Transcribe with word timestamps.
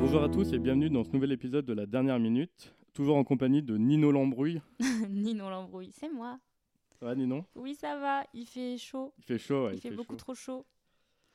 Bonjour 0.00 0.22
à 0.22 0.28
tous 0.28 0.52
et 0.52 0.58
bienvenue 0.58 0.90
dans 0.90 1.04
ce 1.04 1.10
nouvel 1.10 1.32
épisode 1.32 1.64
de 1.66 1.72
la 1.72 1.86
dernière 1.86 2.18
minute, 2.18 2.74
toujours 2.94 3.16
en 3.16 3.24
compagnie 3.24 3.62
de 3.62 3.76
Nino 3.76 4.10
Lambrouille. 4.10 4.60
Nino 5.08 5.48
l'embrouille, 5.50 5.90
c'est 5.92 6.08
moi. 6.08 6.38
Ça 6.98 7.06
va 7.06 7.14
Nino? 7.14 7.44
Oui, 7.54 7.74
ça 7.74 7.98
va, 7.98 8.24
il 8.34 8.46
fait 8.46 8.76
chaud. 8.78 9.12
Il 9.18 9.24
fait 9.24 9.38
chaud, 9.38 9.66
ouais, 9.66 9.74
il, 9.74 9.80
fait, 9.80 9.90
beaucoup 9.90 10.14
chaud. 10.14 10.18
trop 10.18 10.34
chaud. 10.34 10.66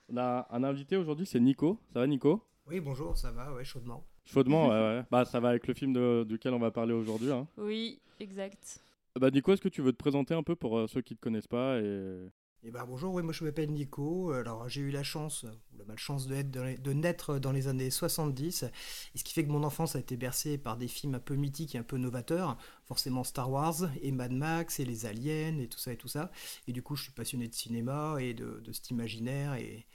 On 0.09 0.17
a 0.17 0.47
un 0.49 0.63
invité 0.63 0.97
aujourd'hui, 0.97 1.25
c'est 1.25 1.39
Nico. 1.39 1.79
Ça 1.93 1.99
va 1.99 2.07
Nico? 2.07 2.41
Oui, 2.67 2.79
bonjour, 2.79 3.17
ça 3.17 3.31
va, 3.31 3.53
ouais, 3.53 3.63
chaudement. 3.63 4.03
Chaudement, 4.25 4.67
ouais, 4.69 4.73
ouais. 4.73 5.03
Bah, 5.09 5.25
ça 5.25 5.39
va 5.39 5.49
avec 5.49 5.67
le 5.67 5.73
film 5.73 5.93
de- 5.93 6.25
duquel 6.27 6.53
on 6.53 6.59
va 6.59 6.71
parler 6.71 6.93
aujourd'hui. 6.93 7.31
hein. 7.31 7.47
Oui, 7.57 7.99
exact. 8.19 8.79
Bah, 9.19 9.31
Nico, 9.31 9.53
est-ce 9.53 9.61
que 9.61 9.69
tu 9.69 9.81
veux 9.81 9.93
te 9.93 9.97
présenter 9.97 10.33
un 10.33 10.43
peu 10.43 10.55
pour 10.55 10.77
euh, 10.77 10.87
ceux 10.87 11.01
qui 11.01 11.13
ne 11.13 11.17
te 11.17 11.21
connaissent 11.21 11.47
pas 11.47 11.79
et... 11.79 12.29
Et 12.67 12.71
ben 12.71 12.83
bonjour, 12.87 13.13
oui, 13.13 13.21
moi 13.21 13.31
je 13.31 13.43
m'appelle 13.43 13.71
Nico. 13.71 14.31
Alors 14.31 14.67
j'ai 14.67 14.81
eu 14.81 14.89
la 14.89 15.03
chance, 15.03 15.43
ou 15.43 15.77
la 15.77 15.85
malchance 15.85 16.25
de, 16.25 16.33
être 16.33 16.81
de 16.81 16.93
naître 16.93 17.37
dans 17.37 17.51
les 17.51 17.67
années 17.67 17.91
70, 17.91 18.63
et 18.63 19.17
ce 19.17 19.23
qui 19.23 19.33
fait 19.35 19.45
que 19.45 19.51
mon 19.51 19.63
enfance 19.63 19.95
a 19.95 19.99
été 19.99 20.17
bercée 20.17 20.57
par 20.57 20.75
des 20.75 20.87
films 20.87 21.13
un 21.13 21.19
peu 21.19 21.35
mythiques 21.35 21.75
et 21.75 21.77
un 21.77 21.83
peu 21.83 21.97
novateurs, 21.97 22.57
forcément 22.85 23.23
Star 23.23 23.51
Wars 23.51 23.75
et 24.01 24.11
Mad 24.11 24.31
Max 24.31 24.79
et 24.79 24.85
les 24.85 25.05
aliens 25.05 25.59
et 25.59 25.67
tout 25.67 25.77
ça 25.77 25.93
et 25.93 25.97
tout 25.97 26.07
ça. 26.07 26.31
Et 26.67 26.71
du 26.73 26.81
coup 26.81 26.95
je 26.95 27.03
suis 27.03 27.11
passionné 27.11 27.47
de 27.47 27.53
cinéma 27.53 28.15
et 28.19 28.33
de, 28.33 28.59
de 28.63 28.71
cet 28.71 28.89
imaginaire 28.89 29.53
et, 29.53 29.85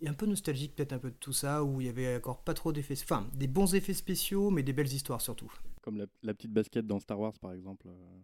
et 0.00 0.08
un 0.08 0.14
peu 0.14 0.24
nostalgique 0.24 0.74
peut-être 0.74 0.94
un 0.94 0.98
peu 0.98 1.10
de 1.10 1.16
tout 1.16 1.34
ça, 1.34 1.62
où 1.62 1.82
il 1.82 1.88
y 1.88 1.90
avait 1.90 2.16
encore 2.16 2.42
pas 2.42 2.54
trop 2.54 2.72
d'effets, 2.72 2.96
enfin 3.02 3.28
des 3.34 3.48
bons 3.48 3.74
effets 3.74 3.92
spéciaux, 3.92 4.48
mais 4.48 4.62
des 4.62 4.72
belles 4.72 4.90
histoires 4.90 5.20
surtout. 5.20 5.52
Comme 5.82 5.98
la, 5.98 6.06
la 6.22 6.32
petite 6.32 6.52
basket 6.54 6.86
dans 6.86 7.00
Star 7.00 7.20
Wars, 7.20 7.38
par 7.38 7.52
exemple. 7.52 7.86
euh. 7.88 8.18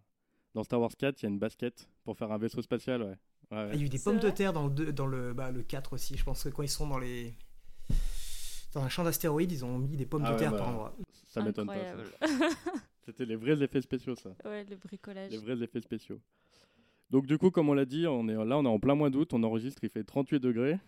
Dans 0.54 0.64
Star 0.64 0.80
Wars 0.80 0.96
4, 0.96 1.20
il 1.20 1.24
y 1.24 1.26
a 1.26 1.28
une 1.28 1.38
basket 1.38 1.86
pour 2.02 2.16
faire 2.16 2.32
un 2.32 2.38
vaisseau 2.38 2.62
spatial, 2.62 3.02
ouais. 3.02 3.16
Ouais, 3.50 3.56
ouais. 3.58 3.70
Il 3.74 3.80
y 3.80 3.82
a 3.82 3.86
eu 3.86 3.88
des 3.88 3.98
pommes 3.98 4.18
de 4.18 4.30
terre 4.30 4.52
dans 4.52 4.68
le, 4.68 4.92
dans 4.92 5.06
le, 5.06 5.32
bah, 5.32 5.50
le 5.50 5.62
4 5.62 5.92
aussi. 5.94 6.16
Je 6.16 6.24
pense 6.24 6.44
que 6.44 6.48
quand 6.50 6.62
ils 6.62 6.68
sont 6.68 6.86
dans 6.88 6.98
les. 6.98 7.34
Dans 8.72 8.82
un 8.82 8.88
champ 8.88 9.02
d'astéroïdes, 9.02 9.50
ils 9.50 9.64
ont 9.64 9.78
mis 9.78 9.96
des 9.96 10.06
pommes 10.06 10.22
Ah 10.24 10.28
de 10.28 10.34
ouais, 10.34 10.38
terre 10.38 10.52
bah, 10.52 10.58
par 10.58 10.68
endroit. 10.68 10.96
Ça 11.26 11.42
m'étonne 11.42 11.66
pas. 11.66 11.74
C'était 13.04 13.24
les 13.24 13.34
vrais 13.34 13.60
effets 13.62 13.80
spéciaux, 13.80 14.14
ça. 14.14 14.30
ouais, 14.44 14.64
le 14.64 14.76
bricolage. 14.76 15.30
Les 15.32 15.38
vrais 15.38 15.60
effets 15.62 15.80
spéciaux. 15.80 16.20
Donc 17.10 17.26
du 17.26 17.38
coup, 17.38 17.50
comme 17.50 17.68
on 17.68 17.74
l'a 17.74 17.84
dit, 17.84 18.06
on 18.06 18.28
est 18.28 18.34
là, 18.34 18.58
on 18.58 18.64
est 18.64 18.68
en 18.68 18.78
plein 18.78 18.94
mois 18.94 19.10
d'août, 19.10 19.32
on 19.34 19.42
enregistre, 19.42 19.82
il 19.82 19.90
fait 19.90 20.04
38 20.04 20.38
degrés. 20.38 20.78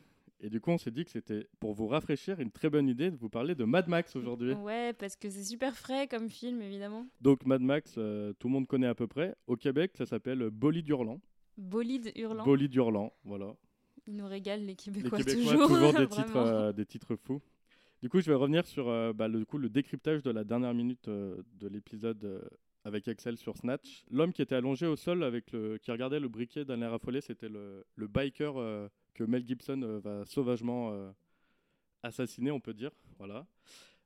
Et 0.41 0.51
du 0.51 0.61
coup, 0.61 0.71
on 0.71 0.79
s'est 0.79 0.91
dit 0.91 1.05
que 1.05 1.11
c'était 1.11 1.49
pour 1.61 1.73
vous 1.73 1.87
rafraîchir 1.87 2.39
une 2.41 2.51
très 2.51 2.69
bonne 2.69 2.89
idée 2.89 3.11
de 3.11 3.17
vous 3.17 3.29
parler 3.29 3.55
de 3.55 3.65
Mad 3.65 3.89
Max 3.89 4.15
aujourd'hui. 4.17 4.53
Ouais, 4.55 4.93
parce 4.93 5.15
que 5.17 5.31
c'est 5.31 5.45
super 5.45 5.77
frais 5.77 6.07
comme 6.09 6.29
film, 6.31 6.61
évidemment. 6.63 7.07
Donc 7.21 7.47
Mad 7.47 7.61
Max, 7.63 7.95
euh, 7.99 8.33
tout 8.39 8.49
le 8.49 8.53
monde 8.53 8.67
connaît 8.67 8.89
à 8.89 8.95
peu 8.95 9.07
près. 9.07 9.37
Au 9.47 9.57
Québec, 9.57 9.93
ça 9.97 10.07
s'appelle 10.07 10.51
Bolide 10.51 10.89
Hurlant. 10.89 11.21
Bolide 11.57 12.13
hurlant. 12.17 12.45
Bolide 12.45 12.75
Hurlant, 12.75 13.13
voilà. 13.25 13.55
Il 14.07 14.17
nous 14.17 14.27
régale, 14.27 14.61
les 14.61 14.67
Les 14.67 14.75
Québécois, 14.75 15.19
Québécois, 15.19 15.53
toujours. 15.53 15.69
toujours, 15.69 15.93
des, 15.99 16.09
titres, 16.09 16.37
euh, 16.37 16.73
des 16.73 16.87
titres 16.87 17.17
fous. 17.17 17.41
Du 18.03 18.09
coup, 18.09 18.21
je 18.21 18.27
vais 18.27 18.35
revenir 18.35 18.67
sur 18.67 18.89
euh, 18.89 19.13
bah, 19.13 19.29
le, 19.29 19.45
coup, 19.45 19.59
le 19.59 19.69
décryptage 19.69 20.23
de 20.23 20.31
la 20.33 20.43
dernière 20.43 20.75
minute 20.75 21.07
euh, 21.07 21.41
de 21.61 21.69
l'épisode 21.69 22.25
euh, 22.25 22.43
avec 22.85 23.07
Excel 23.07 23.37
sur 23.37 23.57
Snatch. 23.57 24.05
L'homme 24.11 24.33
qui 24.33 24.43
était 24.43 24.57
allongé 24.57 24.87
au 24.89 24.97
sol, 24.97 25.23
avec 25.23 25.53
le, 25.53 25.79
qui 25.79 25.93
regardait 25.93 26.19
le 26.19 26.27
briquet 26.27 26.65
d'un 26.65 26.83
air 26.83 26.93
affolé, 26.93 27.21
c'était 27.21 27.49
le, 27.49 27.85
le 27.95 28.09
biker 28.09 28.55
euh, 28.57 28.89
que 29.15 29.23
Mel 29.23 29.47
Gibson 29.47 30.01
va 30.03 30.25
sauvagement 30.25 31.13
assassiner, 32.03 32.51
on 32.51 32.61
peut 32.61 32.75
dire. 32.75 32.91
Voilà. 33.19 33.47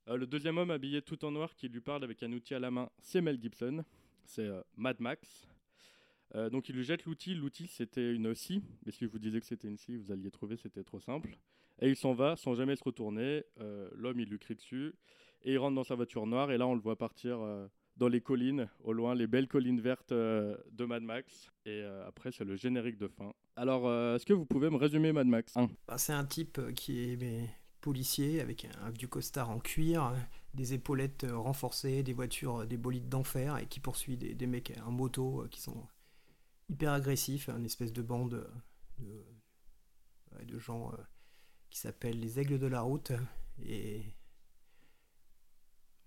Le 0.08 0.26
deuxième 0.26 0.58
homme 0.58 0.72
habillé 0.72 1.00
tout 1.00 1.24
en 1.24 1.30
noir 1.30 1.54
qui 1.54 1.68
lui 1.68 1.80
parle 1.80 2.02
avec 2.04 2.22
un 2.24 2.32
outil 2.32 2.54
à 2.54 2.58
la 2.58 2.72
main, 2.72 2.90
c'est 3.00 3.20
Mel 3.20 3.40
Gibson. 3.40 3.84
C'est 4.24 4.50
Mad 4.76 5.00
Max. 5.00 5.48
Euh, 6.34 6.50
donc 6.50 6.68
il 6.68 6.76
lui 6.76 6.84
jette 6.84 7.04
l'outil. 7.04 7.34
L'outil 7.34 7.66
c'était 7.66 8.12
une 8.12 8.34
scie. 8.34 8.62
Mais 8.84 8.92
si 8.92 9.04
je 9.04 9.10
vous 9.10 9.18
disais 9.18 9.40
que 9.40 9.46
c'était 9.46 9.68
une 9.68 9.76
scie, 9.76 9.96
vous 9.96 10.12
alliez 10.12 10.30
trouver, 10.30 10.56
c'était 10.56 10.84
trop 10.84 11.00
simple. 11.00 11.36
Et 11.80 11.88
il 11.88 11.96
s'en 11.96 12.14
va 12.14 12.36
sans 12.36 12.54
jamais 12.54 12.76
se 12.76 12.84
retourner. 12.84 13.44
Euh, 13.60 13.88
L'homme 13.94 14.20
il 14.20 14.28
lui 14.28 14.38
crie 14.38 14.54
dessus. 14.54 14.94
Et 15.42 15.52
il 15.52 15.58
rentre 15.58 15.74
dans 15.74 15.84
sa 15.84 15.94
voiture 15.94 16.26
noire. 16.26 16.50
Et 16.50 16.58
là 16.58 16.66
on 16.66 16.74
le 16.74 16.80
voit 16.80 16.96
partir 16.96 17.40
euh, 17.40 17.66
dans 17.96 18.08
les 18.08 18.20
collines, 18.20 18.68
au 18.80 18.92
loin, 18.92 19.14
les 19.14 19.26
belles 19.26 19.48
collines 19.48 19.80
vertes 19.80 20.12
de 20.12 20.84
Mad 20.84 21.02
Max. 21.02 21.50
Et 21.64 21.82
après 22.06 22.30
c'est 22.30 22.44
le 22.44 22.56
générique 22.56 22.98
de 22.98 23.08
fin. 23.08 23.32
Alors 23.54 23.90
est-ce 24.14 24.26
que 24.26 24.34
vous 24.34 24.44
pouvez 24.44 24.68
me 24.68 24.76
résumer 24.76 25.12
Mad 25.12 25.26
Max 25.26 25.56
1 25.56 25.70
Bah, 25.88 25.96
c'est 25.96 26.12
un 26.12 26.26
type 26.26 26.60
qui 26.74 27.12
est 27.12 27.16
mais, 27.16 27.48
policier 27.80 28.40
avec 28.40 28.66
un, 28.82 28.90
vieux 28.90 29.08
costard 29.08 29.48
en 29.48 29.60
cuir, 29.60 30.12
des 30.52 30.74
épaulettes 30.74 31.24
renforcées, 31.30 32.02
des 32.02 32.12
voitures, 32.12 32.66
des 32.66 32.76
bolides 32.76 33.08
d'enfer 33.08 33.56
et 33.58 33.66
qui 33.66 33.80
poursuit 33.80 34.16
des, 34.16 34.46
mecs 34.46 34.74
en 34.84 34.90
moto 34.90 35.46
qui 35.50 35.60
sont 35.60 35.86
hyper 36.68 36.92
agressifs, 36.92 37.48
une 37.48 37.64
espèce 37.64 37.92
de 37.92 38.02
bande 38.02 38.50
euh, 39.02 39.22
de, 40.44 40.58
gens 40.58 40.92
euh, 40.92 40.96
qui 41.70 41.78
s'appellent 41.78 42.20
les 42.20 42.38
aigles 42.38 42.58
de 42.58 42.66
la 42.66 42.82
route. 42.82 43.12
Et 43.62 44.02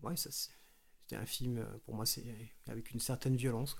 ouais, 0.02 0.16
ça 0.16 0.30
c'était 0.32 1.16
un 1.16 1.26
film, 1.26 1.58
euh, 1.58 1.78
pour 1.86 1.96
moi, 1.96 2.06
c'est 2.06 2.54
avec 2.68 2.92
une 2.92 3.00
certaine 3.00 3.36
violence. 3.36 3.76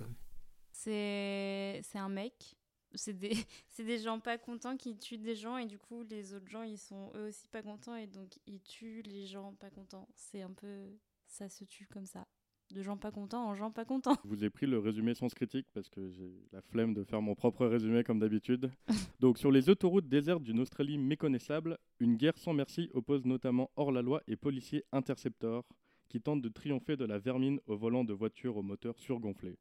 C'est 0.72 1.82
un 1.94 2.08
mec. 2.08 2.56
C'est 2.94 3.12
des... 3.12 3.36
des 3.78 3.98
gens 3.98 4.18
pas 4.18 4.36
contents 4.36 4.76
qui 4.76 4.98
tuent 4.98 5.18
des 5.18 5.36
gens 5.36 5.56
et 5.56 5.66
du 5.66 5.78
coup 5.78 6.02
les 6.02 6.34
autres 6.34 6.48
gens 6.48 6.62
ils 6.62 6.76
sont 6.78 7.12
eux 7.14 7.28
aussi 7.28 7.46
pas 7.48 7.62
contents 7.62 7.94
et 7.94 8.06
donc 8.06 8.38
ils 8.46 8.60
tuent 8.60 9.02
les 9.02 9.26
gens 9.26 9.54
pas 9.54 9.70
contents. 9.70 10.08
C'est 10.16 10.42
un 10.42 10.52
peu 10.52 10.98
ça 11.26 11.48
se 11.48 11.64
tue 11.64 11.86
comme 11.86 12.06
ça. 12.06 12.26
De 12.72 12.82
gens 12.82 12.96
pas 12.96 13.10
contents 13.10 13.48
en 13.48 13.54
gens 13.56 13.72
pas 13.72 13.84
contents. 13.84 14.16
Je 14.22 14.28
vous 14.28 14.44
ai 14.44 14.50
pris 14.50 14.66
le 14.66 14.78
résumé 14.78 15.14
sans 15.14 15.26
critique 15.28 15.66
parce 15.74 15.88
que 15.88 16.08
j'ai 16.10 16.30
la 16.52 16.60
flemme 16.62 16.94
de 16.94 17.02
faire 17.02 17.20
mon 17.20 17.34
propre 17.34 17.66
résumé 17.66 18.04
comme 18.04 18.20
d'habitude. 18.20 18.70
Donc 19.20 19.38
sur 19.38 19.50
les 19.50 19.68
autoroutes 19.68 20.08
désertes 20.08 20.44
d'une 20.44 20.60
Australie 20.60 20.96
méconnaissable, 20.96 21.78
une 21.98 22.16
guerre 22.16 22.38
sans 22.38 22.52
merci 22.52 22.88
oppose 22.94 23.24
notamment 23.24 23.70
hors-la-loi 23.74 24.22
et 24.28 24.36
policiers 24.36 24.84
intercepteurs 24.92 25.64
qui 26.08 26.20
tentent 26.20 26.42
de 26.42 26.48
triompher 26.48 26.96
de 26.96 27.04
la 27.04 27.18
vermine 27.18 27.58
au 27.66 27.76
volant 27.76 28.04
de 28.04 28.12
voitures 28.12 28.56
au 28.56 28.62
moteur 28.62 28.96
surgonflé. 28.98 29.58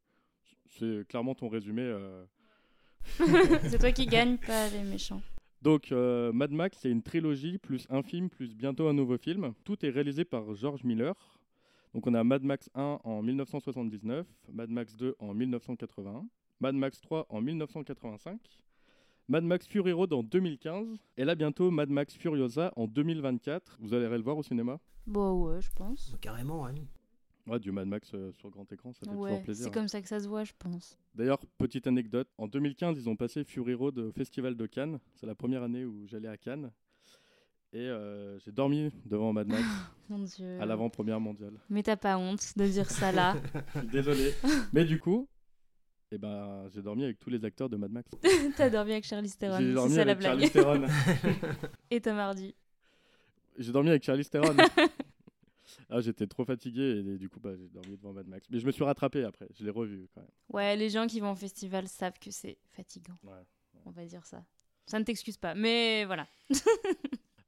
C'est 0.67 1.07
clairement 1.07 1.33
ton 1.33 1.49
résumé. 1.49 1.81
euh. 1.81 2.25
c'est 3.63 3.79
toi 3.79 3.91
qui 3.91 4.05
gagne 4.05 4.37
pas 4.37 4.69
les 4.69 4.83
méchants. 4.83 5.21
Donc 5.63 5.91
euh, 5.91 6.31
Mad 6.31 6.51
Max, 6.51 6.77
c'est 6.79 6.91
une 6.91 7.01
trilogie 7.01 7.57
plus 7.57 7.87
un 7.89 8.03
film 8.03 8.29
plus 8.29 8.55
bientôt 8.55 8.87
un 8.87 8.93
nouveau 8.93 9.17
film. 9.17 9.53
Tout 9.63 9.83
est 9.83 9.89
réalisé 9.89 10.25
par 10.25 10.53
George 10.53 10.83
Miller. 10.83 11.15
Donc 11.93 12.05
on 12.07 12.13
a 12.13 12.23
Mad 12.23 12.43
Max 12.43 12.69
1 12.75 12.99
en 13.03 13.21
1979, 13.21 14.27
Mad 14.53 14.69
Max 14.69 14.95
2 14.95 15.15
en 15.19 15.33
1981, 15.33 16.27
Mad 16.59 16.75
Max 16.75 17.01
3 17.01 17.25
en 17.29 17.41
1985, 17.41 18.39
Mad 19.27 19.43
Max 19.43 19.67
Fury 19.67 19.91
Road 19.91 20.13
en 20.13 20.23
2015 20.23 20.97
et 21.17 21.25
là 21.25 21.35
bientôt 21.35 21.71
Mad 21.71 21.89
Max 21.89 22.15
Furiosa 22.15 22.73
en 22.75 22.85
2024. 22.87 23.77
Vous 23.79 23.93
allez 23.93 24.07
le 24.07 24.21
voir 24.21 24.37
au 24.37 24.43
cinéma? 24.43 24.79
Bon 25.07 25.47
ouais 25.47 25.61
je 25.61 25.71
pense. 25.71 26.11
Bah, 26.11 26.17
carrément, 26.21 26.65
hein. 26.67 26.75
Ouais, 27.47 27.59
du 27.59 27.71
Mad 27.71 27.87
Max 27.87 28.11
euh, 28.13 28.31
sur 28.33 28.51
grand 28.51 28.71
écran, 28.71 28.93
ça 28.93 28.99
fait 29.09 29.15
Ouais, 29.15 29.29
toujours 29.29 29.43
plaisir. 29.43 29.65
c'est 29.65 29.71
comme 29.73 29.87
ça 29.87 30.01
que 30.03 30.07
ça 30.07 30.19
se 30.19 30.27
voit 30.27 30.43
je 30.43 30.53
pense. 30.59 30.99
D'ailleurs, 31.15 31.39
petite 31.57 31.87
anecdote, 31.87 32.27
en 32.37 32.47
2015, 32.47 32.95
ils 32.99 33.09
ont 33.09 33.15
passé 33.15 33.43
Fury 33.43 33.73
Road 33.73 33.97
au 33.97 34.11
Festival 34.11 34.55
de 34.55 34.65
Cannes. 34.67 34.99
C'est 35.15 35.25
la 35.25 35.33
première 35.33 35.63
année 35.63 35.83
où 35.85 36.05
j'allais 36.05 36.27
à 36.27 36.37
Cannes. 36.37 36.69
Et 37.71 37.87
euh, 37.87 38.39
j'ai 38.39 38.51
dormi 38.51 38.91
devant 39.05 39.31
Mad 39.31 39.47
Max 39.47 39.63
Mon 40.09 40.19
dieu. 40.23 40.59
à 40.59 40.65
l'avant-première 40.65 41.19
mondiale. 41.19 41.53
Mais 41.69 41.83
t'as 41.83 41.97
pas 41.97 42.17
honte 42.17 42.57
de 42.57 42.65
dire 42.65 42.89
ça 42.89 43.11
là. 43.11 43.35
Je 43.75 43.79
suis 43.79 43.87
Désolé. 43.91 44.33
Mais 44.73 44.85
du 44.85 44.99
coup, 44.99 45.27
eh 46.11 46.17
ben, 46.17 46.67
j'ai 46.69 46.81
dormi 46.81 47.03
avec 47.03 47.19
tous 47.19 47.29
les 47.29 47.45
acteurs 47.45 47.69
de 47.69 47.77
Mad 47.77 47.91
Max. 47.91 48.09
T'as 48.57 48.71
dormi 48.71 48.93
avec 48.93 49.03
Charlie 49.05 49.29
Theron. 49.31 49.59
J'ai 49.59 49.67
C'est 49.67 49.73
dormi 49.73 49.93
ça 49.95 50.05
la 50.05 50.11
avec 50.13 50.17
blague. 50.19 50.51
Charlize 50.51 50.51
Theron. 50.51 50.87
Et 51.91 52.01
Tom 52.01 52.17
Hardy. 52.17 52.55
J'ai 53.59 53.71
dormi 53.71 53.89
avec 53.89 54.03
Charlize 54.03 54.29
Theron. 54.31 54.55
ah, 55.91 56.01
j'étais 56.01 56.25
trop 56.25 56.45
fatigué 56.45 57.03
et, 57.05 57.17
du 57.19 57.29
coup, 57.29 57.39
bah, 57.39 57.51
j'ai 57.55 57.67
dormi 57.67 57.95
devant 57.95 58.13
Mad 58.13 58.27
Max. 58.27 58.47
Mais 58.49 58.57
je 58.59 58.65
me 58.65 58.71
suis 58.71 58.83
rattrapé 58.83 59.23
après. 59.23 59.47
Je 59.53 59.63
l'ai 59.63 59.69
revu 59.69 60.07
quand 60.15 60.21
même. 60.21 60.29
Ouais, 60.49 60.75
les 60.75 60.89
gens 60.89 61.05
qui 61.05 61.19
vont 61.19 61.33
au 61.33 61.35
festival 61.35 61.87
savent 61.87 62.17
que 62.19 62.31
c'est 62.31 62.57
fatigant. 62.69 63.17
Ouais. 63.23 63.45
On 63.85 63.91
va 63.91 64.05
dire 64.05 64.25
ça. 64.25 64.43
Ça 64.87 64.97
ne 64.97 65.03
t'excuse 65.03 65.37
pas, 65.37 65.53
mais 65.53 66.05
voilà. 66.05 66.25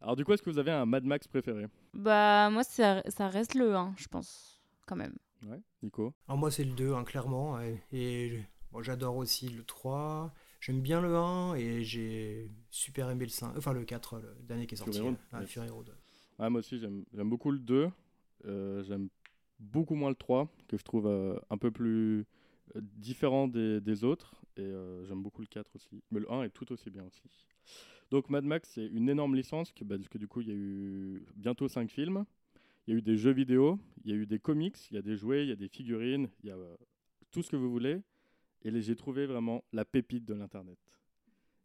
Alors, 0.01 0.15
du 0.15 0.25
coup, 0.25 0.33
est-ce 0.33 0.42
que 0.42 0.50
vous 0.50 0.57
avez 0.59 0.71
un 0.71 0.86
Mad 0.86 1.03
Max 1.06 1.27
préféré? 1.27 1.68
Bah, 1.94 2.50
moi, 2.50 2.63
ça, 2.63 3.03
ça 3.09 3.27
reste 3.30 3.53
le 3.56 3.75
1, 3.75 3.94
je 3.98 4.07
pense, 4.07 4.59
quand 4.88 4.95
même. 4.95 5.15
Ouais, 5.48 5.59
Nico? 5.81 6.13
Alors 6.27 6.38
moi 6.38 6.51
c'est 6.51 6.63
le 6.63 6.74
2, 6.74 6.94
hein, 6.94 7.03
clairement. 7.03 7.53
ouais. 7.56 7.81
Et 7.92 8.39
bon, 8.71 8.83
j'adore 8.83 9.15
aussi 9.18 9.50
le 9.50 9.63
3. 9.63 10.31
J'aime 10.59 10.81
bien 10.81 11.01
le 11.01 11.15
1 11.15 11.56
et 11.56 11.83
j'ai 11.83 12.51
super 12.69 13.09
aimé 13.09 13.25
le 13.25 13.31
5. 13.31 13.57
Enfin 13.57 13.74
le 13.74 13.83
4, 13.83 14.19
le 14.19 14.36
dernier 14.44 14.68
qui 14.68 14.75
est 14.75 14.77
Fury 14.77 14.94
sorti. 14.94 15.07
Road, 15.07 15.15
Ah, 15.31 15.42
yes. 15.42 15.50
Fury 15.50 15.69
Road. 15.69 15.95
Ouais, 16.38 16.48
moi 16.51 16.59
aussi, 16.59 16.77
j'aime 16.77 17.06
j'aime 17.15 17.27
beaucoup 17.27 17.50
le 17.50 17.57
2. 17.57 17.89
Euh, 18.45 18.83
j'aime 18.83 19.09
beaucoup 19.59 19.95
moins 19.95 20.09
le 20.09 20.15
3, 20.15 20.48
que 20.68 20.77
je 20.77 20.83
trouve 20.83 21.07
euh, 21.07 21.39
un 21.50 21.57
peu 21.57 21.71
plus 21.71 22.27
euh, 22.75 22.81
différent 22.98 23.48
des, 23.48 23.81
des 23.81 24.03
autres. 24.03 24.36
Et 24.57 24.62
euh, 24.62 25.03
j'aime 25.07 25.24
beaucoup 25.24 25.42
le 25.42 25.48
4 25.48 25.75
aussi. 25.75 26.03
Mais 26.12 26.19
le 26.19 26.31
1 26.31 26.44
est 26.44 26.50
tout 26.51 26.71
aussi 26.71 26.92
bien 26.92 27.03
aussi. 27.03 27.24
Donc 28.12 28.30
Mad 28.30 28.44
Max, 28.44 28.69
c'est 28.74 28.86
une 28.86 29.10
énorme 29.10 29.36
licence, 29.36 29.72
que, 29.72 29.84
bah, 29.84 29.96
parce 29.98 30.10
que 30.10 30.18
du 30.18 30.28
coup, 30.28 30.42
il 30.42 30.48
y 30.50 30.52
a 30.52 30.56
eu 30.56 31.25
bientôt 31.36 31.68
5 31.68 31.90
films. 31.90 32.25
Il 32.86 32.94
y 32.94 32.96
a 32.96 33.00
eu 33.00 33.02
des 33.02 33.16
jeux 33.16 33.31
vidéo, 33.31 33.80
il 34.04 34.12
y 34.12 34.13
a 34.13 34.18
eu 34.18 34.25
des 34.28 34.40
comics, 34.40 34.75
il 34.92 34.96
y 34.96 34.98
a 34.98 35.02
des 35.02 35.16
jouets, 35.16 35.44
il 35.46 35.50
y 35.50 35.52
a 35.52 35.56
des 35.56 35.69
figurines, 35.69 36.28
il 36.44 36.50
y 36.50 36.52
a 36.52 36.56
euh, 36.56 36.75
tout 37.31 37.42
ce 37.42 37.50
que 37.50 37.56
vous 37.56 37.72
voulez. 37.72 38.02
Et 38.63 38.81
j'ai 38.81 38.96
trouvé 38.96 39.25
vraiment 39.25 39.63
la 39.72 39.86
pépite 39.86 40.25
de 40.25 40.34
l'Internet. 40.34 40.78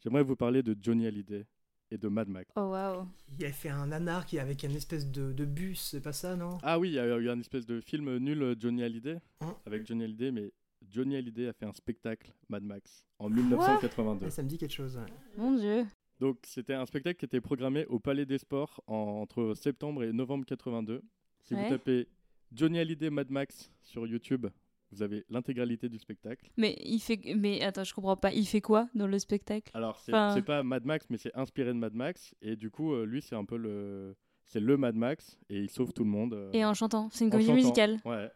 J'aimerais 0.01 0.23
vous 0.23 0.37
parler 0.37 0.63
de 0.63 0.77
Johnny 0.81 1.07
Hallyday. 1.07 1.47
et 1.91 1.99
de 1.99 2.09
Mad 2.09 2.29
Max. 2.29 2.53
Oh 2.57 2.71
waouh. 2.71 3.07
Il 3.39 3.45
a 3.45 3.53
fait 3.53 3.71
un 3.71 3.91
est 3.91 4.39
avec 4.39 4.63
une 4.63 4.77
espèce 4.77 5.11
de, 5.11 5.33
de 5.33 5.45
bus, 5.45 5.81
c'est 5.91 6.01
pas 6.01 6.13
ça, 6.13 6.37
non? 6.37 6.59
Ah 6.63 6.79
oui, 6.79 6.91
il 6.91 6.95
y 6.95 6.99
a 6.99 7.07
eu 7.19 7.29
un 7.29 7.41
espèce 7.41 7.67
de 7.67 7.81
film 7.81 8.19
nul 8.19 8.43
euh, 8.43 8.55
Johnny 8.59 8.83
Hallyday 8.83 9.19
Hein? 9.41 9.57
Avec 9.67 9.87
Johnny 9.87 10.05
Hallyday, 10.05 10.31
mais 10.31 10.53
Johnny 10.89 11.17
Hallyday 11.17 11.49
a 11.49 11.53
fait 11.53 11.67
un 11.67 11.73
spectacle 11.73 12.33
Mad 12.49 12.63
Max 12.63 13.05
en 13.19 13.29
1982. 13.31 14.27
Ah, 14.27 14.31
Ça 14.31 14.43
me 14.43 14.49
dit 14.49 14.59
quelque 14.59 14.75
chose. 14.75 14.97
ouais. 14.97 15.13
Mon 15.37 15.57
dieu. 15.57 15.87
Donc 16.21 16.39
c'était 16.45 16.75
un 16.75 16.87
spectacle 16.87 17.19
qui 17.19 17.25
était 17.27 17.41
programmé 17.41 17.85
au 17.87 17.99
Palais 17.99 18.25
des 18.27 18.39
Sports 18.39 18.83
en- 18.87 18.95
entre 19.23 19.55
septembre 19.55 20.03
et 20.05 20.13
novembre 20.13 20.45
82. 20.47 21.03
Si 21.43 21.55
Ouais. 21.55 21.63
vous 21.65 21.69
tapez 21.71 22.09
Johnny 22.53 22.79
Hallyday 22.79 23.11
Mad 23.11 23.31
Max 23.31 23.71
sur 23.83 24.07
YouTube, 24.07 24.47
vous 24.93 25.03
avez 25.03 25.25
l'intégralité 25.29 25.89
du 25.89 25.99
spectacle. 25.99 26.49
Mais 26.57 26.77
il 26.85 27.01
fait. 27.01 27.21
Mais 27.37 27.61
attends, 27.63 27.85
je 27.85 27.93
comprends 27.93 28.17
pas. 28.17 28.33
Il 28.33 28.47
fait 28.47 28.61
quoi 28.61 28.89
dans 28.95 29.07
le 29.07 29.19
spectacle? 29.19 29.71
Alors 29.75 29.99
c'est 29.99 30.13
Enfin- 30.15 30.41
pas 30.43 30.63
Mad 30.63 30.85
Max, 30.85 31.07
mais 31.11 31.19
c'est 31.19 31.35
inspiré 31.37 31.69
de 31.69 31.79
Mad 31.79 31.93
Max 31.95 32.35
et 32.41 32.57
du 32.57 32.71
coup 32.71 32.95
euh, 32.95 33.05
lui 33.05 33.21
c'est 33.21 33.35
un 33.37 33.45
peu 33.45 33.57
le 33.57 34.17
c'est 34.45 34.61
le 34.61 34.77
Mad 34.77 34.95
Max 34.95 35.39
et 35.51 35.59
il 35.61 35.69
sauve 35.71 35.93
tout 35.93 36.05
le 36.05 36.11
monde. 36.11 36.33
euh, 36.35 36.51
Et 36.53 36.65
en 36.65 36.73
chantant. 36.73 37.09
C'est 37.11 37.25
une 37.25 37.31
comédie 37.31 37.53
musicale. 37.53 37.99
Ouais. 38.05 38.31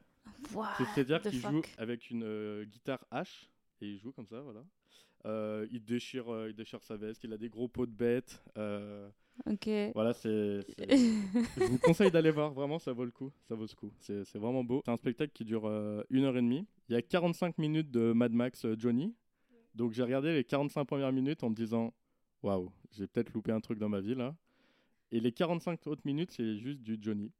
C'est-à-dire 0.95 1.21
qu'il 1.23 1.39
joue 1.39 1.63
avec 1.79 2.11
une 2.11 2.25
euh, 2.25 2.65
guitare 2.65 3.05
H 3.13 3.47
et 3.81 3.87
il 3.87 3.99
joue 3.99 4.11
comme 4.13 4.27
ça, 4.27 4.41
voilà. 4.41 4.65
Euh, 5.27 5.67
il 5.71 5.85
déchire, 5.85 6.33
euh, 6.33 6.49
il 6.51 6.55
déchire 6.57 6.83
sa 6.83 6.97
veste. 6.97 7.23
Il 7.25 7.33
a 7.33 7.37
des 7.39 7.49
gros 7.49 7.69
pots 7.69 7.87
de 7.87 7.93
bête. 7.93 8.43
euh, 8.57 9.09
Ok. 9.47 9.69
voilà, 9.95 10.13
c'est. 10.13 10.61
Je 10.79 11.65
vous 11.65 11.79
conseille 11.79 12.11
d'aller 12.11 12.31
voir. 12.31 12.53
Vraiment, 12.53 12.79
ça 12.79 12.93
vaut 12.93 13.05
le 13.05 13.11
coup. 13.11 13.31
Ça 13.49 13.55
vaut 13.55 13.67
ce 13.67 13.75
coup. 13.75 13.91
C'est 13.99 14.37
vraiment 14.37 14.65
beau. 14.65 14.83
C'est 14.85 14.91
un 14.91 14.97
spectacle 14.97 15.33
qui 15.33 15.45
dure 15.45 15.67
euh, 15.67 16.03
une 16.11 16.25
heure 16.25 16.37
et 16.37 16.43
demie. 16.43 16.67
Il 16.89 16.93
y 16.95 16.97
a 16.97 17.03
45 17.03 17.59
minutes 17.59 17.91
de 17.91 18.13
Mad 18.13 18.33
Max 18.33 18.67
Johnny. 18.79 19.15
Donc 19.75 19.93
j'ai 19.93 20.03
regardé 20.03 20.33
les 20.35 20.45
45 20.45 20.85
premières 20.85 21.13
minutes 21.13 21.43
en 21.45 21.51
me 21.51 21.55
disant, 21.55 21.95
waouh, 22.43 22.71
j'ai 22.93 23.07
peut-être 23.07 23.33
loupé 23.33 23.53
un 23.53 23.61
truc 23.61 23.79
dans 23.79 23.89
ma 23.89 24.01
vie 24.01 24.15
là. 24.15 24.35
Et 25.13 25.21
les 25.21 25.33
45 25.33 25.87
autres 25.87 26.03
minutes, 26.05 26.33
c'est 26.33 26.57
juste 26.59 26.81
du 26.83 26.99
Johnny. 27.01 27.31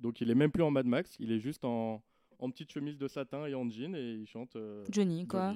Donc 0.00 0.20
il 0.20 0.30
est 0.30 0.34
même 0.34 0.50
plus 0.50 0.62
en 0.62 0.70
Mad 0.70 0.86
Max. 0.86 1.16
Il 1.18 1.32
est 1.32 1.40
juste 1.40 1.64
en, 1.64 2.02
en 2.38 2.50
petite 2.50 2.70
chemise 2.72 2.98
de 2.98 3.08
satin 3.08 3.46
et 3.46 3.54
en 3.54 3.68
jean 3.68 3.94
et 3.96 4.12
il 4.14 4.26
chante. 4.26 4.56
Johnny, 4.90 5.26
quoi. 5.26 5.54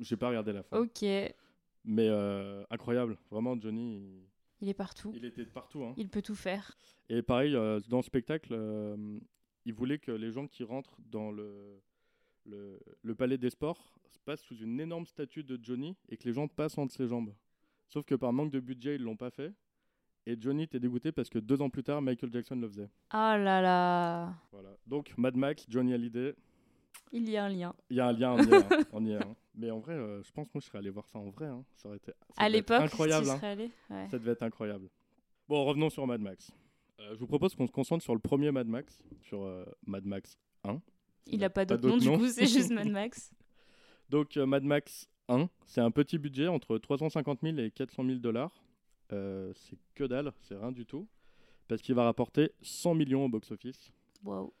J'ai 0.00 0.16
pas 0.16 0.28
regardé 0.28 0.52
la 0.52 0.62
fin. 0.62 0.78
Ok. 0.78 1.02
Mais 1.02 2.08
euh, 2.08 2.64
incroyable. 2.70 3.18
Vraiment, 3.30 3.60
Johnny, 3.60 4.24
il, 4.60 4.68
est 4.68 4.74
partout. 4.74 5.12
il 5.14 5.24
était 5.24 5.44
de 5.44 5.50
partout. 5.50 5.84
hein. 5.84 5.94
Il 5.96 6.08
peut 6.08 6.22
tout 6.22 6.34
faire. 6.34 6.78
Et 7.08 7.20
pareil, 7.22 7.54
euh, 7.54 7.80
dans 7.88 7.98
le 7.98 8.02
spectacle, 8.02 8.50
euh, 8.52 9.18
il 9.66 9.74
voulait 9.74 9.98
que 9.98 10.10
les 10.12 10.30
gens 10.32 10.46
qui 10.46 10.64
rentrent 10.64 10.96
dans 11.10 11.30
le, 11.30 11.80
le, 12.46 12.80
le 13.02 13.14
palais 13.14 13.36
des 13.38 13.50
sports 13.50 13.98
passent 14.24 14.40
sous 14.42 14.56
une 14.56 14.80
énorme 14.80 15.04
statue 15.06 15.44
de 15.44 15.58
Johnny 15.62 15.94
et 16.08 16.16
que 16.16 16.24
les 16.24 16.32
gens 16.32 16.48
passent 16.48 16.78
entre 16.78 16.94
ses 16.94 17.06
jambes. 17.06 17.34
Sauf 17.88 18.06
que 18.06 18.14
par 18.14 18.32
manque 18.32 18.50
de 18.50 18.60
budget, 18.60 18.94
ils 18.94 19.02
l'ont 19.02 19.16
pas 19.16 19.30
fait. 19.30 19.52
Et 20.26 20.40
Johnny 20.40 20.62
était 20.62 20.80
dégoûté 20.80 21.12
parce 21.12 21.28
que 21.28 21.38
deux 21.38 21.60
ans 21.60 21.68
plus 21.68 21.82
tard, 21.84 22.00
Michael 22.00 22.32
Jackson 22.32 22.56
le 22.56 22.66
faisait. 22.66 22.88
Ah 23.10 23.36
là 23.36 23.60
là. 23.60 24.32
Voilà. 24.52 24.70
Donc 24.86 25.12
Mad 25.18 25.36
Max, 25.36 25.66
Johnny 25.68 25.92
Hallyday, 25.92 26.34
Il 27.12 27.28
y 27.28 27.36
a 27.36 27.44
un 27.44 27.50
lien. 27.50 27.74
il 27.90 27.96
y 27.96 28.00
a 28.00 28.06
un 28.08 28.12
lien, 28.14 28.32
on 28.32 28.38
y 28.42 28.50
est. 28.50 28.54
hein, 28.54 28.78
on 28.92 29.04
y 29.04 29.10
est, 29.12 29.16
hein. 29.22 29.36
Mais 29.56 29.70
en 29.70 29.78
vrai, 29.78 29.94
euh, 29.94 30.22
je 30.22 30.32
pense 30.32 30.46
que 30.46 30.52
moi 30.54 30.60
je 30.60 30.66
serais 30.66 30.78
allé 30.78 30.90
voir 30.90 31.06
ça 31.08 31.18
en 31.18 31.30
vrai. 31.30 31.46
hein. 31.46 31.64
Ça 31.76 31.88
aurait 31.88 31.98
été 31.98 32.12
ça 32.12 32.34
À 32.36 32.48
devait 32.48 32.58
être 32.58 32.70
l'époque, 32.70 32.82
incroyable. 32.84 33.30
hein. 33.30 33.36
serais 33.36 33.46
allé? 33.50 33.70
Ouais. 33.90 34.08
Ça 34.10 34.18
devait 34.18 34.32
être 34.32 34.42
incroyable. 34.42 34.88
Bon, 35.48 35.64
revenons 35.64 35.90
sur 35.90 36.06
Mad 36.06 36.20
Max. 36.20 36.50
Euh, 37.00 37.10
je 37.14 37.18
vous 37.20 37.26
propose 37.26 37.54
qu'on 37.54 37.66
se 37.66 37.72
concentre 37.72 38.02
sur 38.02 38.14
le 38.14 38.20
premier 38.20 38.50
Mad 38.50 38.66
Max, 38.66 39.02
sur 39.22 39.42
euh, 39.42 39.64
Mad 39.86 40.04
Max 40.06 40.38
1. 40.64 40.80
Il 41.26 41.42
a 41.44 41.50
pas 41.50 41.64
d'autre 41.64 41.86
nom, 41.88 41.96
du 41.96 42.18
coup, 42.18 42.28
c'est 42.28 42.46
juste 42.46 42.70
Mad 42.72 42.88
Max. 42.88 43.32
Donc 44.10 44.36
Mad 44.36 44.62
Max 44.64 45.08
1, 45.28 45.48
c'est 45.66 45.80
un 45.80 45.90
petit 45.90 46.18
budget 46.18 46.48
entre 46.48 46.76
350 46.78 47.40
000 47.42 47.58
et 47.58 47.70
400 47.70 48.04
000 48.04 48.18
dollars. 48.18 48.62
C'est 49.10 49.78
que 49.94 50.04
dalle, 50.04 50.32
c'est 50.42 50.56
rien 50.56 50.72
du 50.72 50.84
tout. 50.86 51.06
Parce 51.68 51.80
qu'il 51.80 51.94
va 51.94 52.04
rapporter 52.04 52.50
100 52.62 52.94
millions 52.94 53.24
au 53.24 53.28
box-office, 53.28 53.90
Waouh. 54.24 54.52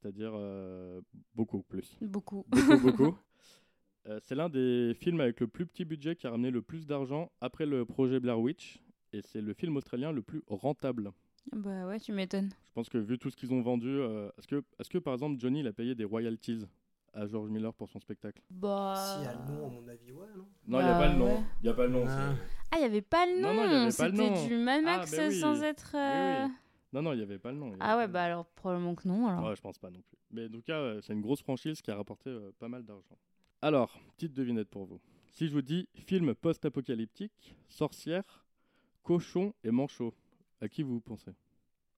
c'est-à-dire 0.00 0.32
beaucoup 1.34 1.62
plus. 1.62 1.96
Beaucoup. 2.00 2.44
Beaucoup, 2.48 2.78
beaucoup. 2.82 3.18
Euh, 4.06 4.18
c'est 4.22 4.34
l'un 4.34 4.48
des 4.48 4.94
films 4.94 5.20
avec 5.20 5.40
le 5.40 5.46
plus 5.46 5.64
petit 5.66 5.84
budget 5.84 6.14
qui 6.16 6.26
a 6.26 6.30
ramené 6.30 6.50
le 6.50 6.60
plus 6.62 6.86
d'argent 6.86 7.30
après 7.40 7.64
le 7.66 7.84
projet 7.84 8.20
Blair 8.20 8.38
Witch. 8.38 8.78
Et 9.12 9.22
c'est 9.22 9.40
le 9.40 9.54
film 9.54 9.76
australien 9.76 10.12
le 10.12 10.22
plus 10.22 10.42
rentable. 10.48 11.10
bah 11.52 11.86
ouais, 11.86 12.00
tu 12.00 12.12
m'étonnes. 12.12 12.50
Je 12.66 12.72
pense 12.72 12.88
que 12.88 12.98
vu 12.98 13.18
tout 13.18 13.30
ce 13.30 13.36
qu'ils 13.36 13.52
ont 13.52 13.62
vendu, 13.62 13.88
euh, 13.88 14.28
est-ce 14.38 14.48
que, 14.48 14.62
est 14.78 14.88
que 14.88 14.98
par 14.98 15.14
exemple 15.14 15.40
Johnny 15.40 15.60
il 15.60 15.66
a 15.68 15.72
payé 15.72 15.94
des 15.94 16.04
royalties 16.04 16.64
à 17.12 17.26
George 17.28 17.48
Miller 17.48 17.72
pour 17.72 17.88
son 17.88 18.00
spectacle? 18.00 18.42
Bah. 18.50 18.94
Si, 18.96 19.20
il 19.20 19.24
y 19.24 19.28
a 19.28 19.34
le 19.34 19.52
nom, 19.54 19.66
à 19.66 19.70
mon 19.70 19.88
avis, 19.88 20.10
ouais, 20.12 20.26
non? 20.36 20.46
Non, 20.66 20.80
il 20.80 20.84
n'y 20.84 20.90
Bah, 20.90 20.96
a 20.96 21.00
pas 21.00 21.12
le 21.12 21.18
nom. 21.18 21.44
Il 21.62 21.66
y 21.66 21.68
a 21.68 21.74
pas 21.74 21.86
le 21.86 21.92
nom. 21.92 22.04
Ah. 22.08 22.34
Ah, 22.72 22.76
il 22.76 22.80
n'y 22.80 22.84
avait 22.86 23.02
pas 23.02 23.24
le 23.26 23.40
nom. 23.40 23.54
Non, 23.54 23.54
non, 23.54 23.70
y 23.70 23.74
avait 23.86 23.96
pas 23.96 24.08
le 24.08 24.16
nom. 24.16 24.34
C'était 24.34 24.48
du 24.48 24.56
Mad 24.58 24.80
Ah, 24.84 24.96
Max 24.98 25.10
ben 25.12 25.30
oui. 25.30 25.38
sans 25.40 25.62
être. 25.62 25.92
Euh, 25.94 26.44
oui. 26.46 26.52
Non, 26.92 27.02
non, 27.02 27.12
il 27.12 27.16
n'y 27.18 27.22
avait 27.22 27.38
pas 27.38 27.52
le 27.52 27.58
nom. 27.58 27.68
il 27.72 27.76
Ah 27.80 27.96
ouais, 27.96 28.08
bah 28.08 28.24
alors 28.24 28.46
probablement 28.46 28.94
que 28.96 29.06
non. 29.06 29.28
Alors. 29.28 29.44
Ouais, 29.48 29.54
je 29.56 29.60
pense 29.62 29.78
pas 29.78 29.90
non 29.90 30.00
plus. 30.02 30.18
Mais 30.32 30.46
en 30.46 30.50
tout 30.50 30.62
cas, 30.62 30.78
euh, 30.78 31.00
c'est 31.02 31.12
une 31.12 31.20
grosse 31.20 31.40
franchise 31.42 31.80
qui 31.80 31.90
a 31.92 31.96
rapporté 31.96 32.30
euh, 32.30 32.50
pas 32.58 32.68
mal 32.68 32.84
d'argent. 32.84 33.16
Alors, 33.64 33.98
petite 34.18 34.34
devinette 34.34 34.68
pour 34.68 34.84
vous. 34.84 35.00
Si 35.32 35.48
je 35.48 35.52
vous 35.54 35.62
dis 35.62 35.88
film 35.94 36.34
post-apocalyptique, 36.34 37.56
sorcière, 37.70 38.44
cochon 39.02 39.54
et 39.64 39.70
manchot, 39.70 40.12
à 40.60 40.68
qui 40.68 40.82
vous 40.82 41.00
pensez? 41.00 41.30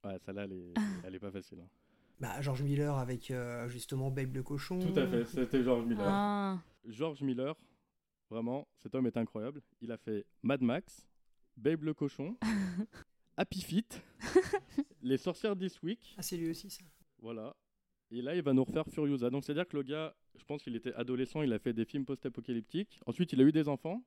Ouais, 0.05 0.17
celle-là, 0.25 0.45
elle 0.45 0.53
est, 0.53 0.75
elle 1.05 1.17
est 1.17 1.19
pas 1.19 1.33
facile. 1.33 1.59
hein. 1.61 1.69
Bah, 2.21 2.41
George 2.41 2.63
Miller 2.63 2.97
avec 2.97 3.33
euh, 3.33 3.67
justement 3.69 4.13
Babe 4.13 4.33
le 4.37 4.45
cochon. 4.45 4.79
Tout 4.79 4.97
à 4.97 5.09
fait, 5.09 5.25
c'était 5.25 5.65
George 5.65 5.85
Miller. 5.87 6.07
Ah. 6.09 6.61
George 6.85 7.21
Miller, 7.23 7.57
vraiment, 8.31 8.69
cet 8.79 8.95
homme 8.95 9.07
est 9.09 9.17
incroyable. 9.17 9.61
Il 9.81 9.91
a 9.91 9.97
fait 9.97 10.25
Mad 10.45 10.63
Max, 10.63 11.05
Babe 11.57 11.83
le 11.83 11.95
cochon, 11.95 12.37
Happy 13.37 13.61
Feet, 13.61 14.01
Les 15.03 15.19
sorcières 15.19 15.57
This 15.57 15.83
Week, 15.83 16.15
Ah, 16.17 16.23
c'est 16.23 16.37
lui 16.37 16.49
aussi, 16.49 16.71
ça. 16.71 16.85
voilà. 17.19 17.57
Et 18.13 18.23
là, 18.23 18.37
il 18.37 18.43
va 18.43 18.53
nous 18.53 18.63
refaire 18.63 18.87
Furiosa. 18.87 19.31
Donc, 19.31 19.43
c'est-à-dire 19.45 19.67
que 19.67 19.77
le 19.77 19.83
gars, 19.83 20.15
je 20.39 20.45
pense 20.45 20.63
qu'il 20.63 20.77
était 20.77 20.93
adolescent, 20.95 21.43
il 21.43 21.53
a 21.53 21.59
fait 21.59 21.73
des 21.73 21.85
films 21.85 22.05
post-apocalyptiques. 22.05 23.01
Ensuite, 23.07 23.33
il 23.33 23.41
a 23.41 23.45
eu 23.45 23.53
des 23.53 23.69
enfants. 23.69 24.03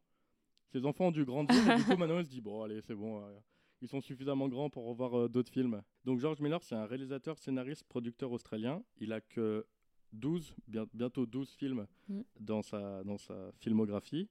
Ses 0.71 0.85
enfants 0.85 1.07
ont 1.07 1.11
dû 1.11 1.25
grandir. 1.25 1.55
et 1.71 1.77
du 1.77 1.83
coup, 1.83 1.97
maintenant, 1.97 2.19
il 2.19 2.25
se 2.25 2.29
dit 2.29 2.41
bon, 2.41 2.61
allez, 2.63 2.81
c'est 2.81 2.95
bon. 2.95 3.21
euh, 3.23 3.39
ils 3.81 3.87
sont 3.87 4.01
suffisamment 4.01 4.47
grands 4.49 4.69
pour 4.69 4.85
revoir 4.85 5.17
euh, 5.17 5.27
d'autres 5.29 5.51
films. 5.51 5.81
Donc, 6.05 6.19
George 6.19 6.39
Miller, 6.41 6.61
c'est 6.63 6.75
un 6.75 6.85
réalisateur, 6.85 7.37
scénariste, 7.39 7.83
producteur 7.87 8.31
australien. 8.31 8.83
Il 8.97 9.13
a 9.13 9.21
que 9.21 9.65
12, 10.13 10.55
bien- 10.67 10.87
bientôt 10.93 11.25
12 11.25 11.51
films 11.55 11.87
Mm. 12.09 12.21
dans, 12.39 12.61
sa, 12.61 13.03
dans 13.03 13.17
sa 13.17 13.51
filmographie. 13.59 14.27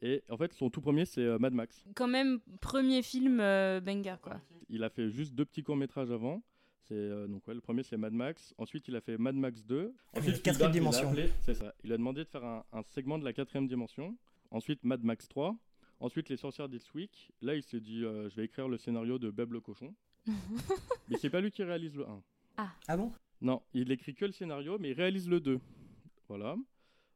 Et 0.00 0.22
en 0.30 0.36
fait, 0.36 0.52
son 0.52 0.68
tout 0.68 0.80
premier, 0.80 1.04
c'est 1.04 1.20
euh, 1.22 1.38
Mad 1.38 1.52
Max. 1.54 1.84
Quand 1.94 2.08
même, 2.08 2.40
premier 2.60 3.02
film 3.02 3.36
banger, 3.38 4.16
quoi. 4.20 4.40
Il 4.68 4.82
a 4.82 4.90
fait 4.90 5.10
juste 5.10 5.34
deux 5.34 5.44
petits 5.44 5.62
courts-métrages 5.62 6.10
avant. 6.10 6.42
C'est 6.88 6.94
euh, 6.94 7.26
donc 7.28 7.46
ouais, 7.46 7.54
le 7.54 7.60
premier 7.60 7.82
c'est 7.82 7.96
Mad 7.96 8.12
Max. 8.12 8.54
Ensuite 8.58 8.88
il 8.88 8.96
a 8.96 9.00
fait 9.00 9.16
Mad 9.18 9.34
Max 9.36 9.64
2. 9.64 9.94
Ah, 10.12 10.18
Ensuite 10.18 10.36
la 10.36 10.42
quatrième 10.42 10.72
dimension. 10.72 11.14
C'est 11.40 11.54
ça. 11.54 11.74
Il 11.84 11.92
a 11.92 11.96
demandé 11.96 12.24
de 12.24 12.28
faire 12.28 12.44
un, 12.44 12.64
un 12.72 12.82
segment 12.82 13.18
de 13.18 13.24
la 13.24 13.32
quatrième 13.32 13.68
dimension. 13.68 14.16
Ensuite 14.50 14.82
Mad 14.84 15.02
Max 15.02 15.28
3. 15.28 15.56
Ensuite 16.00 16.28
Les 16.28 16.36
Sorcières 16.36 16.68
Week. 16.94 17.30
Là 17.40 17.54
il 17.54 17.62
s'est 17.62 17.80
dit 17.80 18.04
euh, 18.04 18.28
je 18.28 18.36
vais 18.36 18.44
écrire 18.44 18.68
le 18.68 18.78
scénario 18.78 19.18
de 19.18 19.30
Beb 19.30 19.52
le 19.52 19.60
cochon. 19.60 19.94
mais 21.08 21.16
c'est 21.18 21.30
pas 21.30 21.40
lui 21.40 21.50
qui 21.50 21.62
réalise 21.62 21.94
le 21.94 22.06
1. 22.08 22.22
Ah 22.88 22.96
bon? 22.96 23.12
Non, 23.40 23.60
il 23.74 23.90
écrit 23.90 24.14
que 24.14 24.24
le 24.24 24.32
scénario 24.32 24.78
mais 24.78 24.90
il 24.90 24.94
réalise 24.94 25.28
le 25.28 25.40
2. 25.40 25.60
Voilà. 26.28 26.56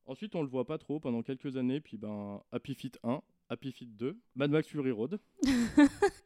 Ensuite 0.07 0.35
on 0.37 0.43
le 0.43 0.49
voit 0.49 0.65
pas 0.65 0.79
trop 0.79 1.01
pendant 1.01 1.23
quelques 1.23 1.57
années 1.57 1.81
puis 1.81 1.97
ben 1.99 2.41
Happy 2.53 2.75
Feet 2.75 2.99
1, 3.03 3.21
Happy 3.49 3.73
Feet 3.73 3.97
2, 3.97 4.17
Mad 4.37 4.51
Max 4.51 4.69
Fury 4.69 4.93
Road. 4.93 5.19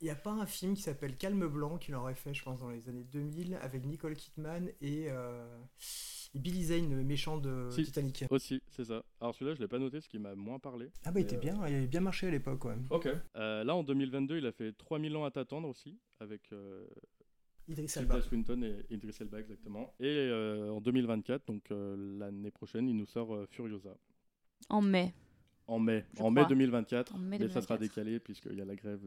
Il 0.00 0.04
n'y 0.04 0.10
a 0.10 0.14
pas 0.14 0.30
un 0.30 0.46
film 0.46 0.74
qui 0.74 0.82
s'appelle 0.82 1.16
Calme 1.16 1.46
Blanc 1.48 1.78
qu'il 1.78 1.94
aurait 1.94 2.14
fait, 2.14 2.34
je 2.34 2.42
pense, 2.42 2.60
dans 2.60 2.70
les 2.70 2.88
années 2.88 3.04
2000 3.12 3.58
avec 3.62 3.84
Nicole 3.84 4.14
Kidman 4.14 4.68
et, 4.80 5.06
euh, 5.10 5.44
et 6.34 6.38
Billy 6.38 6.64
Zane, 6.64 6.94
le 6.94 7.02
méchant 7.02 7.38
de 7.38 7.68
Si. 7.70 7.82
Titanic. 7.84 8.24
Aussi, 8.30 8.62
c'est 8.68 8.84
ça. 8.84 9.02
Alors 9.20 9.34
celui-là 9.34 9.54
je 9.54 9.60
l'ai 9.60 9.68
pas 9.68 9.78
noté 9.78 10.00
ce 10.00 10.08
qui 10.08 10.18
m'a 10.18 10.34
moins 10.34 10.58
parlé. 10.58 10.90
Ah 11.04 11.10
bah 11.10 11.20
il 11.20 11.24
était 11.24 11.36
euh, 11.36 11.40
bien, 11.40 11.54
il 11.66 11.74
avait 11.74 11.86
bien 11.86 12.00
marché 12.00 12.28
à 12.28 12.30
l'époque, 12.30 12.64
ouais. 12.64 12.76
Ok. 12.90 13.08
Euh, 13.36 13.64
là, 13.64 13.74
en 13.74 13.82
2022, 13.82 14.38
il 14.38 14.46
a 14.46 14.52
fait 14.52 14.72
3000 14.72 15.16
ans 15.16 15.24
à 15.24 15.30
t'attendre 15.30 15.68
aussi, 15.68 15.98
avec 16.20 16.42
euh, 16.52 16.86
Idris 17.68 17.92
Elba. 17.96 18.20
Swinton 18.22 18.62
et 18.62 18.94
Idris 18.94 19.16
Elba, 19.20 19.40
exactement. 19.40 19.92
Et 19.98 20.06
euh, 20.06 20.70
en 20.70 20.80
2024, 20.80 21.46
donc 21.46 21.70
euh, 21.70 21.96
l'année 22.18 22.50
prochaine, 22.52 22.88
il 22.88 22.96
nous 22.96 23.06
sort 23.06 23.34
euh, 23.34 23.46
Furiosa. 23.50 23.96
En 24.68 24.80
mai. 24.80 25.12
En 25.66 25.80
mai, 25.80 26.04
en 26.20 26.30
mai. 26.30 26.44
2024, 26.48 27.14
En 27.14 27.18
mai 27.18 27.38
mais 27.40 27.48
ça 27.48 27.60
sera 27.60 27.76
2024. 27.76 27.80
décalé 27.80 28.20
puisqu'il 28.20 28.54
y 28.56 28.60
a 28.60 28.64
la 28.64 28.76
grève 28.76 29.00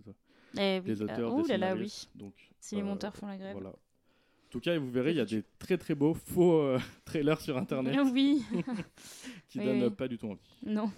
Eh 0.58 0.80
oui. 0.80 0.86
des 0.86 1.02
auteurs, 1.02 1.34
oh 1.34 1.42
des 1.44 1.50
là 1.58 1.58
là, 1.58 1.76
oui. 1.76 2.08
Donc, 2.16 2.34
Si 2.60 2.76
les 2.76 2.82
euh, 2.82 2.86
monteurs 2.86 3.16
font 3.16 3.28
la 3.28 3.38
grève. 3.38 3.54
Voilà. 3.54 3.70
En 3.70 4.50
tout 4.52 4.60
cas, 4.60 4.78
vous 4.80 4.90
verrez, 4.90 5.12
il 5.12 5.18
y 5.18 5.22
a 5.22 5.26
des 5.26 5.44
très 5.60 5.78
très 5.78 5.94
beaux 5.96 6.14
faux 6.16 6.54
euh, 6.62 6.80
trailers 7.06 7.40
sur 7.42 7.56
Internet 7.58 7.96
Ah 7.98 8.04
oui. 8.04 8.44
qui 9.48 9.60
Oui, 9.60 9.66
donnent 9.66 9.84
oui. 9.84 9.90
pas 9.92 10.08
du 10.08 10.18
tout 10.18 10.28
envie. 10.30 10.42
non. 10.66 10.92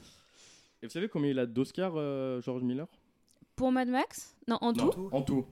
Et 0.84 0.88
vous 0.88 0.91
savez 0.91 1.10
combien 1.10 1.29
il 1.29 1.38
a 1.38 1.46
d'Oscars, 1.46 1.93
euh, 1.96 2.41
George 2.41 2.63
Miller? 2.63 2.88
Pour 3.55 3.72
Mad 3.72 3.88
Max? 3.88 4.36
Non, 4.48 4.58
en 4.62 4.74
Non, 4.74 4.89
tout? 4.89 5.10
En 5.12 5.22
tout. 5.22 5.46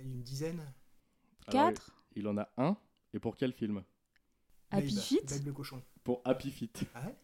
Une 0.00 0.22
dizaine. 0.22 0.60
Alors, 1.48 1.68
4 1.72 1.90
il 2.14 2.28
en 2.28 2.38
a 2.38 2.48
un. 2.56 2.76
Et 3.12 3.18
pour 3.18 3.36
quel 3.36 3.52
film? 3.52 3.82
Happy 4.70 4.94
Babe, 4.94 5.02
Feet? 5.02 5.30
Babe 5.38 5.46
le 5.46 5.52
cochon. 5.52 5.82
Pour 6.04 6.20
Happy 6.24 6.50
Feet. 6.52 6.84
Ah 6.94 7.06
ouais 7.06 7.14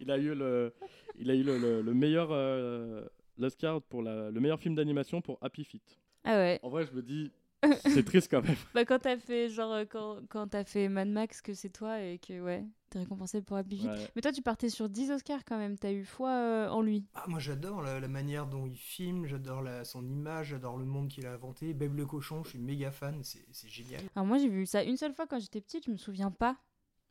il 0.00 0.10
a 0.12 0.18
eu 0.18 0.34
le, 0.34 0.72
il 1.18 1.28
a 1.30 1.34
eu 1.34 1.42
le, 1.42 1.58
le- 1.58 1.82
le 1.82 1.94
meilleur, 1.94 2.28
euh, 2.30 3.04
l'Oscar 3.38 3.80
pour 3.82 4.02
la- 4.02 4.30
le 4.30 4.40
meilleur 4.40 4.58
film 4.60 4.74
d'animation 4.74 5.20
pour 5.20 5.38
Happy 5.42 5.64
Feet. 5.64 5.98
Ah 6.24 6.36
ouais. 6.36 6.60
En 6.62 6.68
vrai, 6.70 6.86
je 6.86 6.92
me 6.92 7.02
dis, 7.02 7.30
c'est 7.86 8.04
triste 8.04 8.30
quand 8.30 8.42
même. 8.42 8.56
Bah 8.74 8.84
quand 8.84 8.98
t'as 8.98 9.16
fait 9.16 9.48
genre 9.48 9.72
euh, 9.72 9.84
quand, 9.84 10.20
quand 10.28 10.48
t'as 10.48 10.64
fait 10.64 10.88
Mad 10.88 11.08
Max 11.08 11.40
que 11.42 11.54
c'est 11.54 11.70
toi 11.70 12.00
et 12.00 12.18
que 12.18 12.40
ouais 12.42 12.64
t'es 12.90 12.98
récompensé 12.98 13.40
pour 13.42 13.56
Happy 13.56 13.78
Feet. 13.78 13.88
Ouais. 13.88 14.08
Mais 14.14 14.22
toi 14.22 14.32
tu 14.32 14.42
partais 14.42 14.68
sur 14.68 14.88
10 14.88 15.10
Oscars 15.12 15.44
quand 15.46 15.56
même. 15.58 15.78
T'as 15.78 15.90
eu 15.92 16.04
foi 16.04 16.28
euh, 16.30 16.68
en 16.68 16.82
lui. 16.82 17.06
Ah, 17.14 17.24
moi 17.26 17.38
j'adore 17.40 17.80
la, 17.82 18.00
la 18.00 18.08
manière 18.08 18.46
dont 18.46 18.66
il 18.66 18.76
filme, 18.76 19.26
j'adore 19.26 19.64
son 19.84 20.06
image, 20.06 20.48
j'adore 20.48 20.76
le 20.76 20.84
monde 20.84 21.08
qu'il 21.08 21.26
a 21.26 21.32
inventé. 21.32 21.72
Beb 21.74 21.94
le 21.96 22.04
cochon, 22.06 22.44
je 22.44 22.50
suis 22.50 22.58
méga 22.58 22.90
fan, 22.90 23.22
c'est 23.22 23.68
génial. 23.68 24.02
Alors 24.14 24.26
moi 24.26 24.36
j'ai 24.38 24.48
vu 24.48 24.66
ça 24.66 24.82
une 24.84 24.96
seule 24.98 25.14
fois 25.14 25.26
quand 25.26 25.38
j'étais 25.40 25.60
petite. 25.62 25.86
Je 25.86 25.90
me 25.90 25.96
souviens 25.96 26.30
pas 26.30 26.56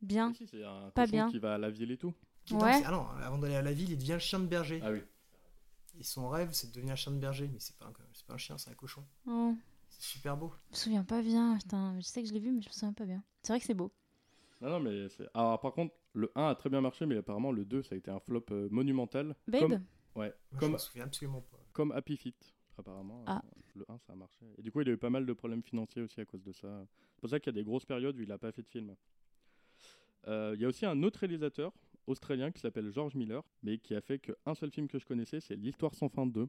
bien. 0.02 0.34
Si, 0.34 0.46
c'est 0.48 0.64
un 0.64 0.92
Pas 0.94 1.08
bien. 1.08 1.30
qui 1.32 1.40
va 1.40 1.56
à 1.56 1.58
la 1.58 1.70
ville 1.72 1.92
et 1.92 1.98
tout. 1.98 2.14
Ouais. 2.52 2.82
ah 2.86 2.92
non, 2.92 3.06
avant 3.24 3.38
d'aller 3.38 3.56
à 3.56 3.62
la 3.62 3.72
ville, 3.72 3.90
il 3.92 3.98
devient 3.98 4.14
le 4.14 4.20
chien 4.20 4.40
de 4.40 4.46
berger. 4.46 4.80
Ah 4.84 4.92
oui. 4.92 5.00
Et 6.00 6.04
son 6.04 6.28
rêve, 6.30 6.52
c'est 6.54 6.68
de 6.68 6.74
devenir 6.74 6.96
chien 6.98 7.12
de 7.12 7.20
berger, 7.20 7.48
mais 7.48 7.60
c'est 7.60 7.76
pas, 7.78 7.86
un- 7.86 7.94
c'est 8.14 8.26
pas 8.26 8.34
un 8.34 8.38
chien, 8.38 8.58
c'est 8.58 8.72
un 8.72 8.74
cochon. 8.76 9.04
Oh, 9.28 9.54
C'est 9.90 10.02
super 10.02 10.36
beau. 10.38 10.52
je 10.68 10.72
me 10.72 10.76
souviens 10.76 11.04
pas 11.04 11.22
bien. 11.22 11.58
Putain, 11.58 11.96
je 12.00 12.02
sais 12.06 12.22
que 12.24 12.28
je 12.30 12.34
l'ai 12.34 12.40
vu 12.40 12.52
mais 12.52 12.62
je 12.62 12.68
me 12.70 12.74
souviens 12.74 12.94
pas 12.94 13.06
bien. 13.06 13.24
C'est 13.44 13.54
vrai 13.54 13.60
que 13.60 13.66
c'est 13.66 13.74
beau. 13.74 13.92
Non, 14.62 14.70
non, 14.72 14.80
mais 14.80 15.10
c'est. 15.10 15.28
Alors, 15.34 15.60
par 15.60 15.74
contre, 15.74 15.94
le 16.14 16.32
1 16.36 16.48
a 16.48 16.56
très 16.56 16.70
bien 16.70 16.82
marché, 16.82 17.06
mais 17.06 17.18
apparemment, 17.18 17.52
le 17.52 17.66
2, 17.66 17.84
ça 17.84 17.96
a 17.96 17.98
été 17.98 18.10
un 18.10 18.20
flop 18.20 18.46
euh, 18.52 18.70
monumental. 18.72 19.36
Babe. 19.48 19.60
Comme, 19.62 19.72
ouais, 19.74 19.80
Moi, 20.16 20.32
je 20.54 20.58
comme, 20.58 20.72
me 20.74 20.78
souviens 20.78 21.04
absolument 21.04 21.42
pas. 21.42 21.58
comme 21.74 21.92
Happy 21.92 22.18
Feet, 22.18 22.54
apparemment. 22.78 23.24
Ah. 23.28 23.42
euh, 23.46 23.60
le 23.76 23.86
1, 23.90 23.98
ça 24.00 24.14
a 24.14 24.16
marché. 24.16 24.46
Et 24.58 24.62
du 24.62 24.72
coup, 24.72 24.82
il 24.82 24.90
a 24.90 24.94
eu 24.94 24.98
pas 24.98 25.10
mal 25.10 25.26
de 25.26 25.34
problèmes 25.34 25.64
financiers 25.64 26.02
aussi 26.02 26.22
à 26.22 26.26
cause 26.26 26.44
de 26.44 26.54
ça. 26.54 26.86
C'est 27.16 27.20
pour 27.22 27.30
ça 27.30 27.40
qu'il 27.40 27.54
y 27.54 27.56
a 27.56 27.60
des 27.60 27.64
grosses 27.66 27.86
périodes 27.86 28.18
où 28.18 28.22
il 28.22 28.32
a 28.32 28.38
pas 28.38 28.52
fait 28.52 28.62
de 28.64 28.68
film. 28.70 28.96
Euh, 30.28 30.54
Il 30.56 30.62
y 30.62 30.66
a 30.66 30.68
aussi 30.70 30.86
un 30.86 31.02
autre 31.04 31.20
réalisateur 31.20 31.74
australien 32.08 32.52
qui 32.52 32.60
s'appelle 32.62 32.92
George 32.92 33.16
Miller, 33.16 33.44
mais 33.64 33.78
qui 33.78 33.96
a 33.96 34.02
fait 34.02 34.20
qu'un 34.20 34.56
seul 34.56 34.72
film 34.72 34.88
que 34.88 35.00
je 35.00 35.06
connaissais, 35.06 35.40
c'est 35.40 35.56
L'Histoire 35.56 35.94
sans 35.96 36.10
fin 36.10 36.26
2. 36.26 36.48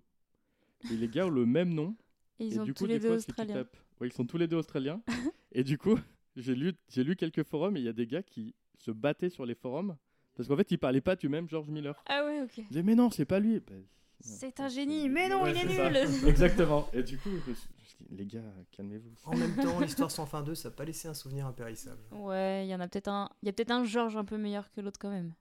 Et 0.91 0.97
les 0.97 1.09
gars 1.09 1.27
ont 1.27 1.31
le 1.31 1.47
même 1.47 1.73
nom. 1.73 1.97
Et 2.39 2.47
ils 2.47 2.55
et 2.57 2.61
ont 2.61 2.65
du 2.65 2.75
tous 2.75 2.85
coup, 2.85 2.89
les 2.89 2.95
des 2.95 3.01
deux 3.01 3.09
fois, 3.09 3.17
australiens. 3.17 3.55
tapes- 3.55 3.77
Ouais, 4.01 4.09
ils 4.09 4.13
sont 4.13 4.27
tous 4.27 4.39
les 4.39 4.49
deux 4.49 4.57
australiens. 4.57 5.01
et 5.53 5.63
du 5.65 5.79
coup, 5.79 5.97
j'ai 6.37 6.55
lu, 6.55 6.73
j'ai 6.89 7.05
lu 7.05 7.15
quelques 7.17 7.45
forums 7.45 7.77
et 7.77 7.81
il 7.81 7.85
y 7.87 7.89
a 7.89 7.93
des 7.93 8.07
gars 8.07 8.23
qui 8.23 8.55
se 8.79 8.91
battaient 8.91 9.31
sur 9.31 9.47
les 9.47 9.55
forums 9.55 9.97
parce 10.35 10.49
qu'en 10.49 10.57
fait, 10.57 10.71
ils 10.73 10.79
parlaient 10.79 11.01
pas 11.01 11.15
du 11.17 11.29
même 11.29 11.49
George 11.49 11.69
Miller. 11.71 12.03
Ah 12.07 12.25
ouais 12.25 12.43
ok. 12.43 12.59
Ils 12.59 12.67
disaient, 12.69 12.83
mais 12.83 12.97
non, 12.97 13.11
c'est 13.11 13.25
pas 13.25 13.39
lui. 13.39 13.61
Ben, 13.61 13.85
C'est 14.21 14.59
un 14.59 14.69
génie. 14.69 15.09
Mais 15.09 15.29
non 15.29 15.43
Ouais, 15.45 15.53
il 15.53 15.71
est 15.71 15.91
nul. 15.91 15.97
Exactement. 16.29 16.89
Et 16.93 17.03
du 17.05 17.19
coup, 17.19 17.31
je 17.47 17.53
je 17.53 18.17
les 18.17 18.27
gars, 18.27 18.43
calmez-vous. 18.73 19.13
En 19.25 19.37
même 19.37 19.55
temps, 19.55 19.79
l'histoire 19.81 20.11
sans 20.11 20.27
fin 20.27 20.43
2, 20.43 20.57
ça 20.57 20.69
n'a 20.69 20.75
pas 20.75 20.85
laissé 20.85 21.07
un 21.07 21.15
souvenir 21.15 21.47
impérissable. 21.47 22.03
Ouais, 22.11 22.67
il 22.67 22.69
y 22.69 22.75
en 22.75 22.81
a 22.81 22.89
peut-être 22.89 23.09
un. 23.09 23.31
Il 23.43 23.47
y 23.47 23.49
a 23.49 23.53
peut-être 23.53 23.71
un 23.71 23.85
George 23.85 24.17
un 24.17 24.25
peu 24.25 24.37
meilleur 24.37 24.71
que 24.73 24.81
l'autre 24.81 24.99
quand 24.99 25.11
même. 25.11 25.33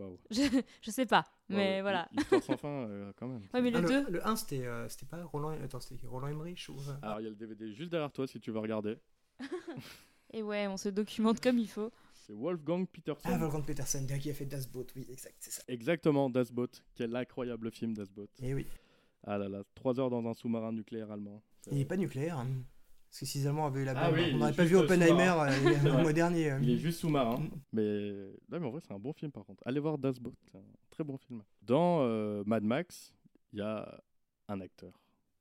Waouh. 0.00 0.18
Je, 0.30 0.62
je 0.82 0.90
sais 0.90 1.06
pas, 1.06 1.26
mais 1.48 1.56
Ouais, 1.76 1.80
voilà. 1.82 2.08
L'histoire 2.12 2.42
sans 2.42 2.56
fin, 2.56 2.68
euh, 2.88 3.12
quand 3.16 3.28
même. 3.28 3.42
Ouais, 3.52 3.60
mais 3.60 3.70
Ah, 3.74 3.80
le 3.80 3.88
2, 3.88 4.10
le 4.10 4.26
1, 4.26 4.36
c'était 4.36 4.66
euh, 4.66 4.88
c'était 4.88 5.06
pas 5.06 5.22
Roland, 5.24 5.50
attends, 5.62 5.80
c'était 5.80 6.06
Roland 6.06 6.28
Emmerich 6.28 6.66
ou... 6.70 6.78
euh, 6.88 6.94
Alors, 7.02 7.20
il 7.20 7.24
y 7.24 7.26
a 7.26 7.30
le 7.30 7.36
DVD 7.36 7.72
juste 7.74 7.90
derrière 7.90 8.10
toi 8.12 8.26
si 8.26 8.40
tu 8.40 8.50
veux 8.50 8.58
regarder. 8.60 8.96
et 10.32 10.42
ouais, 10.42 10.66
on 10.66 10.76
se 10.76 10.88
documente 10.88 11.40
comme 11.40 11.58
il 11.58 11.68
faut. 11.68 11.90
C'est 12.14 12.32
Wolfgang 12.32 12.86
Peterson. 12.86 13.28
Ah, 13.30 13.38
Wolfgang 13.38 13.64
gars 14.06 14.18
qui 14.18 14.30
a 14.30 14.34
fait 14.34 14.44
Das 14.46 14.66
Boot, 14.66 14.92
oui, 14.96 15.06
exact, 15.10 15.34
c'est 15.38 15.50
ça. 15.50 15.62
Exactement, 15.68 16.30
Das 16.30 16.50
Boot. 16.52 16.82
Quel 16.94 17.14
incroyable 17.16 17.70
film, 17.72 17.94
Das 17.94 18.10
Boot. 18.10 18.30
Et 18.42 18.54
oui, 18.54 18.66
Ah 19.24 19.36
là 19.38 19.48
là, 19.48 19.62
3 19.74 19.98
heures 20.00 20.10
dans 20.10 20.24
un 20.26 20.34
sous-marin 20.34 20.72
nucléaire 20.72 21.10
allemand. 21.10 21.42
il 21.70 21.78
n'est 21.78 21.84
pas 21.84 21.96
nucléaire. 21.96 22.38
hein. 22.38 22.48
Parce 23.10 23.20
que 23.20 23.26
si 23.26 23.38
les 23.38 23.46
Allemands 23.48 23.66
avaient 23.66 23.82
eu 23.82 23.84
la 23.84 23.92
Ah 23.96 24.12
oui, 24.12 24.30
on 24.32 24.38
n'aurait 24.38 24.52
pas 24.52 24.64
vu 24.64 24.76
Oppenheimer 24.76 25.34
le 25.82 26.00
mois 26.00 26.12
dernier. 26.12 26.54
Il 26.62 26.70
est 26.70 26.78
juste 26.78 27.00
sous-marin. 27.00 27.40
Mm. 27.40 27.50
Mais... 27.72 28.12
Mais 28.48 28.58
en 28.64 28.70
vrai, 28.70 28.80
c'est 28.86 28.92
un 28.94 29.00
bon 29.00 29.12
film 29.12 29.32
par 29.32 29.44
contre. 29.44 29.62
Allez 29.66 29.80
voir 29.80 29.98
Das 29.98 30.12
Boot, 30.20 30.34
c'est 30.50 30.58
un 30.58 30.62
très 30.90 31.02
bon 31.02 31.18
film. 31.18 31.42
Dans 31.60 32.02
euh, 32.02 32.44
Mad 32.46 32.62
Max, 32.62 33.12
il 33.52 33.58
y 33.58 33.62
a 33.62 34.00
un 34.46 34.60
acteur 34.60 34.92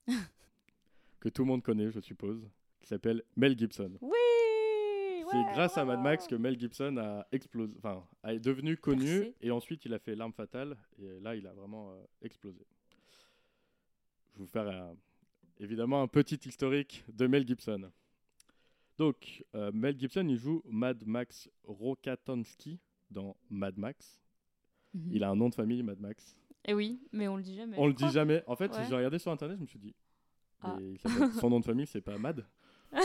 que 1.19 1.29
tout 1.29 1.43
le 1.43 1.47
monde 1.47 1.61
connaît, 1.61 1.91
je 1.91 1.99
suppose, 1.99 2.41
qui 2.79 2.87
s'appelle 2.87 3.23
Mel 3.35 3.55
Gibson. 3.57 3.91
Oui 4.01 4.17
C'est 5.29 5.37
ouais, 5.37 5.45
grâce 5.53 5.77
à 5.77 5.85
Mad 5.85 5.99
Max 6.01 6.25
que 6.25 6.33
Mel 6.35 6.59
Gibson 6.59 6.97
a 6.97 7.27
explosé, 7.31 7.75
enfin, 7.77 8.03
est 8.27 8.39
devenu 8.39 8.77
connu 8.77 9.19
Percé. 9.19 9.35
et 9.41 9.51
ensuite 9.51 9.85
il 9.85 9.93
a 9.93 9.99
fait 9.99 10.15
L'arme 10.15 10.33
fatale 10.33 10.75
et 10.97 11.19
là 11.19 11.35
il 11.35 11.45
a 11.45 11.53
vraiment 11.53 11.91
euh, 11.91 12.03
explosé. 12.23 12.65
Je 14.33 14.39
vais 14.39 14.45
vous 14.45 14.47
faire 14.47 14.67
un- 14.67 14.95
évidemment 15.59 16.01
un 16.01 16.07
petit 16.07 16.39
historique 16.47 17.03
de 17.13 17.27
Mel 17.27 17.45
Gibson. 17.47 17.89
Donc, 18.97 19.43
euh, 19.55 19.71
Mel 19.73 19.97
Gibson, 19.97 20.25
il 20.27 20.37
joue 20.37 20.61
Mad 20.65 21.03
Max 21.05 21.49
Rokatansky 21.63 22.79
dans 23.09 23.35
Mad 23.49 23.77
Max. 23.77 24.19
Mhm. 24.93 25.09
Il 25.13 25.23
a 25.23 25.29
un 25.29 25.35
nom 25.35 25.49
de 25.49 25.55
famille, 25.55 25.83
Mad 25.83 25.99
Max. 25.99 26.35
Et 26.65 26.73
oui, 26.73 26.99
mais 27.13 27.27
on 27.27 27.37
le 27.37 27.43
dit 27.43 27.55
jamais. 27.55 27.77
On 27.79 27.87
le 27.87 27.93
dit 27.93 28.09
jamais. 28.09 28.43
En 28.47 28.55
fait, 28.55 28.71
Ouais. 28.75 28.85
j'ai 28.89 28.95
regardé 28.95 29.17
sur 29.19 29.31
internet, 29.31 29.57
je 29.57 29.61
me 29.61 29.67
suis 29.67 29.79
dit. 29.79 29.95
Ah. 30.61 30.77
son 31.39 31.49
nom 31.49 31.59
de 31.61 31.65
famille, 31.65 31.87
c'est 31.87 32.01
pas 32.01 32.17
Mad. 32.17 32.45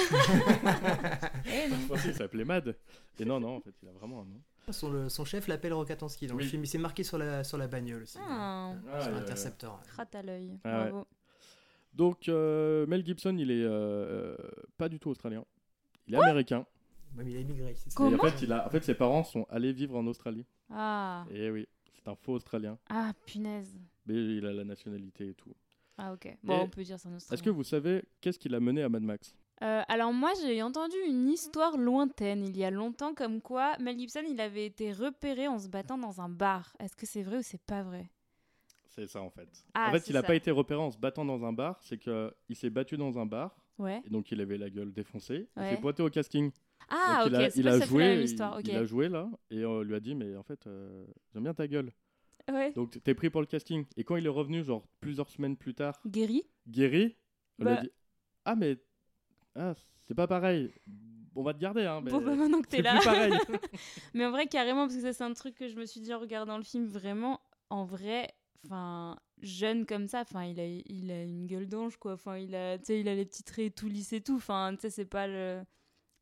Eh. 1.46 1.68
Je 1.70 1.86
pensais 1.88 2.02
qu'il 2.08 2.14
s'appelait 2.14 2.44
Mad. 2.44 2.76
Et 3.18 3.24
non, 3.24 3.38
non, 3.38 3.56
en 3.56 3.60
fait, 3.60 3.74
il 3.82 3.88
a 3.88 3.92
vraiment 3.92 4.22
un 4.22 4.24
nom. 4.24 4.40
Son, 4.70 4.90
le- 4.90 5.08
son 5.08 5.24
chef 5.24 5.46
l'appelle 5.46 5.74
Rokatansky 5.74 6.26
dans 6.26 6.34
Oui. 6.34 6.44
le 6.44 6.48
film, 6.48 6.64
il 6.64 6.66
s'est 6.66 6.78
marqué 6.78 7.04
sur 7.04 7.18
la, 7.18 7.44
sur 7.44 7.58
la 7.58 7.68
bagnole 7.68 8.02
aussi. 8.02 8.18
Ah, 8.20 8.72
Ah, 8.90 9.00
sur 9.00 9.12
ouais, 9.12 9.18
l'intercepteur. 9.20 9.80
rate 9.96 10.14
à 10.14 10.22
l'œil. 10.22 10.58
Ah 10.64 10.90
ouais. 10.90 11.02
Donc, 11.94 12.28
euh, 12.28 12.86
Mel 12.86 13.04
Gibson, 13.04 13.36
il 13.38 13.50
est 13.50 13.62
euh, 13.64 14.36
pas 14.76 14.88
du 14.88 14.98
tout 14.98 15.10
australien. 15.10 15.44
Il 16.06 16.14
est 16.14 16.18
américain. 16.18 16.66
Mais 17.16 17.24
il 17.30 17.36
a 17.36 17.40
immigré. 17.40 17.74
c'est 17.76 17.90
ça. 17.90 17.96
Comment 17.96 18.10
Et 18.10 18.20
en 18.20 18.24
fait, 18.24 18.42
il 18.42 18.52
a, 18.52 18.66
en 18.66 18.70
fait, 18.70 18.82
ses 18.82 18.94
parents 18.94 19.22
sont 19.24 19.46
allés 19.48 19.72
vivre 19.72 19.96
en 19.96 20.06
Australie. 20.06 20.44
Ah. 20.70 21.24
Et 21.30 21.50
oui, 21.50 21.68
c'est 21.94 22.08
un 22.08 22.16
faux 22.16 22.32
australien. 22.34 22.76
ah, 22.90 23.12
punaise. 23.26 23.78
Mais 24.06 24.14
il 24.14 24.44
a 24.46 24.52
la 24.52 24.64
nationalité 24.64 25.28
et 25.28 25.34
tout. 25.34 25.54
Ah, 25.96 26.12
ok. 26.12 26.36
Bon, 26.42 26.58
Et 26.58 26.60
on 26.62 26.68
peut 26.68 26.82
dire 26.82 26.98
c'est 26.98 27.08
un 27.08 27.14
Australien. 27.14 27.34
Est-ce 27.34 27.42
que 27.44 27.50
vous 27.50 27.62
savez 27.62 28.02
qu'est-ce 28.20 28.38
qui 28.38 28.48
l'a 28.48 28.58
mené 28.58 28.82
à 28.82 28.88
Mad 28.88 29.02
Max? 29.02 29.34
Euh, 29.62 29.82
alors 29.86 30.12
moi 30.12 30.32
j'ai 30.42 30.60
entendu 30.62 30.96
une 31.06 31.28
histoire 31.28 31.76
lointaine 31.78 32.44
il 32.44 32.56
y 32.56 32.64
a 32.64 32.72
longtemps 32.72 33.14
comme 33.14 33.40
quoi 33.40 33.78
Mel 33.78 33.96
Gibson 33.96 34.22
il 34.28 34.40
avait 34.40 34.66
été 34.66 34.92
repéré 34.92 35.46
en 35.46 35.60
se 35.60 35.68
battant 35.68 35.96
dans 35.96 36.20
un 36.20 36.28
bar. 36.28 36.74
Est-ce 36.80 36.96
que 36.96 37.06
c'est 37.06 37.22
vrai 37.22 37.38
ou 37.38 37.42
c'est 37.42 37.62
pas 37.62 37.84
vrai? 37.84 38.10
C'est 38.94 39.06
ça 39.08 39.20
en 39.22 39.30
fait. 39.30 39.48
Ah, 39.74 39.88
en 39.88 39.92
fait, 39.92 40.00
c'est 40.00 40.10
il 40.10 40.14
n'a 40.14 40.22
pas 40.22 40.34
été 40.36 40.50
repéré 40.50 40.80
en 40.80 40.90
se 40.90 40.98
battant 40.98 41.24
dans 41.24 41.44
un 41.44 41.52
bar, 41.52 41.78
c'est 41.82 41.98
qu'il 41.98 42.30
s'est 42.56 42.70
battu 42.70 42.96
dans 42.96 43.18
un 43.18 43.26
bar, 43.26 43.56
Ouais. 43.78 44.00
et 44.06 44.10
donc 44.10 44.30
il 44.30 44.40
avait 44.40 44.56
la 44.58 44.70
gueule 44.70 44.92
défoncée. 44.92 45.48
Il 45.56 45.62
Ouais. 45.62 45.70
s'est 45.70 45.80
pointé 45.80 46.02
au 46.02 46.10
casting. 46.10 46.52
Ah 46.88 47.24
Donc, 47.24 47.26
ok, 47.26 47.32
il 47.32 47.36
a, 47.36 47.48
il 47.56 47.68
a 47.68 47.72
ça 47.72 47.80
fait 47.80 47.86
joué, 47.86 48.02
la 48.02 48.08
même 48.16 48.24
il- 48.60 48.68
il 48.68 48.76
a 48.76 48.84
joué 48.84 49.08
là, 49.08 49.28
et 49.50 49.64
on 49.64 49.82
lui 49.82 49.94
a 49.94 50.00
dit, 50.00 50.14
mais 50.14 50.36
en 50.36 50.42
fait, 50.44 50.66
euh, 50.66 51.06
j'aime 51.32 51.42
bien 51.44 51.54
ta 51.54 51.66
gueule. 51.66 51.90
Ouais. 52.52 52.72
Donc 52.72 53.02
t'es 53.02 53.14
pris 53.14 53.30
pour 53.30 53.40
le 53.40 53.46
casting. 53.46 53.84
Et 53.96 54.04
quand 54.04 54.16
il 54.16 54.26
est 54.26 54.28
revenu, 54.30 54.62
genre 54.62 54.86
plusieurs 55.00 55.30
semaines 55.30 55.56
plus 55.56 55.74
tard, 55.74 55.98
Guéri 56.06 56.44
guéri, 56.68 57.16
on 57.58 57.64
lui 57.64 57.70
a 57.72 57.74
Bah. 57.76 57.80
dit, 57.82 57.90
ah 58.44 58.54
mais 58.54 58.76
ah, 59.56 59.72
c'est 60.02 60.14
pas 60.14 60.26
pareil. 60.26 60.70
On 61.34 61.42
va 61.42 61.52
te 61.54 61.58
garder, 61.58 61.84
hein. 61.84 62.00
Mais 62.02 62.10
Bon 62.12 62.20
bah 62.20 62.36
maintenant 62.36 62.60
que 62.62 62.68
t'es 62.68 62.82
là. 62.82 62.96
plus 62.96 63.04
pareil. 63.06 63.32
Mais 64.14 64.24
en 64.26 64.30
vrai 64.30 64.46
carrément 64.46 64.82
parce 64.82 64.94
que 64.94 65.00
ça 65.02 65.12
c'est 65.12 65.24
un 65.24 65.32
truc 65.32 65.54
que 65.56 65.66
je 65.68 65.74
me 65.74 65.84
suis 65.86 66.00
dit 66.00 66.12
en 66.14 66.20
regardant 66.20 66.58
le 66.58 66.62
film 66.62 66.86
vraiment 66.86 67.40
en 67.70 67.84
vrai 67.84 68.28
enfin 68.64 69.16
jeune 69.42 69.84
comme 69.86 70.08
ça 70.08 70.20
enfin 70.22 70.44
il 70.44 70.58
a 70.60 70.66
il 70.66 71.10
a 71.10 71.22
une 71.22 71.46
gueule 71.46 71.68
d'ange 71.68 71.96
quoi 71.96 72.14
enfin 72.14 72.38
il 72.38 72.54
a 72.54 72.78
tu 72.78 72.84
sais 72.86 73.00
il 73.00 73.08
a 73.08 73.14
les 73.14 73.24
petits 73.24 73.42
traits 73.44 73.74
tout 73.74 73.88
lisses 73.88 74.12
et 74.12 74.20
tout 74.20 74.36
enfin 74.36 74.74
tu 74.74 74.82
sais 74.82 74.90
c'est 74.90 75.04
pas 75.04 75.26
le 75.26 75.62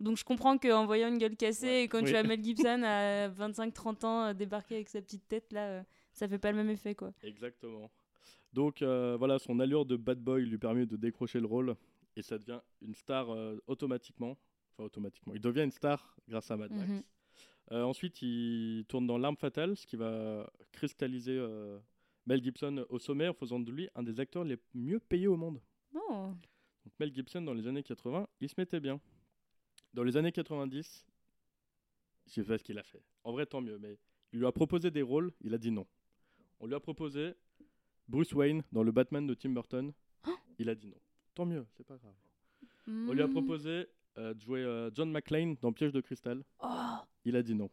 donc 0.00 0.16
je 0.16 0.24
comprends 0.24 0.58
qu'en 0.58 0.84
voyant 0.86 1.08
une 1.08 1.18
gueule 1.18 1.36
cassée 1.36 1.66
Ouais. 1.66 1.82
et 1.84 1.88
quand 1.88 2.02
Oui. 2.02 2.10
tu 2.10 2.16
as 2.16 2.22
Mel 2.24 2.42
Gibson 2.42 2.82
à 2.84 3.28
25-30 3.28 4.04
ans 4.06 4.24
euh, 4.26 4.32
débarquer 4.34 4.74
avec 4.76 4.88
sa 4.88 5.00
petite 5.00 5.28
tête 5.28 5.52
là 5.52 5.66
euh, 5.68 5.82
ça 6.12 6.26
fait 6.28 6.38
pas 6.38 6.50
le 6.50 6.56
même 6.56 6.70
effet 6.70 6.94
quoi 6.94 7.12
Exactement. 7.22 7.90
Donc 8.52 8.82
euh, 8.82 9.16
voilà, 9.18 9.38
son 9.38 9.60
allure 9.60 9.86
de 9.86 9.96
bad 9.96 10.18
boy 10.18 10.44
lui 10.44 10.58
permet 10.58 10.84
de 10.86 10.96
décrocher 10.96 11.40
le 11.40 11.46
rôle 11.46 11.74
et 12.16 12.22
ça 12.22 12.36
devient 12.38 12.60
une 12.82 12.94
star 12.94 13.30
euh, 13.30 13.56
automatiquement. 13.66 14.36
Enfin, 14.72 14.84
automatiquement. 14.84 15.32
Il 15.34 15.40
devient 15.40 15.62
une 15.62 15.70
star 15.70 16.14
grâce 16.28 16.50
à 16.50 16.56
Mad 16.58 16.70
Max. 16.70 16.90
Mhm. 16.90 17.02
Euh, 17.72 17.82
ensuite, 17.84 18.20
il 18.20 18.84
tourne 18.88 19.06
dans 19.06 19.16
L'arme 19.16 19.36
fatale, 19.38 19.74
ce 19.76 19.86
qui 19.86 19.96
va 19.96 20.50
cristalliser 20.72 21.38
Mel 22.26 22.42
Gibson 22.42 22.84
au 22.88 22.98
sommet 22.98 23.28
en 23.28 23.34
faisant 23.34 23.58
de 23.60 23.70
lui 23.70 23.88
un 23.94 24.02
des 24.02 24.20
acteurs 24.20 24.44
les 24.44 24.56
mieux 24.74 25.00
payés 25.00 25.26
au 25.26 25.36
monde. 25.36 25.60
oh 25.94 26.28
Donc 26.84 26.92
Mel 27.00 27.12
Gibson, 27.14 27.42
dans 27.42 27.54
les 27.54 27.66
années 27.66 27.82
80, 27.82 28.28
il 28.40 28.48
se 28.48 28.54
mettait 28.58 28.80
bien. 28.80 29.00
Dans 29.94 30.04
les 30.04 30.16
années 30.16 30.32
90, 30.32 31.06
je 32.26 32.32
sais 32.32 32.44
pas 32.44 32.58
ce 32.58 32.64
qu'il 32.64 32.78
a 32.78 32.82
fait. 32.82 33.02
En 33.24 33.32
vrai, 33.32 33.46
tant 33.46 33.60
mieux, 33.60 33.78
mais 33.78 33.98
il 34.32 34.38
lui 34.38 34.46
a 34.46 34.52
proposé 34.52 34.90
des 34.90 35.02
rôles, 35.02 35.32
il 35.40 35.52
a 35.54 35.58
dit 35.58 35.70
non. 35.70 35.86
On 36.60 36.66
lui 36.66 36.74
a 36.74 36.80
proposé 36.80 37.34
Bruce 38.08 38.32
Wayne 38.32 38.62
dans 38.72 38.82
le 38.82 38.92
Batman 38.92 39.26
de 39.26 39.34
Tim 39.34 39.50
Burton, 39.50 39.92
il 40.58 40.68
a 40.68 40.74
dit 40.74 40.86
non. 40.86 40.96
Tant 41.34 41.44
mieux, 41.46 41.66
c'est 41.76 41.84
pas 41.86 41.96
grave. 41.96 42.14
On 42.86 43.12
lui 43.12 43.22
a 43.22 43.26
Hmm. 43.26 43.32
proposé 43.32 43.86
euh, 44.18 44.34
de 44.34 44.40
jouer 44.40 44.60
euh, 44.62 44.90
John 44.94 45.10
McClane 45.10 45.56
dans 45.60 45.72
Piège 45.72 45.92
de 45.92 46.00
cristal, 46.00 46.42
Oh. 46.62 46.96
il 47.24 47.36
a 47.36 47.42
dit 47.42 47.54
non. 47.54 47.70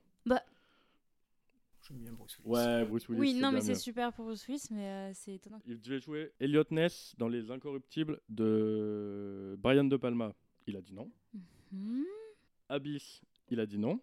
J'aime 1.89 1.99
bien 1.99 2.13
Bruce 2.13 2.37
Willis. 2.39 2.49
Ouais, 2.55 2.85
Bruce 2.85 3.09
Willis. 3.09 3.19
oui 3.19 3.33
non 3.33 3.49
c'est 3.49 3.55
mais 3.55 3.61
c'est 3.61 3.75
super 3.75 4.13
pour 4.13 4.25
Bruce 4.25 4.45
Willis 4.47 4.67
mais 4.71 4.85
euh, 4.87 5.11
c'est 5.13 5.35
étonnant 5.35 5.59
Il 5.65 5.79
devait 5.81 5.99
jouer 5.99 6.31
Elliot 6.39 6.63
Ness 6.71 7.15
dans 7.17 7.27
Les 7.27 7.49
Incorruptibles 7.51 8.19
de 8.29 9.55
Brian 9.59 9.83
De 9.85 9.97
Palma, 9.97 10.33
il 10.67 10.75
a 10.77 10.81
dit 10.81 10.93
non. 10.93 11.09
Hmm. 11.71 12.03
Abyss, 12.69 13.21
il 13.49 13.59
a 13.59 13.65
dit 13.65 13.77
non. 13.79 13.99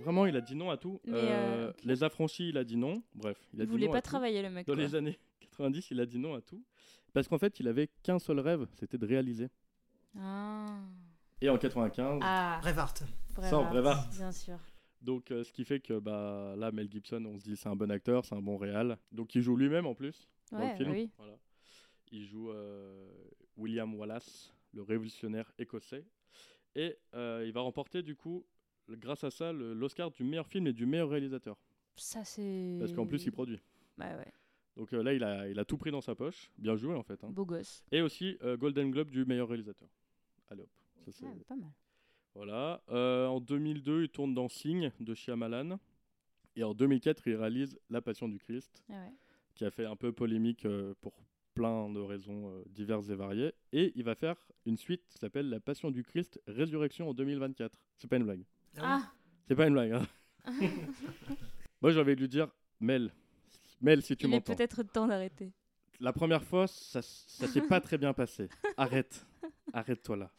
Vraiment, 0.00 0.26
il 0.26 0.36
a 0.36 0.40
dit 0.40 0.54
non 0.54 0.70
à 0.70 0.76
tout. 0.76 1.00
Mais, 1.06 1.12
Euh, 1.14 1.68
euh. 1.68 1.72
Les 1.84 2.02
affranchis, 2.02 2.48
il 2.48 2.58
a 2.58 2.64
dit 2.64 2.76
non. 2.76 3.02
Bref, 3.14 3.38
il 3.54 3.60
a 3.60 3.64
il 3.64 3.66
dit 3.66 3.70
voulait 3.70 3.86
non 3.86 3.92
à 3.92 3.96
pas 3.96 4.02
tout. 4.02 4.08
travailler 4.08 4.42
le 4.42 4.50
mec 4.50 4.66
Dans 4.66 4.74
quoi. 4.74 4.82
les 4.82 4.94
années 4.94 5.18
90, 5.40 5.90
il 5.90 6.00
a 6.00 6.06
dit 6.06 6.18
non 6.18 6.34
à 6.34 6.40
tout. 6.40 6.62
Parce 7.12 7.28
qu'en 7.28 7.38
fait, 7.38 7.60
il 7.60 7.68
avait 7.68 7.88
qu'un 8.02 8.18
seul 8.18 8.40
rêve, 8.40 8.66
c'était 8.74 8.98
de 8.98 9.06
réaliser. 9.06 9.48
Ah. 10.18 10.78
Et 11.40 11.48
en 11.48 11.56
95, 11.58 12.20
Ah, 12.22 12.58
Braveheart. 12.62 13.04
Sans 13.48 13.64
Braveheart. 13.64 14.14
Bien 14.16 14.32
sûr. 14.32 14.58
Donc 15.02 15.30
euh, 15.30 15.44
ce 15.44 15.52
qui 15.52 15.64
fait 15.64 15.80
que 15.80 15.98
bah, 15.98 16.54
là, 16.56 16.72
Mel 16.72 16.90
Gibson, 16.90 17.24
on 17.26 17.38
se 17.38 17.44
dit 17.44 17.56
c'est 17.56 17.68
un 17.68 17.76
bon 17.76 17.90
acteur, 17.90 18.24
c'est 18.24 18.34
un 18.34 18.40
bon 18.42 18.56
réal. 18.56 18.98
Donc 19.10 19.34
il 19.34 19.42
joue 19.42 19.56
lui-même 19.56 19.86
en 19.86 19.94
plus 19.94 20.28
dans 20.50 20.58
Ouais, 20.60 20.70
le 20.70 20.76
film. 20.76 20.90
oui. 20.90 21.10
Voilà. 21.18 21.36
Il 22.10 22.24
joue 22.24 22.50
euh, 22.50 23.10
William 23.56 23.94
Wallace, 23.94 24.52
le 24.72 24.82
révolutionnaire 24.82 25.50
écossais. 25.58 26.04
Et 26.74 26.96
euh, 27.14 27.42
il 27.46 27.52
va 27.52 27.60
remporter 27.60 28.02
du 28.02 28.14
coup, 28.16 28.44
grâce 28.88 29.24
à 29.24 29.30
ça, 29.30 29.52
l'Oscar 29.52 30.10
du 30.10 30.24
meilleur 30.24 30.46
film 30.46 30.66
et 30.66 30.72
du 30.72 30.86
meilleur 30.86 31.10
réalisateur. 31.10 31.58
Ça, 31.96 32.24
c'est. 32.24 32.76
Parce 32.80 32.92
qu'en 32.92 33.06
plus, 33.06 33.24
il 33.26 33.32
produit. 33.32 33.60
Bah 33.98 34.16
ouais. 34.16 34.32
Donc 34.76 34.92
là, 34.92 35.12
il 35.12 35.22
a, 35.22 35.48
il 35.48 35.58
a 35.58 35.64
tout 35.66 35.76
pris 35.76 35.90
dans 35.90 36.00
sa 36.00 36.14
poche. 36.14 36.50
Bien 36.56 36.76
joué 36.76 36.94
en 36.94 37.02
fait. 37.02 37.22
hein. 37.24 37.28
Beau 37.30 37.44
gosse. 37.44 37.84
Et 37.92 38.00
aussi 38.00 38.38
Golden 38.58 38.90
Globe 38.90 39.10
du 39.10 39.24
meilleur 39.26 39.48
réalisateur. 39.48 39.88
Allez 40.48 40.62
hop. 40.62 40.70
Ça, 41.04 41.12
c'est- 41.12 41.24
Ouais, 41.26 41.34
pas 41.46 41.56
mal. 41.56 41.70
Voilà. 42.34 42.82
Euh, 42.90 43.26
en 43.26 43.40
2002, 43.40 44.04
il 44.04 44.08
tourne 44.08 44.34
dans 44.34 44.48
Signe 44.48 44.90
de 45.00 45.14
Shyamalan. 45.14 45.78
Et 46.56 46.64
en 46.64 46.74
2004, 46.74 47.26
il 47.26 47.34
réalise 47.36 47.78
La 47.90 48.02
Passion 48.02 48.28
du 48.28 48.38
Christ, 48.38 48.82
Ah 48.90 48.92
ouais. 48.94 49.12
qui 49.54 49.64
a 49.64 49.70
fait 49.70 49.86
un 49.86 49.96
peu 49.96 50.12
polémique 50.12 50.64
euh, 50.66 50.94
pour 51.00 51.12
plein 51.54 51.88
de 51.90 52.00
raisons 52.00 52.50
euh, 52.50 52.62
diverses 52.68 53.08
et 53.10 53.14
variées. 53.14 53.52
Et 53.72 53.92
il 53.96 54.04
va 54.04 54.14
faire 54.14 54.36
une 54.66 54.76
suite 54.76 55.02
qui 55.08 55.18
s'appelle 55.18 55.48
La 55.48 55.60
Passion 55.60 55.90
du 55.90 56.02
Christ 56.02 56.40
Résurrection 56.46 57.08
en 57.08 57.14
2024. 57.14 57.78
C'est 57.96 58.08
pas 58.08 58.16
une 58.16 58.24
blague. 58.24 58.44
Ah, 58.78 59.02
C'est 59.48 59.54
pas 59.56 59.66
une 59.66 59.74
blague. 59.74 59.92
hein. 59.92 60.06
Moi, 61.80 61.92
j'avais 61.92 62.14
lui 62.14 62.28
dire, 62.28 62.48
Mel, 62.80 63.12
Mel, 63.80 64.02
si 64.02 64.16
tu 64.16 64.26
il 64.26 64.28
est 64.28 64.36
m'entends. 64.36 64.54
peut-être 64.54 64.82
temps 64.82 65.06
d'arrêter. 65.06 65.52
La 66.02 66.12
première 66.12 66.42
fois, 66.42 66.66
ça, 66.66 67.00
ça 67.00 67.46
s'est 67.46 67.60
pas 67.62 67.80
très 67.80 67.96
bien 67.96 68.12
passé. 68.12 68.48
Arrête. 68.76 69.24
Arrête-toi 69.72 70.16
là. 70.16 70.32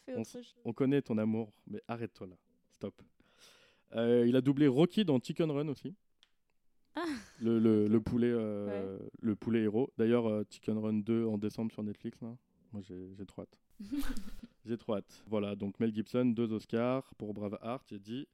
On, 0.66 0.74
connaît 0.74 1.02
ton 1.02 1.18
amour, 1.18 1.54
mais 1.68 1.82
arrête-toi 1.88 2.28
là. 2.28 2.36
Stop. 2.74 3.02
Euh, 3.96 4.26
il 4.28 4.36
a 4.36 4.42
doublé 4.42 4.68
Rocky 4.68 5.06
dans 5.06 5.22
Chicken 5.22 5.50
Run 5.50 5.70
aussi. 5.70 5.96
Ah. 6.98 7.06
Le, 7.40 7.60
le, 7.60 7.88
le 7.88 8.02
poulet, 8.02 8.30
euh, 8.30 9.00
le 9.22 9.36
poulet 9.38 9.62
héros. 9.62 9.90
D'ailleurs, 9.98 10.28
euh, 10.28 10.44
Chicken 10.50 10.78
Run 10.78 11.00
2 11.00 11.26
en 11.28 11.38
décembre 11.38 11.72
sur 11.72 11.82
Netflix. 11.82 12.20
Là. 12.22 12.36
Moi, 12.74 12.82
j'ai 12.82 13.26
trop 13.26 13.44
hâte. 13.44 13.58
j'ai 14.66 14.78
trop 14.78 14.96
hâte. 14.96 15.24
Voilà, 15.28 15.56
donc 15.56 15.80
Mel 15.80 15.96
Gibson, 15.96 16.26
deux 16.26 16.52
Oscars 16.52 17.16
pour 17.16 17.34
Braveheart, 17.34 17.88
j'ai 17.90 18.00
dit. 18.00 18.28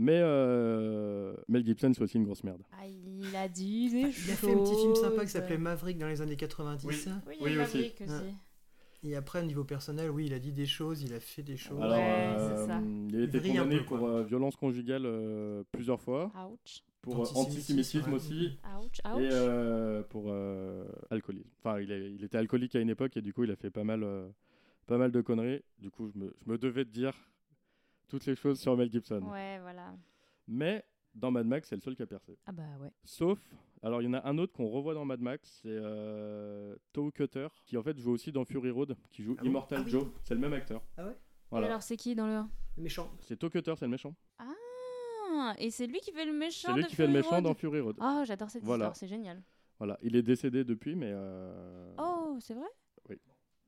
Mais 0.00 0.20
euh, 0.22 1.34
Mel 1.48 1.64
Gibson, 1.66 1.90
c'est 1.92 2.02
aussi 2.02 2.16
une 2.18 2.24
grosse 2.24 2.44
merde. 2.44 2.62
Ah, 2.72 2.86
il 2.86 3.34
a 3.34 3.48
dit 3.48 3.90
des 3.90 3.98
Il 3.98 4.06
a 4.06 4.36
fait 4.36 4.52
un 4.52 4.58
petit 4.62 4.76
film 4.76 4.94
sympa 4.94 5.14
qui 5.16 5.20
choses. 5.22 5.28
s'appelait 5.30 5.58
Maverick 5.58 5.98
dans 5.98 6.06
les 6.06 6.22
années 6.22 6.36
90. 6.36 6.86
Oui. 6.86 6.94
Oui, 7.26 7.34
il 7.40 7.44
Oui, 7.44 7.50
aussi. 7.50 7.76
Maverick 7.76 8.00
aussi. 8.02 8.34
Et 9.04 9.16
après, 9.16 9.40
au 9.42 9.44
niveau 9.44 9.64
personnel, 9.64 10.10
oui, 10.10 10.26
il 10.26 10.34
a 10.34 10.38
dit 10.38 10.52
des 10.52 10.66
choses, 10.66 11.02
il 11.02 11.12
a 11.14 11.20
fait 11.20 11.42
des 11.42 11.56
choses. 11.56 11.80
Alors, 11.80 11.96
Ouais, 11.98 12.34
euh, 12.36 12.56
c'est 12.64 12.66
ça. 12.68 12.80
il 13.08 13.16
a 13.20 13.24
été 13.24 13.40
condamné 13.40 13.78
peu, 13.78 13.84
pour 13.84 14.06
euh, 14.08 14.22
violence 14.24 14.56
conjugale 14.56 15.02
euh, 15.04 15.62
plusieurs 15.72 16.00
fois, 16.00 16.32
Ouch. 16.50 16.82
pour 17.02 17.16
euh, 17.16 17.20
Antisémitisme, 17.20 17.98
antisémitisme 17.98 18.08
ouais. 18.10 18.16
aussi, 18.16 18.58
Ouch. 18.80 19.14
Ouch. 19.14 19.22
et 19.22 19.28
euh, 19.32 20.02
pour 20.02 20.24
euh, 20.28 20.84
alcoolisme. 21.10 21.48
Enfin, 21.60 21.80
il, 21.80 22.24
était 22.24 22.38
alcoolique 22.38 22.74
à 22.74 22.80
une 22.80 22.90
époque 22.90 23.16
et 23.16 23.22
du 23.22 23.32
coup, 23.32 23.44
il 23.44 23.50
a 23.52 23.56
fait 23.56 23.70
pas 23.70 23.84
mal, 23.84 24.02
euh, 24.02 24.28
pas 24.86 24.98
mal 24.98 25.12
de 25.12 25.20
conneries. 25.20 25.62
Du 25.78 25.90
coup, 25.90 26.08
je 26.12 26.18
me, 26.18 26.34
je 26.44 26.50
me 26.50 26.58
devais 26.58 26.84
de 26.84 26.90
dire 26.90 27.14
toutes 28.08 28.26
les 28.26 28.34
choses 28.36 28.58
sur 28.60 28.76
Mel 28.76 28.90
Gibson. 28.90 29.22
Ouais, 29.22 29.58
voilà. 29.60 29.94
Mais 30.46 30.84
dans 31.14 31.30
Mad 31.30 31.46
Max, 31.46 31.68
c'est 31.68 31.74
le 31.76 31.80
seul 31.80 31.94
qui 31.96 32.02
a 32.02 32.06
percé. 32.06 32.38
Ah 32.46 32.52
bah 32.52 32.62
ouais. 32.80 32.90
Sauf, 33.04 33.38
alors 33.82 34.00
il 34.02 34.06
y 34.06 34.08
en 34.08 34.14
a 34.14 34.26
un 34.28 34.38
autre 34.38 34.52
qu'on 34.52 34.68
revoit 34.68 34.94
dans 34.94 35.04
Mad 35.04 35.20
Max, 35.20 35.60
c'est 35.62 35.68
euh, 35.70 36.76
Toe 36.92 37.12
Cutter, 37.12 37.48
qui 37.66 37.76
en 37.76 37.82
fait 37.82 37.98
joue 37.98 38.12
aussi 38.12 38.32
dans 38.32 38.44
Fury 38.44 38.70
Road, 38.70 38.96
qui 39.10 39.22
joue 39.22 39.36
Ah 39.38 39.44
Immortal 39.44 39.78
Ah 39.80 39.84
oui. 39.84 39.90
Joe. 39.90 40.06
C'est 40.22 40.34
le 40.34 40.40
même 40.40 40.52
acteur. 40.52 40.82
Ah 40.96 41.06
ouais 41.06 41.12
Et 41.12 41.14
Voilà. 41.50 41.66
alors, 41.68 41.82
c'est 41.82 41.96
qui 41.96 42.14
dans 42.14 42.26
le 42.26 42.32
1 42.34 42.50
Le 42.76 42.82
méchant. 42.82 43.10
C'est 43.20 43.36
Toe 43.36 43.50
Cutter, 43.50 43.74
c'est 43.76 43.84
le 43.86 43.90
méchant. 43.90 44.14
Ah, 44.38 45.54
et 45.58 45.70
c'est 45.70 45.86
lui 45.86 46.00
qui 46.00 46.12
fait 46.12 46.24
le 46.24 46.32
méchant 46.32 46.68
C'est 46.68 46.74
lui 46.74 46.82
de 46.84 46.88
qui 46.88 46.96
fait 46.96 47.06
le 47.06 47.12
méchant 47.12 47.30
Road 47.36 47.44
dans 47.44 47.54
Fury 47.54 47.80
Road. 47.80 47.96
Oh, 48.00 48.22
j'adore 48.24 48.50
cette 48.50 48.64
Voilà. 48.64 48.84
histoire, 48.86 48.96
c'est 48.96 49.06
génial. 49.08 49.42
Voilà, 49.78 49.96
il 50.02 50.16
est 50.16 50.22
décédé 50.22 50.64
depuis, 50.64 50.96
mais. 50.96 51.10
euh, 51.12 51.94
Oh, 51.98 52.36
c'est 52.40 52.54
vrai? 52.54 52.66
Oui. 53.08 53.16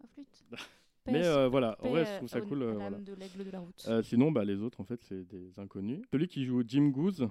Oh, 0.02 0.06
flûte. 0.12 0.44
Mais 1.06 1.26
euh, 1.26 1.48
voilà, 1.48 1.76
en 1.80 1.88
vrai, 1.90 2.04
je 2.04 2.16
trouve 2.16 2.28
ça 2.28 2.40
cool. 2.40 2.62
euh, 2.62 2.72
voilà. 2.74 2.98
de 2.98 3.14
l'aigle 3.14 3.44
de 3.44 3.50
la 3.50 3.60
route. 3.60 3.84
Euh, 3.88 4.02
sinon, 4.02 4.30
bah, 4.30 4.44
les 4.44 4.60
autres, 4.60 4.80
en 4.80 4.84
fait, 4.84 5.02
c'est 5.02 5.24
des 5.26 5.58
inconnus. 5.58 6.02
Celui 6.12 6.28
qui 6.28 6.44
joue 6.44 6.62
Jim 6.66 6.88
Goose, 6.90 7.28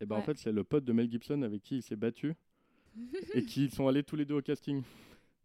et 0.00 0.06
ben, 0.06 0.16
en 0.16 0.22
fait, 0.22 0.38
c'est 0.38 0.52
le 0.52 0.64
pote 0.64 0.84
de 0.84 0.92
Mel 0.92 1.10
Gibson 1.10 1.42
avec 1.42 1.62
qui 1.62 1.76
il 1.76 1.82
s'est 1.82 1.96
battu 1.96 2.34
et 3.34 3.44
qui 3.44 3.68
sont 3.70 3.86
allés 3.86 4.02
tous 4.02 4.16
les 4.16 4.24
deux 4.24 4.34
au 4.36 4.42
casting. 4.42 4.82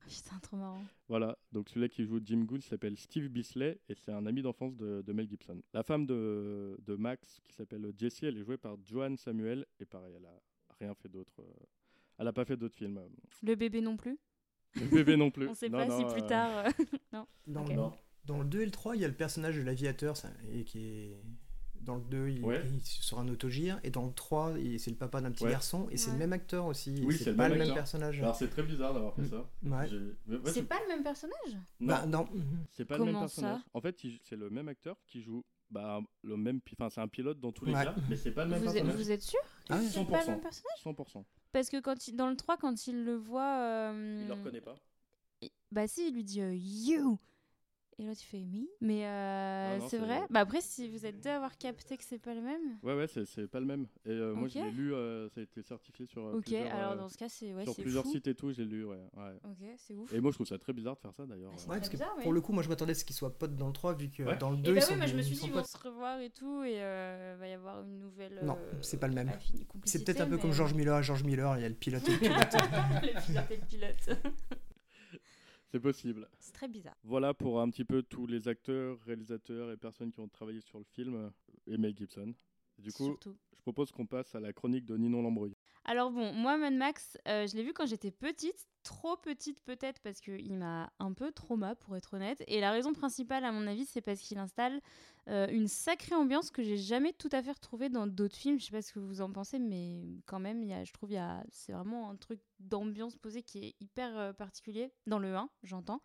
Putain, 0.08 0.40
trop 0.42 0.56
marrant. 0.56 0.82
Voilà, 1.10 1.38
donc 1.52 1.68
celui-là 1.70 1.90
qui 1.90 2.06
joue 2.06 2.20
Jim 2.24 2.44
Goose 2.46 2.64
s'appelle 2.64 2.96
Steve 2.98 3.28
Bisley 3.28 3.78
et 3.90 3.96
c'est 3.96 4.14
un 4.14 4.26
ami 4.26 4.42
d'enfance 4.42 4.76
de, 4.78 5.02
de 5.06 5.14
Mel 5.14 5.28
Gibson. 5.28 5.62
La 5.74 5.84
femme 5.84 6.06
de, 6.06 6.78
de 6.86 6.96
Max, 6.96 7.42
qui 7.48 7.54
s'appelle 7.56 7.92
Jessie, 7.98 8.26
elle 8.26 8.38
est 8.38 8.44
jouée 8.44 8.58
par 8.58 8.78
Joanne 8.86 9.18
Samuel 9.18 9.66
et 9.82 9.86
pareil, 9.86 10.14
elle 10.18 10.26
a 10.26 10.42
rien 10.80 10.94
fait 10.96 11.10
d'autre. 11.10 11.34
euh, 11.40 11.44
Elle 12.20 12.28
a 12.30 12.34
pas 12.34 12.46
fait 12.46 12.56
d'autres 12.56 12.78
films. 12.78 13.02
Le 13.44 13.56
bébé 13.56 13.82
non 13.82 13.98
plus? 13.98 14.18
Le 14.76 14.86
bébé 14.88 15.18
non 15.18 15.32
plus. 15.32 15.48
On 15.48 15.54
sait 15.56 15.70
Non, 15.70 15.88
pas 15.88 15.98
si 15.98 16.04
plus 16.06 16.24
euh, 16.24 16.28
tard. 16.28 16.66
euh, 16.66 16.70
Dans, 17.48 17.62
Ok. 17.64 17.70
le, 17.70 17.76
Non. 17.76 17.94
dans 18.26 18.40
le 18.40 18.46
2 18.46 18.62
et 18.62 18.66
le 18.66 18.72
3, 18.72 18.96
il 18.96 19.02
y 19.02 19.06
a 19.06 19.08
le 19.08 19.14
personnage 19.16 19.56
de 19.58 19.62
l'aviateur 19.64 20.16
ça, 20.18 20.30
et 20.54 20.64
qui 20.64 20.86
est. 20.86 21.18
Dans 21.80 21.96
le 21.96 22.02
2, 22.02 22.28
il, 22.30 22.44
Ouais. 22.44 22.62
il 22.68 22.76
est 22.80 22.86
sur 22.86 23.18
un 23.18 23.30
autogire. 23.30 23.80
Et 23.84 23.92
dans 23.92 24.06
le 24.06 24.12
3, 24.12 24.56
il- 24.60 24.78
c'est 24.78 24.92
le 24.92 24.98
papa 24.98 25.22
d'un 25.22 25.32
petit 25.32 25.46
Ouais. 25.46 25.52
garçon. 25.52 25.88
Et 25.90 25.96
c'est 25.96 26.12
le 26.12 26.18
même 26.18 26.34
acteur 26.34 26.66
aussi. 26.66 27.02
Oui, 27.06 27.16
c'est 27.18 27.24
c'est 27.26 27.30
le 27.32 27.38
pas 27.38 27.44
même 27.44 27.54
le 27.54 27.58
même 27.60 27.68
acteur. 27.70 27.76
personnage. 27.84 28.20
Alors 28.22 28.36
c'est 28.36 28.50
très 28.50 28.64
bizarre 28.64 28.94
d'avoir 28.94 29.14
fait 29.16 29.22
Mm. 29.22 29.30
ça. 29.30 29.50
Ouais. 29.64 29.88
J'ai- 29.88 30.00
mais 30.26 30.36
ouais, 30.38 30.52
C'est 30.52 30.64
pas 30.64 30.80
le 30.82 30.88
même 30.90 31.04
personnage? 31.04 31.54
Non, 31.80 31.88
Bah, 31.88 32.06
non. 32.06 32.28
c'est 32.72 32.84
pas 32.84 32.98
le 32.98 33.06
même 33.06 33.18
personnage. 33.20 33.62
En 33.74 33.80
fait, 33.80 33.98
c'est 34.24 34.36
le 34.36 34.50
même 34.50 34.68
acteur 34.68 34.98
qui 35.08 35.22
joue 35.22 35.46
bah, 35.70 36.00
le 36.24 36.38
même, 36.38 36.60
enfin 36.74 36.90
c'est 36.90 37.02
un 37.02 37.08
pilote 37.08 37.40
dans 37.40 37.52
tous 37.52 37.66
les 37.66 37.74
Ouais. 37.74 37.84
cas, 37.84 37.96
mais 38.10 38.16
c'est 38.16 38.32
pas 38.32 38.46
le 38.46 38.52
même 38.52 38.60
vous 38.62 38.68
êtes, 38.70 38.74
personnage. 38.76 38.96
vous 38.96 39.12
êtes 39.12 39.22
sûr 39.22 39.40
Ah 39.70 39.78
que 39.78 39.84
ouais. 39.84 39.90
c'est 39.90 40.06
pas 40.06 40.18
le 40.20 40.24
100%. 40.24 40.28
même 40.32 40.42
personnage 40.42 40.80
100%. 40.84 41.24
Parce 41.52 41.70
que 41.70 41.80
quand 41.82 42.08
il- 42.08 42.16
dans 42.16 42.30
le 42.30 42.36
3, 42.36 42.58
quand 42.58 42.88
il 42.88 43.04
le 43.04 43.16
voit. 43.16 43.60
euh, 43.60 44.20
Il 44.22 44.28
le 44.28 44.34
reconnaît 44.34 44.62
pas. 44.62 44.76
Bah 45.72 45.88
si, 45.88 46.08
il 46.08 46.14
lui 46.14 46.24
dit 46.24 46.42
euh, 46.42 46.54
You 46.56 47.20
Et 48.00 48.04
l'autre 48.04 48.20
il 48.22 48.26
fait 48.26 48.38
Me 48.38 48.68
Mais 48.80 49.08
euh, 49.08 49.80
non, 49.80 49.90
c'est 49.90 49.98
vrai? 49.98 50.20
Bah 50.30 50.42
après, 50.42 50.62
si 50.62 50.88
vous 50.88 51.04
êtes 51.08 51.20
deux 51.24 51.32
à 51.32 51.38
avoir 51.38 51.58
capté 51.58 51.98
que 51.98 52.04
c'est 52.04 52.20
pas 52.20 52.36
le 52.36 52.42
même. 52.42 52.78
Ouais, 52.84 52.94
ouais, 52.96 53.08
c'est- 53.08 53.48
pas 53.48 53.60
le 53.60 53.66
même. 53.66 53.88
Et 54.06 54.12
euh, 54.12 54.36
moi, 54.36 54.48
je 54.48 54.60
l'ai 54.60 54.70
lu, 54.70 54.94
euh, 54.94 55.28
ça 55.30 55.40
a 55.40 55.44
été 55.44 55.64
certifié 55.64 56.06
sur 56.06 56.24
euh, 56.28 56.34
Ok, 56.34 56.42
plusieurs, 56.44 56.72
alors 56.76 56.92
euh, 56.92 56.96
dans 56.98 57.10
ce 57.10 57.18
cas, 57.18 57.28
c'est 57.28 57.56
ouais, 57.56 57.64
sur 57.64 57.76
plusieurs 57.76 58.04
fou. 58.04 58.12
sites 58.12 58.28
et 58.28 58.36
tout, 58.36 58.52
j'ai 58.52 58.66
lu, 58.66 58.86
ouais. 58.86 58.98
ouais. 59.16 59.34
Ok, 59.46 59.68
c'est 59.78 59.96
ouf. 59.96 60.14
Et 60.14 60.20
moi, 60.22 60.30
je 60.30 60.36
trouve 60.38 60.46
ça 60.46 60.60
très 60.60 60.74
bizarre 60.74 60.96
de 60.96 61.00
faire 61.00 61.14
ça 61.14 61.26
d'ailleurs. 61.26 61.52
Ah, 61.56 61.58
c'est 61.58 61.70
Ouais, 61.70 61.78
parce 61.78 61.90
que 61.90 61.98
pour 61.98 62.28
oui. 62.28 62.32
le 62.34 62.42
coup, 62.42 62.54
moi 62.54 62.62
je 62.62 62.70
m'attendais 62.70 62.92
à 62.92 62.96
ce 62.96 63.04
qu'ils 63.04 63.16
soient 63.16 63.36
potes 63.36 63.56
dans 63.56 63.68
le 63.68 63.74
3, 63.74 63.96
vu 63.96 64.10
que 64.12 64.22
Ouais. 64.22 64.38
dans 64.38 64.52
le 64.52 64.60
Et 64.60 64.62
2, 64.62 64.74
bah 64.74 64.80
ils 64.80 64.84
oui, 64.84 64.88
sont, 64.92 64.98
moi 64.98 65.06
je 65.08 65.16
me 65.16 65.22
suis 65.24 65.36
dit, 65.36 65.46
ils 65.48 65.52
vont 65.54 65.64
se 65.64 65.78
revoir 65.78 66.20
et 66.20 66.30
tout, 66.30 66.64
et 66.64 66.76
euh, 66.84 67.36
va 67.40 67.48
y 67.48 67.54
avoir 67.54 67.82
une 67.82 68.00
nouvelle. 68.00 68.40
Non, 68.44 68.60
c'est 68.82 69.00
pas 69.00 69.08
le 69.08 69.16
même. 69.16 69.32
C'est 69.86 70.04
peut-être 70.04 70.22
un 70.22 70.28
peu 70.28 70.38
comme 70.38 70.52
George 70.52 70.76
Miller. 70.76 71.02
George 71.02 71.24
Miller, 71.24 71.58
il 71.58 71.62
y 71.64 71.66
a 71.66 71.70
le 71.70 71.74
pilote 71.74 72.08
et 72.08 72.12
le 72.12 72.18
pilote. 72.20 72.54
le 73.02 73.26
pilote 73.26 73.52
et 73.52 73.56
le 73.56 73.66
pilote. 73.66 74.20
C'est 75.70 75.80
possible. 75.80 76.28
c'est 76.40 76.54
très 76.54 76.68
bizarre. 76.68 76.96
Voilà 77.04 77.34
pour 77.34 77.60
un 77.60 77.70
petit 77.70 77.84
peu 77.84 78.02
tous 78.02 78.26
les 78.26 78.48
acteurs, 78.48 79.00
réalisateurs 79.02 79.72
et 79.72 79.78
personnes 79.78 80.12
qui 80.12 80.20
ont 80.22 80.28
travaillé 80.30 80.62
sur 80.62 80.80
le 80.80 80.86
film 80.86 81.32
et 81.66 81.78
Mel 81.78 81.96
Gibson. 81.96 82.34
Du 82.78 82.92
coup, 82.92 83.06
Surtout. 83.06 83.36
je 83.56 83.62
propose 83.62 83.92
qu'on 83.92 84.06
passe 84.06 84.36
à 84.36 84.40
la 84.40 84.54
chronique 84.54 84.86
de 84.86 84.98
Ninon 84.98 85.22
Lambrouille. 85.22 85.56
Alors 85.86 86.12
bon, 86.12 86.34
moi 86.34 86.58
Mad 86.58 86.74
Max, 86.74 87.18
euh, 87.28 87.48
je 87.48 87.56
l'ai 87.56 87.64
vu 87.64 87.74
quand 87.74 87.86
j'étais 87.86 88.12
petite, 88.12 88.68
trop 88.84 89.16
petite 89.16 89.62
peut-être 89.64 90.02
parce 90.02 90.20
qu'il 90.20 90.54
m'a 90.54 90.92
un 91.00 91.14
peu 91.14 91.32
trauma 91.32 91.76
pour 91.76 91.96
être 91.96 92.14
honnête. 92.14 92.44
Et 92.48 92.60
la 92.60 92.72
raison 92.72 92.94
principale 92.94 93.46
à 93.46 93.54
mon 93.54 93.66
avis, 93.68 93.86
c'est 93.86 94.02
parce 94.02 94.20
qu'il 94.20 94.38
installe 94.38 94.82
euh, 95.30 95.48
une 95.50 95.68
sacrée 95.68 96.16
ambiance 96.16 96.52
que 96.52 96.62
j'ai 96.62 96.78
jamais 96.78 97.14
tout 97.14 97.30
à 97.32 97.42
fait 97.42 97.54
retrouvée 97.54 97.88
dans 97.88 98.06
d'autres 98.06 98.36
films. 98.36 98.60
Je 98.60 98.66
sais 98.66 98.72
pas 98.72 98.82
ce 98.82 98.92
que 98.92 99.00
vous 99.00 99.22
en 99.22 99.32
pensez, 99.32 99.60
mais 99.60 100.04
quand 100.26 100.40
même, 100.40 100.62
y 100.64 100.74
a, 100.74 100.84
je 100.84 100.92
trouve 100.92 101.12
c'est 101.52 101.72
vraiment 101.72 102.10
un 102.10 102.16
truc 102.16 102.42
d'ambiance 102.60 103.16
posée 103.16 103.44
qui 103.44 103.60
est 103.60 103.76
hyper 103.80 104.18
euh, 104.18 104.34
particulier 104.34 104.92
dans 105.06 105.20
le 105.20 105.36
1, 105.36 105.50
j'entends. 105.64 106.02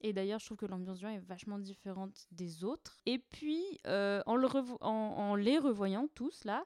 Et 0.00 0.12
d'ailleurs, 0.12 0.38
je 0.38 0.46
trouve 0.46 0.58
que 0.58 0.66
l'ambiance 0.66 0.98
du 0.98 1.06
1 1.06 1.12
est 1.12 1.18
vachement 1.18 1.58
différente 1.58 2.26
des 2.30 2.64
autres. 2.64 2.98
Et 3.06 3.18
puis, 3.18 3.62
euh, 3.86 4.22
en, 4.26 5.34
les 5.34 5.58
revoyant 5.58 6.08
tous 6.14 6.44
là, 6.44 6.64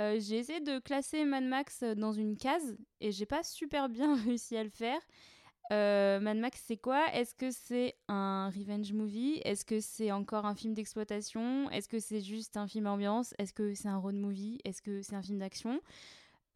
euh, 0.00 0.18
j'ai 0.18 0.38
essayé 0.38 0.60
de 0.60 0.78
classer 0.78 1.24
Mad 1.24 1.44
Max 1.44 1.82
dans 1.82 2.12
une 2.12 2.36
case 2.36 2.76
et 3.00 3.12
j'ai 3.12 3.26
pas 3.26 3.42
super 3.42 3.88
bien 3.88 4.16
réussi 4.24 4.56
à 4.56 4.64
le 4.64 4.70
faire. 4.70 5.00
Euh, 5.70 6.20
Mad 6.20 6.38
Max, 6.38 6.62
c'est 6.66 6.76
quoi? 6.76 7.06
Est-ce 7.14 7.34
que 7.34 7.50
c'est 7.50 7.94
un 8.08 8.50
revenge 8.50 8.92
movie? 8.92 9.40
Est-ce 9.44 9.64
que 9.64 9.80
c'est 9.80 10.10
encore 10.10 10.44
un 10.44 10.54
film 10.54 10.74
d'exploitation? 10.74 11.70
Est-ce 11.70 11.88
que 11.88 11.98
c'est 11.98 12.20
juste 12.20 12.56
un 12.56 12.66
film 12.66 12.86
ambiance? 12.86 13.32
Est-ce 13.38 13.52
que 13.52 13.74
c'est 13.74 13.88
un 13.88 13.96
road 13.96 14.16
movie? 14.16 14.58
Est-ce 14.64 14.82
que 14.82 15.02
c'est 15.02 15.14
un 15.14 15.22
film 15.22 15.38
d'action? 15.38 15.80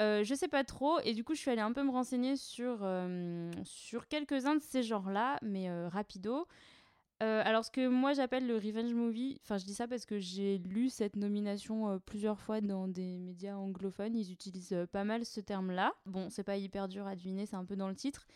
Euh, 0.01 0.25
Je 0.25 0.35
sais 0.35 0.49
pas 0.49 0.65
trop 0.65 1.01
et 1.01 1.15
du 1.15 1.25
coup 1.25 1.35
je 1.35 1.41
suis 1.41 1.51
allée 1.51 1.63
un 1.63 1.73
peu 1.73 1.83
me 1.83 1.91
renseigner 1.91 2.37
sur, 2.37 2.81
euh, 2.83 3.51
sur 3.65 4.09
quelques-uns 4.09 4.57
de 4.57 4.63
ces 4.63 4.83
genres-là, 4.83 5.39
mais 5.43 5.69
euh, 5.69 5.89
rapido. 5.89 6.47
Alors, 7.21 7.65
ce 7.65 7.71
que 7.71 7.89
moi 7.89 8.13
j'appelle 8.13 8.47
le 8.47 8.57
revenge 8.57 8.93
movie, 8.93 9.41
enfin 9.43 9.57
je 9.57 9.65
dis 9.65 9.73
ça 9.73 9.89
parce 9.89 10.05
que 10.05 10.19
j'ai 10.19 10.59
lu 10.59 10.91
cette 10.91 11.17
nomination 11.17 11.99
plusieurs 12.05 12.39
fois 12.39 12.61
dans 12.61 12.89
des 12.89 13.17
médias 13.17 13.57
anglophones, 13.57 14.15
ils 14.15 14.31
utilisent 14.31 14.77
pas 14.93 15.03
mal 15.05 15.25
ce 15.25 15.41
terme-là. 15.41 15.95
Bon, 16.05 16.29
c'est 16.29 16.43
pas 16.43 16.59
hyper 16.59 16.89
dur 16.89 17.07
à 17.07 17.15
deviner, 17.15 17.47
c'est 17.47 17.57
un 17.57 17.65
peu 17.65 17.75
dans 17.75 17.89
le 17.89 17.95
titre. 17.95 18.27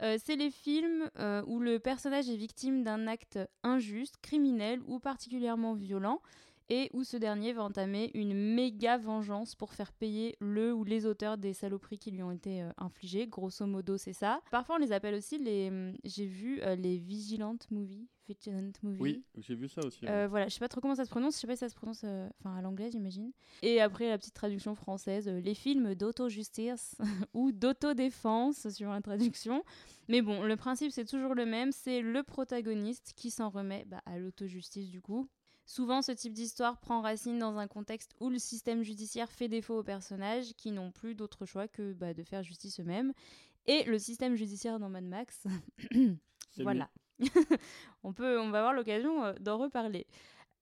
c'est 0.00 0.36
les 0.36 0.52
films 0.52 1.10
où 1.48 1.58
le 1.58 1.80
personnage 1.80 2.28
est 2.28 2.36
victime 2.36 2.84
d'un 2.84 3.08
acte 3.08 3.40
injuste, 3.64 4.18
criminel 4.22 4.82
ou 4.86 5.00
particulièrement 5.00 5.74
violent 5.74 6.22
et 6.70 6.90
où 6.92 7.04
ce 7.04 7.16
dernier 7.16 7.52
va 7.52 7.62
entamer 7.62 8.10
une 8.14 8.34
méga 8.34 8.98
vengeance 8.98 9.54
pour 9.54 9.72
faire 9.72 9.92
payer 9.92 10.36
le 10.40 10.72
ou 10.74 10.84
les 10.84 11.06
auteurs 11.06 11.38
des 11.38 11.54
saloperies 11.54 11.98
qui 11.98 12.10
lui 12.10 12.22
ont 12.22 12.30
été 12.30 12.62
euh, 12.62 12.70
infligées. 12.76 13.26
Grosso 13.26 13.66
modo, 13.66 13.96
c'est 13.96 14.12
ça. 14.12 14.40
Parfois, 14.50 14.76
on 14.76 14.78
les 14.78 14.92
appelle 14.92 15.14
aussi 15.14 15.38
les. 15.38 15.68
Hum, 15.68 15.96
j'ai 16.04 16.26
vu 16.26 16.60
euh, 16.62 16.76
les 16.76 16.98
Vigilant 16.98 17.56
Movies. 17.70 18.06
Vigilant 18.28 18.72
Movie. 18.82 19.00
Oui, 19.00 19.24
j'ai 19.38 19.54
vu 19.54 19.68
ça 19.68 19.80
aussi. 19.82 20.06
Euh, 20.06 20.28
voilà, 20.28 20.48
je 20.48 20.54
sais 20.54 20.60
pas 20.60 20.68
trop 20.68 20.82
comment 20.82 20.94
ça 20.94 21.06
se 21.06 21.10
prononce. 21.10 21.36
Je 21.36 21.40
sais 21.40 21.46
pas 21.46 21.56
si 21.56 21.60
ça 21.60 21.70
se 21.70 21.74
prononce 21.74 22.04
enfin 22.04 22.56
à 22.56 22.60
l'anglais, 22.60 22.90
j'imagine. 22.90 23.32
Et 23.62 23.80
après, 23.80 24.08
la 24.08 24.18
petite 24.18 24.34
traduction 24.34 24.74
française 24.74 25.28
les 25.28 25.54
films 25.54 25.94
d'auto-justice 25.94 26.96
ou 27.32 27.52
d'autodéfense 27.52 28.68
sur 28.68 28.90
la 28.90 29.00
traduction. 29.00 29.64
Mais 30.08 30.20
bon, 30.20 30.42
le 30.42 30.56
principe, 30.56 30.92
c'est 30.92 31.06
toujours 31.06 31.34
le 31.34 31.46
même. 31.46 31.72
C'est 31.72 32.02
le 32.02 32.22
protagoniste 32.22 33.12
qui 33.16 33.30
s'en 33.30 33.48
remet 33.48 33.84
bah, 33.86 34.02
à 34.04 34.18
l'auto-justice, 34.18 34.90
du 34.90 35.00
coup, 35.00 35.28
Souvent, 35.68 36.00
ce 36.00 36.12
type 36.12 36.32
d'histoire 36.32 36.78
prend 36.78 37.02
racine 37.02 37.38
dans 37.38 37.58
un 37.58 37.68
contexte 37.68 38.14
où 38.20 38.30
le 38.30 38.38
système 38.38 38.82
judiciaire 38.82 39.30
fait 39.30 39.48
défaut 39.48 39.78
aux 39.78 39.82
personnages 39.82 40.54
qui 40.54 40.72
n'ont 40.72 40.90
plus 40.90 41.14
d'autre 41.14 41.44
choix 41.44 41.68
que 41.68 41.92
bah, 41.92 42.14
de 42.14 42.22
faire 42.24 42.42
justice 42.42 42.80
eux-mêmes. 42.80 43.12
Et 43.66 43.84
le 43.84 43.98
système 43.98 44.34
judiciaire 44.34 44.78
dans 44.78 44.88
Mad 44.88 45.04
Max, 45.04 45.44
voilà. 46.56 46.88
on, 48.02 48.14
peut, 48.14 48.40
on 48.40 48.48
va 48.48 48.60
avoir 48.60 48.72
l'occasion 48.72 49.22
euh, 49.22 49.34
d'en 49.40 49.58
reparler. 49.58 50.06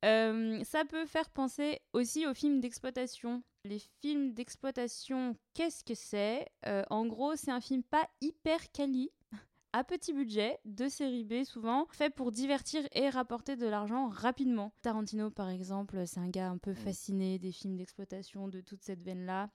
Euh, 0.05 0.64
ça 0.64 0.85
peut 0.85 1.07
faire 1.07 1.31
penser 1.31 1.79
aussi 1.92 2.27
aux 2.27 2.35
films 2.35 2.61
d'exploitation. 2.61 3.45
Les 3.64 3.79
films 4.01 4.35
d'exploitation, 4.35 5.37
qu'est-ce 5.55 5.85
que 5.85 5.95
c'est? 5.95 6.49
Euh, 6.66 6.83
En 6.90 7.07
gros, 7.07 7.37
c'est 7.37 7.53
un 7.53 7.61
film 7.61 7.85
pas 7.85 8.09
hyper 8.21 8.73
quali, 8.73 9.12
à 9.77 9.85
petit 9.85 10.15
budget, 10.15 10.59
de 10.65 10.89
série 10.89 11.23
B 11.23 11.45
souvent, 11.45 11.87
fait 11.91 12.09
pour 12.09 12.33
divertir 12.33 12.89
et 12.93 13.11
rapporter 13.11 13.57
de 13.57 13.67
l'argent 13.67 14.09
rapidement. 14.09 14.73
Tarantino, 14.81 15.29
par 15.31 15.51
exemple, 15.51 16.07
c'est 16.07 16.19
un 16.19 16.31
gars 16.31 16.49
un 16.49 16.57
peu 16.57 16.73
fasciné 16.73 17.39
des 17.39 17.53
films 17.53 17.77
d'exploitation, 17.77 18.49
de 18.49 18.62
toute 18.62 18.83
cette 18.83 19.03
veine-là. 19.03 19.51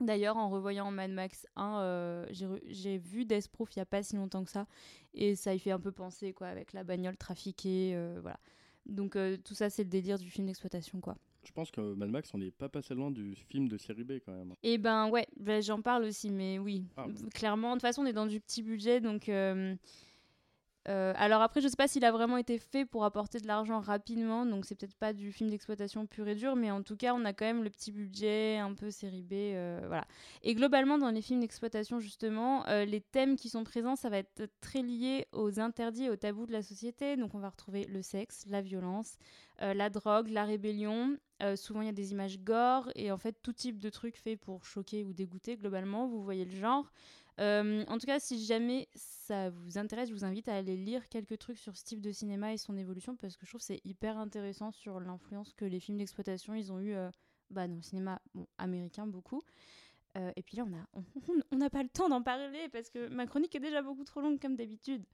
D'ailleurs, 0.00 0.36
en 0.36 0.48
revoyant 0.48 0.92
Mad 0.92 1.10
Max 1.10 1.44
1, 1.56 1.80
euh, 1.80 2.26
j'ai 2.30 2.98
vu 2.98 3.24
Death 3.24 3.48
Proof 3.48 3.74
il 3.74 3.80
n'y 3.80 3.82
a 3.82 3.86
pas 3.86 4.04
si 4.04 4.14
longtemps 4.14 4.44
que 4.44 4.50
ça, 4.50 4.68
et 5.12 5.34
ça 5.34 5.52
y 5.52 5.58
fait 5.58 5.72
un 5.72 5.80
peu 5.80 5.90
penser, 5.90 6.32
quoi, 6.32 6.46
avec 6.46 6.72
la 6.72 6.84
bagnole 6.84 7.16
trafiquée, 7.16 7.94
euh, 7.96 8.20
voilà. 8.22 8.38
Donc 8.86 9.16
euh, 9.16 9.36
tout 9.38 9.54
ça, 9.54 9.70
c'est 9.70 9.82
le 9.82 9.90
délire 9.90 10.18
du 10.18 10.30
film 10.30 10.46
d'exploitation, 10.46 11.00
quoi. 11.00 11.16
Je 11.44 11.52
pense 11.52 11.70
que 11.70 11.80
Mad 11.80 12.10
Max, 12.10 12.32
on 12.34 12.38
n'est 12.38 12.50
pas 12.50 12.68
passé 12.68 12.94
loin 12.94 13.10
du 13.10 13.34
film 13.34 13.68
de 13.68 13.78
série 13.78 14.04
B 14.04 14.12
quand 14.24 14.32
même. 14.32 14.52
Et 14.62 14.74
eh 14.74 14.78
ben 14.78 15.08
ouais, 15.08 15.26
ben, 15.38 15.62
j'en 15.62 15.80
parle 15.80 16.04
aussi, 16.04 16.30
mais 16.30 16.58
oui, 16.58 16.84
ah. 16.96 17.06
clairement, 17.34 17.70
de 17.70 17.74
toute 17.74 17.82
façon, 17.82 18.02
on 18.02 18.06
est 18.06 18.12
dans 18.12 18.26
du 18.26 18.40
petit 18.40 18.62
budget, 18.62 19.00
donc 19.00 19.28
euh, 19.28 19.74
euh, 20.88 21.12
alors 21.16 21.40
après, 21.40 21.60
je 21.60 21.68
sais 21.68 21.76
pas 21.76 21.88
s'il 21.88 22.04
a 22.04 22.12
vraiment 22.12 22.36
été 22.36 22.58
fait 22.58 22.84
pour 22.84 23.04
apporter 23.04 23.38
de 23.40 23.46
l'argent 23.46 23.80
rapidement, 23.80 24.44
donc 24.44 24.64
c'est 24.66 24.74
peut-être 24.74 24.96
pas 24.96 25.12
du 25.12 25.32
film 25.32 25.48
d'exploitation 25.50 26.06
pur 26.06 26.28
et 26.28 26.34
dur, 26.34 26.56
mais 26.56 26.70
en 26.70 26.82
tout 26.82 26.96
cas, 26.96 27.14
on 27.14 27.24
a 27.24 27.32
quand 27.32 27.46
même 27.46 27.64
le 27.64 27.70
petit 27.70 27.92
budget, 27.92 28.58
un 28.58 28.74
peu 28.74 28.90
série 28.90 29.22
B, 29.22 29.32
euh, 29.32 29.80
voilà. 29.86 30.06
Et 30.42 30.54
globalement, 30.54 30.98
dans 30.98 31.10
les 31.10 31.22
films 31.22 31.40
d'exploitation, 31.40 31.98
justement, 32.00 32.64
les 32.66 33.00
thèmes 33.00 33.36
qui 33.36 33.48
sont 33.48 33.64
présents, 33.64 33.96
ça 33.96 34.10
va 34.10 34.18
être 34.18 34.48
très 34.60 34.82
lié 34.82 35.26
aux 35.32 35.60
interdits 35.60 36.04
et 36.04 36.10
aux 36.10 36.16
tabous 36.16 36.46
de 36.46 36.52
la 36.52 36.62
société. 36.62 37.16
Donc 37.16 37.34
on 37.34 37.38
va 37.38 37.48
retrouver 37.48 37.86
le 37.86 38.02
sexe, 38.02 38.44
la 38.48 38.60
violence, 38.60 39.18
la 39.60 39.90
drogue, 39.90 40.28
la 40.28 40.44
rébellion. 40.44 41.16
souvent, 41.56 41.82
il 41.82 41.86
y 41.86 41.90
a 41.90 41.92
des 41.92 42.12
images 42.12 42.38
gore 42.38 42.90
et 42.94 43.10
en 43.10 43.18
fait, 43.18 43.36
tout 43.42 43.52
type 43.52 43.78
de 43.78 43.90
trucs 43.90 44.16
faits 44.16 44.38
pour 44.40 44.64
choquer 44.64 45.04
ou 45.04 45.12
dégoûter, 45.12 45.56
globalement, 45.56 46.06
vous 46.06 46.22
voyez 46.22 46.44
le 46.44 46.50
genre. 46.50 46.90
Euh, 47.40 47.84
en 47.86 47.98
tout 47.98 48.06
cas, 48.06 48.18
si 48.18 48.44
jamais 48.44 48.88
ça 48.94 49.50
vous 49.50 49.78
intéresse, 49.78 50.08
je 50.08 50.14
vous 50.14 50.24
invite 50.24 50.48
à 50.48 50.56
aller 50.56 50.76
lire 50.76 51.08
quelques 51.08 51.38
trucs 51.38 51.58
sur 51.58 51.76
ce 51.76 51.84
type 51.84 52.00
de 52.00 52.10
cinéma 52.10 52.52
et 52.52 52.56
son 52.56 52.76
évolution 52.76 53.16
parce 53.16 53.36
que 53.36 53.46
je 53.46 53.50
trouve 53.50 53.60
c'est 53.60 53.80
hyper 53.84 54.18
intéressant 54.18 54.72
sur 54.72 54.98
l'influence 54.98 55.52
que 55.52 55.64
les 55.64 55.78
films 55.78 55.98
d'exploitation 55.98 56.54
ils 56.54 56.72
ont 56.72 56.80
eu 56.80 56.94
euh, 56.94 57.10
bah, 57.50 57.68
dans 57.68 57.76
le 57.76 57.82
cinéma 57.82 58.20
américain 58.58 59.06
beaucoup. 59.06 59.42
Euh, 60.16 60.32
et 60.34 60.42
puis 60.42 60.56
là, 60.56 60.64
on 61.52 61.56
n'a 61.56 61.70
pas 61.70 61.82
le 61.82 61.88
temps 61.88 62.08
d'en 62.08 62.22
parler 62.22 62.68
parce 62.72 62.90
que 62.90 63.08
ma 63.08 63.26
chronique 63.26 63.54
est 63.54 63.60
déjà 63.60 63.82
beaucoup 63.82 64.04
trop 64.04 64.20
longue 64.20 64.40
comme 64.40 64.56
d'habitude. 64.56 65.04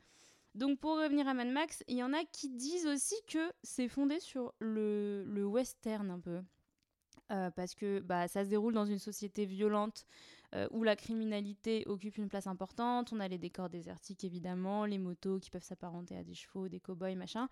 Donc 0.54 0.78
pour 0.78 0.98
revenir 0.98 1.26
à 1.26 1.34
Mad 1.34 1.48
Max, 1.48 1.82
il 1.88 1.96
y 1.96 2.02
en 2.02 2.12
a 2.12 2.24
qui 2.24 2.48
disent 2.48 2.86
aussi 2.86 3.16
que 3.26 3.52
c'est 3.62 3.88
fondé 3.88 4.20
sur 4.20 4.54
le, 4.60 5.44
western 5.44 6.10
un 6.10 6.20
peu. 6.20 6.40
parce 7.28 7.74
que 7.74 8.00
bah, 8.00 8.28
ça 8.28 8.44
se 8.44 8.50
déroule 8.50 8.74
dans 8.74 8.86
une 8.86 8.98
société 8.98 9.46
violente 9.46 10.06
euh, 10.54 10.68
où 10.70 10.84
la 10.84 10.94
criminalité 10.94 11.82
occupe 11.86 12.16
une 12.16 12.28
place 12.28 12.46
importante. 12.46 13.12
On 13.12 13.18
a 13.18 13.26
les 13.26 13.38
décors 13.38 13.68
désertiques 13.68 14.22
évidemment, 14.22 14.84
les 14.84 14.98
motos 14.98 15.40
qui 15.40 15.50
peuvent 15.50 15.64
s'apparenter 15.64 16.16
à 16.16 16.22
des 16.22 16.34
chevaux, 16.34 16.68
des 16.68 16.78
cow-boys, 16.78 17.16
machin. 17.16 17.48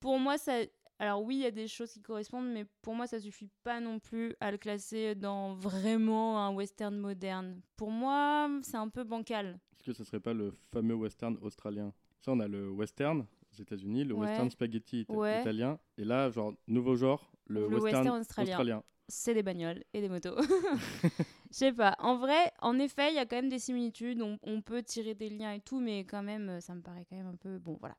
Pour 0.00 0.18
moi, 0.18 0.36
ça. 0.36 0.58
Alors 0.98 1.22
oui, 1.22 1.36
il 1.36 1.40
y 1.40 1.46
a 1.46 1.50
des 1.50 1.66
choses 1.66 1.90
qui 1.92 2.02
correspondent, 2.02 2.52
mais 2.52 2.66
pour 2.82 2.94
moi, 2.94 3.06
ça 3.06 3.18
suffit 3.18 3.48
pas 3.62 3.80
non 3.80 3.98
plus 3.98 4.36
à 4.40 4.50
le 4.50 4.58
classer 4.58 5.14
dans 5.14 5.54
vraiment 5.54 6.44
un 6.44 6.54
western 6.54 6.94
moderne. 6.94 7.62
Pour 7.76 7.90
moi, 7.90 8.50
c'est 8.62 8.76
un 8.76 8.88
peu 8.90 9.02
bancal. 9.02 9.58
Est-ce 9.78 9.84
que 9.84 9.92
ce 9.94 10.04
serait 10.04 10.20
pas 10.20 10.34
le 10.34 10.50
fameux 10.70 10.94
western 10.94 11.38
australien? 11.40 11.94
Ça, 12.20 12.32
on 12.32 12.40
a 12.40 12.48
le 12.48 12.70
western 12.70 13.20
aux 13.20 13.62
États-Unis, 13.62 14.04
le 14.04 14.14
western 14.14 14.50
spaghetti 14.50 15.06
italien, 15.08 15.78
et 15.98 16.04
là, 16.04 16.30
genre 16.30 16.52
nouveau 16.68 16.96
genre, 16.96 17.32
le, 17.46 17.66
western, 17.66 18.08
australien 18.08 18.82
c'est 19.10 19.34
des 19.34 19.42
bagnoles 19.42 19.82
et 19.92 20.00
des 20.00 20.08
motos. 20.08 20.36
Je 21.50 21.56
sais 21.56 21.72
pas. 21.72 21.96
En 21.98 22.16
vrai, 22.16 22.52
en 22.60 22.78
effet, 22.78 23.10
il 23.10 23.16
y 23.16 23.18
a 23.18 23.26
quand 23.26 23.36
même 23.36 23.48
des 23.48 23.58
similitudes. 23.58 24.22
On, 24.22 24.38
on, 24.42 24.62
peut 24.62 24.82
tirer 24.82 25.14
des 25.14 25.28
liens 25.28 25.52
et 25.52 25.60
tout, 25.60 25.80
mais 25.80 26.04
quand 26.04 26.22
même, 26.22 26.60
ça 26.60 26.74
me 26.74 26.80
paraît 26.80 27.04
quand 27.08 27.16
même 27.16 27.26
un 27.26 27.36
peu. 27.36 27.58
Bon, 27.58 27.76
voilà. 27.80 27.96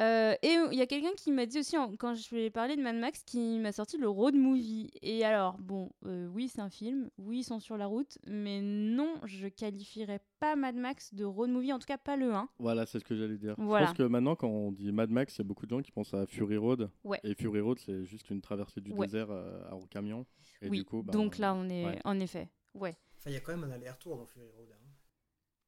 Euh, 0.00 0.34
et 0.42 0.54
il 0.70 0.78
y 0.78 0.80
a 0.80 0.86
quelqu'un 0.86 1.12
qui 1.16 1.32
m'a 1.32 1.46
dit 1.46 1.58
aussi, 1.58 1.76
quand 1.98 2.14
je 2.14 2.34
lui 2.34 2.44
ai 2.44 2.50
parlé 2.50 2.76
de 2.76 2.82
Mad 2.82 2.96
Max, 2.96 3.24
qui 3.24 3.58
m'a 3.58 3.72
sorti 3.72 3.98
le 3.98 4.08
road 4.08 4.34
movie. 4.34 4.90
Et 5.02 5.24
alors, 5.24 5.58
bon, 5.58 5.90
euh, 6.06 6.28
oui, 6.28 6.48
c'est 6.48 6.60
un 6.60 6.70
film, 6.70 7.10
oui, 7.18 7.38
ils 7.38 7.44
sont 7.44 7.58
sur 7.58 7.76
la 7.76 7.86
route, 7.86 8.18
mais 8.26 8.60
non, 8.60 9.20
je 9.24 9.48
qualifierais 9.48 10.20
pas 10.38 10.54
Mad 10.54 10.76
Max 10.76 11.14
de 11.14 11.24
road 11.24 11.50
movie, 11.50 11.72
en 11.72 11.80
tout 11.80 11.86
cas 11.86 11.98
pas 11.98 12.16
le 12.16 12.32
1. 12.32 12.48
Voilà, 12.60 12.86
c'est 12.86 13.00
ce 13.00 13.04
que 13.04 13.16
j'allais 13.16 13.38
dire. 13.38 13.56
Je 13.58 13.64
pense 13.64 13.92
que 13.92 14.04
maintenant, 14.04 14.36
quand 14.36 14.48
on 14.48 14.70
dit 14.70 14.92
Mad 14.92 15.10
Max, 15.10 15.36
il 15.36 15.38
y 15.38 15.42
a 15.42 15.44
beaucoup 15.44 15.66
de 15.66 15.70
gens 15.70 15.82
qui 15.82 15.90
pensent 15.90 16.14
à 16.14 16.26
Fury 16.26 16.56
Road. 16.56 16.90
Et 17.24 17.34
Fury 17.34 17.60
Road, 17.60 17.78
c'est 17.78 18.04
juste 18.04 18.30
une 18.30 18.40
traversée 18.40 18.80
du 18.80 18.92
désert 18.92 19.30
euh, 19.30 19.68
en 19.70 19.80
camion. 19.86 20.26
Et 20.62 20.68
oui, 20.68 20.78
du 20.78 20.84
coup, 20.84 21.02
bah, 21.02 21.12
donc 21.12 21.38
là, 21.38 21.54
on 21.54 21.68
est 21.68 21.98
en 22.04 22.20
effet. 22.20 22.48
Ouais. 22.74 22.94
Enfin, 23.16 23.30
il 23.30 23.34
y 23.34 23.36
a 23.36 23.40
quand 23.40 23.56
même 23.56 23.64
un 23.64 23.72
aller-retour 23.72 24.16
dans 24.16 24.26
Fury 24.26 24.46
Road. 24.56 24.68
Hein. 24.72 24.76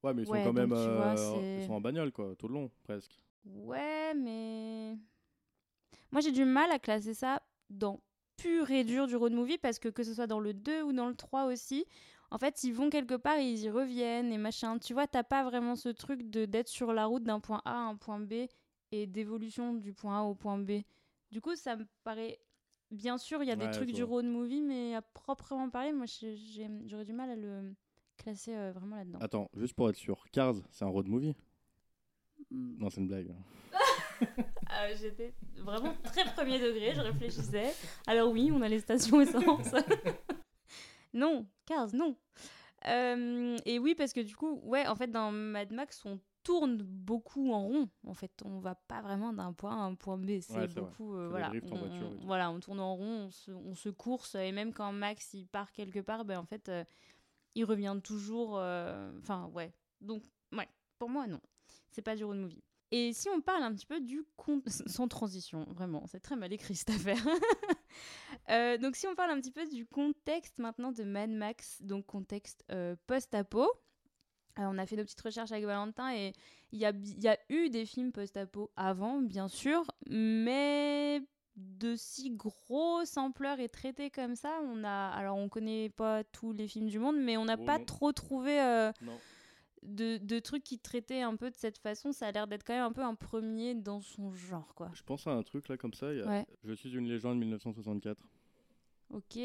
Ouais, 0.03 0.13
mais 0.13 0.23
ils 0.23 0.25
sont 0.25 0.33
quand 0.33 0.53
même 0.53 0.73
ils 0.73 1.65
sont 1.65 1.73
en 1.73 1.81
bagnole, 1.81 2.11
quoi, 2.13 2.33
tout 2.37 2.47
le 2.47 2.53
long, 2.53 2.71
presque. 2.83 3.19
Ouais, 3.45 4.13
mais. 4.15 4.97
Moi, 6.11 6.21
j'ai 6.21 6.31
du 6.31 6.45
mal 6.45 6.71
à 6.71 6.79
classer 6.79 7.13
ça 7.13 7.41
dans 7.69 8.01
pur 8.37 8.69
et 8.71 8.83
dur 8.83 9.07
du 9.07 9.15
road 9.15 9.33
movie 9.33 9.57
parce 9.57 9.79
que 9.79 9.87
que 9.87 10.03
ce 10.03 10.13
soit 10.13 10.27
dans 10.27 10.39
le 10.39 10.53
2 10.53 10.83
ou 10.83 10.93
dans 10.93 11.07
le 11.07 11.15
3 11.15 11.45
aussi, 11.45 11.85
en 12.31 12.37
fait, 12.37 12.63
ils 12.63 12.73
vont 12.73 12.89
quelque 12.89 13.15
part 13.15 13.37
et 13.37 13.49
ils 13.49 13.59
y 13.59 13.69
reviennent 13.69 14.31
et 14.31 14.37
machin. 14.37 14.77
Tu 14.79 14.93
vois, 14.93 15.07
t'as 15.07 15.23
pas 15.23 15.43
vraiment 15.43 15.75
ce 15.75 15.89
truc 15.89 16.29
de 16.29 16.45
d'être 16.45 16.69
sur 16.69 16.93
la 16.93 17.05
route 17.05 17.23
d'un 17.23 17.39
point 17.39 17.61
A 17.65 17.73
à 17.73 17.89
un 17.89 17.95
point 17.95 18.19
B 18.19 18.47
et 18.91 19.07
d'évolution 19.07 19.73
du 19.73 19.93
point 19.93 20.19
A 20.19 20.23
au 20.23 20.35
point 20.35 20.57
B. 20.57 20.81
Du 21.31 21.41
coup, 21.41 21.55
ça 21.55 21.75
me 21.75 21.85
paraît. 22.03 22.39
Bien 22.89 23.17
sûr, 23.17 23.41
il 23.41 23.47
y 23.47 23.51
a 23.51 23.55
des 23.55 23.71
trucs 23.71 23.93
du 23.93 24.03
road 24.03 24.25
movie, 24.25 24.61
mais 24.61 24.95
à 24.95 25.01
proprement 25.01 25.69
parler, 25.69 25.93
moi, 25.93 26.05
j'aurais 26.87 27.05
du 27.05 27.13
mal 27.13 27.29
à 27.29 27.37
le 27.37 27.73
classer 28.17 28.53
euh, 28.53 28.73
vraiment 28.73 28.97
là-dedans. 28.97 29.19
Attends, 29.21 29.49
juste 29.53 29.75
pour 29.75 29.89
être 29.89 29.95
sûr, 29.95 30.25
Cars, 30.33 30.55
c'est 30.71 30.83
un 30.83 30.89
road 30.89 31.07
movie? 31.07 31.33
Non, 32.51 32.89
c'est 32.89 33.01
une 33.01 33.07
blague. 33.07 33.33
Ah, 34.73 34.93
j'étais 34.93 35.33
vraiment 35.57 35.93
très 36.03 36.23
premier 36.33 36.59
degré, 36.59 36.93
je 36.93 37.01
réfléchissais. 37.01 37.73
Alors 38.05 38.31
oui, 38.31 38.51
on 38.53 38.61
a 38.61 38.69
les 38.69 38.79
stations 38.79 39.19
essence. 39.19 39.73
non, 41.13 41.45
Cars, 41.65 41.93
non. 41.93 42.15
Euh, 42.87 43.57
et 43.65 43.79
oui, 43.79 43.95
parce 43.95 44.13
que 44.13 44.21
du 44.21 44.35
coup, 44.35 44.61
ouais, 44.63 44.87
en 44.87 44.95
fait, 44.95 45.07
dans 45.07 45.31
Mad 45.31 45.71
Max, 45.71 46.05
on 46.05 46.19
tourne 46.43 46.77
beaucoup 46.77 47.51
en 47.51 47.67
rond. 47.67 47.89
En 48.07 48.13
fait, 48.13 48.31
on 48.45 48.59
va 48.59 48.75
pas 48.75 49.01
vraiment 49.01 49.33
d'un 49.33 49.53
point 49.53 49.75
A 49.75 49.81
à 49.81 49.85
un 49.85 49.95
point 49.95 50.17
B. 50.17 50.39
C'est 50.39 50.73
beaucoup, 50.73 51.15
euh, 51.15 51.27
voilà, 51.29 51.51
on, 51.71 52.25
voilà, 52.25 52.49
on 52.51 52.59
tourne 52.59 52.79
en 52.79 52.95
rond, 52.95 53.29
on 53.47 53.75
se, 53.75 53.89
course, 53.89 54.35
et 54.35 54.51
même 54.51 54.73
quand 54.73 54.91
Max 54.91 55.33
il 55.33 55.47
part 55.47 55.71
quelque 55.71 55.99
part, 55.99 56.25
ben 56.25 56.39
en 56.39 56.45
fait, 56.45 56.69
euh, 56.69 56.83
il 57.55 57.65
revient 57.65 57.97
toujours. 58.03 58.53
Enfin, 58.53 59.49
ouais. 59.53 59.73
Donc, 59.99 60.23
ouais, 60.53 60.67
pour 60.97 61.09
moi, 61.09 61.27
non 61.27 61.41
c'est 61.91 62.01
pas 62.01 62.15
du 62.15 62.23
road 62.23 62.37
movie. 62.37 62.63
Et 62.91 63.13
si 63.13 63.29
on 63.29 63.39
parle 63.39 63.63
un 63.63 63.73
petit 63.73 63.85
peu 63.85 64.01
du 64.01 64.25
sans 64.67 65.07
transition, 65.07 65.65
vraiment, 65.69 66.05
c'est 66.07 66.19
très 66.19 66.35
mal 66.35 66.51
écrit 66.51 66.75
cette 66.75 66.91
affaire. 66.91 67.23
Euh, 68.49 68.77
donc 68.77 68.95
si 68.95 69.05
on 69.05 69.15
parle 69.15 69.31
un 69.31 69.39
petit 69.39 69.51
peu 69.51 69.65
du 69.67 69.85
contexte 69.85 70.57
maintenant 70.57 70.91
de 70.91 71.03
Mad 71.03 71.29
Max, 71.29 71.81
donc 71.81 72.05
contexte 72.05 72.63
euh, 72.71 72.95
post-apo. 73.05 73.63
Euh, 73.63 73.65
on 74.57 74.77
a 74.77 74.85
fait 74.85 74.95
nos 74.95 75.03
petites 75.03 75.21
recherches 75.21 75.51
avec 75.51 75.65
Valentin 75.65 76.13
et 76.13 76.33
il 76.71 76.79
y 76.79 76.85
a, 76.85 76.93
y 77.19 77.27
a 77.27 77.37
eu 77.49 77.69
des 77.69 77.85
films 77.85 78.11
post-apo 78.13 78.71
avant, 78.77 79.19
bien 79.21 79.49
sûr, 79.49 79.85
mais 80.09 81.21
de 81.57 81.95
si 81.97 82.31
grosse 82.31 83.17
ampleur 83.17 83.59
et 83.59 83.69
traités 83.69 84.09
comme 84.09 84.35
ça, 84.35 84.59
on 84.63 84.83
a, 84.85 85.09
alors 85.09 85.37
on 85.37 85.49
connaît 85.49 85.89
pas 85.89 86.23
tous 86.23 86.53
les 86.53 86.67
films 86.67 86.87
du 86.87 86.99
monde, 86.99 87.17
mais 87.19 87.35
on 87.37 87.45
n'a 87.45 87.57
pas 87.57 87.77
trop 87.79 88.13
trouvé 88.13 88.59
de, 89.83 90.17
de 90.17 90.39
trucs 90.39 90.63
qui 90.63 90.77
traitaient 90.79 91.21
un 91.21 91.35
peu 91.35 91.49
de 91.49 91.55
cette 91.55 91.77
façon, 91.77 92.11
ça 92.11 92.27
a 92.27 92.31
l'air 92.31 92.47
d'être 92.47 92.63
quand 92.63 92.73
même 92.73 92.83
un 92.83 92.91
peu 92.91 93.01
un 93.01 93.15
premier 93.15 93.73
dans 93.75 93.99
son 94.01 94.31
genre, 94.31 94.73
quoi. 94.75 94.91
Je 94.93 95.03
pense 95.03 95.25
à 95.27 95.31
un 95.31 95.43
truc 95.43 95.67
là 95.67 95.77
comme 95.77 95.93
ça. 95.93 96.11
il 96.13 96.19
y 96.19 96.21
a- 96.21 96.27
Ouais. 96.27 96.45
Je 96.63 96.73
suis 96.73 96.93
une 96.93 97.07
légende 97.07 97.39
1964. 97.39 98.17
Ok. 99.13 99.35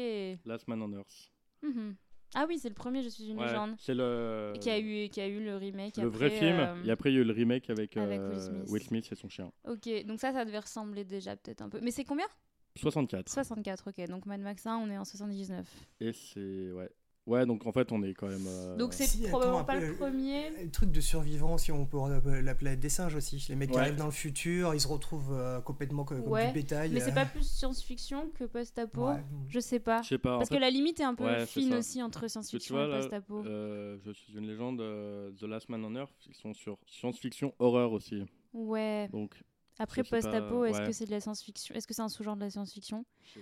Last 0.45 0.67
Man 0.67 0.81
on 0.81 0.93
Earth. 0.93 1.31
Mhm. 1.63 1.95
Ah 2.35 2.45
oui, 2.47 2.59
c'est 2.59 2.67
le 2.69 2.75
premier 2.75 3.01
Je 3.03 3.09
suis 3.09 3.27
une 3.29 3.39
Ouais, 3.39 3.45
légende. 3.47 3.75
C'est 3.79 3.95
le. 3.95 4.53
Qui 4.59 4.69
a, 4.69 4.77
eu, 4.79 5.07
qui 5.09 5.21
a 5.21 5.27
eu 5.27 5.43
le 5.43 5.55
remake. 5.57 5.97
le 5.97 6.07
après, 6.07 6.27
vrai 6.27 6.29
film. 6.37 6.59
euh, 6.59 6.83
Et 6.83 6.91
après, 6.91 7.11
il 7.11 7.15
y 7.15 7.17
a 7.17 7.21
eu 7.21 7.23
le 7.23 7.33
remake 7.33 7.69
avec, 7.69 7.95
avec 7.97 8.19
euh, 8.19 8.29
Will 8.29 8.41
Smith. 8.41 8.69
Will 8.69 8.83
Smith 8.83 9.09
et 9.11 9.15
son 9.15 9.29
chien. 9.29 9.51
Ok, 9.65 9.89
donc 10.05 10.19
ça, 10.19 10.33
ça 10.33 10.43
devait 10.45 10.59
ressembler 10.59 11.05
déjà 11.05 11.35
peut-être 11.37 11.61
un 11.61 11.69
peu. 11.69 11.79
Mais 11.81 11.91
c'est 11.91 12.03
combien? 12.03 12.27
64. 12.75 13.29
64, 13.29 13.89
ok. 13.89 14.07
Donc 14.09 14.25
Mad 14.25 14.41
Max 14.41 14.65
1, 14.67 14.77
on 14.77 14.89
est 14.89 14.97
en 14.97 15.05
79. 15.05 15.65
Et 16.01 16.11
c'est. 16.13 16.71
Ouais. 16.73 16.89
Ouais, 17.27 17.45
donc 17.45 17.65
en 17.67 17.73
fait, 17.73 17.91
on 17.91 18.01
est 18.03 18.13
quand 18.13 18.27
même. 18.27 18.45
euh, 18.47 18.77
Donc 18.77 18.93
c'est 18.93 19.05
Si, 19.05 19.23
probablement 19.27 19.65
pas 19.65 19.75
le 19.79 19.87
euh, 19.89 19.93
premier. 19.95 20.49
Le 20.63 20.71
truc 20.71 20.91
de 20.91 21.01
survivance, 21.01 21.63
si 21.63 21.73
on 21.73 21.85
peut 21.85 21.97
euh, 21.97 22.41
la 22.41 22.55
planète 22.55 22.79
des 22.79 22.87
singes 22.89 23.15
aussi. 23.15 23.45
Les 23.49 23.55
mecs 23.57 23.69
qui 23.69 23.75
Ouais. 23.75 23.81
arrivent 23.83 23.97
dans 23.97 24.05
le 24.05 24.11
futur, 24.11 24.73
ils 24.73 24.79
se 24.79 24.87
retrouvent 24.87 25.33
euh, 25.33 25.59
complètement 25.59 26.05
co- 26.05 26.15
comme 26.15 26.31
Ouais, 26.31 26.47
du 26.47 26.53
bétail. 26.53 26.89
Mais 26.93 27.01
c'est 27.01 27.11
euh, 27.11 27.15
pas 27.15 27.25
plus 27.25 27.43
science-fiction 27.45 28.29
que 28.33 28.45
post-apo 28.45 29.07
ouais. 29.09 29.23
Je 29.49 29.59
sais 29.59 29.79
pas. 29.79 30.01
Je 30.03 30.07
sais 30.07 30.17
pas. 30.17 30.37
Parce 30.37 30.47
fait, 30.49 30.55
que 30.55 30.61
la 30.61 30.69
limite 30.69 31.01
est 31.01 31.03
un 31.03 31.15
peu 31.15 31.27
fine 31.45 31.73
aussi 31.73 32.01
entre 32.01 32.29
science-fiction 32.29 32.81
et 32.81 32.91
post-apo. 33.01 33.43
euh, 33.45 33.97
je 34.05 34.11
suis 34.11 34.33
une 34.33 34.47
légende. 34.47 34.79
euh, 34.79 35.31
The 35.37 35.43
Last 35.43 35.67
Man 35.67 35.83
on 35.83 35.95
Earth, 35.95 36.13
ils 36.27 36.33
sont 36.35 36.53
sur 36.53 36.77
science-fiction 36.87 37.53
horreur 37.59 37.91
aussi. 37.91 38.23
Ouais. 38.53 39.09
Donc, 39.11 39.43
Après 39.79 40.03
post-apo, 40.03 40.65
est-ce 40.65 40.79
ouais. 40.79 40.87
que 40.87 40.91
c'est 40.91 41.05
de 41.05 41.11
la 41.11 41.19
science-fiction? 41.19 41.75
Est-ce 41.75 41.87
que 41.87 41.93
c'est 41.93 42.01
un 42.01 42.09
sous-genre 42.09 42.35
de 42.35 42.41
la 42.41 42.49
science-fiction? 42.49 43.05
Ouais, 43.35 43.41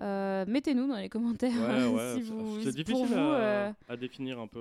Euh, 0.00 0.44
Mettez-nous 0.48 0.86
dans 0.88 0.96
les 0.96 1.08
commentaires 1.08 1.52
Ouais, 1.92 2.14
si 2.16 2.22
vous. 2.22 2.60
c'est 2.60 2.64
pour 2.70 2.72
difficile 2.84 3.06
vous, 3.06 3.14
à, 3.14 3.34
euh, 3.40 3.72
à 3.88 3.96
définir 3.96 4.38
un 4.38 4.46
peu. 4.48 4.58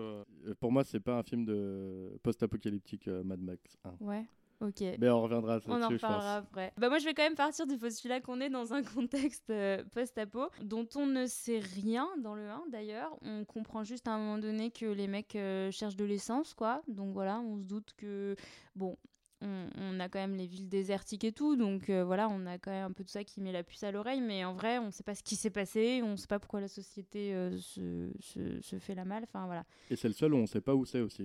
Euh, 0.48 0.54
Pour 0.60 0.72
moi, 0.72 0.84
c'est 0.84 1.00
pas 1.00 1.18
un 1.18 1.24
film 1.24 1.46
de 1.46 2.18
post-apocalyptique 2.24 3.08
euh, 3.08 3.24
Mad 3.24 3.40
Max 3.42 3.78
1. 3.84 3.94
Ouais. 4.00 4.26
Ok. 4.62 4.82
Mais 5.00 5.10
on 5.10 5.22
reviendra 5.22 5.60
On 5.68 5.74
en 5.74 5.78
là-dessus, 5.80 5.96
je 5.96 6.00
pense. 6.00 6.12
reparlera 6.12 6.36
après. 6.38 6.72
Bah 6.78 6.88
moi, 6.88 6.98
je 6.98 7.04
vais 7.04 7.14
quand 7.14 7.24
même 7.24 7.36
partir 7.36 7.68
du 7.68 7.78
postulat 7.78 8.22
qu'on 8.22 8.40
est 8.40 8.50
dans 8.50 8.74
un 8.74 8.84
contexte 8.96 9.50
euh, 9.50 9.84
post-apo 9.94 10.48
dont 10.64 10.88
on 10.96 11.06
ne 11.08 11.26
sait 11.26 11.60
rien 11.60 12.08
dans 12.24 12.36
le 12.36 12.48
1 12.50 12.64
d'ailleurs. 12.72 13.18
On 13.22 13.44
comprend 13.44 13.84
juste 13.84 14.08
à 14.08 14.12
un 14.14 14.18
moment 14.18 14.38
donné 14.38 14.72
que 14.72 14.86
les 14.86 15.08
mecs 15.08 15.36
euh, 15.36 15.72
cherchent 15.72 15.98
de 15.98 16.06
l'essence, 16.06 16.54
quoi. 16.54 16.82
Donc 16.88 17.12
voilà, 17.14 17.40
on 17.42 17.58
se 17.58 17.64
doute 17.64 17.94
que 17.98 18.36
bon. 18.76 18.98
On, 19.42 19.68
on 19.78 20.00
a 20.00 20.08
quand 20.10 20.20
même 20.20 20.36
les 20.36 20.48
villes 20.48 20.70
désertiques 20.70 21.26
et 21.26 21.32
tout, 21.34 21.56
donc 21.58 21.90
euh, 21.90 22.04
voilà, 22.06 22.30
on 22.30 22.46
a 22.46 22.58
quand 22.58 22.72
même 22.72 22.86
un 22.86 22.92
peu 22.94 23.04
tout 23.04 23.10
ça 23.12 23.24
qui 23.26 23.42
met 23.42 23.52
la 23.52 23.64
puce 23.64 23.84
à 23.84 23.92
l'oreille, 23.92 24.22
mais 24.22 24.46
en 24.46 24.54
vrai, 24.54 24.80
on 24.80 24.92
sait 24.92 25.04
pas 25.04 25.14
ce 25.14 25.24
qui 25.24 25.36
s'est 25.36 25.50
passé, 25.50 26.02
on 26.04 26.16
sait 26.16 26.26
pas 26.28 26.40
pourquoi 26.40 26.62
la 26.62 26.70
société 26.70 27.34
euh, 27.34 27.58
se, 27.60 28.10
se, 28.22 28.62
se 28.62 28.80
fait 28.80 28.96
la 28.96 29.04
malle, 29.06 29.24
enfin 29.24 29.46
voilà. 29.46 29.66
Et 29.90 29.96
c'est 29.98 30.08
le 30.08 30.14
seul 30.14 30.34
où 30.34 30.38
on 30.38 30.46
sait 30.48 30.62
pas 30.62 30.74
où 30.74 30.86
c'est 30.86 31.02
aussi. 31.02 31.24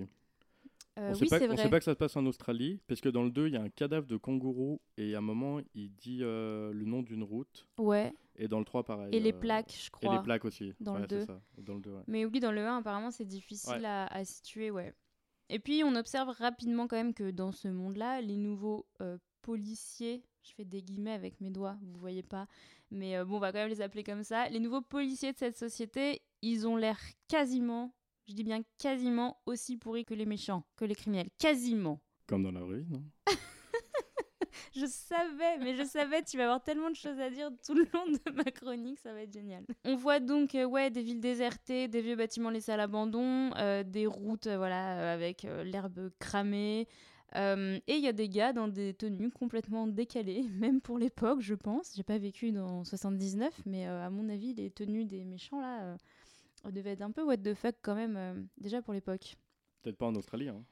Euh, 0.99 1.13
on 1.13 1.13
oui, 1.13 1.27
vrai. 1.29 1.39
sait 1.57 1.69
pas 1.69 1.79
que 1.79 1.85
ça 1.85 1.93
se 1.93 1.97
passe 1.97 2.17
en 2.17 2.25
Australie, 2.25 2.81
parce 2.85 2.99
que 2.99 3.07
dans 3.07 3.23
le 3.23 3.31
2, 3.31 3.47
il 3.47 3.53
y 3.53 3.57
a 3.57 3.61
un 3.61 3.69
cadavre 3.69 4.05
de 4.05 4.17
kangourou, 4.17 4.81
et 4.97 5.15
à 5.15 5.19
un 5.19 5.21
moment, 5.21 5.61
il 5.73 5.95
dit 5.95 6.17
le 6.19 6.73
nom 6.85 7.01
d'une 7.01 7.23
route. 7.23 7.65
Ouais, 7.77 8.11
Et 8.35 8.49
dans 8.49 8.59
le 8.59 8.65
3, 8.65 8.83
pareil. 8.83 9.15
et 9.15 9.21
les 9.21 9.31
plaques, 9.31 9.73
je 9.73 9.87
Et 9.87 9.89
crois. 9.89 10.17
les 10.17 10.21
plaques 10.21 10.43
aussi. 10.43 10.73
dans 10.81 10.95
le 10.95 11.03
Ouais, 11.03 11.07
c'est 11.09 11.19
2. 11.19 11.25
ça. 11.27 11.41
Dans 11.59 11.75
le 11.75 11.79
2, 11.81 11.91
ouais. 11.91 12.01
Mais 12.07 12.25
oui, 12.25 12.41
dans 12.41 12.51
le 12.51 12.67
1, 12.67 12.79
apparemment, 12.79 13.09
c'est 13.09 13.23
difficile 13.25 13.71
Ouais. 13.77 13.85
à, 13.85 14.07
à 14.07 14.25
situer, 14.25 14.69
ouais. 14.69 14.93
Et 15.53 15.59
puis, 15.59 15.83
on 15.83 15.95
observe 15.95 16.29
rapidement 16.29 16.87
quand 16.87 16.95
même 16.95 17.13
que 17.13 17.29
dans 17.29 17.51
ce 17.51 17.67
monde-là, 17.67 18.21
les 18.21 18.37
nouveaux 18.37 18.85
euh, 19.01 19.17
policiers, 19.41 20.23
je 20.43 20.53
fais 20.53 20.63
des 20.63 20.81
guillemets 20.81 21.11
avec 21.11 21.41
mes 21.41 21.49
doigts, 21.49 21.77
vous 21.81 21.99
voyez 21.99 22.23
pas, 22.23 22.47
mais 22.89 23.17
euh, 23.17 23.25
bon, 23.25 23.35
on 23.35 23.39
va 23.39 23.51
quand 23.51 23.59
même 23.59 23.69
les 23.69 23.81
appeler 23.81 24.05
comme 24.05 24.23
ça, 24.23 24.47
les 24.47 24.61
nouveaux 24.61 24.81
policiers 24.81 25.33
de 25.33 25.37
cette 25.37 25.57
société, 25.57 26.21
ils 26.41 26.65
ont 26.65 26.77
l'air 26.77 26.97
quasiment, 27.27 27.93
je 28.29 28.33
dis 28.33 28.45
bien 28.45 28.61
quasiment, 28.77 29.41
aussi 29.45 29.75
pourris 29.75 30.05
que 30.05 30.13
les 30.13 30.25
méchants, 30.25 30.63
que 30.77 30.85
les 30.85 30.95
criminels. 30.95 31.29
Quasiment. 31.37 31.99
Comme 32.27 32.43
dans 32.43 32.51
la 32.53 32.61
rue, 32.61 32.85
non? 32.89 33.03
Je 34.75 34.85
savais, 34.85 35.57
mais 35.59 35.75
je 35.75 35.83
savais, 35.83 36.21
tu 36.23 36.37
vas 36.37 36.43
avoir 36.43 36.63
tellement 36.63 36.89
de 36.89 36.95
choses 36.95 37.19
à 37.19 37.29
dire 37.29 37.49
tout 37.65 37.73
le 37.73 37.85
long 37.93 38.05
de 38.07 38.31
ma 38.31 38.43
chronique, 38.45 38.99
ça 38.99 39.13
va 39.13 39.21
être 39.21 39.33
génial. 39.33 39.63
On 39.85 39.95
voit 39.95 40.19
donc 40.19 40.55
euh, 40.55 40.65
ouais, 40.65 40.89
des 40.89 41.01
villes 41.01 41.19
désertées, 41.19 41.87
des 41.87 42.01
vieux 42.01 42.15
bâtiments 42.15 42.49
laissés 42.49 42.71
à 42.71 42.77
l'abandon, 42.77 43.51
euh, 43.57 43.83
des 43.83 44.05
routes 44.07 44.47
euh, 44.47 44.57
voilà, 44.57 45.13
avec 45.13 45.45
euh, 45.45 45.63
l'herbe 45.63 46.09
cramée. 46.19 46.87
euh, 47.35 47.79
et 47.87 47.95
il 47.95 48.01
y 48.03 48.07
a 48.07 48.13
des 48.13 48.27
gars 48.29 48.51
dans 48.53 48.67
des 48.67 48.93
tenues 48.93 49.31
complètement 49.31 49.87
décalées, 49.87 50.43
même 50.59 50.81
pour 50.81 50.97
l'époque, 50.97 51.41
je 51.41 51.55
pense. 51.55 51.93
J'ai 51.95 52.03
pas 52.03 52.17
vécu 52.17 52.51
dans 52.51 52.83
79, 52.83 53.53
mais 53.65 53.87
euh, 53.87 54.05
à 54.05 54.09
mon 54.09 54.27
avis, 54.29 54.53
les 54.53 54.69
tenues 54.71 55.05
des 55.05 55.23
méchants 55.25 55.61
là 55.61 55.95
euh, 56.65 56.71
devaient 56.71 56.91
être 56.91 57.01
un 57.01 57.11
peu 57.11 57.23
what 57.23 57.37
the 57.37 57.53
fuck 57.53 57.75
quand 57.81 57.95
même, 57.95 58.15
euh, 58.17 58.33
déjà 58.57 58.81
pour 58.81 58.93
l'époque. 58.93 59.35
Peut-être 59.81 59.97
pas 59.97 60.07
en 60.07 60.15
Australie. 60.15 60.49
Hein. 60.49 60.63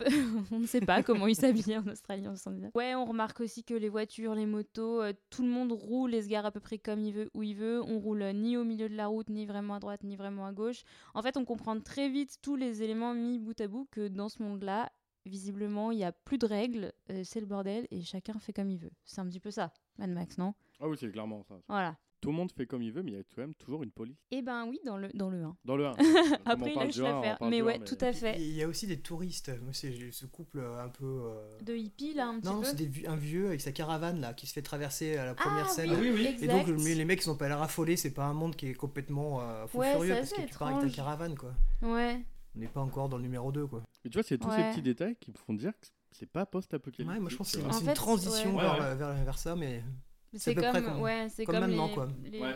on 0.52 0.58
ne 0.58 0.66
sait 0.66 0.80
pas 0.80 1.02
comment 1.02 1.26
ils 1.26 1.36
s'habillaient 1.36 1.78
en 1.78 1.86
Australie 1.86 2.26
en 2.26 2.36
79. 2.36 2.72
Ouais, 2.74 2.94
on 2.94 3.04
remarque 3.04 3.40
aussi 3.40 3.64
que 3.64 3.74
les 3.74 3.88
voitures, 3.88 4.34
les 4.34 4.46
motos, 4.46 5.02
euh, 5.02 5.12
tout 5.30 5.42
le 5.42 5.48
monde 5.48 5.72
roule 5.72 6.14
et 6.14 6.22
se 6.22 6.28
gare 6.28 6.46
à 6.46 6.52
peu 6.52 6.60
près 6.60 6.78
comme 6.78 7.00
il 7.00 7.12
veut, 7.12 7.30
où 7.34 7.42
il 7.42 7.54
veut. 7.54 7.82
On 7.82 7.98
roule 7.98 8.22
euh, 8.22 8.32
ni 8.32 8.56
au 8.56 8.64
milieu 8.64 8.88
de 8.88 8.96
la 8.96 9.06
route, 9.06 9.28
ni 9.30 9.46
vraiment 9.46 9.74
à 9.74 9.80
droite, 9.80 10.02
ni 10.04 10.16
vraiment 10.16 10.46
à 10.46 10.52
gauche. 10.52 10.82
En 11.14 11.22
fait, 11.22 11.36
on 11.36 11.44
comprend 11.44 11.78
très 11.80 12.08
vite 12.08 12.38
tous 12.42 12.56
les 12.56 12.82
éléments 12.82 13.14
mis 13.14 13.38
bout 13.38 13.60
à 13.60 13.68
bout 13.68 13.88
que 13.90 14.08
dans 14.08 14.28
ce 14.28 14.42
monde-là, 14.42 14.90
visiblement, 15.24 15.90
il 15.90 15.98
y 15.98 16.04
a 16.04 16.12
plus 16.12 16.38
de 16.38 16.46
règles, 16.46 16.92
euh, 17.10 17.22
c'est 17.24 17.40
le 17.40 17.46
bordel 17.46 17.86
et 17.90 18.02
chacun 18.02 18.38
fait 18.38 18.52
comme 18.52 18.70
il 18.70 18.78
veut. 18.78 18.92
C'est 19.04 19.20
un 19.20 19.26
petit 19.26 19.40
peu 19.40 19.50
ça, 19.50 19.72
Mad 19.98 20.10
Max, 20.10 20.38
non? 20.38 20.54
Ah 20.80 20.88
oui, 20.88 20.96
c'est 20.98 21.10
clairement 21.10 21.42
ça. 21.42 21.54
Voilà. 21.68 21.96
Tout 22.22 22.30
le 22.30 22.36
monde 22.36 22.50
fait 22.50 22.66
comme 22.66 22.82
il 22.82 22.90
veut, 22.92 23.02
mais 23.02 23.12
il 23.12 23.16
y 23.16 23.20
a 23.20 23.22
quand 23.22 23.42
même 23.42 23.54
toujours 23.54 23.82
une 23.82 23.90
police. 23.90 24.16
Eh 24.30 24.40
ben 24.42 24.66
oui, 24.66 24.80
dans 24.84 24.96
le, 24.96 25.08
dans 25.14 25.28
le 25.28 25.42
1. 25.42 25.56
Dans 25.64 25.76
le 25.76 25.86
1. 25.86 25.92
Après, 26.46 26.70
il 26.72 26.74
lâche 26.78 26.96
l'affaire. 26.96 27.36
Mais 27.42 27.60
ouais, 27.62 27.78
tout 27.78 27.98
à 28.00 28.12
fait. 28.12 28.36
Il 28.40 28.52
y 28.54 28.62
a 28.62 28.68
aussi 28.68 28.86
des 28.86 28.98
touristes. 29.00 29.50
Moi, 29.62 29.72
c'est 29.72 29.92
ce 30.12 30.24
couple 30.26 30.58
euh, 30.60 30.82
un 30.82 30.88
peu. 30.88 31.04
euh, 31.04 31.58
De 31.62 31.74
hippie, 31.76 32.14
là, 32.14 32.28
un 32.28 32.40
petit 32.40 32.48
Non, 32.48 32.60
peu 32.60 32.64
c'est 32.66 32.76
des 32.76 32.86
vieux- 32.86 33.08
un 33.08 33.16
vieux 33.16 33.46
avec 33.48 33.60
sa 33.60 33.70
caravane 33.70 34.20
là 34.20 34.32
qui 34.34 34.46
se 34.46 34.54
fait 34.54 34.62
traverser 34.62 35.16
à 35.18 35.26
la 35.26 35.34
première 35.34 35.66
ah, 35.66 35.68
scène. 35.68 35.90
oui, 35.90 36.10
oui, 36.10 36.10
oui. 36.14 36.36
Et 36.44 36.48
donc 36.48 36.66
les 36.66 37.04
mecs 37.04 37.22
ils 37.22 37.30
ont 37.30 37.36
pas 37.36 37.48
l'air 37.48 37.60
affolés, 37.62 37.96
c'est 37.96 38.14
pas 38.14 38.24
un 38.24 38.34
monde 38.34 38.56
qui 38.56 38.68
est 38.68 38.74
complètement 38.74 39.40
euh, 39.42 39.66
fou 39.66 39.78
Ouais, 39.78 39.92
furieux 39.92 40.14
c'est 40.14 40.18
parce 40.20 40.30
que 40.32 40.36
assez 40.40 40.46
tu 40.50 40.58
pars 40.58 40.68
avec 40.68 40.80
ta 40.80 40.86
étrange. 40.86 40.96
caravane 40.96 41.36
quoi. 41.36 41.52
Ouais. 41.82 42.24
On 42.56 42.60
n'est 42.60 42.68
pas 42.68 42.80
encore 42.80 43.08
dans 43.10 43.18
le 43.18 43.22
numéro 43.24 43.52
2 43.52 43.66
quoi. 43.66 43.82
Mais 44.04 44.10
tu 44.10 44.14
vois, 44.16 44.22
c'est 44.22 44.38
tous 44.38 44.48
Ouais. 44.48 44.56
ces 44.56 44.70
petits 44.70 44.82
détails 44.82 45.16
qui 45.20 45.30
me 45.30 45.36
font 45.36 45.52
dire 45.52 45.72
que 45.78 45.86
c'est 46.12 46.24
pas 46.30 46.46
post-apocalyptique. 46.46 47.08
Ouais, 47.14 47.20
moi 47.20 47.28
je 47.30 47.36
pense 47.36 47.52
que 47.52 47.60
c'est 47.60 47.72
c'est 47.72 47.80
fait, 47.84 47.90
une 47.90 47.94
transition 47.94 48.56
ouais. 48.56 48.62
vers, 48.62 48.72
Ouais, 48.74 48.80
ouais. 48.80 48.94
vers, 48.96 49.14
vers 49.24 49.38
ça, 49.38 49.54
mais 49.54 49.84
C'est 50.38 50.54
comme, 50.54 50.82
comme- 50.84 51.00
ouais, 51.00 51.26
c'est 51.30 51.44
comme 51.44 51.54
comme 51.56 51.66
maintenant, 51.66 51.86
les- 51.88 51.94
quoi. 51.94 52.08
les- 52.24 52.40
Ouais, 52.40 52.54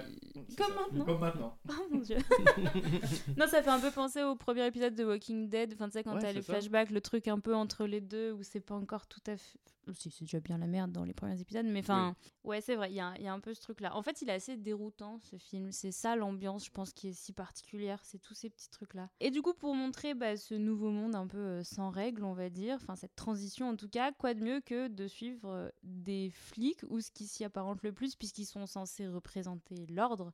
Comme 0.56 0.74
maintenant. 0.74 1.04
Comme 1.04 1.20
maintenant. 1.20 1.58
Oh 1.70 1.72
mon 1.90 1.98
dieu. 2.00 2.16
non, 3.36 3.46
ça 3.46 3.62
fait 3.62 3.70
un 3.70 3.80
peu 3.80 3.90
penser 3.90 4.22
au 4.22 4.34
premier 4.36 4.66
épisode 4.66 4.94
de 4.94 5.04
Walking 5.04 5.48
Dead. 5.48 5.72
Enfin, 5.74 5.86
tu 5.86 5.92
sais, 5.92 6.02
quand 6.04 6.14
Ouais, 6.14 6.20
t'as 6.20 6.32
les 6.32 6.42
ça. 6.42 6.52
flashbacks, 6.54 6.90
le 6.90 7.00
truc 7.00 7.28
un 7.28 7.38
peu 7.38 7.54
entre 7.54 7.86
les 7.86 8.00
deux 8.00 8.32
où 8.32 8.42
c'est 8.42 8.60
pas 8.60 8.74
encore 8.74 9.06
tout 9.06 9.20
à 9.26 9.36
fait. 9.36 9.58
Si, 9.94 10.10
c'est 10.10 10.24
déjà 10.24 10.40
bien 10.40 10.58
la 10.58 10.66
merde 10.66 10.92
dans 10.92 11.04
les 11.04 11.14
premiers 11.14 11.40
épisodes, 11.40 11.66
mais 11.66 11.80
enfin, 11.80 12.14
ouais, 12.44 12.60
c'est 12.60 12.76
vrai, 12.76 12.90
il 12.90 12.94
y 12.94 12.96
y 12.96 13.26
a 13.26 13.32
un 13.32 13.40
peu 13.40 13.54
ce 13.54 13.60
truc-là. 13.60 13.96
En 13.96 14.02
fait, 14.02 14.22
il 14.22 14.28
est 14.28 14.34
assez 14.34 14.56
déroutant 14.56 15.18
ce 15.22 15.36
film. 15.36 15.72
C'est 15.72 15.92
ça 15.92 16.16
l'ambiance, 16.16 16.66
je 16.66 16.70
pense, 16.70 16.92
qui 16.92 17.08
est 17.08 17.12
si 17.12 17.32
particulière. 17.32 18.00
C'est 18.04 18.18
tous 18.18 18.34
ces 18.34 18.50
petits 18.50 18.70
trucs-là. 18.70 19.08
Et 19.20 19.30
du 19.30 19.42
coup, 19.42 19.54
pour 19.54 19.74
montrer 19.74 20.14
bah, 20.14 20.36
ce 20.36 20.54
nouveau 20.54 20.90
monde 20.90 21.14
un 21.14 21.26
peu 21.26 21.38
euh, 21.38 21.64
sans 21.64 21.90
règles, 21.90 22.24
on 22.24 22.34
va 22.34 22.50
dire, 22.50 22.76
enfin, 22.76 22.96
cette 22.96 23.16
transition 23.16 23.68
en 23.68 23.76
tout 23.76 23.88
cas, 23.88 24.12
quoi 24.12 24.34
de 24.34 24.42
mieux 24.42 24.60
que 24.60 24.88
de 24.88 25.08
suivre 25.08 25.50
euh, 25.50 25.68
des 25.82 26.30
flics 26.30 26.84
ou 26.88 27.00
ce 27.00 27.10
qui 27.10 27.26
s'y 27.26 27.44
apparente 27.44 27.82
le 27.82 27.92
plus, 27.92 28.16
puisqu'ils 28.16 28.46
sont 28.46 28.66
censés 28.66 29.08
représenter 29.08 29.86
l'ordre. 29.88 30.32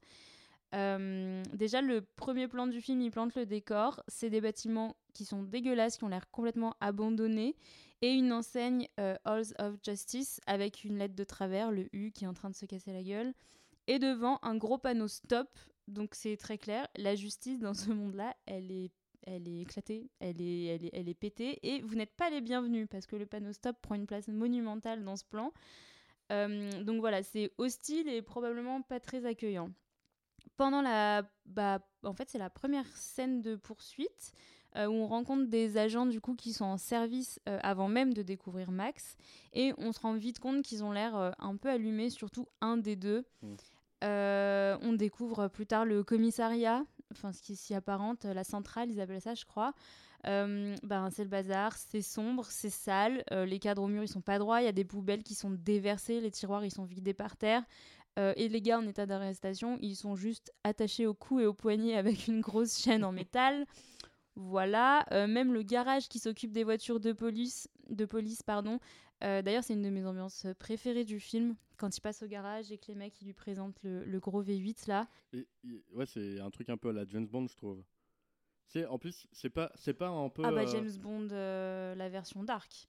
Euh, 0.75 1.43
déjà, 1.55 1.81
le 1.81 2.03
premier 2.03 2.49
plan 2.49 2.67
du 2.67 2.81
film, 2.81 3.01
il 3.01 3.11
plante 3.11 3.35
le 3.35 3.47
décor. 3.47 4.03
C'est 4.09 4.31
des 4.31 4.41
bâtiments 4.41 4.97
qui 5.13 5.25
sont 5.25 5.43
dégueulasses, 5.43 5.97
qui 5.97 6.05
ont 6.05 6.09
l'air 6.09 6.31
complètement 6.31 6.75
abandonnés, 6.81 7.57
et 8.03 8.13
une 8.13 8.33
enseigne 8.33 8.89
euh, 9.01 9.17
Halls 9.25 9.55
of 9.59 9.77
Justice 9.85 10.41
avec 10.47 10.85
une 10.85 10.99
lettre 10.99 11.15
de 11.15 11.25
travers, 11.25 11.71
le 11.71 11.89
U, 11.95 12.13
qui 12.13 12.25
est 12.25 12.29
en 12.29 12.35
train 12.35 12.51
de 12.51 12.55
se 12.55 12.67
casser 12.67 12.93
la 12.93 13.03
gueule. 13.03 13.33
Et 13.87 13.99
devant, 13.99 14.39
un 14.43 14.57
gros 14.57 14.79
panneau 14.79 15.09
stop. 15.09 15.49
Donc 15.89 16.15
c'est 16.15 16.37
très 16.37 16.59
clair, 16.59 16.89
la 16.97 17.15
justice 17.15 17.61
dans 17.61 17.75
ce 17.75 17.91
monde-là, 17.91 18.35
elle 18.47 18.73
est, 18.73 18.91
elle 19.23 19.49
est 19.49 19.61
éclatée, 19.61 20.11
elle 20.19 20.41
est, 20.41 20.65
elle, 20.65 20.85
est, 20.85 20.91
elle 20.93 21.09
est 21.09 21.15
pétée, 21.15 21.61
et 21.63 21.81
vous 21.81 21.95
n'êtes 21.95 22.15
pas 22.17 22.29
les 22.29 22.41
bienvenus 22.41 22.89
parce 22.91 23.07
que 23.07 23.15
le 23.15 23.25
panneau 23.25 23.53
stop 23.53 23.77
prend 23.81 23.95
une 23.95 24.07
place 24.07 24.27
monumentale 24.27 25.05
dans 25.05 25.15
ce 25.15 25.25
plan. 25.25 25.53
Euh, 26.33 26.83
donc 26.83 26.99
voilà, 26.99 27.23
c'est 27.23 27.53
hostile 27.57 28.09
et 28.09 28.21
probablement 28.21 28.83
pas 28.83 28.99
très 28.99 29.27
accueillant 29.27 29.71
pendant 30.57 30.83
la 30.83 31.23
bah 31.45 31.81
en 32.03 32.13
fait 32.13 32.29
c'est 32.31 32.39
la 32.39 32.51
première 32.51 32.87
scène 32.97 33.43
de 33.43 33.57
poursuite 33.57 34.33
euh, 34.77 34.87
où 34.87 34.93
on 34.93 35.07
rencontre 35.07 35.49
des 35.49 35.77
agents 35.77 36.07
du 36.07 36.21
coup 36.21 36.35
qui 36.35 36.53
sont 36.53 36.65
en 36.65 36.77
service 36.79 37.41
euh, 37.49 37.59
avant 37.63 37.89
même 37.89 38.15
de 38.15 38.23
découvrir 38.23 38.71
Max 38.71 39.17
et 39.53 39.73
on 39.79 39.93
se 39.93 40.01
rend 40.01 40.15
vite 40.15 40.39
compte 40.39 40.63
qu'ils 40.63 40.85
ont 40.85 40.93
l'air 40.93 41.17
euh, 41.17 41.31
un 41.39 41.57
peu 41.57 41.69
allumés 41.69 42.11
surtout 42.11 42.47
un 42.61 42.77
des 42.77 42.97
deux 42.97 43.25
Mm. 43.43 43.57
On 44.83 44.93
découvre 44.93 45.49
plus 45.49 45.67
tard 45.67 45.85
le 45.85 46.05
commissariat 46.05 46.85
enfin 47.11 47.33
ce 47.33 47.43
qui 47.43 47.57
s'y 47.57 47.75
apparente 47.75 48.25
la 48.25 48.45
centrale 48.45 48.89
ils 48.91 49.01
appellent 49.01 49.21
ça 49.21 49.35
je 49.35 49.45
crois 49.45 49.73
ben, 50.25 51.09
c'est 51.13 51.23
le 51.23 51.29
bazar, 51.29 51.77
c'est 51.77 52.03
sombre, 52.03 52.45
c'est 52.47 52.71
sale, 52.71 53.23
les 53.31 53.61
cadres 53.61 53.83
au 53.83 53.87
mur 53.87 54.03
ils 54.03 54.09
sont 54.09 54.21
pas 54.21 54.39
droits, 54.41 54.61
il 54.61 54.65
y 54.65 54.69
a 54.69 54.73
des 54.73 54.85
poubelles 54.85 55.23
qui 55.23 55.35
sont 55.37 55.51
déversées, 55.51 56.21
les 56.21 56.33
tiroirs 56.33 56.65
ils 56.65 56.73
sont 56.73 56.85
vidés 56.85 57.15
par 57.15 57.37
terre, 57.37 57.63
euh, 58.19 58.33
et 58.37 58.49
les 58.49 58.63
gars 58.63 58.79
en 58.79 58.87
état 58.87 59.07
d'arrestation, 59.07 59.79
ils 59.81 59.97
sont 59.97 60.17
juste 60.17 60.53
attachés 60.65 61.07
au 61.07 61.15
cou 61.15 61.41
et 61.41 61.47
au 61.47 61.53
poignet 61.53 61.97
avec 61.97 62.29
une 62.29 62.41
grosse 62.41 62.79
chaîne 62.79 63.05
en 63.05 63.13
métal. 63.13 63.67
Voilà, 64.37 65.05
euh, 65.13 65.27
même 65.27 65.53
le 65.55 65.63
garage 65.63 66.09
qui 66.09 66.19
s'occupe 66.19 66.53
des 66.53 66.63
voitures 66.63 67.01
de 67.01 67.13
police, 67.13 67.69
de 67.89 68.05
police 68.05 68.43
pardon. 68.43 68.79
Euh, 69.25 69.41
d'ailleurs, 69.41 69.65
c'est 69.65 69.73
une 69.73 69.83
de 69.83 69.89
mes 69.89 70.05
ambiances 70.05 70.47
préférées 70.59 71.05
du 71.07 71.19
film, 71.21 71.57
quand 71.79 71.97
il 71.97 72.01
passe 72.03 72.23
au 72.23 72.27
garage 72.27 72.71
et 72.71 72.77
que 72.77 72.87
les 72.89 72.95
mecs 72.95 73.19
ils 73.23 73.25
lui 73.25 73.33
présentent 73.33 73.83
le, 73.83 74.05
le 74.05 74.21
gros 74.21 74.43
V8 74.43 74.89
là. 74.89 75.09
Et- 75.33 75.47
et- 75.65 75.83
ouais, 75.93 76.05
c'est 76.05 76.39
un 76.39 76.51
truc 76.51 76.69
un 76.69 76.77
peu 76.77 76.91
à 76.91 76.93
la 76.93 77.07
James 77.07 77.27
Bond, 77.27 77.47
je 77.49 77.57
trouve. 77.57 77.83
C'est 78.67 78.85
en 78.85 78.99
plus, 78.99 79.27
c'est 79.33 79.49
pas, 79.49 79.73
c'est 79.75 79.95
pas 79.95 80.09
un 80.09 80.29
peu. 80.29 80.43
Ah 80.45 80.51
bah 80.53 80.63
euh, 80.63 80.67
James 80.67 80.91
Bond, 81.01 81.29
la 81.31 82.09
version 82.11 82.43
dark. 82.45 82.89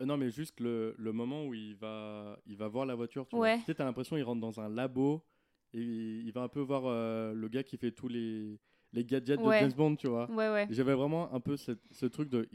non, 0.00 0.16
mais 0.16 0.30
juste 0.30 0.60
le, 0.60 0.94
le 0.96 1.12
moment 1.12 1.44
où 1.46 1.52
il 1.52 1.74
va, 1.76 2.40
il 2.46 2.56
va 2.56 2.68
voir 2.68 2.86
la 2.86 2.94
voiture. 2.94 3.28
Tu. 3.28 3.36
Ouais. 3.36 3.58
Tu 3.58 3.64
sais, 3.64 3.74
t'as 3.74 3.84
l'impression 3.84 4.16
qu'il 4.16 4.24
rentre 4.24 4.40
dans 4.40 4.60
un 4.60 4.68
labo 4.70 5.22
et 5.74 5.82
il 5.82 6.30
va 6.32 6.40
un 6.42 6.48
peu 6.48 6.60
voir 6.60 6.84
le 7.34 7.48
gars 7.48 7.62
qui 7.64 7.76
fait 7.76 7.92
tous 7.92 8.08
les, 8.08 8.58
les 8.92 9.04
gadgets 9.04 9.40
Ouais. 9.40 9.56
de 9.56 9.68
James 9.68 9.76
Bond, 9.76 9.96
tu 9.96 10.08
vois. 10.08 10.28
Ouais 10.30 10.50
ouais. 10.50 10.66
Et 10.70 10.74
J'avais 10.74 10.94
vraiment 10.94 11.32
un 11.32 11.40
peu 11.40 11.56
ce, 11.56 11.72
ce 11.90 12.06
truc 12.06 12.28
de. 12.28 12.48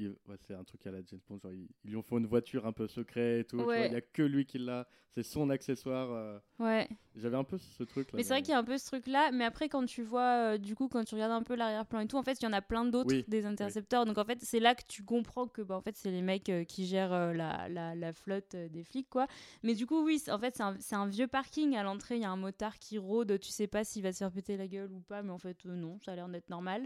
c'est 0.47 0.53
un 0.53 0.63
truc 0.63 0.85
à 0.87 0.91
la 0.91 0.99
James 1.05 1.19
Bond. 1.29 1.39
Genre, 1.41 1.53
ils, 1.53 1.67
ils 1.83 1.89
lui 1.91 1.97
ont 1.97 2.01
fait 2.03 2.15
une 2.17 2.25
voiture 2.27 2.65
un 2.65 2.73
peu 2.73 2.87
secret 2.87 3.39
et 3.39 3.43
tout. 3.45 3.59
Il 3.59 3.89
n'y 3.89 3.95
a 3.95 4.01
que 4.01 4.21
lui 4.23 4.45
qui 4.45 4.57
l'a. 4.59 4.87
C'est 5.11 5.23
son 5.23 5.49
accessoire. 5.49 6.09
euh. 6.11 6.37
Ouais. 6.59 6.89
J'avais 7.15 7.37
un 7.37 7.45
peu 7.45 7.57
ce 7.57 7.83
truc 7.83 8.11
là. 8.11 8.17
Mais 8.17 8.23
c'est 8.23 8.33
vrai 8.33 8.41
qu'il 8.41 8.51
y 8.51 8.53
a 8.53 8.59
un 8.59 8.65
peu 8.65 8.77
ce 8.77 8.85
truc-là. 8.87 9.31
Mais 9.31 9.45
après, 9.45 9.69
quand 9.69 9.85
tu 9.85 10.03
vois, 10.03 10.55
euh, 10.55 10.57
du 10.57 10.75
coup, 10.75 10.89
quand 10.89 11.05
tu 11.05 11.15
regardes 11.15 11.31
un 11.31 11.41
peu 11.41 11.55
l'arrière-plan 11.55 12.01
et 12.01 12.07
tout, 12.07 12.17
en 12.17 12.23
fait, 12.23 12.33
il 12.41 12.43
y 12.43 12.47
en 12.49 12.51
a 12.51 12.61
plein 12.61 12.83
d'autres 12.83 13.15
Oui, 13.15 13.23
des 13.29 13.45
intercepteurs. 13.45 14.03
Donc, 14.05 14.17
en 14.17 14.25
fait, 14.25 14.39
c'est 14.41 14.59
là 14.59 14.75
que 14.75 14.83
tu 14.85 15.03
comprends 15.05 15.47
que, 15.47 15.61
bah, 15.61 15.77
en 15.77 15.81
fait, 15.81 15.95
c'est 15.95 16.11
les 16.11 16.21
mecs 16.21 16.49
euh, 16.49 16.65
qui 16.65 16.85
gèrent 16.85 17.31
la, 17.33 17.69
la, 17.69 17.95
la 17.95 18.11
flotte 18.11 18.57
des 18.57 18.83
flics, 18.83 19.09
quoi. 19.09 19.27
Mais 19.63 19.73
du 19.73 19.85
coup, 19.85 20.03
oui, 20.03 20.21
en 20.29 20.37
fait, 20.37 20.57
c'est 20.57 20.63
un, 20.63 20.75
un 20.99 21.07
vieux 21.07 21.27
parking. 21.27 21.77
À 21.77 21.83
l'entrée, 21.83 22.17
il 22.17 22.21
y 22.21 22.25
a 22.25 22.31
un 22.31 22.35
motard 22.35 22.77
qui 22.77 22.97
rôde. 22.97 23.39
Tu 23.39 23.51
sais 23.51 23.67
pas 23.67 23.85
s'il 23.85 24.03
va 24.03 24.11
se 24.11 24.17
faire 24.17 24.31
péter 24.33 24.57
la 24.57 24.67
gueule 24.67 24.91
ou 24.91 24.99
pas, 24.99 25.23
mais 25.23 25.31
en 25.31 25.37
fait, 25.39 25.63
non, 25.63 25.97
ça 26.03 26.11
a 26.11 26.15
l'air 26.15 26.24
d'être 26.29 26.49
normal. 26.49 26.85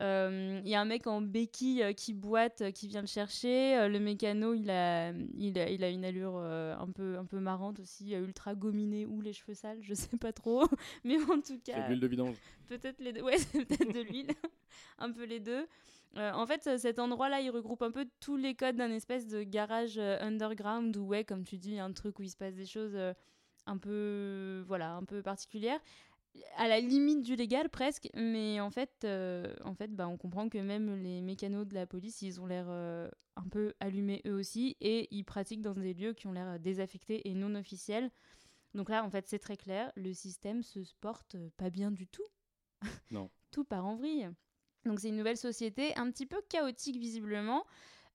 Euh, 0.00 0.60
Il 0.64 0.70
y 0.70 0.74
a 0.76 0.80
un 0.80 0.84
mec 0.84 1.06
en 1.06 1.20
béquille 1.20 1.82
euh, 1.82 1.92
qui 1.92 2.14
boite, 2.14 2.62
euh, 2.62 2.70
qui 2.70 2.86
vient 2.86 3.00
le 3.02 3.06
chercher. 3.06 3.76
Euh, 3.76 3.88
le 3.88 3.98
mécano, 3.98 4.54
il 4.54 4.70
a, 4.70 5.10
il 5.36 5.58
a, 5.58 5.68
il 5.68 5.84
a 5.84 5.90
une 5.90 6.04
allure 6.04 6.34
euh, 6.36 6.74
un, 6.78 6.88
peu, 6.90 7.18
un 7.18 7.24
peu 7.26 7.38
marrante 7.40 7.80
aussi, 7.80 8.14
euh, 8.14 8.20
ultra 8.24 8.54
gominé 8.54 9.04
ou 9.04 9.20
les 9.20 9.32
cheveux 9.32 9.52
sales, 9.54 9.78
je 9.82 9.92
sais 9.94 10.16
pas 10.16 10.32
trop. 10.32 10.64
Mais 11.04 11.16
en 11.22 11.40
tout 11.40 11.42
C'est 11.44 11.56
de 11.56 11.62
cas, 11.62 11.88
l'huile 11.88 12.00
de 12.00 12.06
vidange. 12.06 12.36
peut-être 12.68 13.00
les 13.00 13.12
deux. 13.12 13.22
Ouais, 13.22 13.36
c'est 13.38 13.64
peut-être 13.64 13.92
de 13.92 14.00
l'huile. 14.00 14.28
un 14.98 15.10
peu 15.10 15.24
les 15.24 15.40
deux. 15.40 15.66
Euh, 16.16 16.32
en 16.32 16.46
fait, 16.46 16.66
euh, 16.66 16.78
cet 16.78 16.98
endroit-là, 16.98 17.40
il 17.40 17.50
regroupe 17.50 17.82
un 17.82 17.90
peu 17.90 18.06
tous 18.20 18.36
les 18.36 18.54
codes 18.54 18.76
d'un 18.76 18.90
espèce 18.90 19.26
de 19.26 19.42
garage 19.42 19.98
euh, 19.98 20.18
underground 20.20 20.96
où, 20.96 21.04
ouais, 21.06 21.24
comme 21.24 21.44
tu 21.44 21.58
dis, 21.58 21.70
il 21.70 21.74
y 21.76 21.78
a 21.78 21.84
un 21.84 21.92
truc 21.92 22.18
où 22.18 22.22
il 22.22 22.30
se 22.30 22.36
passe 22.36 22.54
des 22.54 22.66
choses 22.66 22.94
euh, 22.94 23.12
un 23.66 23.76
peu, 23.76 24.64
voilà, 24.66 24.94
un 24.94 25.04
peu 25.04 25.22
particulières 25.22 25.78
à 26.56 26.68
la 26.68 26.80
limite 26.80 27.22
du 27.22 27.36
légal 27.36 27.68
presque, 27.68 28.08
mais 28.14 28.60
en 28.60 28.70
fait, 28.70 28.90
euh, 29.04 29.54
en 29.64 29.74
fait 29.74 29.94
bah, 29.94 30.08
on 30.08 30.16
comprend 30.16 30.48
que 30.48 30.58
même 30.58 31.02
les 31.02 31.20
mécanos 31.20 31.66
de 31.66 31.74
la 31.74 31.86
police, 31.86 32.22
ils 32.22 32.40
ont 32.40 32.46
l'air 32.46 32.66
euh, 32.68 33.08
un 33.36 33.48
peu 33.48 33.74
allumés 33.80 34.22
eux 34.26 34.34
aussi, 34.34 34.76
et 34.80 35.08
ils 35.10 35.24
pratiquent 35.24 35.62
dans 35.62 35.74
des 35.74 35.94
lieux 35.94 36.12
qui 36.12 36.26
ont 36.26 36.32
l'air 36.32 36.58
désaffectés 36.60 37.28
et 37.28 37.34
non 37.34 37.54
officiels. 37.54 38.10
Donc 38.74 38.88
là, 38.88 39.04
en 39.04 39.10
fait, 39.10 39.26
c'est 39.26 39.38
très 39.38 39.56
clair, 39.56 39.92
le 39.96 40.12
système 40.12 40.62
se 40.62 40.80
porte 41.00 41.36
pas 41.56 41.70
bien 41.70 41.90
du 41.90 42.06
tout. 42.06 42.26
Non. 43.10 43.30
tout 43.50 43.64
part 43.64 43.84
en 43.84 43.96
vrille. 43.96 44.30
Donc 44.84 45.00
c'est 45.00 45.08
une 45.08 45.16
nouvelle 45.16 45.36
société, 45.36 45.94
un 45.96 46.10
petit 46.10 46.26
peu 46.26 46.40
chaotique 46.48 46.96
visiblement. 46.96 47.66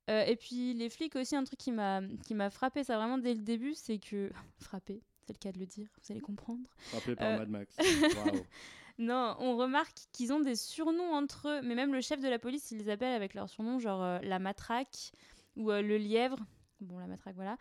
Euh, 0.10 0.23
et 0.23 0.36
puis 0.36 0.73
les 0.73 0.89
flics 0.89 1.15
aussi, 1.15 1.36
un 1.36 1.43
truc 1.43 1.60
qui 1.60 1.71
m'a 1.71 2.01
qui 2.25 2.34
m'a 2.34 2.49
frappé, 2.49 2.84
ça 2.84 2.97
vraiment 2.97 3.17
dès 3.17 3.34
le 3.34 3.41
début, 3.41 3.73
c'est 3.73 3.99
que 3.99 4.32
frappé, 4.60 5.01
c'est 5.25 5.33
le 5.33 5.39
cas 5.39 5.51
de 5.51 5.59
le 5.59 5.65
dire, 5.65 5.88
vous 6.01 6.11
allez 6.11 6.21
comprendre. 6.21 6.69
Frappé 6.77 7.15
par 7.15 7.27
Euh. 7.27 7.38
Mad 7.39 7.49
Max. 7.49 7.75
Non, 8.97 9.35
on 9.39 9.57
remarque 9.57 9.97
qu'ils 10.13 10.31
ont 10.31 10.39
des 10.39 10.55
surnoms 10.55 11.11
entre 11.13 11.49
eux, 11.49 11.61
mais 11.61 11.75
même 11.75 11.93
le 11.93 11.99
chef 11.99 12.21
de 12.21 12.29
la 12.29 12.39
police, 12.39 12.71
il 12.71 12.77
les 12.77 12.88
appelle 12.89 13.13
avec 13.13 13.33
leur 13.33 13.49
surnom, 13.49 13.77
genre 13.77 14.01
euh, 14.01 14.19
la 14.19 14.39
matraque 14.39 15.11
ou 15.57 15.69
euh, 15.69 15.81
le 15.81 15.97
lièvre. 15.97 16.38
Bon, 16.79 16.97
la 16.97 17.07
matraque, 17.07 17.35
voilà. 17.35 17.57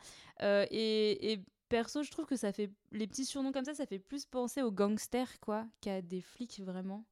Et, 0.70 1.32
et 1.32 1.40
perso, 1.68 2.04
je 2.04 2.10
trouve 2.12 2.26
que 2.26 2.36
ça 2.36 2.52
fait. 2.52 2.70
Les 2.92 3.08
petits 3.08 3.24
surnoms 3.24 3.50
comme 3.50 3.64
ça, 3.64 3.74
ça 3.74 3.84
fait 3.84 3.98
plus 3.98 4.26
penser 4.26 4.62
aux 4.62 4.70
gangsters, 4.70 5.40
quoi, 5.40 5.66
qu'à 5.80 6.02
des 6.02 6.20
flics, 6.20 6.60
vraiment. 6.60 7.04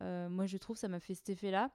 Moi, 0.00 0.46
je 0.46 0.56
trouve 0.56 0.76
ça 0.78 0.88
m'a 0.88 1.00
fait 1.00 1.14
cet 1.14 1.28
effet-là. 1.28 1.70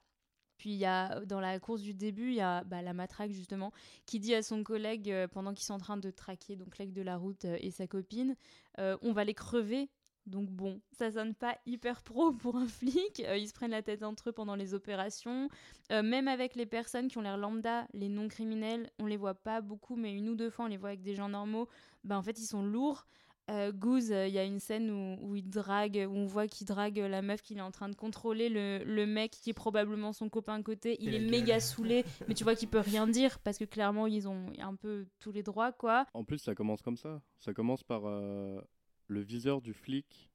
Puis 0.57 0.71
il 0.71 0.77
y 0.77 0.85
a 0.85 1.19
dans 1.25 1.39
la 1.39 1.59
course 1.59 1.81
du 1.81 1.93
début, 1.93 2.29
il 2.29 2.35
y 2.35 2.41
a 2.41 2.63
bah, 2.63 2.81
la 2.81 2.93
matraque 2.93 3.31
justement 3.31 3.71
qui 4.05 4.19
dit 4.19 4.33
à 4.33 4.41
son 4.43 4.63
collègue 4.63 5.11
euh, 5.11 5.27
pendant 5.27 5.53
qu'ils 5.53 5.65
sont 5.65 5.73
en 5.73 5.79
train 5.79 5.97
de 5.97 6.11
traquer 6.11 6.55
donc 6.55 6.77
l'aigle 6.77 6.93
de 6.93 7.01
la 7.01 7.17
route 7.17 7.45
euh, 7.45 7.57
et 7.59 7.71
sa 7.71 7.87
copine, 7.87 8.35
euh, 8.79 8.97
on 9.01 9.13
va 9.13 9.23
les 9.23 9.33
crever. 9.33 9.89
Donc 10.25 10.49
bon, 10.49 10.79
ça 10.91 11.11
sonne 11.11 11.35
pas 11.35 11.57
hyper 11.65 12.01
pro 12.01 12.31
pour 12.33 12.55
un 12.55 12.67
flic. 12.67 13.21
Euh, 13.25 13.37
ils 13.37 13.47
se 13.47 13.53
prennent 13.53 13.71
la 13.71 13.81
tête 13.81 14.03
entre 14.03 14.29
eux 14.29 14.31
pendant 14.31 14.55
les 14.55 14.73
opérations. 14.73 15.49
Euh, 15.91 16.01
même 16.01 16.27
avec 16.27 16.55
les 16.55 16.65
personnes 16.65 17.07
qui 17.07 17.17
ont 17.17 17.21
l'air 17.21 17.37
lambda, 17.37 17.87
les 17.93 18.09
non 18.09 18.27
criminels, 18.27 18.89
on 18.99 19.05
les 19.05 19.17
voit 19.17 19.35
pas 19.35 19.61
beaucoup, 19.61 19.95
mais 19.95 20.13
une 20.13 20.29
ou 20.29 20.35
deux 20.35 20.49
fois 20.49 20.65
on 20.65 20.69
les 20.69 20.77
voit 20.77 20.89
avec 20.89 21.01
des 21.01 21.15
gens 21.15 21.29
normaux. 21.29 21.67
Bah 22.03 22.17
en 22.17 22.23
fait 22.23 22.39
ils 22.39 22.45
sont 22.45 22.63
lourds. 22.63 23.05
Euh, 23.51 23.73
Goose, 23.73 24.11
euh, 24.11 24.27
il 24.27 24.33
y 24.33 24.39
a 24.39 24.45
une 24.45 24.59
scène 24.59 24.89
où, 24.89 25.17
où 25.21 25.35
il 25.35 25.49
drague, 25.49 26.07
où 26.09 26.15
on 26.15 26.25
voit 26.25 26.47
qu'il 26.47 26.65
drague 26.65 26.97
la 26.97 27.21
meuf 27.21 27.41
qu'il 27.41 27.57
est 27.57 27.61
en 27.61 27.71
train 27.71 27.89
de 27.89 27.95
contrôler, 27.95 28.47
le, 28.47 28.83
le 28.85 29.05
mec 29.05 29.31
qui 29.31 29.49
est 29.49 29.53
probablement 29.53 30.13
son 30.13 30.29
copain 30.29 30.55
à 30.55 30.63
côté. 30.63 30.95
Il 31.01 31.13
Et 31.13 31.17
est 31.17 31.29
méga 31.29 31.59
saoulé, 31.59 32.05
mais 32.27 32.35
tu 32.35 32.43
vois 32.45 32.55
qu'il 32.55 32.69
peut 32.69 32.79
rien 32.79 33.05
dire 33.05 33.39
parce 33.39 33.57
que 33.57 33.65
clairement 33.65 34.07
ils 34.07 34.29
ont 34.29 34.45
un 34.59 34.75
peu 34.75 35.05
tous 35.19 35.31
les 35.31 35.43
droits 35.43 35.73
quoi. 35.73 36.05
En 36.13 36.23
plus, 36.23 36.37
ça 36.37 36.55
commence 36.55 36.81
comme 36.81 36.97
ça. 36.97 37.21
Ça 37.39 37.53
commence 37.53 37.83
par 37.83 38.03
euh, 38.05 38.61
le 39.07 39.19
viseur 39.19 39.61
du 39.61 39.73
flic 39.73 40.31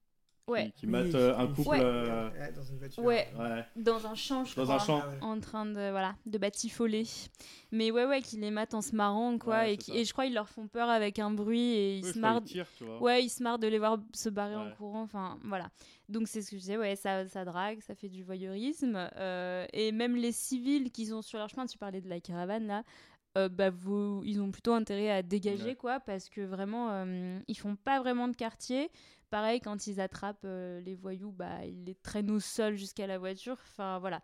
qui- 0.49 0.53
Ouais, 0.53 0.73
qui, 0.77 0.87
mate 0.87 1.15
euh, 1.15 1.37
un 1.37 1.47
couple. 1.47 1.69
Ouais. 1.69 1.81
euh, 1.83 2.31
Ouais, 2.31 2.53
dans 2.53 2.63
une 2.65 2.79
voiture. 2.79 3.03
Ouais. 3.05 3.29
ouais. 3.39 3.65
dans 3.77 4.07
un 4.07 4.15
champ, 4.15 4.45
je 4.45 4.57
Dans 4.57 4.63
crois. 4.65 4.75
un 4.77 4.79
champ. 4.79 5.03
Ah 5.05 5.25
en 5.25 5.39
train 5.41 5.67
de 5.67 5.91
voilà 5.91 6.15
de 6.27 6.39
batifoler 6.39 7.05
mais 7.71 7.91
ouais 7.91 8.05
ouais 8.07 8.23
qu'ils 8.23 8.41
les 8.41 8.51
matent 8.51 8.75
en 8.75 8.81
se 8.83 8.95
marrant 8.97 9.37
quoi 9.39 9.59
Ouais, 9.59 9.75
et, 9.75 9.77
qui- 9.77 10.05
je 10.05 10.13
crois 10.13 10.27
ils 10.27 10.33
leur 10.35 10.49
font 10.49 10.67
peur 10.69 10.89
avec 10.89 11.19
un 11.19 11.31
bruit 11.31 11.61
et 11.75 11.99
ils 11.99 12.05
Oui, 12.07 12.13
se 12.13 12.19
marrent 12.19 12.43
tire, 12.43 12.67
ouais 13.01 13.23
ils 13.25 13.29
se 13.29 13.43
marrent 13.43 13.59
de 13.59 13.67
les 13.67 13.79
voir 13.79 13.99
se 14.15 14.29
barrer 14.31 14.57
en 14.57 14.71
courant 14.73 15.03
enfin 15.03 15.39
voilà 15.45 15.69
donc 16.09 16.29
c'est 16.29 16.41
ce 16.43 16.51
que 16.51 16.57
je 16.57 16.61
disais 16.63 16.77
ouais 16.79 16.97
ça, 16.97 17.27
ça 17.29 17.45
drague 17.45 17.81
ça 17.83 17.95
fait 17.95 18.09
du 18.09 18.23
voyeurisme 18.23 19.09
euh, 19.17 19.67
et 19.75 19.93
même 19.93 20.17
les 20.17 20.33
civils 20.33 20.91
qui 20.91 21.07
sont 21.07 21.21
sur 21.23 21.39
leur 21.39 21.49
chemin 21.51 21.67
tu 21.67 21.77
parlais 21.79 22.01
de 22.01 22.09
la 22.09 22.21
caravane 22.21 22.67
là 22.67 22.83
euh, 23.37 23.51
bah 23.51 23.69
vous, 23.71 24.23
ils 24.25 24.41
ont 24.41 24.51
plutôt 24.51 24.73
intérêt 24.73 25.11
à 25.11 25.23
dégager 25.23 25.65
Ouais. 25.67 25.75
quoi 25.77 26.01
parce 26.01 26.31
que 26.31 26.41
vraiment 26.41 26.89
euh, 26.91 27.39
ils 27.47 27.55
font 27.59 27.77
pas 27.77 28.01
vraiment 28.01 28.27
de 28.29 28.35
quartier 28.35 28.91
pareil 29.29 29.61
quand 29.61 29.87
ils 29.87 30.01
attrapent 30.01 30.45
euh, 30.45 30.81
les 30.81 30.95
voyous 30.95 31.33
bah 31.33 31.65
ils 31.65 31.85
les 31.85 31.95
traînent 31.95 32.31
au 32.31 32.41
sol 32.41 32.77
jusqu'à 32.77 33.07
la 33.07 33.19
voiture. 33.19 33.57
Enfin 33.61 33.99
voilà. 33.99 34.21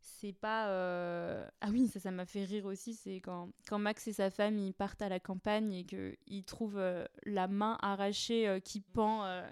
C'est 0.00 0.32
pas 0.32 0.68
euh, 0.68 1.46
ah 1.60 1.68
oui 1.70 1.88
ça 1.88 2.00
ça 2.00 2.10
m'a 2.10 2.26
fait 2.26 2.44
rire 2.44 2.66
aussi 2.66 2.94
c'est 2.94 3.16
quand 3.16 3.50
quand 3.68 3.78
Max 3.78 4.06
et 4.08 4.12
sa 4.12 4.30
femme 4.30 4.58
ils 4.58 4.74
partent 4.74 5.02
à 5.02 5.08
la 5.08 5.20
campagne 5.20 5.72
et 5.72 5.84
que 5.84 6.16
ils 6.26 6.44
trouvent 6.44 6.78
euh, 6.78 7.04
la 7.24 7.48
main 7.48 7.78
arrachée 7.80 8.60
qui 8.64 8.80
pend 8.80 9.42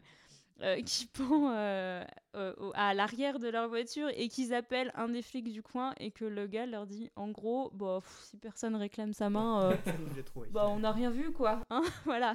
qui 0.84 1.06
pend 1.06 1.50
à 1.52 2.94
l'arrière 2.94 3.38
de 3.38 3.48
leur 3.48 3.68
voiture 3.68 4.08
et 4.14 4.28
qu'ils 4.28 4.52
appellent 4.52 4.90
un 4.94 5.08
des 5.08 5.22
flics 5.22 5.52
du 5.52 5.62
coin 5.62 5.94
et 5.98 6.10
que 6.10 6.24
le 6.24 6.46
gars 6.46 6.66
leur 6.66 6.86
dit 6.86 7.10
en 7.14 7.28
gros 7.30 7.70
bah, 7.74 8.00
pff, 8.02 8.24
si 8.24 8.36
personne 8.36 8.74
réclame 8.74 9.12
sa 9.12 9.30
main 9.30 9.70
bah 10.50 10.68
on 10.68 10.80
n'a 10.80 10.92
rien 10.92 11.10
vu 11.10 11.32
quoi 11.32 11.62
hein, 11.70 11.82
voilà. 12.04 12.34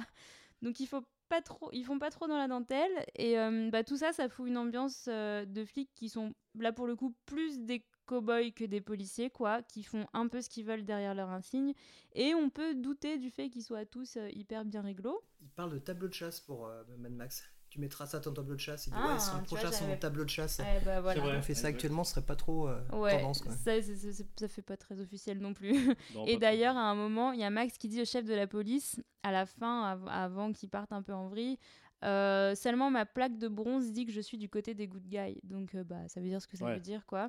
Donc 0.62 0.80
il 0.80 0.86
faut 0.86 1.04
pas 1.28 1.42
trop 1.42 1.70
ils 1.72 1.84
font 1.84 1.98
pas 1.98 2.10
trop 2.10 2.26
dans 2.26 2.38
la 2.38 2.48
dentelle 2.48 3.04
et 3.16 3.38
euh, 3.38 3.70
bah 3.70 3.84
tout 3.84 3.96
ça 3.96 4.12
ça 4.12 4.28
fout 4.28 4.46
une 4.48 4.58
ambiance 4.58 5.06
euh, 5.08 5.44
de 5.44 5.64
flics 5.64 5.90
qui 5.94 6.08
sont 6.08 6.34
là 6.58 6.72
pour 6.72 6.86
le 6.86 6.96
coup 6.96 7.14
plus 7.26 7.60
des 7.60 7.84
cow-boys 8.06 8.50
que 8.50 8.64
des 8.64 8.80
policiers 8.80 9.30
quoi 9.30 9.62
qui 9.62 9.82
font 9.82 10.06
un 10.12 10.28
peu 10.28 10.40
ce 10.40 10.48
qu'ils 10.48 10.64
veulent 10.64 10.84
derrière 10.84 11.14
leur 11.14 11.30
insigne 11.30 11.72
et 12.12 12.34
on 12.34 12.50
peut 12.50 12.74
douter 12.74 13.18
du 13.18 13.30
fait 13.30 13.48
qu'ils 13.50 13.64
soient 13.64 13.86
tous 13.86 14.16
euh, 14.16 14.28
hyper 14.32 14.64
bien 14.64 14.82
réglo 14.82 15.22
Il 15.40 15.50
parle 15.50 15.72
de 15.72 15.78
tableau 15.78 16.08
de 16.08 16.14
chasse 16.14 16.40
pour 16.40 16.70
Mad 16.98 17.12
Max. 17.12 17.53
Tu 17.74 17.80
mettras 17.80 18.06
ça 18.06 18.18
à 18.18 18.20
ton 18.20 18.32
tableau 18.32 18.54
de 18.54 18.60
chasse. 18.60 18.86
Il 18.86 18.90
dit 18.90 18.96
Ah, 19.02 19.14
ouais, 19.14 19.18
son 19.18 19.32
tu 19.42 19.48
vois, 19.48 19.58
prochain 19.58 19.72
son 19.72 19.96
tableau 19.96 20.22
de 20.22 20.30
chasse. 20.30 20.60
Eh 20.60 20.84
bah 20.84 21.00
voilà 21.00 21.20
vrai. 21.20 21.36
On 21.38 21.42
fait 21.42 21.54
ça 21.54 21.66
actuellement, 21.66 22.04
ce 22.04 22.12
serait 22.12 22.24
pas 22.24 22.36
trop 22.36 22.68
euh, 22.68 22.80
ouais 22.92 23.18
tendance. 23.18 23.40
Quoi. 23.40 23.50
ça, 23.50 23.82
c'est- 23.82 23.96
c'est- 23.96 24.24
ça 24.38 24.46
fait 24.46 24.62
pas 24.62 24.76
très 24.76 25.00
officiel 25.00 25.40
non 25.40 25.54
plus 25.54 25.72
Non, 26.14 26.24
Et 26.24 26.36
d'ailleurs, 26.36 26.76
à 26.76 26.82
un 26.82 26.94
moment, 26.94 27.32
il 27.32 27.40
y 27.40 27.42
a 27.42 27.50
Max 27.50 27.76
qui 27.76 27.88
dit 27.88 28.00
au 28.00 28.04
chef 28.04 28.24
de 28.26 28.32
la 28.32 28.46
police, 28.46 29.00
à 29.24 29.32
la 29.32 29.44
fin, 29.44 29.82
av- 29.90 30.06
avant 30.08 30.52
qu'il 30.52 30.68
parte 30.68 30.92
un 30.92 31.02
peu 31.02 31.12
en 31.12 31.26
vrille, 31.26 31.58
euh, 32.04 32.54
seulement 32.54 32.92
ma 32.92 33.06
plaque 33.06 33.38
de 33.38 33.48
bronze 33.48 33.90
dit 33.90 34.06
que 34.06 34.12
je 34.12 34.20
suis 34.20 34.38
du 34.38 34.48
côté 34.48 34.74
des 34.74 34.86
good 34.86 35.08
guys. 35.08 35.40
Donc, 35.42 35.74
euh, 35.74 35.82
bah, 35.82 35.96
ça 36.06 36.20
veut 36.20 36.28
dire 36.28 36.40
ce 36.40 36.46
que 36.46 36.56
ça 36.56 36.66
Ouais. 36.66 36.74
veut 36.74 36.80
dire, 36.80 37.04
quoi. 37.06 37.28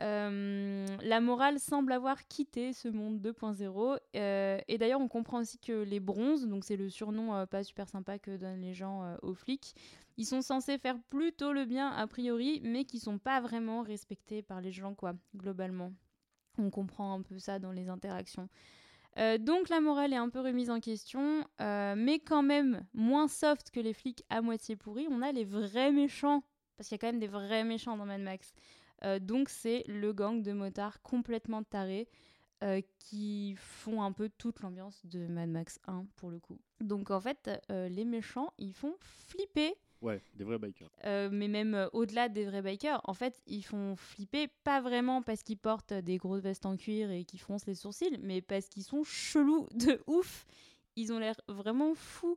Euh, 0.00 0.86
la 1.02 1.20
morale 1.20 1.58
semble 1.60 1.92
avoir 1.92 2.26
quitté 2.26 2.72
ce 2.72 2.88
monde 2.88 3.20
2.0. 3.20 3.98
euh, 4.16 4.58
et 4.66 4.78
d'ailleurs, 4.78 5.00
on 5.00 5.08
comprend 5.08 5.40
aussi 5.40 5.58
que 5.58 5.82
les 5.82 6.00
bronzes, 6.00 6.46
donc 6.46 6.64
c'est 6.64 6.76
le 6.76 6.88
surnom 6.88 7.34
euh, 7.34 7.46
pas 7.46 7.62
super 7.62 7.88
sympa 7.88 8.18
que 8.18 8.36
donnent 8.36 8.62
les 8.62 8.74
gens 8.74 9.16
aux 9.22 9.34
flics, 9.34 9.74
ils 10.16 10.24
sont 10.24 10.40
censés 10.40 10.78
faire 10.78 10.98
plutôt 11.10 11.52
le 11.52 11.66
bien 11.66 11.90
a 11.90 12.06
priori, 12.06 12.60
mais 12.64 12.84
qui 12.84 12.98
sont 12.98 13.18
pas 13.18 13.40
vraiment 13.40 13.82
respectés 13.82 14.42
par 14.42 14.60
les 14.60 14.72
gens, 14.72 14.94
quoi, 14.94 15.12
globalement. 15.36 15.92
On 16.58 16.70
comprend 16.70 17.14
un 17.14 17.22
peu 17.22 17.38
ça 17.38 17.58
dans 17.58 17.72
les 17.72 17.88
interactions. 17.88 18.48
Donc 19.40 19.68
la 19.68 19.80
morale 19.80 20.14
est 20.14 20.16
un 20.16 20.30
peu 20.30 20.40
remise 20.40 20.70
en 20.70 20.80
question, 20.80 21.44
mais 21.58 22.18
quand 22.18 22.42
même 22.42 22.84
moins 22.92 23.28
soft 23.28 23.70
que 23.70 23.80
les 23.80 23.94
flics 23.94 24.22
à 24.28 24.42
moitié 24.42 24.76
pourris. 24.76 25.06
On 25.10 25.22
a 25.22 25.32
les 25.32 25.44
vrais 25.44 25.92
méchants, 25.92 26.42
parce 26.76 26.88
qu'il 26.88 26.96
y 26.96 26.98
a 26.98 26.98
quand 26.98 27.12
même 27.12 27.20
des 27.20 27.26
vrais 27.26 27.64
méchants 27.64 27.96
dans 27.96 28.06
Mad 28.06 28.20
Max. 28.20 28.52
Euh, 29.04 29.18
donc 29.18 29.48
c'est 29.48 29.84
le 29.86 30.12
gang 30.12 30.42
de 30.42 30.52
motards 30.52 31.02
complètement 31.02 31.62
tarés 31.62 32.08
euh, 32.62 32.80
qui 33.00 33.56
font 33.56 34.02
un 34.02 34.12
peu 34.12 34.30
toute 34.38 34.60
l'ambiance 34.60 35.04
de 35.04 35.26
Mad 35.26 35.48
Max 35.48 35.80
1 35.88 36.06
pour 36.14 36.30
le 36.30 36.38
coup. 36.38 36.60
Donc 36.80 37.10
en 37.10 37.20
fait, 37.20 37.50
euh, 37.70 37.88
les 37.88 38.04
méchants, 38.04 38.52
ils 38.58 38.72
font 38.72 38.94
flipper. 39.00 39.74
Ouais, 40.00 40.22
des 40.34 40.44
vrais 40.44 40.58
bikers. 40.58 40.90
Euh, 41.04 41.28
mais 41.32 41.48
même 41.48 41.74
euh, 41.74 41.88
au-delà 41.92 42.28
des 42.28 42.44
vrais 42.44 42.62
bikers, 42.62 43.00
en 43.04 43.14
fait, 43.14 43.40
ils 43.46 43.62
font 43.62 43.96
flipper 43.96 44.48
pas 44.62 44.80
vraiment 44.80 45.22
parce 45.22 45.42
qu'ils 45.42 45.58
portent 45.58 45.92
des 45.92 46.18
grosses 46.18 46.42
vestes 46.42 46.64
en 46.64 46.76
cuir 46.76 47.10
et 47.10 47.24
qu'ils 47.24 47.40
froncent 47.40 47.66
les 47.66 47.74
sourcils, 47.74 48.18
mais 48.20 48.40
parce 48.40 48.68
qu'ils 48.68 48.84
sont 48.84 49.02
chelous 49.02 49.66
de 49.74 50.00
ouf. 50.06 50.46
Ils 50.94 51.12
ont 51.12 51.18
l'air 51.18 51.40
vraiment 51.48 51.94
fous. 51.94 52.36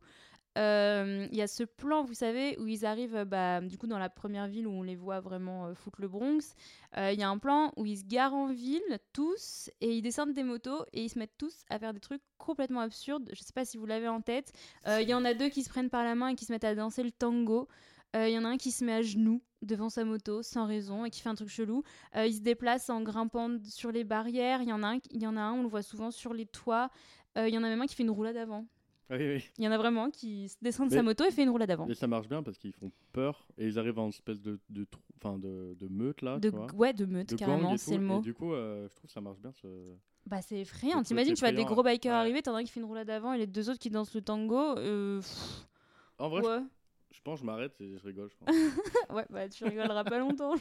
Euh, 0.57 1.27
Il 1.31 1.37
y 1.37 1.41
a 1.41 1.47
ce 1.47 1.63
plan, 1.63 2.03
vous 2.03 2.13
savez, 2.13 2.57
où 2.59 2.67
ils 2.67 2.85
arrivent 2.85 3.15
euh, 3.15 3.25
bah, 3.25 3.61
du 3.61 3.77
coup 3.77 3.87
dans 3.87 3.99
la 3.99 4.09
première 4.09 4.47
ville 4.47 4.67
où 4.67 4.71
on 4.71 4.83
les 4.83 4.95
voit 4.95 5.19
vraiment 5.19 5.67
euh, 5.67 5.73
foutre 5.73 6.01
le 6.01 6.07
Bronx. 6.07 6.55
Il 6.97 7.19
y 7.19 7.23
a 7.23 7.29
un 7.29 7.37
plan 7.37 7.73
où 7.75 7.85
ils 7.85 7.97
se 7.97 8.05
garent 8.05 8.33
en 8.33 8.47
ville 8.47 8.99
tous 9.11 9.69
et 9.81 9.97
ils 9.97 10.01
descendent 10.01 10.33
des 10.33 10.43
motos 10.43 10.85
et 10.93 11.03
ils 11.03 11.09
se 11.09 11.19
mettent 11.19 11.37
tous 11.37 11.63
à 11.69 11.77
faire 11.77 11.93
des 11.93 11.99
trucs 11.99 12.21
complètement 12.37 12.79
absurdes. 12.79 13.29
Je 13.33 13.41
sais 13.43 13.51
pas 13.53 13.65
si 13.65 13.77
vous 13.77 13.85
l'avez 13.85 14.07
en 14.07 14.21
tête. 14.21 14.53
Il 14.87 15.09
y 15.09 15.13
en 15.13 15.25
a 15.25 15.33
deux 15.33 15.49
qui 15.49 15.63
se 15.63 15.69
prennent 15.69 15.89
par 15.89 16.05
la 16.05 16.15
main 16.15 16.29
et 16.29 16.35
qui 16.35 16.45
se 16.45 16.53
mettent 16.53 16.63
à 16.63 16.73
danser 16.73 17.03
le 17.03 17.11
tango. 17.11 17.67
Il 18.13 18.29
y 18.29 18.37
en 18.37 18.45
a 18.45 18.47
un 18.47 18.55
qui 18.55 18.71
se 18.71 18.85
met 18.85 18.93
à 18.93 19.01
genoux 19.01 19.41
devant 19.61 19.89
sa 19.89 20.05
moto 20.05 20.41
sans 20.41 20.65
raison 20.67 21.03
et 21.03 21.09
qui 21.09 21.21
fait 21.21 21.27
un 21.27 21.35
truc 21.35 21.49
chelou. 21.49 21.83
Euh, 22.15 22.25
il 22.25 22.33
se 22.33 22.41
déplace 22.41 22.89
en 22.89 23.01
grimpant 23.01 23.57
sur 23.67 23.91
les 23.91 24.05
barrières. 24.05 24.61
Il 24.61 24.69
y 24.69 24.73
en 24.73 24.83
a 24.83 24.87
un, 24.87 24.99
y 25.11 25.27
en 25.27 25.35
a 25.35 25.41
un 25.41 25.53
on 25.53 25.63
le 25.63 25.67
voit 25.67 25.81
souvent 25.81 26.11
sur 26.11 26.33
les 26.33 26.45
toits. 26.45 26.89
Il 27.37 27.49
y 27.49 27.57
en 27.57 27.63
a 27.63 27.67
même 27.67 27.81
un 27.81 27.85
qui 27.85 27.95
fait 27.95 28.03
une 28.03 28.11
roulade 28.11 28.37
avant. 28.37 28.65
Oui, 29.11 29.17
oui. 29.19 29.51
Il 29.57 29.63
y 29.63 29.67
en 29.67 29.71
a 29.71 29.77
vraiment 29.77 30.09
qui 30.09 30.51
descend 30.61 30.87
de 30.87 30.93
Mais- 30.93 30.99
sa 30.99 31.03
moto 31.03 31.23
et 31.25 31.31
fait 31.31 31.43
une 31.43 31.49
roulade 31.49 31.69
avant. 31.69 31.87
Et 31.87 31.93
ça 31.93 32.07
marche 32.07 32.27
bien 32.27 32.41
parce 32.41 32.57
qu'ils 32.57 32.73
font 32.73 32.91
peur 33.13 33.47
et 33.57 33.67
ils 33.67 33.77
arrivent 33.77 33.99
en 33.99 34.09
espèce 34.09 34.41
de, 34.41 34.59
de, 34.69 34.87
meute 35.89 36.21
là, 36.21 36.39
De, 36.39 36.49
tu 36.49 36.55
vois. 36.55 36.67
ouais, 36.73 36.93
de 36.93 37.05
meute, 37.05 37.29
de 37.29 37.35
carrément, 37.35 37.73
et 37.73 37.77
c'est 37.77 37.97
le 37.97 38.03
et 38.03 38.05
mot. 38.05 38.19
du 38.19 38.33
coup, 38.33 38.53
euh, 38.53 38.87
je 38.89 38.95
trouve 38.95 39.07
que 39.07 39.13
ça 39.13 39.21
marche 39.21 39.39
bien. 39.39 39.51
Ce... 39.61 39.67
Bah, 40.25 40.41
c'est 40.41 40.61
effrayant. 40.61 41.03
T'imagines, 41.03 41.35
tu 41.35 41.41
vois 41.41 41.51
des 41.51 41.65
gros 41.65 41.83
bikers 41.83 42.11
ouais. 42.11 42.17
arriver, 42.17 42.41
t'en 42.41 42.55
as 42.55 42.59
un 42.59 42.63
qui 42.63 42.71
fait 42.71 42.79
une 42.79 42.87
roulade 42.87 43.09
avant 43.11 43.33
et 43.33 43.37
les 43.37 43.47
deux 43.47 43.69
autres 43.69 43.79
qui 43.79 43.91
dansent 43.91 44.15
le 44.15 44.21
tango. 44.21 44.77
Euh, 44.77 45.19
pff, 45.19 45.67
En 46.17 46.29
vrai, 46.29 46.41
je, 47.11 47.21
pense 47.21 47.35
que 47.39 47.41
je 47.41 47.45
m'arrête 47.45 47.79
et 47.81 47.97
je 47.97 48.03
rigole. 48.07 48.29
Je 48.29 48.35
pense. 48.37 48.55
ouais, 49.15 49.25
bah 49.29 49.47
tu 49.49 49.65
rigoleras 49.65 50.03
pas 50.03 50.17
longtemps. 50.17 50.55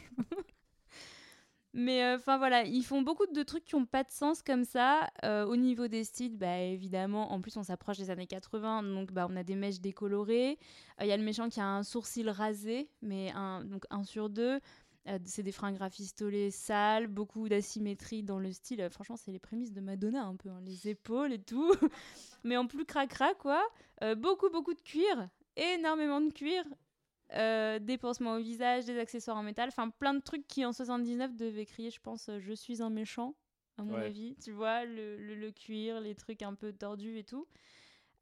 Mais 1.77 2.13
enfin 2.13 2.37
voilà, 2.37 2.63
ils 2.63 2.83
font 2.83 3.01
beaucoup 3.01 3.25
de 3.25 3.43
trucs 3.43 3.65
qui 3.65 3.75
ont 3.75 3.85
pas 3.85 4.03
de 4.05 4.09
sens 4.09 4.41
comme 4.41 4.63
ça. 4.63 5.09
Euh, 5.25 5.45
au 5.45 5.57
niveau 5.57 5.89
des 5.89 6.05
styles, 6.05 6.37
bah 6.37 6.59
évidemment, 6.59 7.33
en 7.33 7.41
plus 7.41 7.57
on 7.57 7.63
s'approche 7.63 7.97
des 7.97 8.09
années 8.09 8.27
80, 8.27 8.83
donc 8.83 9.11
bah 9.11 9.27
on 9.29 9.35
a 9.35 9.43
des 9.43 9.55
mèches 9.55 9.81
décolorées. 9.81 10.57
Euh, 11.01 11.03
Il 11.03 11.07
y 11.07 11.11
a 11.11 11.17
le 11.17 11.23
méchant 11.23 11.49
qui 11.49 11.59
a 11.59 11.67
un 11.67 11.83
sourcil 11.83 12.29
rasé, 12.29 12.89
mais 13.01 13.29
un, 13.35 13.65
donc 13.65 13.83
un 13.89 14.05
sur 14.05 14.29
deux. 14.29 14.61
Euh, 15.07 15.19
c'est 15.25 15.43
des 15.43 15.51
fringues 15.51 15.77
rafistolées 15.77 16.49
sales, 16.49 17.07
beaucoup 17.07 17.47
d'asymétrie 17.47 18.23
dans 18.23 18.39
le 18.39 18.51
style. 18.51 18.81
Euh, 18.81 18.89
franchement, 18.89 19.17
c'est 19.17 19.31
les 19.31 19.39
prémices 19.39 19.71
de 19.71 19.81
Madonna 19.81 20.23
un 20.23 20.35
peu, 20.35 20.49
hein, 20.49 20.61
les 20.63 20.87
épaules 20.87 21.33
et 21.33 21.41
tout. 21.41 21.71
mais 22.43 22.57
en 22.57 22.67
plus 22.67 22.85
cracra 22.85 23.33
quoi. 23.35 23.61
Euh, 24.01 24.15
beaucoup, 24.15 24.49
beaucoup 24.49 24.73
de 24.73 24.81
cuir, 24.81 25.29
énormément 25.57 26.21
de 26.21 26.31
cuir. 26.31 26.63
Euh, 27.33 27.79
des 27.79 27.97
pansements 27.97 28.35
au 28.35 28.39
visage, 28.39 28.85
des 28.85 28.99
accessoires 28.99 29.35
en 29.37 29.41
métal, 29.43 29.67
enfin 29.69 29.89
plein 29.89 30.13
de 30.13 30.19
trucs 30.21 30.47
qui 30.47 30.63
en 30.63 30.71
79 30.71 31.35
devaient 31.35 31.65
crier, 31.65 31.89
je 31.89 31.99
pense, 31.99 32.29
euh, 32.29 32.39
je 32.39 32.53
suis 32.53 32.83
un 32.83 32.91
méchant, 32.91 33.33
à 33.77 33.83
mon 33.83 33.95
Ouais. 33.95 34.05
avis. 34.05 34.35
Tu 34.43 34.51
vois, 34.51 34.85
le, 34.85 35.17
le- 35.17 35.33
le 35.35 35.51
cuir, 35.51 35.99
les 36.01 36.13
trucs 36.13 36.43
un 36.43 36.53
peu 36.53 36.71
tordus 36.71 37.17
et 37.17 37.23
tout. 37.23 37.47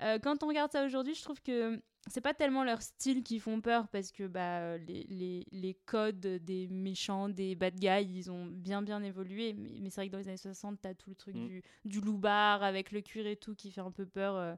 Euh, 0.02 0.20
quand 0.20 0.42
on 0.44 0.48
regarde 0.48 0.72
ça 0.72 0.86
aujourd'hui, 0.86 1.16
je 1.16 1.22
trouve 1.22 1.42
que 1.42 1.82
c'est 2.08 2.22
pas 2.22 2.34
tellement 2.34 2.64
leur 2.64 2.82
style 2.82 3.24
qui 3.24 3.40
font 3.40 3.60
peur 3.62 3.88
parce 3.90 4.12
que 4.12 4.26
bah, 4.28 4.78
les, 4.78 5.04
les, 5.10 5.46
les 5.52 5.74
codes 5.86 6.20
des 6.20 6.68
méchants, 6.70 7.28
des 7.30 7.56
bad 7.56 7.76
guys, 7.80 8.04
ils 8.10 8.32
ont 8.32 8.46
bien 8.46 8.82
bien 8.82 9.04
évolué. 9.04 9.54
Mais, 9.54 9.70
mais 9.82 9.90
c'est 9.90 10.02
vrai 10.02 10.08
que 10.08 10.14
dans 10.14 10.18
les 10.20 10.28
années 10.30 10.38
60, 10.38 10.80
t'as 10.82 10.94
tout 10.94 11.10
le 11.10 11.16
truc 11.16 11.36
Mm. 11.36 11.48
du, 11.48 11.64
du 11.86 12.00
loupard 12.02 12.64
avec 12.64 12.92
le 12.92 13.02
cuir 13.02 13.28
et 13.28 13.36
tout 13.36 13.54
qui 13.54 13.70
fait 13.72 13.82
un 13.82 13.92
peu 13.92 14.06
peur 14.06 14.36
euh, 14.36 14.56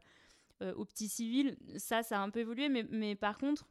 euh, 0.62 0.74
aux 0.76 0.86
petits 0.86 1.10
civils. 1.10 1.58
Ça, 1.78 2.02
ça 2.04 2.20
a 2.20 2.24
un 2.24 2.30
peu 2.30 2.40
évolué, 2.42 2.70
mais, 2.70 2.84
mais 2.90 3.16
par 3.16 3.38
contre, 3.38 3.68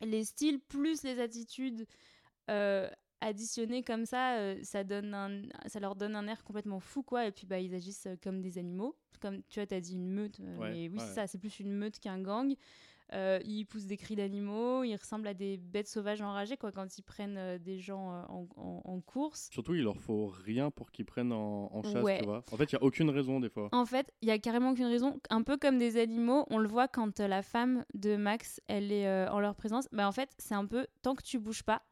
les 0.00 0.24
styles 0.24 0.60
plus 0.60 1.02
les 1.02 1.20
attitudes 1.20 1.86
euh, 2.50 2.88
additionnées 3.20 3.82
comme 3.82 4.06
ça, 4.06 4.36
euh, 4.38 4.58
ça, 4.62 4.84
donne 4.84 5.14
un, 5.14 5.42
ça 5.66 5.80
leur 5.80 5.94
donne 5.94 6.16
un 6.16 6.26
air 6.26 6.42
complètement 6.42 6.80
fou, 6.80 7.02
quoi. 7.02 7.26
Et 7.26 7.32
puis, 7.32 7.46
bah, 7.46 7.58
ils 7.58 7.74
agissent 7.74 8.06
euh, 8.06 8.16
comme 8.22 8.40
des 8.40 8.58
animaux. 8.58 8.96
Comme 9.20 9.42
tu 9.48 9.60
vois, 9.60 9.66
t'as 9.66 9.80
dit 9.80 9.92
une 9.92 10.08
meute, 10.08 10.40
euh, 10.40 10.56
Ouais, 10.56 10.70
mais 10.70 10.88
oui, 10.88 10.94
ouais. 10.98 11.04
c'est 11.06 11.14
ça, 11.14 11.26
c'est 11.26 11.38
plus 11.38 11.60
une 11.60 11.72
meute 11.72 11.98
qu'un 12.00 12.20
gang. 12.20 12.54
Euh, 13.12 13.40
ils 13.44 13.64
poussent 13.64 13.86
des 13.86 13.96
cris 13.96 14.14
d'animaux, 14.16 14.84
ils 14.84 14.94
ressemblent 14.96 15.26
à 15.26 15.34
des 15.34 15.56
bêtes 15.56 15.88
sauvages 15.88 16.22
enragées, 16.22 16.56
quoi, 16.56 16.70
quand 16.72 16.96
ils 16.98 17.02
prennent 17.02 17.36
euh, 17.38 17.58
des 17.58 17.78
gens 17.78 18.12
euh, 18.12 18.22
en, 18.28 18.46
en- 18.56 18.82
en 18.84 19.00
course. 19.00 19.48
Surtout, 19.50 19.74
il 19.74 19.82
leur 19.82 19.96
faut 20.00 20.26
rien 20.28 20.70
pour 20.70 20.90
qu'ils 20.92 21.04
prennent 21.06 21.32
en, 21.32 21.70
en 21.74 21.82
chasse, 21.82 22.04
Ouais. 22.04 22.18
tu 22.20 22.24
vois. 22.24 22.44
En 22.52 22.56
fait, 22.56 22.70
il 22.70 22.74
y 22.74 22.78
a 22.78 22.82
aucune 22.82 23.10
raison 23.10 23.40
des 23.40 23.48
fois. 23.48 23.68
En 23.72 23.84
fait, 23.84 24.12
il 24.22 24.28
y 24.28 24.30
a 24.30 24.38
carrément 24.38 24.70
aucune 24.70 24.86
raison. 24.86 25.18
Un 25.30 25.42
peu 25.42 25.56
comme 25.56 25.78
des 25.78 25.96
animaux, 25.96 26.46
on 26.50 26.58
le 26.58 26.68
voit 26.68 26.88
quand 26.88 27.18
la 27.20 27.42
femme 27.42 27.84
de 27.94 28.16
Max, 28.16 28.60
elle 28.68 28.92
est 28.92 29.06
euh, 29.06 29.28
en 29.30 29.40
leur 29.40 29.54
présence. 29.56 29.88
Bah, 29.92 30.06
en 30.06 30.12
fait, 30.12 30.30
c'est 30.38 30.54
un 30.54 30.66
peu 30.66 30.86
tant 31.02 31.14
que 31.14 31.22
tu 31.22 31.38
bouges 31.38 31.62
pas, 31.64 31.82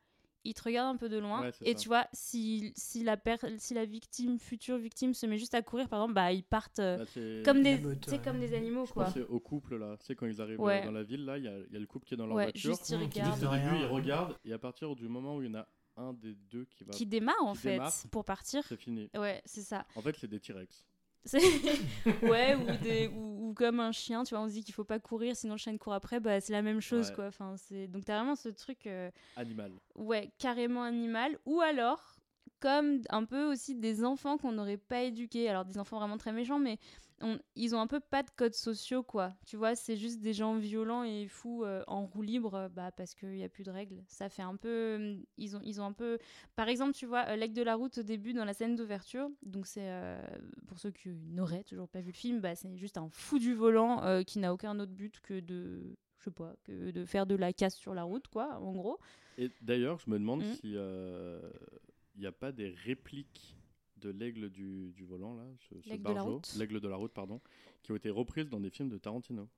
ils 0.44 0.54
te 0.54 0.62
regardent 0.62 0.94
un 0.94 0.96
peu 0.98 1.08
de 1.08 1.18
loin. 1.18 1.42
Ouais, 1.42 1.52
et 1.62 1.72
ça. 1.72 1.78
tu 1.80 1.88
vois, 1.88 2.06
si, 2.12 2.72
si, 2.76 3.02
la 3.04 3.16
per- 3.16 3.36
si 3.58 3.74
la 3.74 3.84
victime, 3.84 4.38
future 4.38 4.78
victime, 4.78 5.14
se 5.14 5.26
met 5.26 5.36
juste 5.38 5.54
à 5.54 5.62
courir, 5.62 5.88
par 5.88 6.00
exemple, 6.00 6.14
bah, 6.14 6.32
ils 6.32 6.42
partent 6.44 6.78
euh, 6.78 6.98
Bah, 6.98 7.04
c'est- 7.12 7.42
comme, 7.44 7.62
des, 7.62 7.78
meute, 7.78 8.06
ouais. 8.08 8.18
comme 8.22 8.38
des 8.40 8.54
animaux, 8.54 8.86
Je 8.86 8.92
quoi. 8.92 9.08
au 9.28 9.40
couple 9.40 9.76
là. 9.76 9.96
Tu 9.98 10.06
sais, 10.06 10.14
quand 10.14 10.26
ils 10.26 10.40
arrivent 10.40 10.60
Ouais. 10.60 10.82
euh, 10.82 10.86
dans 10.86 10.92
la 10.92 11.02
ville, 11.02 11.24
là, 11.24 11.38
il 11.38 11.44
y, 11.44 11.48
a 11.48 11.56
il 11.58 11.72
y 11.72 11.76
a 11.76 11.80
le 11.80 11.86
couple 11.86 12.06
qui 12.06 12.14
est 12.14 12.16
dans 12.16 12.26
leur 12.26 12.36
Ouais, 12.36 12.44
voiture. 12.44 12.70
juste 12.70 12.88
ils 12.90 12.96
Mmh, 12.98 13.08
qui 13.10 13.20
regardent. 13.20 13.44
Au 13.44 13.56
début, 13.70 13.76
ils 13.82 13.86
regardent 13.86 14.36
et 14.44 14.52
à 14.52 14.58
partir 14.58 14.94
du 14.96 15.08
moment 15.08 15.36
où 15.36 15.42
il 15.42 15.50
y 15.50 15.56
en 15.56 15.58
a 15.60 15.68
un 15.96 16.12
des 16.12 16.34
deux 16.34 16.64
qui 16.66 16.84
va. 16.84 16.92
Qui 16.92 17.06
démarre, 17.06 17.34
en 17.42 17.52
qui 17.54 17.58
fait, 17.58 17.72
démarre. 17.72 17.92
pour 18.12 18.24
partir. 18.24 18.62
C'est 18.68 18.76
fini. 18.76 19.10
Ouais, 19.16 19.42
c'est 19.44 19.62
ça. 19.62 19.84
En 19.96 20.00
fait, 20.02 20.16
c'est 20.16 20.28
des 20.28 20.38
T-Rex. 20.40 20.86
Ouais, 22.22 22.54
ou, 22.54 22.82
des, 22.82 23.08
ou, 23.08 23.48
ou 23.50 23.54
comme 23.54 23.80
un 23.80 23.92
chien, 23.92 24.24
tu 24.24 24.34
vois, 24.34 24.42
on 24.44 24.48
se 24.48 24.52
dit 24.54 24.64
qu'il 24.64 24.74
faut 24.74 24.84
pas 24.84 24.98
courir, 24.98 25.36
sinon 25.36 25.54
le 25.54 25.58
chien 25.58 25.76
court 25.76 25.92
après, 25.92 26.20
bah, 26.20 26.40
c'est 26.40 26.52
la 26.52 26.62
même 26.62 26.80
chose, 26.80 27.08
Ouais. 27.10 27.14
quoi. 27.14 27.26
Enfin, 27.26 27.54
c'est... 27.56 27.86
Donc, 27.88 28.04
t'as 28.04 28.16
vraiment 28.16 28.36
ce 28.36 28.48
truc. 28.48 28.86
euh, 28.86 29.10
Animal. 29.36 29.72
Ouais, 29.94 30.30
carrément 30.38 30.82
animal. 30.82 31.38
Ou 31.46 31.60
alors, 31.60 32.16
comme 32.60 33.02
un 33.10 33.24
peu 33.24 33.44
aussi 33.44 33.74
des 33.74 34.04
enfants 34.04 34.36
qu'on 34.38 34.52
n'aurait 34.52 34.76
pas 34.78 35.02
éduqués. 35.02 35.48
Alors, 35.48 35.64
des 35.64 35.78
enfants 35.78 35.98
vraiment 35.98 36.16
très 36.18 36.32
méchants, 36.32 36.58
mais 36.58 36.78
on- 37.20 37.38
ils 37.56 37.74
ont 37.74 37.80
un 37.80 37.86
peu 37.86 38.00
pas 38.00 38.22
de 38.22 38.30
codes 38.30 38.54
sociaux, 38.54 39.02
quoi. 39.02 39.34
Tu 39.46 39.56
vois, 39.56 39.74
c'est 39.74 39.96
juste 39.96 40.20
des 40.20 40.32
gens 40.32 40.56
violents 40.56 41.02
et 41.04 41.26
fous 41.28 41.64
euh, 41.64 41.82
en 41.86 42.06
roue 42.06 42.22
libre, 42.22 42.54
euh, 42.54 42.68
bah, 42.68 42.92
parce 42.92 43.14
qu'il 43.14 43.30
n'y 43.30 43.44
a 43.44 43.48
plus 43.48 43.64
de 43.64 43.70
règles. 43.70 44.02
Ça 44.06 44.28
fait 44.28 44.42
un 44.42 44.56
peu. 44.56 44.68
euh, 44.68 45.16
Ils 45.36 45.56
ont, 45.56 45.60
ils 45.64 45.80
ont 45.80 45.84
un 45.84 45.92
peu. 45.92 46.18
Par 46.56 46.68
exemple, 46.68 46.92
tu 46.92 47.06
vois, 47.06 47.24
euh, 47.28 47.36
L'aigle 47.36 47.54
de 47.54 47.62
la 47.62 47.74
route 47.74 47.98
au 47.98 48.02
début, 48.02 48.32
dans 48.32 48.44
la 48.44 48.54
scène 48.54 48.76
d'ouverture, 48.76 49.28
donc 49.42 49.66
c'est. 49.66 49.88
euh, 49.90 50.20
pour 50.66 50.78
ceux 50.78 50.90
qui 50.90 51.08
n'auraient 51.10 51.64
toujours 51.64 51.88
pas 51.88 52.00
vu 52.00 52.08
le 52.12 52.16
film, 52.16 52.40
bah, 52.40 52.54
c'est 52.54 52.76
juste 52.76 52.98
un 52.98 53.08
fou 53.10 53.38
du 53.38 53.54
volant 53.54 54.02
euh, 54.04 54.22
qui 54.22 54.38
n'a 54.38 54.52
aucun 54.54 54.78
autre 54.80 54.92
but 54.92 55.20
que 55.20 55.40
de. 55.40 55.96
Je 56.18 56.24
sais 56.24 56.30
pas, 56.32 56.54
que 56.64 56.90
de 56.90 57.04
faire 57.04 57.26
de 57.26 57.36
la 57.36 57.52
casse 57.52 57.76
sur 57.76 57.94
la 57.94 58.02
route, 58.02 58.26
quoi, 58.28 58.58
en 58.60 58.72
gros. 58.72 58.98
Et 59.38 59.52
d'ailleurs, 59.60 59.98
je 60.00 60.10
me 60.10 60.18
demande 60.18 60.42
Mm. 60.42 60.52
si 60.54 60.70
il 60.72 62.20
n'y 62.20 62.26
a 62.26 62.32
pas 62.32 62.50
des 62.52 62.70
répliques 62.70 63.56
de 63.98 64.10
l'aigle 64.10 64.50
du, 64.50 64.92
du 64.94 65.04
volant 65.04 65.34
là, 65.34 65.44
ce, 65.68 65.80
ce 65.82 65.88
L'aigle 65.90 66.04
de 66.06 66.12
la 66.12 66.22
barjo, 66.22 66.32
route 66.34 66.52
l'aigle 66.54 66.80
de 66.80 66.88
la 66.88 66.96
route, 66.96 67.12
pardon, 67.12 67.40
qui 67.82 67.92
ont 67.92 67.96
été 67.96 68.10
reprises 68.10 68.48
dans 68.50 68.60
des 68.60 68.70
films 68.70 68.88
de 68.90 68.98
Tarantino. 68.98 69.48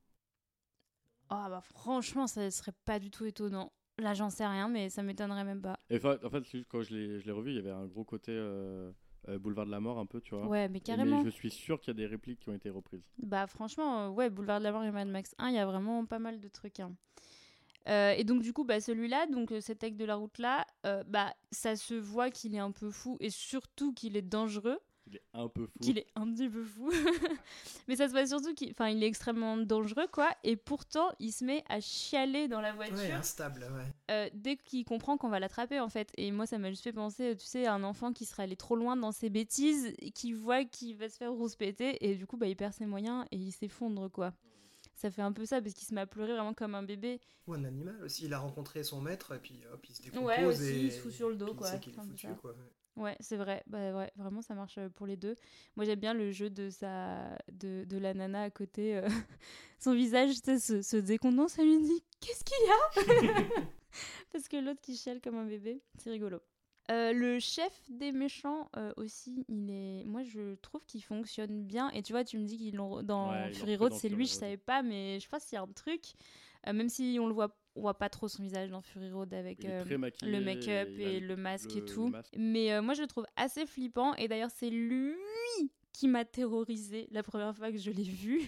Ah 1.28 1.48
bah 1.48 1.60
franchement, 1.60 2.26
ça 2.26 2.50
serait 2.50 2.74
pas 2.84 2.98
du 2.98 3.10
tout 3.10 3.24
étonnant. 3.24 3.72
Là, 3.98 4.14
j'en 4.14 4.30
sais 4.30 4.46
rien, 4.46 4.68
mais 4.68 4.90
ça 4.90 5.02
m'étonnerait 5.02 5.44
même 5.44 5.62
pas. 5.62 5.78
Et 5.90 5.98
fa- 5.98 6.18
en 6.24 6.30
fait, 6.30 6.44
quand 6.68 6.82
je 6.82 6.94
l'ai 6.94 7.32
revu, 7.32 7.50
il 7.50 7.56
y 7.56 7.58
avait 7.58 7.70
un 7.70 7.86
gros 7.86 8.04
côté 8.04 8.32
euh, 8.32 8.90
euh, 9.28 9.38
boulevard 9.38 9.66
de 9.66 9.70
la 9.70 9.80
mort 9.80 9.98
un 9.98 10.06
peu, 10.06 10.20
tu 10.20 10.34
vois. 10.34 10.48
Ouais, 10.48 10.68
mais 10.68 10.80
carrément. 10.80 11.18
Mais 11.18 11.24
je 11.24 11.28
suis 11.30 11.50
sûr 11.50 11.80
qu'il 11.80 11.88
y 11.88 11.90
a 11.90 11.94
des 11.94 12.06
répliques 12.06 12.40
qui 12.40 12.48
ont 12.50 12.54
été 12.54 12.70
reprises. 12.70 13.04
Bah 13.22 13.46
franchement, 13.46 14.06
euh, 14.06 14.08
ouais, 14.08 14.30
Boulevard 14.30 14.58
de 14.58 14.64
la 14.64 14.72
Mort 14.72 14.84
et 14.84 14.90
Mad 14.90 15.06
Max 15.08 15.34
1, 15.38 15.48
il 15.50 15.54
y 15.54 15.58
a 15.58 15.66
vraiment 15.66 16.04
pas 16.06 16.18
mal 16.18 16.40
de 16.40 16.48
trucs. 16.48 16.80
hein. 16.80 16.94
Euh, 17.88 18.12
et 18.16 18.24
donc 18.24 18.42
du 18.42 18.52
coup, 18.52 18.64
bah, 18.64 18.80
celui-là, 18.80 19.26
donc 19.26 19.52
euh, 19.52 19.60
cet 19.60 19.82
aigle 19.82 19.96
de 19.96 20.04
la 20.04 20.16
route 20.16 20.38
là, 20.38 20.66
euh, 20.86 21.02
bah 21.06 21.32
ça 21.50 21.76
se 21.76 21.94
voit 21.94 22.30
qu'il 22.30 22.54
est 22.54 22.58
un 22.58 22.72
peu 22.72 22.90
fou 22.90 23.16
et 23.20 23.30
surtout 23.30 23.92
qu'il 23.94 24.16
est 24.16 24.22
dangereux, 24.22 24.78
Il 25.06 25.16
est 25.16 25.22
un 25.32 25.48
peu 25.48 25.66
fou. 25.66 25.78
qu'il 25.80 25.98
est 25.98 26.06
un 26.14 26.30
petit 26.30 26.48
peu 26.48 26.62
fou. 26.62 26.90
Mais 27.88 27.96
ça 27.96 28.06
se 28.06 28.12
voit 28.12 28.26
surtout 28.26 28.52
qu'il, 28.54 28.70
enfin, 28.72 28.88
il 28.90 29.02
est 29.02 29.06
extrêmement 29.06 29.56
dangereux 29.56 30.06
quoi. 30.12 30.28
Et 30.44 30.56
pourtant, 30.56 31.08
il 31.18 31.32
se 31.32 31.42
met 31.44 31.64
à 31.68 31.80
chialer 31.80 32.48
dans 32.48 32.60
la 32.60 32.72
voiture. 32.72 32.96
Ouais, 32.96 33.10
instable, 33.12 33.62
ouais. 33.62 33.92
euh, 34.10 34.28
dès 34.34 34.56
qu'il 34.56 34.84
comprend 34.84 35.16
qu'on 35.16 35.30
va 35.30 35.40
l'attraper 35.40 35.80
en 35.80 35.88
fait. 35.88 36.12
Et 36.16 36.30
moi 36.32 36.46
ça 36.46 36.58
m'a 36.58 36.68
juste 36.70 36.84
fait 36.84 36.92
penser, 36.92 37.34
tu 37.36 37.46
sais, 37.46 37.64
à 37.66 37.72
un 37.74 37.82
enfant 37.82 38.12
qui 38.12 38.26
serait 38.26 38.42
allé 38.44 38.56
trop 38.56 38.76
loin 38.76 38.94
dans 38.96 39.10
ses 39.10 39.30
bêtises, 39.30 39.94
qui 40.14 40.32
voit 40.34 40.64
qu'il 40.64 40.96
va 40.96 41.08
se 41.08 41.16
faire 41.16 41.32
rouspéter 41.32 42.06
et 42.08 42.14
du 42.14 42.26
coup 42.26 42.36
bah, 42.36 42.46
il 42.46 42.56
perd 42.56 42.74
ses 42.74 42.86
moyens 42.86 43.24
et 43.32 43.36
il 43.36 43.52
s'effondre 43.52 44.10
quoi. 44.10 44.32
Ça 45.00 45.10
fait 45.10 45.22
un 45.22 45.32
peu 45.32 45.46
ça 45.46 45.62
parce 45.62 45.72
qu'il 45.72 45.88
se 45.88 45.94
met 45.94 46.02
à 46.02 46.06
pleurer 46.06 46.34
vraiment 46.34 46.52
comme 46.52 46.74
un 46.74 46.82
bébé. 46.82 47.20
Ou 47.46 47.54
un 47.54 47.64
animal 47.64 47.98
aussi. 48.04 48.26
Il 48.26 48.34
a 48.34 48.38
rencontré 48.38 48.84
son 48.84 49.00
maître 49.00 49.34
et 49.34 49.38
puis 49.38 49.58
hop, 49.72 49.82
il 49.88 49.94
se 49.94 50.02
décompose. 50.02 50.26
Ouais, 50.26 50.44
aussi, 50.44 50.62
et... 50.64 50.80
il 50.82 50.92
se 50.92 51.00
fout 51.00 51.10
sur 51.10 51.30
le 51.30 51.36
dos, 51.36 51.54
quoi. 51.54 51.70
foutu. 51.70 52.26
Ouais, 52.96 53.16
c'est 53.18 53.38
vrai. 53.38 53.62
Bah 53.66 53.94
ouais, 53.96 54.12
vraiment 54.16 54.42
ça 54.42 54.54
marche 54.54 54.76
euh, 54.76 54.90
pour 54.90 55.06
les 55.06 55.16
deux. 55.16 55.36
Moi 55.74 55.86
j'aime 55.86 56.00
bien 56.00 56.12
le 56.12 56.32
jeu 56.32 56.50
de 56.50 56.68
sa 56.68 57.34
de, 57.50 57.84
de 57.88 57.96
la 57.96 58.12
nana 58.12 58.42
à 58.42 58.50
côté. 58.50 58.98
euh, 58.98 59.08
Son 59.78 59.94
visage 59.94 60.34
tu 60.34 60.40
sais, 60.44 60.58
se, 60.58 60.82
se 60.82 60.98
décontenant, 60.98 61.48
ça 61.48 61.62
lui 61.62 61.78
dit 61.80 62.04
qu'est-ce 62.20 62.44
qu'il 62.44 62.66
y 62.66 62.70
a 62.70 63.62
Parce 64.32 64.48
que 64.48 64.58
l'autre 64.58 64.82
qui 64.82 64.98
chiale 64.98 65.22
comme 65.22 65.36
un 65.38 65.46
bébé, 65.46 65.80
c'est 65.96 66.10
rigolo. 66.10 66.40
Euh, 66.90 67.12
le 67.12 67.38
chef 67.38 67.80
des 67.88 68.10
méchants 68.10 68.68
euh, 68.76 68.92
aussi, 68.96 69.44
il 69.48 69.70
est. 69.70 70.04
Moi, 70.04 70.22
je 70.24 70.54
trouve 70.56 70.84
qu'il 70.86 71.02
fonctionne 71.02 71.62
bien. 71.64 71.90
Et 71.90 72.02
tu 72.02 72.12
vois, 72.12 72.24
tu 72.24 72.36
me 72.38 72.44
dis 72.44 72.56
qu'ils 72.58 72.74
l'ont 72.74 73.02
dans 73.02 73.30
Ouais, 73.30 73.52
Fury 73.52 73.76
Road, 73.76 73.92
c'est 74.00 74.08
lui, 74.08 74.26
je 74.26 74.32
savais 74.40 74.56
pas, 74.56 74.82
mais 74.82 75.20
je 75.20 75.28
pense 75.28 75.44
qu'il 75.44 75.54
y 75.56 75.58
a 75.58 75.62
un 75.62 75.66
truc. 75.68 76.02
Euh, 76.66 76.72
même 76.72 76.88
si 76.88 77.18
on 77.20 77.26
le 77.28 77.32
voit, 77.32 77.56
on 77.76 77.82
voit 77.82 77.96
pas 77.98 78.08
trop 78.08 78.26
son 78.28 78.42
visage 78.42 78.70
dans 78.70 78.80
Fury 78.80 79.10
Road 79.12 79.32
avec 79.32 79.64
maquillé. 79.98 80.32
le 80.32 80.40
make-up 80.40 80.88
et 80.98 81.20
le 81.20 81.36
masque 81.36 81.70
le- 81.74 81.78
et 81.78 81.84
tout. 81.84 82.08
masque. 82.08 82.34
Mais 82.36 82.80
moi, 82.82 82.94
je 82.94 83.02
le 83.02 83.06
trouve 83.06 83.26
assez 83.36 83.66
flippant. 83.66 84.14
Et 84.16 84.26
d'ailleurs, 84.28 84.50
c'est 84.54 84.70
lui 84.70 85.14
qui 85.92 86.08
m'a 86.08 86.24
terrorisé 86.24 87.06
la 87.10 87.22
première 87.22 87.54
fois 87.54 87.70
que 87.70 87.78
je 87.78 87.90
l'ai 87.90 88.02
vu. 88.02 88.42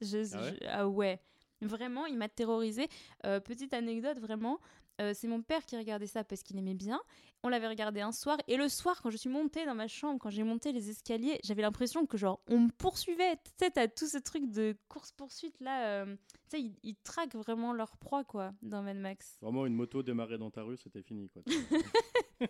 Je, 0.00 0.18
Ah 0.34 0.42
ouais? 0.42 0.58
je- 0.60 0.66
ah 0.68 0.88
ouais. 0.88 1.20
Vraiment, 1.60 2.04
il 2.06 2.18
m'a 2.18 2.28
terrorisé. 2.28 2.88
Euh, 3.24 3.40
petite 3.40 3.72
anecdote, 3.72 4.18
vraiment. 4.18 4.58
Euh, 5.00 5.12
c'est 5.14 5.26
mon 5.28 5.42
père 5.42 5.64
qui 5.66 5.76
regardait 5.76 6.06
ça 6.06 6.24
parce 6.24 6.42
qu'il 6.42 6.56
aimait 6.58 6.74
bien. 6.74 7.00
On 7.42 7.48
l'avait 7.48 7.68
regardé 7.68 8.00
un 8.00 8.12
soir. 8.12 8.38
Et 8.48 8.56
le 8.56 8.68
soir, 8.68 9.02
quand 9.02 9.10
je 9.10 9.16
suis 9.16 9.28
montée 9.28 9.66
dans 9.66 9.74
ma 9.74 9.86
chambre, 9.88 10.18
quand 10.20 10.30
j'ai 10.30 10.44
monté 10.44 10.72
les 10.72 10.88
escaliers, 10.90 11.38
j'avais 11.44 11.62
l'impression 11.62 12.06
que, 12.06 12.16
genre, 12.16 12.40
on 12.48 12.58
me 12.60 12.70
poursuivait. 12.70 13.36
Tu 13.36 13.50
sais, 13.58 13.70
t'as 13.70 13.88
tout 13.88 14.06
ce 14.06 14.18
truc 14.18 14.46
de 14.50 14.76
course-poursuite 14.88 15.60
là. 15.60 15.86
euh, 16.04 16.16
tu 16.16 16.50
sais, 16.50 16.60
ils, 16.62 16.76
ils 16.82 16.96
traquent 16.96 17.34
vraiment 17.34 17.72
leur 17.72 17.96
proie, 17.96 18.24
quoi, 18.24 18.52
dans 18.62 18.82
Mad 18.82 18.96
Max. 18.96 19.36
Vraiment, 19.42 19.66
une 19.66 19.74
moto 19.74 20.02
démarrée 20.02 20.38
dans 20.38 20.50
ta 20.50 20.62
rue, 20.62 20.76
c'était 20.76 21.02
fini. 21.02 21.28
Quoi. 21.28 21.42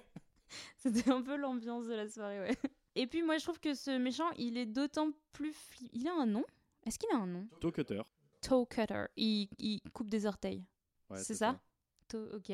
C'était 0.76 1.10
un 1.10 1.22
peu 1.22 1.36
l'ambiance 1.36 1.86
de 1.86 1.94
la 1.94 2.08
soirée, 2.08 2.40
ouais. 2.40 2.56
Et 2.94 3.06
puis 3.06 3.22
moi 3.22 3.38
je 3.38 3.42
trouve 3.44 3.58
que 3.58 3.74
ce 3.74 3.96
méchant, 3.98 4.30
il 4.36 4.56
est 4.56 4.66
d'autant 4.66 5.10
plus... 5.32 5.50
fli- 5.50 5.88
Il 5.92 6.06
a 6.06 6.12
un 6.14 6.26
nom? 6.26 6.44
Est-ce 6.86 6.98
qu'il 6.98 7.08
a 7.10 7.16
un 7.16 7.26
nom? 7.26 7.48
Toe 7.60 7.72
Cutter. 7.72 8.02
Toe 8.40 8.66
Cutter. 8.66 9.06
Il, 9.16 9.48
il 9.58 9.80
coupe 9.92 10.10
des 10.10 10.26
orteils. 10.26 10.62
Ouais, 11.10 11.18
C'est 11.18 11.34
ça 11.34 11.58
ok. 12.12 12.52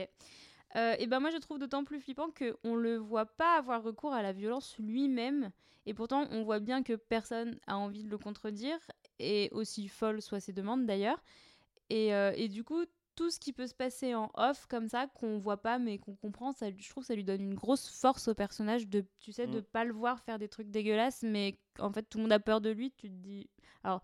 Euh, 0.76 0.94
et 1.01 1.07
ben 1.09 1.18
moi 1.18 1.30
je 1.30 1.38
trouve 1.38 1.59
d'autant 1.59 1.84
plus 1.84 2.01
flippant 2.01 2.28
qu'on 2.30 2.76
le 2.76 2.96
voit 2.96 3.26
pas 3.26 3.57
avoir 3.59 3.82
recours 3.82 4.12
à 4.12 4.22
la 4.22 4.32
violence 4.32 4.76
lui-même. 4.78 5.51
Et 5.86 5.94
pourtant 5.94 6.28
on 6.30 6.44
voit 6.44 6.61
bien 6.61 6.82
que 6.82 6.94
personne 6.94 7.59
a 7.66 7.76
envie 7.76 8.05
de 8.05 8.09
le 8.11 8.18
contredire. 8.18 8.78
Et 9.18 9.48
aussi 9.53 9.88
folle 9.88 10.22
soient 10.22 10.40
ses 10.40 10.53
demandes 10.53 10.86
d'ailleurs. 10.86 11.22
Et, 11.88 12.14
euh, 12.14 12.32
et 12.36 12.48
du 12.48 12.62
coup, 12.62 12.84
tout 13.16 13.30
ce 13.30 13.40
qui 13.40 13.53
peut 13.53 13.66
se 13.66 13.74
passer 13.74 14.14
en 14.14 14.30
off 14.34 14.66
comme 14.66 14.88
ça, 14.88 15.09
qu'on 15.09 15.38
voit 15.38 15.61
pas 15.61 15.78
mais 15.78 15.98
qu'on 15.98 16.14
comprend, 16.14 16.53
ça, 16.53 16.68
je 16.70 16.88
trouve 16.88 17.03
que 17.03 17.09
ça 17.09 17.14
lui 17.16 17.24
donne 17.24 17.42
une 17.42 17.55
grosse 17.55 17.88
force 17.90 18.28
au 18.28 18.34
personnage 18.34 18.86
de, 18.88 19.05
tu 19.18 19.32
sais, 19.32 19.46
de 19.48 19.61
Mm. 19.61 19.64
pas 19.72 19.84
le 19.84 19.92
voir 19.92 20.20
faire 20.20 20.38
des 20.38 20.48
trucs 20.48 20.70
dégueulasses, 20.70 21.22
mais 21.22 21.59
en 21.80 21.92
fait 21.92 22.05
tout 22.05 22.18
le 22.18 22.22
monde 22.24 22.32
a 22.32 22.38
peur 22.40 22.61
de 22.61 22.70
lui. 22.70 22.92
Tu 22.92 23.09
te 23.11 23.14
dis, 23.14 23.51
alors 23.82 24.03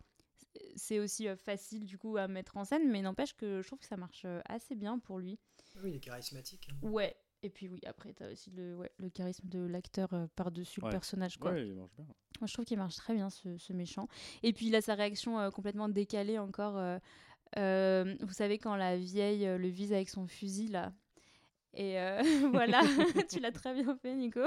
c'est 0.76 0.98
aussi 0.98 1.28
euh, 1.28 1.36
facile 1.36 1.84
du 1.84 1.98
coup 1.98 2.16
à 2.16 2.28
mettre 2.28 2.56
en 2.56 2.64
scène, 2.64 2.90
mais 2.90 3.02
n'empêche 3.02 3.34
que 3.34 3.60
je 3.62 3.66
trouve 3.66 3.78
que 3.80 3.86
ça 3.86 3.96
marche 3.96 4.22
euh, 4.24 4.40
assez 4.46 4.74
bien 4.74 4.98
pour 4.98 5.18
lui. 5.18 5.38
Oui, 5.82 5.90
il 5.90 5.96
est 5.96 6.00
charismatique. 6.00 6.68
hein. 6.72 6.88
Ouais. 6.88 7.16
Et 7.42 7.50
puis 7.50 7.68
oui, 7.68 7.80
après 7.86 8.12
t'as 8.14 8.32
aussi 8.32 8.50
le, 8.50 8.74
ouais, 8.76 8.90
le 8.96 9.10
charisme 9.10 9.46
de 9.48 9.60
l'acteur 9.60 10.12
euh, 10.14 10.26
par-dessus 10.36 10.80
Ouais. 10.80 10.86
le 10.88 10.92
personnage 10.92 11.36
quoi. 11.38 11.52
Ouais, 11.52 11.66
il 11.68 11.74
marche 11.74 11.92
bien. 11.96 12.06
Moi, 12.40 12.46
je 12.48 12.52
trouve 12.54 12.64
qu'il 12.64 12.78
marche 12.78 12.96
très 12.96 13.14
bien, 13.14 13.30
ce, 13.30 13.56
ce 13.58 13.72
méchant. 13.72 14.08
Et 14.42 14.52
puis, 14.52 14.66
il 14.66 14.74
a 14.76 14.80
sa 14.82 14.94
réaction 14.94 15.38
euh, 15.38 15.50
complètement 15.50 15.88
décalée 15.88 16.38
encore. 16.38 16.76
euh, 16.78 16.98
euh, 17.58 18.14
vous 18.20 18.32
savez, 18.32 18.58
quand 18.58 18.74
la 18.76 18.96
vieille 18.96 19.44
le 19.46 19.68
vise 19.68 19.92
avec 19.92 20.08
son 20.08 20.26
fusil, 20.26 20.68
là. 20.68 20.92
Et 21.74 22.00
euh, 22.00 22.20
voilà, 22.52 22.80
tu 23.30 23.38
l'as 23.40 23.52
très 23.52 23.74
bien 23.74 23.94
fait, 23.96 24.14
Nico. 24.14 24.40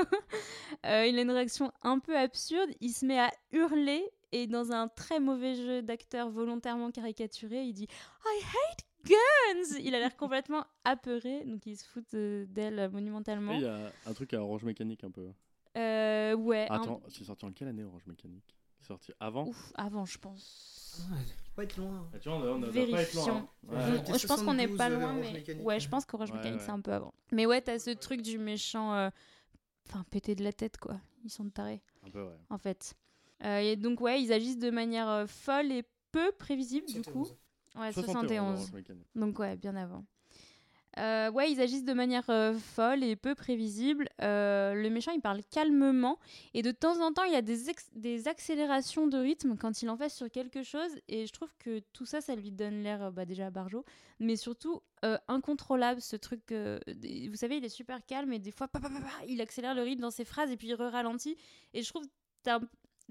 Euh, 0.85 1.05
il 1.05 1.17
a 1.17 1.21
une 1.21 1.31
réaction 1.31 1.71
un 1.83 1.99
peu 1.99 2.17
absurde. 2.17 2.69
Il 2.81 2.91
se 2.91 3.05
met 3.05 3.19
à 3.19 3.31
hurler. 3.51 4.03
Et 4.31 4.47
dans 4.47 4.71
un 4.71 4.87
très 4.87 5.19
mauvais 5.19 5.55
jeu 5.55 5.81
d'acteur 5.81 6.29
volontairement 6.29 6.91
caricaturé, 6.91 7.63
il 7.63 7.73
dit 7.73 7.87
I 8.25 8.41
hate 8.43 8.85
guns 9.05 9.79
Il 9.81 9.95
a 9.95 9.99
l'air 9.99 10.15
complètement 10.17 10.65
apeuré. 10.83 11.43
Donc, 11.45 11.65
il 11.65 11.75
se 11.77 11.83
fout 11.85 12.05
euh, 12.13 12.45
d'elle 12.47 12.79
euh, 12.79 12.89
monumentalement. 12.89 13.53
Et 13.53 13.57
Il 13.57 13.61
y 13.61 13.65
a 13.67 13.91
un 14.05 14.13
truc 14.13 14.33
à 14.33 14.41
Orange 14.41 14.63
Mécanique 14.63 15.03
un 15.03 15.11
peu. 15.11 15.29
Euh, 15.77 16.33
ouais. 16.35 16.67
un- 16.69 16.75
Attends, 16.81 17.01
c'est 17.09 17.23
sorti 17.23 17.45
en 17.45 17.51
quelle 17.51 17.69
année 17.69 17.83
Orange 17.83 18.05
Mécanique? 18.07 18.55
C'est 18.79 18.87
sorti 18.87 19.11
avant? 19.19 19.47
Ouf, 19.47 19.71
avant, 19.75 20.05
je 20.05 20.17
pense. 20.17 21.01
Ah, 21.11 21.15
pas 21.55 21.63
être 21.63 21.77
loin. 21.77 22.09
Ah, 22.13 22.19
Tu 22.19 22.29
vois, 22.29 22.37
on 22.37 22.41
a- 22.43 22.47
on 22.51 22.55
a- 22.57 22.59
doit 22.67 22.71
pas 22.73 22.79
être 22.79 22.87
Vérifions. 22.91 23.25
loin. 23.27 23.49
hein. 23.71 23.91
Ouais. 24.07 24.17
Je 24.19 24.27
pense 24.27 24.41
qu'on 24.41 24.53
n'est 24.53 24.67
72, 24.67 24.77
pas 24.77 24.89
euh, 24.89 24.95
loin, 24.95 25.03
Orange 25.13 25.19
mais 25.25 25.33
Mécanique, 25.33 25.61
ouais, 25.61 25.73
ouais. 25.73 25.79
je 25.79 25.89
pense 25.89 26.05
qu'Orange 26.05 26.31
Ouais, 26.31 26.37
Mécanique 26.37 26.59
ouais. 26.59 26.65
c'est 26.65 26.71
un 26.71 26.81
peu 26.81 26.93
avant. 26.93 27.13
Mais 27.31 27.45
ouais, 27.45 27.61
t'as 27.61 27.77
ce 27.79 27.89
truc 27.91 28.21
du 28.21 28.37
méchant, 28.37 28.93
euh, 28.93 29.09
enfin 29.87 30.03
pété 30.11 30.33
de 30.35 30.43
la 30.43 30.53
tête 30.53 30.77
quoi. 30.77 30.99
Ils 31.23 31.29
sont 31.29 31.49
tarés 31.49 31.81
Un 32.05 32.09
peu, 32.09 32.23
ouais. 32.23 32.37
en 32.49 32.57
fait. 32.57 32.95
Euh, 33.43 33.59
et 33.59 33.75
donc 33.75 34.01
ouais, 34.01 34.21
ils 34.21 34.33
agissent 34.33 34.59
de 34.59 34.69
manière 34.69 35.09
euh, 35.09 35.27
folle 35.27 35.71
et 35.71 35.83
peu 36.11 36.31
prévisible 36.33 36.87
du 36.87 37.01
coup. 37.01 37.25
71. 37.25 37.37
Ouais, 37.75 37.91
71, 37.93 38.05
71. 38.05 38.39
Orange 38.39 38.73
Mécanique. 38.73 39.07
Donc 39.15 39.39
ouais, 39.39 39.55
bien 39.55 39.75
avant. 39.75 40.03
Euh, 40.97 41.31
ouais, 41.31 41.51
ils 41.51 41.61
agissent 41.61 41.85
de 41.85 41.93
manière 41.93 42.29
euh, 42.29 42.53
folle 42.53 43.03
et 43.03 43.15
peu 43.15 43.35
prévisible. 43.35 44.09
Euh, 44.21 44.73
le 44.73 44.89
méchant, 44.89 45.11
il 45.11 45.21
parle 45.21 45.41
calmement 45.49 46.17
et 46.53 46.61
de 46.61 46.71
temps 46.71 46.99
en 47.01 47.13
temps, 47.13 47.23
il 47.23 47.31
y 47.31 47.35
a 47.35 47.41
des, 47.41 47.57
des 47.95 48.27
accélérations 48.27 49.07
de 49.07 49.17
rythme 49.17 49.55
quand 49.55 49.81
il 49.81 49.89
en 49.89 49.97
fait 49.97 50.09
sur 50.09 50.29
quelque 50.29 50.63
chose. 50.63 50.91
Et 51.07 51.25
je 51.27 51.31
trouve 51.31 51.53
que 51.59 51.79
tout 51.93 52.05
ça, 52.05 52.21
ça 52.21 52.35
lui 52.35 52.51
donne 52.51 52.81
l'air 52.81 53.03
euh, 53.03 53.11
bah, 53.11 53.25
déjà 53.25 53.49
barjo, 53.49 53.85
mais 54.19 54.35
surtout 54.35 54.81
euh, 55.05 55.17
incontrôlable. 55.27 56.01
Ce 56.01 56.15
truc, 56.15 56.51
euh, 56.51 56.79
vous 57.29 57.37
savez, 57.37 57.57
il 57.57 57.65
est 57.65 57.69
super 57.69 58.03
calme 58.05 58.33
et 58.33 58.39
des 58.39 58.51
fois, 58.51 58.67
pa, 58.67 58.79
pa, 58.79 58.89
pa, 58.89 58.99
pa, 58.99 59.25
il 59.27 59.39
accélère 59.41 59.75
le 59.75 59.83
rythme 59.83 60.01
dans 60.01 60.11
ses 60.11 60.25
phrases 60.25 60.51
et 60.51 60.57
puis 60.57 60.67
il 60.67 60.75
ralentit. 60.75 61.37
Et 61.73 61.83
je 61.83 61.89
trouve 61.89 62.05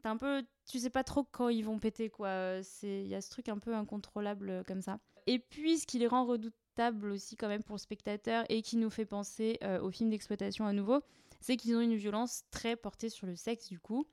t'as 0.03 0.11
un- 0.11 0.17
peu, 0.17 0.45
tu 0.67 0.79
sais 0.79 0.91
pas 0.91 1.05
trop 1.05 1.25
quand 1.25 1.49
ils 1.49 1.65
vont 1.65 1.79
péter 1.79 2.11
quoi. 2.11 2.63
C'est, 2.63 3.03
il 3.03 3.09
y 3.09 3.15
a 3.15 3.21
ce 3.21 3.31
truc 3.31 3.49
un 3.49 3.59
peu 3.59 3.75
incontrôlable 3.75 4.51
euh, 4.51 4.63
comme 4.65 4.83
ça. 4.83 4.99
Et 5.27 5.39
puis, 5.39 5.79
ce 5.79 5.87
qui 5.87 5.99
les 5.99 6.07
rend 6.07 6.25
redoutables 6.25 7.11
aussi 7.11 7.37
quand 7.37 7.49
même 7.49 7.63
pour 7.63 7.75
le 7.75 7.81
spectateur 7.81 8.45
et 8.49 8.63
qui 8.63 8.77
nous 8.77 8.91
fait 8.91 9.05
penser 9.05 9.59
euh, 9.63 9.81
au 9.81 9.91
film 9.91 10.11
d'exploitation 10.11 10.67
à 10.67 10.73
nouveau, 10.73 11.01
c'est 11.41 11.57
qu'ils 11.57 11.77
ont 11.77 11.81
une 11.81 11.97
violence 11.97 12.43
très 12.51 12.77
portée 12.77 13.11
sur 13.11 13.27
le 13.27 13.37
sexe 13.37 13.69
du 13.69 13.79
coup. 13.79 14.07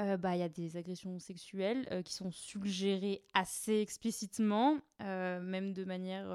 Euh, 0.00 0.16
bah, 0.16 0.34
il 0.36 0.40
y 0.40 0.42
a 0.42 0.48
des 0.48 0.76
agressions 0.76 1.18
sexuelles 1.18 1.86
euh, 1.90 2.02
qui 2.02 2.14
sont 2.14 2.30
suggérées 2.30 3.22
assez 3.34 3.80
explicitement, 3.80 4.78
même 5.00 5.72
de 5.72 5.84
manière, 5.84 6.26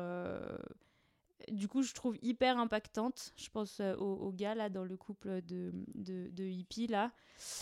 du 1.51 1.67
coup, 1.67 1.83
je 1.83 1.93
trouve 1.93 2.17
hyper 2.21 2.57
impactante. 2.57 3.33
Je 3.35 3.49
pense 3.49 3.79
euh, 3.79 3.95
au, 3.97 4.15
au 4.27 4.31
gars 4.31 4.55
là 4.55 4.69
dans 4.69 4.83
le 4.83 4.97
couple 4.97 5.41
de, 5.41 5.71
de, 5.93 6.29
de 6.31 6.43
hippies 6.43 6.87
là. 6.87 7.11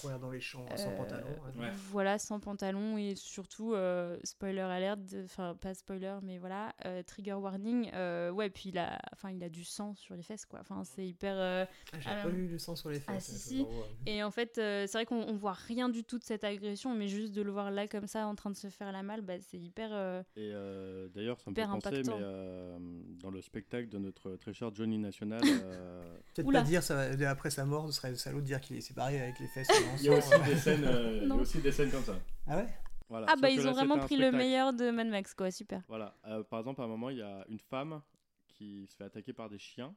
Courir 0.02 0.20
dans 0.20 0.30
les 0.30 0.40
champs 0.40 0.66
sans 0.76 0.92
Euh, 0.92 0.98
pantalon. 0.98 1.26
hein. 1.48 1.60
Ouais. 1.60 1.72
Voilà, 1.90 2.20
sans 2.20 2.40
pantalon 2.40 2.96
et 3.00 3.16
surtout, 3.16 3.74
euh, 3.74 4.20
spoiler 4.24 4.60
alert, 4.60 5.00
enfin 5.26 5.56
pas 5.60 5.74
spoiler, 5.74 6.16
mais 6.22 6.38
voilà, 6.38 6.76
euh, 6.86 7.02
trigger 7.02 7.34
warning. 7.34 7.90
euh, 7.96 8.30
ouais, 8.30 8.52
puis 8.52 8.70
il 8.70 8.78
a, 8.78 9.00
enfin, 9.14 9.32
il 9.32 9.44
a 9.44 9.50
du 9.50 9.64
sang 9.64 9.96
sur 9.96 10.16
les 10.16 10.22
fesses, 10.22 10.46
quoi. 10.46 10.60
Enfin, 10.62 10.84
c'est 10.84 11.08
hyper. 11.08 11.34
euh, 11.36 11.66
Ah, 11.92 12.00
J'ai 12.00 12.10
Alors- 12.12 12.26
pas 12.32 12.38
eu 12.38 12.48
le 12.48 12.60
sang 12.60 12.76
sur 12.76 12.90
les 12.90 13.00
fesses. 13.00 13.16
Ah, 13.18 13.20
si, 13.20 13.40
si. 13.40 13.66
Et 14.06 14.22
en 14.24 14.30
fait, 14.30 14.60
euh, 14.60 14.86
c'est 14.86 14.96
vrai 15.00 15.06
qu'on 15.08 15.24
on 15.28 15.34
voit 15.36 15.54
rien 15.54 15.90
du 15.90 16.04
tout 16.04 16.20
de 16.20 16.24
cette 16.24 16.44
agression, 16.44 16.94
mais 16.94 17.08
juste 17.08 17.34
de 17.34 17.42
le 17.42 17.52
voir 17.52 17.72
là 17.72 17.88
comme 17.88 18.06
ça 18.06 18.28
en 18.28 18.36
train 18.36 18.52
de 18.52 18.56
se 18.56 18.70
faire 18.70 18.92
la 18.92 19.02
malle, 19.02 19.22
bah, 19.22 19.40
c'est 19.40 19.58
hyper. 19.58 19.90
euh, 19.92 20.22
Et 20.36 20.52
euh, 20.54 21.08
d'ailleurs, 21.10 21.40
ça 21.42 21.50
me 21.50 21.56
fait 21.56 21.62
Hyper 21.62 21.74
penser, 21.74 21.88
impactant. 21.88 22.18
mais 22.20 22.24
euh, 22.24 22.78
dans 23.20 23.32
le 23.32 23.42
spectacle 23.64 23.90
de 23.90 23.98
notre 23.98 24.36
très 24.36 24.54
cher 24.54 24.74
Johnny 24.76 24.98
National, 24.98 25.42
euh, 25.44 26.18
Peut-être 26.36 26.52
pas 26.52 26.62
dire 26.62 26.84
ça, 26.84 27.08
va- 27.10 27.30
après 27.30 27.50
sa 27.50 27.66
mort, 27.66 27.88
ce 27.88 27.94
serait 27.94 28.16
salaud 28.16 28.42
de 28.42 28.46
dire 28.46 28.60
qu'il 28.62 28.76
est 28.76 28.82
séparé 28.82 29.20
avec 29.22 29.40
les 29.40 29.48
fesses. 29.48 29.68
il 30.00 30.06
y 30.06 30.10
a 30.10 30.18
aussi 30.18 30.34
euh. 30.34 30.40
des 30.46 30.56
scènes, 30.58 30.84
euh, 30.86 31.12
il 31.18 31.22
y 31.22 31.26
a 31.26 31.28
Non. 31.28 31.40
aussi 31.40 31.60
des 31.60 31.72
scènes 31.72 31.92
comme 31.92 32.04
ça. 32.04 32.16
Ah 32.48 32.58
ouais? 32.58 32.68
Voilà. 33.10 33.28
Ah 33.30 33.36
bah 33.42 33.50
ils 33.50 33.62
là, 33.62 33.70
ont 33.72 33.74
vraiment 33.74 34.00
pris 34.00 34.18
le 34.18 34.32
meilleur 34.32 34.74
de 34.74 34.90
Mad 34.90 35.08
Max, 35.08 35.34
quoi. 35.34 35.52
Super. 35.52 35.82
Voilà. 35.88 36.16
Euh, 36.26 36.44
par 36.44 36.60
exemple, 36.60 36.82
à 36.82 36.86
un 36.86 36.88
moment, 36.88 37.10
il 37.10 37.18
y 37.18 37.22
a 37.22 37.46
une 37.50 37.60
femme 37.60 38.02
qui 38.48 38.88
se 38.88 38.96
fait 38.96 39.04
attaquer 39.04 39.34
par 39.34 39.50
des 39.50 39.60
chiens. 39.60 39.94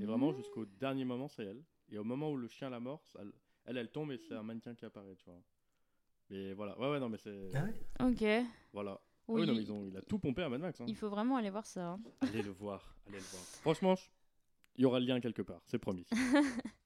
Et 0.00 0.04
vraiment, 0.04 0.32
jusqu'au 0.32 0.64
dernier 0.66 1.04
moment, 1.04 1.28
c'est 1.28 1.44
elle. 1.44 1.62
Et 1.90 1.98
au 1.98 2.04
moment 2.04 2.30
où 2.32 2.36
le 2.36 2.48
chien 2.48 2.68
la 2.68 2.80
mort, 2.80 3.00
elle, 3.66 3.76
elle 3.76 3.88
tombe 3.90 4.10
et 4.10 4.18
c'est 4.18 4.34
un 4.34 4.42
mannequin 4.42 4.74
qui 4.74 4.84
apparaît, 4.84 5.14
tu 5.16 5.24
vois. 5.26 5.40
Mais 6.30 6.52
voilà. 6.52 6.76
Ouais, 6.80 6.90
ouais, 6.90 6.98
non, 7.00 7.08
mais 7.08 7.16
c'est. 7.18 7.48
Ah 7.54 7.62
ouais? 7.62 8.10
Ok. 8.10 8.46
Voilà. 8.72 9.00
Ah 9.28 9.32
Oui. 9.32 9.42
Oui, 9.42 9.46
non, 9.46 9.54
mais 9.54 9.62
ils 9.62 9.72
ont, 9.72 9.84
il 9.84 9.96
a 9.96 10.00
tout 10.02 10.18
pompé 10.18 10.42
à 10.42 10.48
Mad 10.48 10.60
Max. 10.60 10.80
hein. 10.80 10.84
Il 10.88 10.96
faut 10.96 11.08
vraiment 11.10 11.36
aller 11.36 11.50
voir 11.50 11.66
ça. 11.66 11.90
hein. 11.90 12.00
Allez 12.22 12.42
le 12.42 12.50
voir. 12.50 12.96
Allez 13.06 13.18
le 13.18 13.24
voir. 13.24 13.42
Franchement, 13.62 13.94
je- 13.94 14.08
il 14.76 14.82
y 14.82 14.84
aura 14.84 15.00
le 15.00 15.06
lien 15.06 15.20
quelque 15.20 15.42
part, 15.42 15.60
c'est 15.66 15.78
promis. 15.78 16.06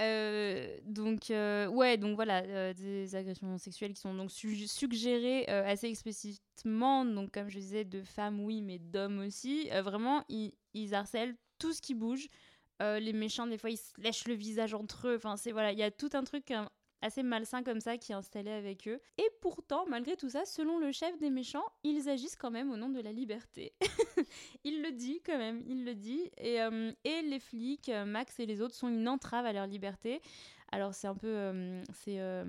Euh, 0.00 0.76
donc 0.86 1.30
euh, 1.30 1.68
ouais 1.68 1.96
donc 1.96 2.16
voilà 2.16 2.42
euh, 2.42 2.74
des 2.74 3.14
agressions 3.14 3.56
sexuelles 3.58 3.92
qui 3.94 4.00
sont 4.00 4.12
donc 4.12 4.32
su- 4.32 4.66
suggérées 4.66 5.48
euh, 5.48 5.64
assez 5.64 5.86
explicitement 5.86 7.04
donc 7.04 7.30
comme 7.30 7.48
je 7.48 7.60
disais 7.60 7.84
de 7.84 8.02
femmes 8.02 8.40
oui 8.40 8.60
mais 8.60 8.80
d'hommes 8.80 9.20
aussi 9.20 9.68
Euh, 9.70 9.82
vraiment 9.82 10.24
ils, 10.28 10.52
ils 10.74 10.96
harcèlent 10.96 11.36
tout 11.60 11.72
ce 11.72 11.80
qui 11.80 11.94
bouge 11.94 12.26
Euh, 12.82 12.98
les 12.98 13.12
méchants 13.12 13.46
des 13.46 13.56
fois 13.56 13.70
ils 13.70 13.76
se 13.76 13.92
lèchent 13.98 14.26
le 14.26 14.34
visage 14.34 14.74
entre 14.74 15.06
eux 15.06 15.14
enfin 15.16 15.36
c'est 15.36 15.52
voilà 15.52 15.70
il 15.70 15.78
y 15.78 15.84
a 15.84 15.92
tout 15.92 16.10
un 16.14 16.24
truc 16.24 16.50
euh, 16.50 16.64
assez 17.04 17.22
malsain 17.22 17.62
comme 17.62 17.80
ça 17.80 17.98
qui 17.98 18.12
est 18.12 18.14
installé 18.14 18.50
avec 18.50 18.88
eux 18.88 19.00
et 19.18 19.28
pourtant 19.40 19.84
malgré 19.88 20.16
tout 20.16 20.30
ça 20.30 20.44
selon 20.44 20.78
le 20.78 20.92
chef 20.92 21.18
des 21.18 21.30
méchants 21.30 21.64
ils 21.82 22.08
agissent 22.08 22.36
quand 22.36 22.50
même 22.50 22.70
au 22.70 22.76
nom 22.76 22.88
de 22.88 23.00
la 23.00 23.12
liberté 23.12 23.74
il 24.64 24.82
le 24.82 24.92
dit 24.92 25.20
quand 25.24 25.38
même, 25.38 25.62
il 25.66 25.84
le 25.84 25.94
dit. 25.94 26.30
Et, 26.38 26.60
euh, 26.60 26.92
et 27.04 27.22
les 27.22 27.40
flics, 27.40 27.88
euh, 27.88 28.04
Max 28.04 28.38
et 28.40 28.46
les 28.46 28.60
autres, 28.60 28.74
sont 28.74 28.88
une 28.88 29.08
entrave 29.08 29.46
à 29.46 29.52
leur 29.52 29.66
liberté. 29.66 30.20
Alors 30.72 30.94
c'est 30.94 31.06
un 31.06 31.14
peu, 31.14 31.28
euh, 31.28 31.82
c'est, 31.92 32.20
euh, 32.20 32.44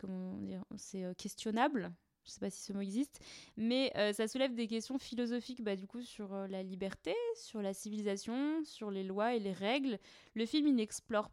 comment 0.00 0.34
dire, 0.38 0.64
c'est 0.76 1.04
questionnable. 1.16 1.92
Je 2.24 2.32
sais 2.32 2.40
pas 2.40 2.50
si 2.50 2.60
ce 2.60 2.74
mot 2.74 2.82
existe, 2.82 3.20
mais 3.56 3.90
ça 4.12 4.28
soulève 4.28 4.54
des 4.54 4.66
questions 4.66 4.98
philosophiques, 4.98 5.62
bah, 5.62 5.76
du 5.76 5.86
coup, 5.86 6.02
sur 6.02 6.28
la 6.46 6.62
liberté, 6.62 7.14
sur 7.34 7.62
la 7.62 7.72
civilisation, 7.72 8.62
sur 8.64 8.90
les 8.90 9.02
lois 9.02 9.34
et 9.34 9.38
les 9.38 9.54
règles. 9.54 9.98
Le 10.34 10.44
film, 10.44 10.66
il 10.66 10.74
n'explore 10.74 11.30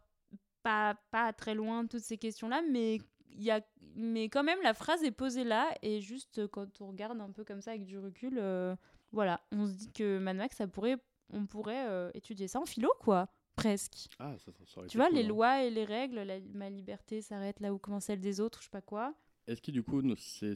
pas, 0.66 0.96
pas 1.12 1.32
très 1.32 1.54
loin 1.54 1.86
toutes 1.86 2.02
ces 2.02 2.18
questions-là, 2.18 2.60
mais 2.70 2.96
il 3.30 3.42
y 3.42 3.50
a, 3.52 3.60
mais 3.94 4.28
quand 4.28 4.42
même 4.42 4.58
la 4.62 4.74
phrase 4.74 5.04
est 5.04 5.12
posée 5.12 5.44
là 5.44 5.72
et 5.82 6.00
juste 6.00 6.46
quand 6.48 6.80
on 6.80 6.88
regarde 6.88 7.20
un 7.20 7.30
peu 7.30 7.44
comme 7.44 7.60
ça 7.60 7.70
avec 7.70 7.84
du 7.84 7.98
recul, 7.98 8.38
euh, 8.38 8.74
voilà, 9.12 9.40
on 9.52 9.66
se 9.66 9.72
dit 9.74 9.92
que 9.92 10.18
Mad 10.18 10.36
Max, 10.36 10.56
ça 10.56 10.66
pourrait, 10.66 10.96
on 11.32 11.46
pourrait 11.46 11.86
euh, 11.86 12.10
étudier 12.14 12.48
ça 12.48 12.58
en 12.60 12.66
philo, 12.66 12.90
quoi, 12.98 13.28
presque. 13.54 14.08
Ah, 14.18 14.34
ça, 14.38 14.50
ça, 14.66 14.80
Tu 14.88 14.96
vois, 14.96 15.06
cool, 15.06 15.16
les 15.16 15.24
hein. 15.24 15.28
lois 15.28 15.62
et 15.62 15.70
les 15.70 15.84
règles, 15.84 16.20
la- 16.22 16.40
ma 16.52 16.68
liberté 16.68 17.22
s'arrête 17.22 17.60
là 17.60 17.72
où 17.72 17.78
commence 17.78 18.06
celle 18.06 18.20
des 18.20 18.40
autres, 18.40 18.58
je 18.58 18.64
sais 18.64 18.70
pas 18.70 18.80
quoi. 18.82 19.14
Est-ce 19.46 19.62
que 19.62 19.70
du 19.70 19.84
coup, 19.84 20.02
c'est 20.16 20.54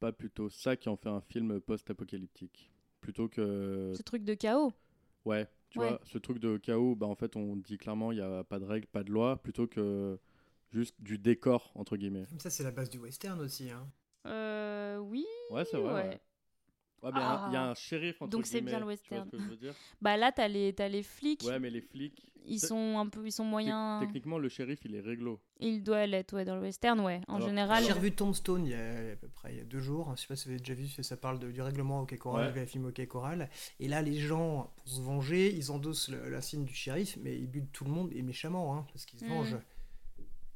pas 0.00 0.10
plutôt 0.10 0.50
ça 0.50 0.76
qui 0.76 0.88
en 0.88 0.96
fait 0.96 1.08
un 1.08 1.20
film 1.20 1.60
post-apocalyptique? 1.60 2.72
Plutôt 3.00 3.28
que. 3.28 3.92
Ce 3.96 4.02
truc 4.02 4.24
de 4.24 4.34
chaos? 4.34 4.72
Ouais, 5.24 5.46
tu 5.74 5.80
Ouais. 5.80 5.88
vois, 5.88 6.00
ce 6.04 6.18
truc 6.18 6.38
de 6.38 6.56
chaos, 6.56 6.94
bah, 6.94 7.06
en 7.06 7.14
fait, 7.16 7.36
on 7.36 7.56
dit 7.56 7.78
clairement 7.78 8.12
il 8.12 8.16
n'y 8.16 8.22
a 8.22 8.44
pas 8.44 8.58
de 8.60 8.64
règles, 8.64 8.86
pas 8.86 9.02
de 9.04 9.10
loi, 9.10 9.36
plutôt 9.42 9.66
que 9.66 10.18
juste 10.72 10.96
du 11.00 11.18
décor, 11.18 11.72
entre 11.74 11.96
guillemets. 11.96 12.26
Comme 12.28 12.40
ça, 12.40 12.50
c'est 12.50 12.62
la 12.64 12.70
base 12.70 12.90
du 12.90 12.98
western 12.98 13.40
aussi. 13.40 13.70
Hein. 13.70 13.88
Euh, 14.26 14.98
oui. 14.98 15.24
Ouais, 15.50 15.64
c'est 15.64 15.78
vrai. 15.78 15.92
ouais. 15.94 16.20
Ouais. 17.04 17.12
Ouais, 17.12 17.12
mais 17.14 17.20
il 17.50 17.52
y 17.52 17.56
a 17.56 17.60
y 17.60 17.62
Ah. 17.64 17.70
un 17.70 17.74
shérif 17.74 18.20
entre 18.22 18.30
Donc 18.30 18.46
c'est 18.46 18.60
bien 18.60 18.72
le 18.72 18.78
tu 18.78 18.82
vois 18.84 18.92
western. 18.92 19.26
ce 19.30 19.36
que 19.36 19.42
je 19.42 19.48
veux 19.48 19.56
dire 19.56 19.74
Bah 20.02 20.16
là, 20.16 20.32
t'as 20.32 20.48
les, 20.48 20.72
t'as 20.72 20.88
les 20.88 21.02
flics. 21.02 21.42
Ouais, 21.44 21.58
mais 21.58 21.70
les 21.70 21.80
flics. 21.82 22.22
Ils 22.46 22.60
sont 22.60 22.98
un 22.98 23.06
peu, 23.08 23.24
ils 23.26 23.32
sont 23.32 23.44
moyens. 23.44 24.00
Techniquement, 24.02 24.36
le 24.36 24.50
shérif, 24.50 24.78
il 24.84 24.94
est 24.94 25.00
réglo. 25.00 25.40
Il 25.60 25.82
doit 25.82 26.06
l'être, 26.06 26.34
ouais, 26.34 26.44
dans 26.44 26.56
le 26.56 26.60
western, 26.60 27.00
ouais. 27.00 27.22
En 27.26 27.36
Alors, 27.36 27.48
général. 27.48 27.82
J'ai 27.84 27.92
revu 27.92 28.12
Tombstone 28.12 28.66
il 28.66 28.72
y 28.72 28.74
a 28.74 29.12
à 29.12 29.16
peu 29.16 29.28
près 29.28 29.52
il 29.54 29.56
y 29.56 29.60
a 29.62 29.64
deux 29.64 29.80
jours. 29.80 30.12
Je 30.14 30.20
sais 30.20 30.26
pas 30.26 30.36
si 30.36 30.44
vous 30.44 30.50
avez 30.50 30.58
déjà 30.60 30.74
vu, 30.74 30.86
ça 30.88 31.16
parle 31.16 31.38
de- 31.38 31.50
du 31.50 31.62
règlement 31.62 32.02
au 32.02 32.04
Quai 32.04 32.18
Coral, 32.18 32.52
Ouais. 32.52 32.60
le 32.60 32.66
film 32.66 32.84
au 32.84 32.90
Quai 32.92 33.06
Coral. 33.06 33.48
Et 33.80 33.88
là, 33.88 34.02
les 34.02 34.16
gens, 34.18 34.70
pour 34.76 34.88
se 34.88 35.00
venger, 35.00 35.54
ils 35.54 35.72
endossent 35.72 36.10
le- 36.10 36.28
l'insigne 36.28 36.64
du 36.66 36.74
shérif, 36.74 37.16
mais 37.22 37.34
ils 37.34 37.46
butent 37.46 37.72
tout 37.72 37.84
le 37.86 37.90
monde 37.90 38.10
et 38.12 38.20
méchamment, 38.20 38.76
hein, 38.76 38.86
parce 38.92 39.06
qu'ils 39.06 39.20
se 39.20 39.24
Mm. 39.24 39.28
vengent. 39.28 39.56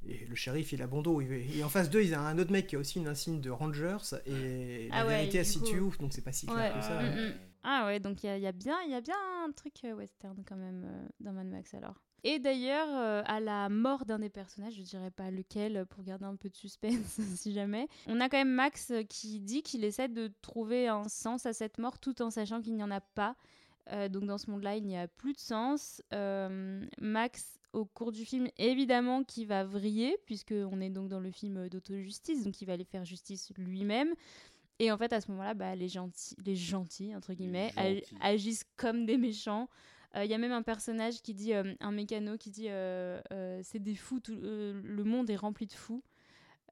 Et 0.07 0.25
le 0.27 0.35
shérif, 0.35 0.73
il 0.73 0.81
a 0.83 0.87
bon 0.87 1.03
dos. 1.03 1.21
Et 1.21 1.63
en 1.65 1.69
face 1.69 1.91
d'eux, 1.91 2.03
il 2.03 2.11
y 2.11 2.15
a 2.15 2.21
un 2.21 2.39
autre 2.39 2.53
mec 2.53 2.67
qui 2.69 2.77
a 2.77 2.79
aussi 2.79 2.99
une 2.99 3.09
insigne 3.09 3.41
de 3.41 3.51
Rangers. 3.51 3.97
Et 4.27 4.89
Ah 4.93 5.01
la 5.01 5.07
ouais, 5.07 5.17
vérité, 5.19 5.39
elle 5.39 5.47
se 5.47 5.53
situe 5.55 5.81
où 5.81 5.93
Donc 5.99 6.13
c'est 6.13 6.23
pas 6.23 6.33
si 6.33 6.47
clair 6.47 6.57
Ouais. 6.57 6.79
que 6.79 6.85
ça. 6.85 7.03
Mm, 7.03 7.05
hein. 7.07 7.29
mm. 7.29 7.33
Ah 7.65 7.87
ouais, 7.87 7.99
donc 8.01 8.23
il 8.23 8.27
y 8.27 8.31
a, 8.31 8.37
il 8.37 8.43
y 8.43 8.47
a 8.47 8.53
bien, 8.53 8.77
il 8.87 8.93
y 8.93 8.95
a 8.95 9.01
bien 9.01 9.17
un 9.45 9.51
truc 9.53 9.75
euh, 9.85 9.93
western 9.93 10.37
quand 10.49 10.57
même 10.57 10.85
euh, 10.87 11.09
dans 11.21 11.33
Mad 11.33 11.49
Max 11.49 11.75
alors. 11.75 11.95
Et 12.25 12.39
d'ailleurs, 12.39 12.89
euh, 12.91 13.23
à 13.27 13.41
la 13.41 13.69
mort 13.69 14.05
d'un 14.05 14.19
des 14.21 14.29
personnages, 14.31 14.75
je 14.75 14.83
dirais 14.83 15.11
pas 15.11 15.31
lequel 15.31 15.85
pour 15.87 16.03
garder 16.03 16.25
un 16.25 16.35
peu 16.37 16.49
de 16.49 16.57
suspense 16.57 17.19
si 17.37 17.53
jamais, 17.53 17.89
on 18.07 18.21
a 18.21 18.29
quand 18.29 18.39
même 18.39 18.53
Max 18.55 18.93
qui 19.09 19.41
dit 19.41 19.63
qu'il 19.63 19.85
essaie 19.85 20.09
de 20.09 20.31
trouver 20.41 20.89
un 20.89 21.09
sens 21.09 21.47
à 21.47 21.53
cette 21.53 21.79
mort 21.79 21.99
tout 21.99 22.23
en 22.23 22.31
sachant 22.31 22.61
qu'il 22.63 22.75
n'y 22.75 22.83
en 22.83 22.91
a 22.91 23.01
pas. 23.01 23.37
Euh, 23.91 24.09
donc 24.09 24.25
dans 24.27 24.39
ce 24.39 24.51
monde-là, 24.51 24.77
il 24.77 24.85
n'y 24.85 24.97
a 24.97 25.09
plus 25.09 25.33
de 25.33 25.39
sens. 25.39 26.03
Euh, 26.13 26.85
Max, 27.01 27.59
au 27.73 27.85
cours 27.85 28.13
du 28.13 28.25
film, 28.25 28.49
évidemment, 28.59 29.25
qui 29.25 29.45
va 29.45 29.65
vriller, 29.65 30.17
puisqu'on 30.27 30.81
est 30.81 30.91
donc 30.91 31.09
dans 31.09 31.21
le 31.21 31.31
film 31.31 31.69
d'auto-justice, 31.69 32.45
donc 32.45 32.61
il 32.61 32.67
va 32.67 32.75
aller 32.75 32.85
faire 32.85 33.05
justice 33.05 33.51
lui-même. 33.57 34.15
Et 34.79 34.93
en 34.93 34.97
fait, 34.99 35.13
à 35.13 35.21
ce 35.21 35.31
moment-là, 35.33 35.55
bah, 35.55 35.75
les, 35.75 35.89
gentils, 35.89 36.37
les 36.45 36.55
gentils, 36.55 37.15
entre 37.17 37.33
guillemets, 37.35 37.73
ag- 37.77 38.05
agissent 38.21 38.65
comme 38.77 39.07
des 39.07 39.17
méchants. 39.17 39.69
Euh, 40.17 40.25
Il 40.25 40.31
y 40.31 40.35
a 40.35 40.39
même 40.39 40.53
un 40.53 40.63
personnage 40.63 41.21
qui 41.21 41.35
dit, 41.35 41.53
un 41.53 41.91
mécano 41.93 42.37
qui 42.39 42.51
dit 42.51 42.69
c'est 43.63 43.83
des 43.83 43.95
fous, 43.97 44.21
tout- 44.21 44.39
le 44.41 45.03
monde 45.05 45.29
est 45.31 45.37
rempli 45.37 45.67
de 45.67 45.73
fous. 45.73 46.03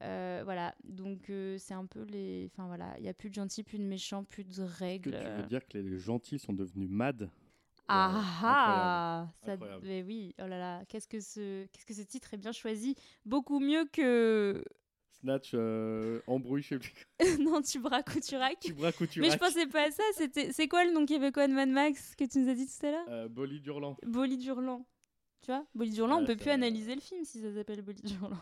Euh, 0.03 0.42
voilà, 0.44 0.74
donc 0.84 1.30
euh, 1.30 1.57
c'est 1.59 1.74
un 1.74 1.86
peu 1.86 2.03
les. 2.03 2.51
Enfin 2.53 2.66
voilà, 2.66 2.94
il 2.99 3.03
n'y 3.03 3.09
a 3.09 3.14
plus 3.14 3.30
de 3.30 3.34
gentils, 3.34 3.62
plus 3.62 3.78
de 3.78 3.84
méchants, 3.84 4.24
plus 4.24 4.44
de 4.44 4.51
Est-ce 4.51 4.61
que 4.61 4.78
règles. 4.84 5.18
tu 5.18 5.42
veux 5.42 5.47
dire 5.49 5.66
que 5.66 5.78
les 5.78 5.99
gentils 5.99 6.38
sont 6.38 6.53
devenus 6.53 6.88
mad? 6.90 7.30
Ah 7.88 8.11
Ouais, 8.42 8.49
ah 8.49 9.28
ça-. 9.44 9.57
Mais 9.82 10.03
oui, 10.03 10.34
oh 10.42 10.47
là 10.47 10.59
là, 10.59 10.84
qu'est-ce 10.86 11.09
que 11.09 11.20
ce, 11.20 11.64
qu'est-ce 11.66 11.86
que 11.86 11.94
ce 11.94 12.03
titre 12.03 12.34
est 12.34 12.36
bien 12.36 12.53
choisi, 12.53 12.94
beaucoup 13.24 13.61
mieux 13.61 13.84
que 13.92 14.62
Snatch, 15.20 15.53
euh, 15.55 16.20
embrouille, 16.26 16.61
je 16.62 16.68
sais 16.68 16.78
plus. 16.78 17.07
non 17.40 17.62
tu 17.62 17.78
braques 17.78 18.14
ou 18.14 18.20
tu 18.20 18.36
raques. 18.36 18.59
Tu 18.61 18.74
braques 18.74 19.01
ou 19.01 19.07
tu 19.07 19.20
Mais 19.20 19.30
je 19.30 19.38
pensais 19.38 19.66
pas 19.66 19.86
à 19.86 19.90
ça. 19.90 20.03
C'était, 20.14 20.53
c'est 20.53 20.68
quoi 20.68 20.84
le 20.84 20.92
nom 20.92 21.07
québécois 21.07 21.49
de 21.49 21.55
Mad 21.55 21.70
Max 21.70 22.14
que 22.16 22.24
tu 22.24 22.38
nous 22.40 22.49
as 22.51 22.55
dit 22.55 22.66
tout 22.66 22.86
à 22.86 22.90
l'heure? 22.90 23.07
Euh, 23.09 23.28
Bolide 23.28 23.64
hurlant. 23.66 23.97
Bolide 24.05 24.42
hurlant. 24.44 24.86
Tu 25.40 25.47
vois, 25.53 25.64
Bolide 25.74 25.97
hurlant, 25.97 26.16
on 26.16 26.20
Ouais, 26.20 26.26
peut 26.26 26.36
plus 26.36 26.51
analyser 26.51 26.94
le 26.94 27.01
film 27.01 27.24
si 27.24 27.40
ça 27.40 27.55
s'appelle 27.55 27.80
Bolide 27.82 28.11
hurlant. 28.11 28.36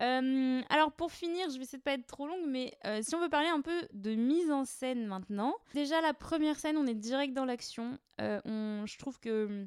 Euh, 0.00 0.62
alors 0.70 0.92
pour 0.92 1.12
finir, 1.12 1.50
je 1.50 1.56
vais 1.56 1.62
essayer 1.62 1.78
de 1.78 1.82
pas 1.82 1.92
être 1.92 2.06
trop 2.06 2.26
longue, 2.26 2.46
mais 2.46 2.72
euh, 2.86 3.00
si 3.02 3.14
on 3.14 3.20
veut 3.20 3.28
parler 3.28 3.48
un 3.48 3.60
peu 3.60 3.86
de 3.92 4.14
mise 4.14 4.50
en 4.50 4.64
scène 4.64 5.06
maintenant, 5.06 5.54
déjà 5.74 6.00
la 6.00 6.14
première 6.14 6.58
scène, 6.58 6.78
on 6.78 6.86
est 6.86 6.94
direct 6.94 7.34
dans 7.34 7.44
l'action. 7.44 7.98
Euh, 8.20 8.86
je 8.86 8.98
trouve 8.98 9.20
que 9.20 9.66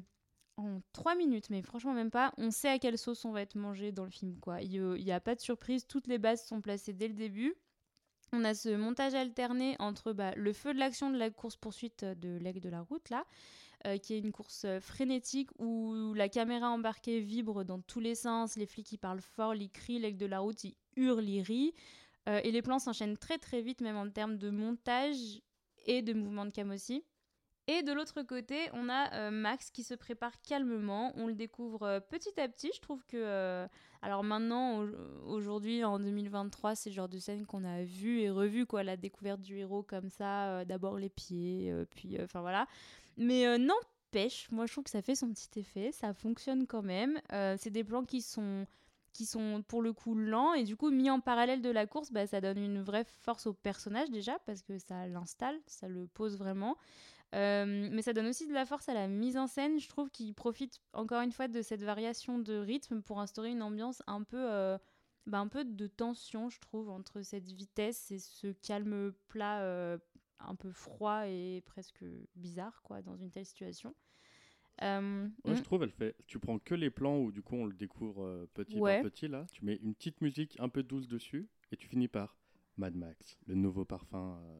en 0.56 0.80
trois 0.92 1.14
minutes, 1.14 1.50
mais 1.50 1.62
franchement 1.62 1.92
même 1.92 2.10
pas, 2.10 2.32
on 2.36 2.50
sait 2.50 2.68
à 2.68 2.78
quelle 2.78 2.98
sauce 2.98 3.24
on 3.24 3.32
va 3.32 3.42
être 3.42 3.56
mangé 3.56 3.92
dans 3.92 4.04
le 4.04 4.10
film. 4.10 4.38
quoi. 4.40 4.60
Il 4.62 4.94
n'y 4.94 5.12
a 5.12 5.20
pas 5.20 5.34
de 5.34 5.40
surprise, 5.40 5.86
toutes 5.86 6.06
les 6.06 6.18
bases 6.18 6.44
sont 6.44 6.60
placées 6.60 6.92
dès 6.92 7.08
le 7.08 7.14
début. 7.14 7.54
On 8.32 8.44
a 8.44 8.54
ce 8.54 8.74
montage 8.74 9.14
alterné 9.14 9.76
entre 9.78 10.12
bah, 10.12 10.32
le 10.34 10.52
feu 10.52 10.74
de 10.74 10.78
l'action 10.78 11.10
de 11.10 11.16
la 11.16 11.30
course-poursuite 11.30 12.04
de 12.04 12.36
l'aigle 12.38 12.60
de 12.60 12.68
la 12.68 12.80
route, 12.80 13.08
là, 13.10 13.24
euh, 13.86 13.98
qui 13.98 14.14
est 14.14 14.18
une 14.18 14.32
course 14.32 14.64
euh, 14.64 14.80
frénétique 14.80 15.50
où 15.58 16.14
la 16.14 16.28
caméra 16.28 16.70
embarquée 16.70 17.20
vibre 17.20 17.64
dans 17.64 17.80
tous 17.80 18.00
les 18.00 18.14
sens, 18.14 18.56
les 18.56 18.66
flics 18.66 18.92
ils 18.92 18.98
parlent 18.98 19.20
fort, 19.20 19.54
ils 19.54 19.70
crient, 19.70 19.98
l'aigle 19.98 20.18
de 20.18 20.26
la 20.26 20.40
route 20.40 20.64
il 20.64 20.74
hurle, 20.96 21.28
il 21.28 21.42
rit, 21.42 21.74
euh, 22.28 22.40
et 22.44 22.50
les 22.50 22.62
plans 22.62 22.78
s'enchaînent 22.78 23.18
très 23.18 23.38
très 23.38 23.60
vite, 23.60 23.80
même 23.80 23.96
en 23.96 24.08
termes 24.10 24.38
de 24.38 24.50
montage 24.50 25.42
et 25.86 26.00
de 26.02 26.12
mouvement 26.14 26.46
de 26.46 26.50
cam 26.50 26.70
aussi. 26.70 27.04
Et 27.66 27.82
de 27.82 27.92
l'autre 27.92 28.22
côté, 28.22 28.58
on 28.74 28.90
a 28.90 29.30
Max 29.30 29.70
qui 29.70 29.84
se 29.84 29.94
prépare 29.94 30.32
calmement. 30.42 31.12
On 31.16 31.26
le 31.26 31.34
découvre 31.34 31.98
petit 32.10 32.38
à 32.38 32.46
petit. 32.46 32.70
Je 32.74 32.80
trouve 32.82 33.02
que. 33.06 33.66
alors 34.02 34.22
maintenant, 34.22 34.82
au- 34.84 35.32
aujourd'hui, 35.32 35.82
en 35.82 35.98
2023, 35.98 36.74
c'est 36.74 36.90
le 36.90 36.94
genre 36.94 37.08
de 37.08 37.18
scène 37.18 37.46
qu'on 37.46 37.64
a 37.64 37.82
vu 37.82 38.20
et 38.20 38.28
revu, 38.28 38.66
quoi. 38.66 38.82
La 38.82 38.98
découverte 38.98 39.40
du 39.40 39.56
héros 39.56 39.82
comme 39.82 40.10
ça. 40.10 40.66
D'abord 40.66 40.98
les 40.98 41.08
pieds, 41.08 41.72
puis. 41.90 42.18
Enfin 42.22 42.42
voilà. 42.42 42.66
Mais 43.16 43.46
euh, 43.46 43.58
n'empêche, 43.58 44.50
moi 44.50 44.66
je 44.66 44.72
trouve 44.72 44.84
que 44.84 44.90
ça 44.90 45.02
fait 45.02 45.14
son 45.14 45.30
petit 45.32 45.60
effet. 45.60 45.92
Ça 45.92 46.14
fonctionne 46.14 46.66
quand 46.66 46.82
même. 46.82 47.20
Euh, 47.32 47.56
c'est 47.58 47.70
des 47.70 47.84
plans 47.84 48.04
qui 48.04 48.22
sont 48.22 48.66
qui 49.12 49.26
sont 49.26 49.62
pour 49.68 49.80
le 49.80 49.92
coup 49.92 50.16
lents 50.16 50.54
et 50.54 50.64
du 50.64 50.76
coup 50.76 50.90
mis 50.90 51.08
en 51.08 51.20
parallèle 51.20 51.62
de 51.62 51.70
la 51.70 51.86
course, 51.86 52.10
bah, 52.10 52.26
ça 52.26 52.40
donne 52.40 52.58
une 52.58 52.82
vraie 52.82 53.04
force 53.04 53.46
au 53.46 53.54
personnage 53.54 54.10
déjà 54.10 54.40
parce 54.40 54.60
que 54.60 54.76
ça 54.78 55.06
l'installe, 55.06 55.58
ça 55.66 55.88
le 55.88 56.08
pose 56.08 56.36
vraiment. 56.36 56.76
Euh, 57.34 57.88
mais 57.90 58.02
ça 58.02 58.12
donne 58.12 58.26
aussi 58.26 58.46
de 58.46 58.52
la 58.52 58.66
force 58.66 58.88
à 58.88 58.94
la 58.94 59.08
mise 59.08 59.36
en 59.36 59.46
scène. 59.46 59.78
Je 59.78 59.88
trouve 59.88 60.10
qu'il 60.10 60.34
profite 60.34 60.80
encore 60.92 61.20
une 61.22 61.32
fois 61.32 61.48
de 61.48 61.62
cette 61.62 61.82
variation 61.82 62.38
de 62.38 62.54
rythme 62.54 63.02
pour 63.02 63.20
instaurer 63.20 63.50
une 63.50 63.62
ambiance 63.62 64.02
un 64.06 64.22
peu, 64.22 64.50
euh, 64.50 64.78
bah, 65.26 65.38
un 65.38 65.48
peu 65.48 65.64
de 65.64 65.86
tension, 65.86 66.48
je 66.50 66.60
trouve, 66.60 66.90
entre 66.90 67.22
cette 67.22 67.50
vitesse 67.50 68.10
et 68.10 68.18
ce 68.18 68.48
calme 68.48 69.12
plat 69.28 69.98
un 70.40 70.54
peu 70.54 70.70
froid 70.72 71.26
et 71.26 71.62
presque 71.66 72.04
bizarre 72.36 72.82
quoi, 72.82 73.02
dans 73.02 73.16
une 73.16 73.30
telle 73.30 73.46
situation. 73.46 73.94
Euh, 74.82 75.28
Ouais, 75.44 75.52
mm. 75.52 75.56
je 75.56 75.62
trouve, 75.62 75.82
elle 75.84 75.90
fait. 75.92 76.16
Tu 76.26 76.38
prends 76.38 76.58
que 76.58 76.74
les 76.74 76.90
plans 76.90 77.18
où 77.18 77.30
du 77.32 77.42
coup 77.42 77.54
on 77.56 77.66
le 77.66 77.74
découvre 77.74 78.24
euh, 78.24 78.50
petit 78.54 78.78
Ouais. 78.78 79.00
par 79.00 79.10
petit 79.10 79.28
là. 79.28 79.46
Tu 79.52 79.64
mets 79.64 79.76
une 79.76 79.94
petite 79.94 80.20
musique 80.20 80.56
un 80.58 80.68
peu 80.68 80.82
douce 80.82 81.06
dessus 81.08 81.48
et 81.70 81.76
tu 81.76 81.86
finis 81.88 82.08
par 82.08 82.36
Mad 82.76 82.94
Max, 82.96 83.38
le 83.46 83.54
nouveau 83.54 83.84
parfum. 83.84 84.38
euh, 84.40 84.58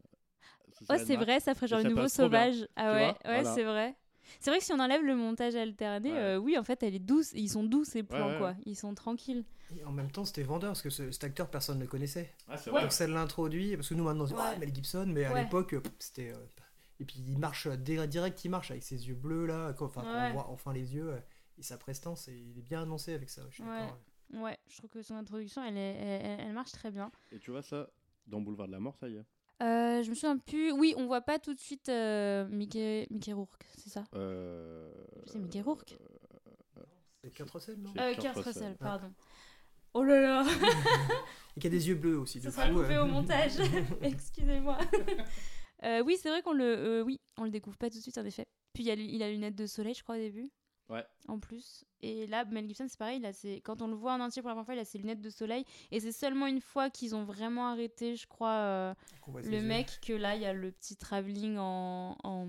elle 0.88 1.06
c'est 1.06 1.16
vrai, 1.16 1.40
ça 1.40 1.54
ferait 1.54 1.66
genre 1.68 1.80
le 1.80 1.90
nouveau 1.90 2.08
sauvage. 2.08 2.66
Ah 2.76 2.92
ouais, 2.92 3.06
ouais, 3.08 3.14
Voilà. 3.24 3.54
c'est 3.54 3.64
vrai. 3.64 3.96
C'est 4.40 4.50
vrai 4.50 4.58
que 4.58 4.64
si 4.64 4.72
on 4.72 4.78
enlève 4.80 5.02
le 5.02 5.14
montage 5.16 5.54
alterné, 5.56 6.12
Ouais. 6.12 6.18
euh, 6.18 6.36
oui, 6.38 6.56
en 6.58 6.64
fait, 6.64 6.82
elle 6.82 6.94
est 6.94 6.98
douce. 6.98 7.32
Ils 7.34 7.48
sont 7.50 7.64
doux 7.64 7.84
ces 7.84 8.02
plans, 8.02 8.28
ouais, 8.32 8.38
quoi. 8.38 8.54
Ils 8.66 8.76
sont 8.76 8.94
tranquilles. 8.94 9.44
Et 9.76 9.84
en 9.84 9.92
même 9.92 10.10
temps, 10.10 10.24
c'était 10.24 10.42
vendeur 10.42 10.70
parce 10.70 10.82
que 10.82 10.90
ce- 10.90 11.10
cet 11.10 11.24
acteur, 11.24 11.50
personne 11.50 11.78
ne 11.78 11.82
le 11.82 11.88
connaissait. 11.88 12.32
Ah, 12.48 12.56
c'est 12.56 12.70
vrai. 12.70 12.82
Donc 12.82 12.92
ça 12.92 13.06
l'introduit, 13.06 13.76
parce 13.76 13.88
que 13.88 13.94
nous 13.94 14.04
maintenant, 14.04 14.24
on 14.24 14.26
dit, 14.26 14.34
Ouais. 14.34 14.40
ah, 14.42 14.56
Mel 14.58 14.74
Gibson, 14.74 15.06
mais 15.08 15.24
à 15.24 15.32
Ouais. 15.32 15.42
l'époque, 15.44 15.72
euh, 15.74 15.82
c'était. 15.98 16.30
euh, 16.32 16.36
et 17.00 17.04
puis 17.04 17.16
il 17.26 17.38
marche 17.38 17.66
direct, 17.68 18.44
il 18.44 18.50
marche 18.50 18.70
avec 18.70 18.82
ses 18.84 19.08
yeux 19.08 19.14
bleus 19.16 19.46
là, 19.46 19.72
quand- 19.72 19.86
enfin, 19.86 20.04
on 20.06 20.32
voit 20.32 20.48
enfin 20.50 20.72
les 20.72 20.94
yeux, 20.94 21.14
et 21.58 21.62
sa 21.62 21.76
prestance, 21.76 22.28
et 22.28 22.36
il 22.36 22.58
est 22.58 22.62
bien 22.62 22.82
annoncé 22.82 23.14
avec 23.14 23.30
ça, 23.30 23.42
je 23.50 23.54
suis 23.54 23.62
Ouais. 23.64 23.80
d'accord. 23.80 23.98
Ouais, 24.34 24.56
je 24.68 24.76
trouve 24.78 24.90
que 24.90 25.02
son 25.02 25.14
introduction, 25.16 25.62
elle, 25.64 25.76
est, 25.76 26.36
elle 26.40 26.52
marche 26.52 26.72
très 26.72 26.90
bien. 26.90 27.10
Et 27.32 27.38
tu 27.38 27.50
vois 27.50 27.62
ça 27.62 27.88
dans 28.26 28.40
Boulevard 28.40 28.66
de 28.68 28.72
la 28.72 28.80
Mort, 28.80 28.96
ça 28.96 29.08
y 29.08 29.16
est. 29.16 29.24
Euh, 29.62 30.02
je 30.02 30.10
me 30.10 30.14
souviens 30.14 30.36
plus. 30.38 30.72
Oui, 30.72 30.94
on 30.96 31.06
voit 31.06 31.20
pas 31.20 31.38
tout 31.38 31.54
de 31.54 31.60
suite 31.60 31.88
euh, 31.88 32.46
Mickey, 32.48 33.06
Mickey 33.10 33.32
Rourke, 33.32 33.64
c'est 33.76 33.90
ça? 33.90 34.04
Euh... 34.14 34.92
C'est 35.26 35.38
Mickey 35.38 35.60
Rourke? 35.60 35.96
C'est 37.22 37.32
quatre 37.32 37.58
scènes, 37.58 37.82
non? 37.82 37.90
Euh, 37.96 38.12
Kurt 38.12 38.22
Kurt 38.22 38.36
Russell. 38.36 38.52
Russell, 38.52 38.76
pardon. 38.76 39.12
Oh 39.94 40.02
là 40.02 40.20
là 40.20 40.44
Et 41.56 41.60
qui 41.60 41.68
a 41.68 41.70
des 41.70 41.88
yeux 41.88 41.94
bleus 41.94 42.18
aussi. 42.18 42.40
Ça 42.40 42.48
du 42.48 42.54
sera 42.54 42.68
coup, 42.68 42.82
coupé 42.82 42.94
euh, 42.94 43.04
au 43.04 43.06
montage. 43.06 43.52
Excusez-moi. 44.02 44.76
Euh, 45.84 46.02
oui, 46.04 46.18
c'est 46.20 46.28
vrai 46.28 46.42
qu'on 46.42 46.52
le, 46.52 46.64
euh, 46.64 47.02
oui, 47.02 47.20
on 47.36 47.44
le 47.44 47.50
découvre 47.50 47.78
pas 47.78 47.88
tout 47.88 47.96
de 47.96 48.02
suite 48.02 48.18
en 48.18 48.24
effet. 48.24 48.46
Puis 48.72 48.84
il 48.84 48.90
a, 48.90 48.94
il 48.94 49.22
a 49.22 49.30
lunettes 49.30 49.54
de 49.54 49.66
soleil, 49.66 49.94
je 49.94 50.02
crois 50.02 50.16
au 50.16 50.18
début. 50.18 50.50
Ouais. 50.88 51.04
En 51.28 51.38
plus. 51.38 51.84
Et 52.04 52.26
là, 52.26 52.44
Mel 52.44 52.66
Gibson, 52.68 52.86
c'est 52.88 52.98
pareil. 52.98 53.22
Ses- 53.32 53.60
Quand 53.62 53.80
on 53.82 53.88
le 53.88 53.94
voit 53.94 54.12
en 54.12 54.20
entier 54.20 54.42
pour 54.42 54.48
la 54.50 54.54
première 54.54 54.66
fois, 54.66 54.74
il 54.74 54.80
a 54.80 54.84
ses 54.84 54.98
lunettes 54.98 55.20
de 55.22 55.30
soleil. 55.30 55.64
Et 55.90 56.00
c'est 56.00 56.12
seulement 56.12 56.46
une 56.46 56.60
fois 56.60 56.90
qu'ils 56.90 57.14
ont 57.14 57.24
vraiment 57.24 57.68
arrêté, 57.68 58.14
je 58.16 58.26
crois, 58.26 58.50
euh, 58.50 58.94
le 59.44 59.52
yeux. 59.58 59.62
mec, 59.62 59.98
que 60.06 60.12
là, 60.12 60.36
il 60.36 60.42
y 60.42 60.46
a 60.46 60.52
le 60.52 60.70
petit 60.70 60.96
travelling 60.96 61.56
en, 61.58 62.16
en, 62.22 62.46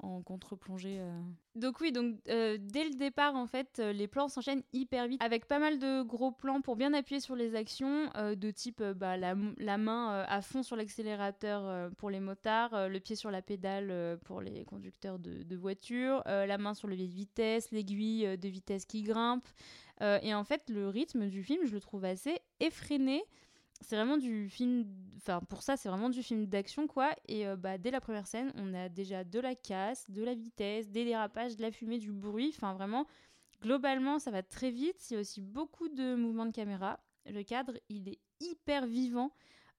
en 0.00 0.22
contre-plongée. 0.22 0.98
euh. 1.00 1.20
Donc 1.54 1.80
oui, 1.80 1.90
donc 1.90 2.14
euh, 2.28 2.56
dès 2.60 2.84
le 2.84 2.94
départ, 2.94 3.34
en 3.34 3.46
fait, 3.48 3.78
les 3.80 4.06
plans 4.06 4.28
s'enchaînent 4.28 4.62
hyper 4.72 5.08
vite, 5.08 5.20
avec 5.20 5.46
pas 5.46 5.58
mal 5.58 5.80
de 5.80 6.02
gros 6.02 6.30
plans 6.30 6.60
pour 6.60 6.76
bien 6.76 6.94
appuyer 6.94 7.20
sur 7.20 7.34
les 7.34 7.56
actions, 7.56 8.08
de 8.14 8.50
type 8.52 8.80
bah, 8.80 9.16
la, 9.16 9.34
main 9.34 10.22
à 10.28 10.40
fond 10.40 10.62
sur 10.62 10.76
l'accélérateur 10.76 11.90
pour 11.96 12.10
les 12.10 12.20
motards, 12.20 12.88
le 12.88 13.00
pied 13.00 13.16
sur 13.16 13.32
la 13.32 13.42
pédale 13.42 14.20
pour 14.24 14.40
les 14.40 14.64
conducteurs 14.64 15.18
de, 15.18 15.42
de 15.42 15.56
voitures, 15.56 16.22
la 16.26 16.58
main 16.58 16.74
sur 16.74 16.86
le 16.86 16.92
levier 16.94 17.08
de 17.08 17.14
vitesse, 17.14 17.72
l'aiguille 17.72 18.38
de 18.38 18.48
vitesse 18.48 18.57
qui 18.60 19.02
grimpe. 19.02 19.46
Euh, 20.00 20.18
et 20.22 20.34
en 20.34 20.44
fait, 20.44 20.68
le 20.70 20.88
rythme 20.88 21.28
du 21.28 21.42
film, 21.42 21.64
je 21.66 21.72
le 21.72 21.80
trouve 21.80 22.04
assez 22.04 22.38
effréné. 22.60 23.22
C'est 23.80 23.96
vraiment 23.96 24.16
du 24.16 24.48
film. 24.48 24.86
Enfin, 25.16 25.40
pour 25.48 25.62
ça, 25.62 25.76
c'est 25.76 25.88
vraiment 25.88 26.10
du 26.10 26.22
film 26.22 26.46
d'action, 26.46 26.86
quoi. 26.86 27.10
Et 27.26 27.46
euh, 27.46 27.56
bah, 27.56 27.78
dès 27.78 27.90
la 27.90 28.00
première 28.00 28.26
scène, 28.26 28.52
on 28.56 28.74
a 28.74 28.88
déjà 28.88 29.24
de 29.24 29.38
la 29.40 29.54
casse, 29.54 30.10
de 30.10 30.22
la 30.22 30.34
vitesse, 30.34 30.88
des 30.88 31.04
dérapages, 31.04 31.56
de 31.56 31.62
la 31.62 31.70
fumée, 31.70 31.98
du 31.98 32.12
bruit. 32.12 32.52
Enfin, 32.56 32.74
vraiment, 32.74 33.06
globalement, 33.60 34.18
ça 34.18 34.30
va 34.30 34.42
très 34.42 34.70
vite. 34.70 35.10
Il 35.10 35.14
y 35.14 35.16
a 35.16 35.20
aussi 35.20 35.40
beaucoup 35.40 35.88
de 35.88 36.14
mouvements 36.14 36.46
de 36.46 36.52
caméra. 36.52 37.00
Le 37.26 37.42
cadre, 37.42 37.74
il 37.88 38.08
est 38.08 38.18
hyper 38.40 38.86
vivant. 38.86 39.32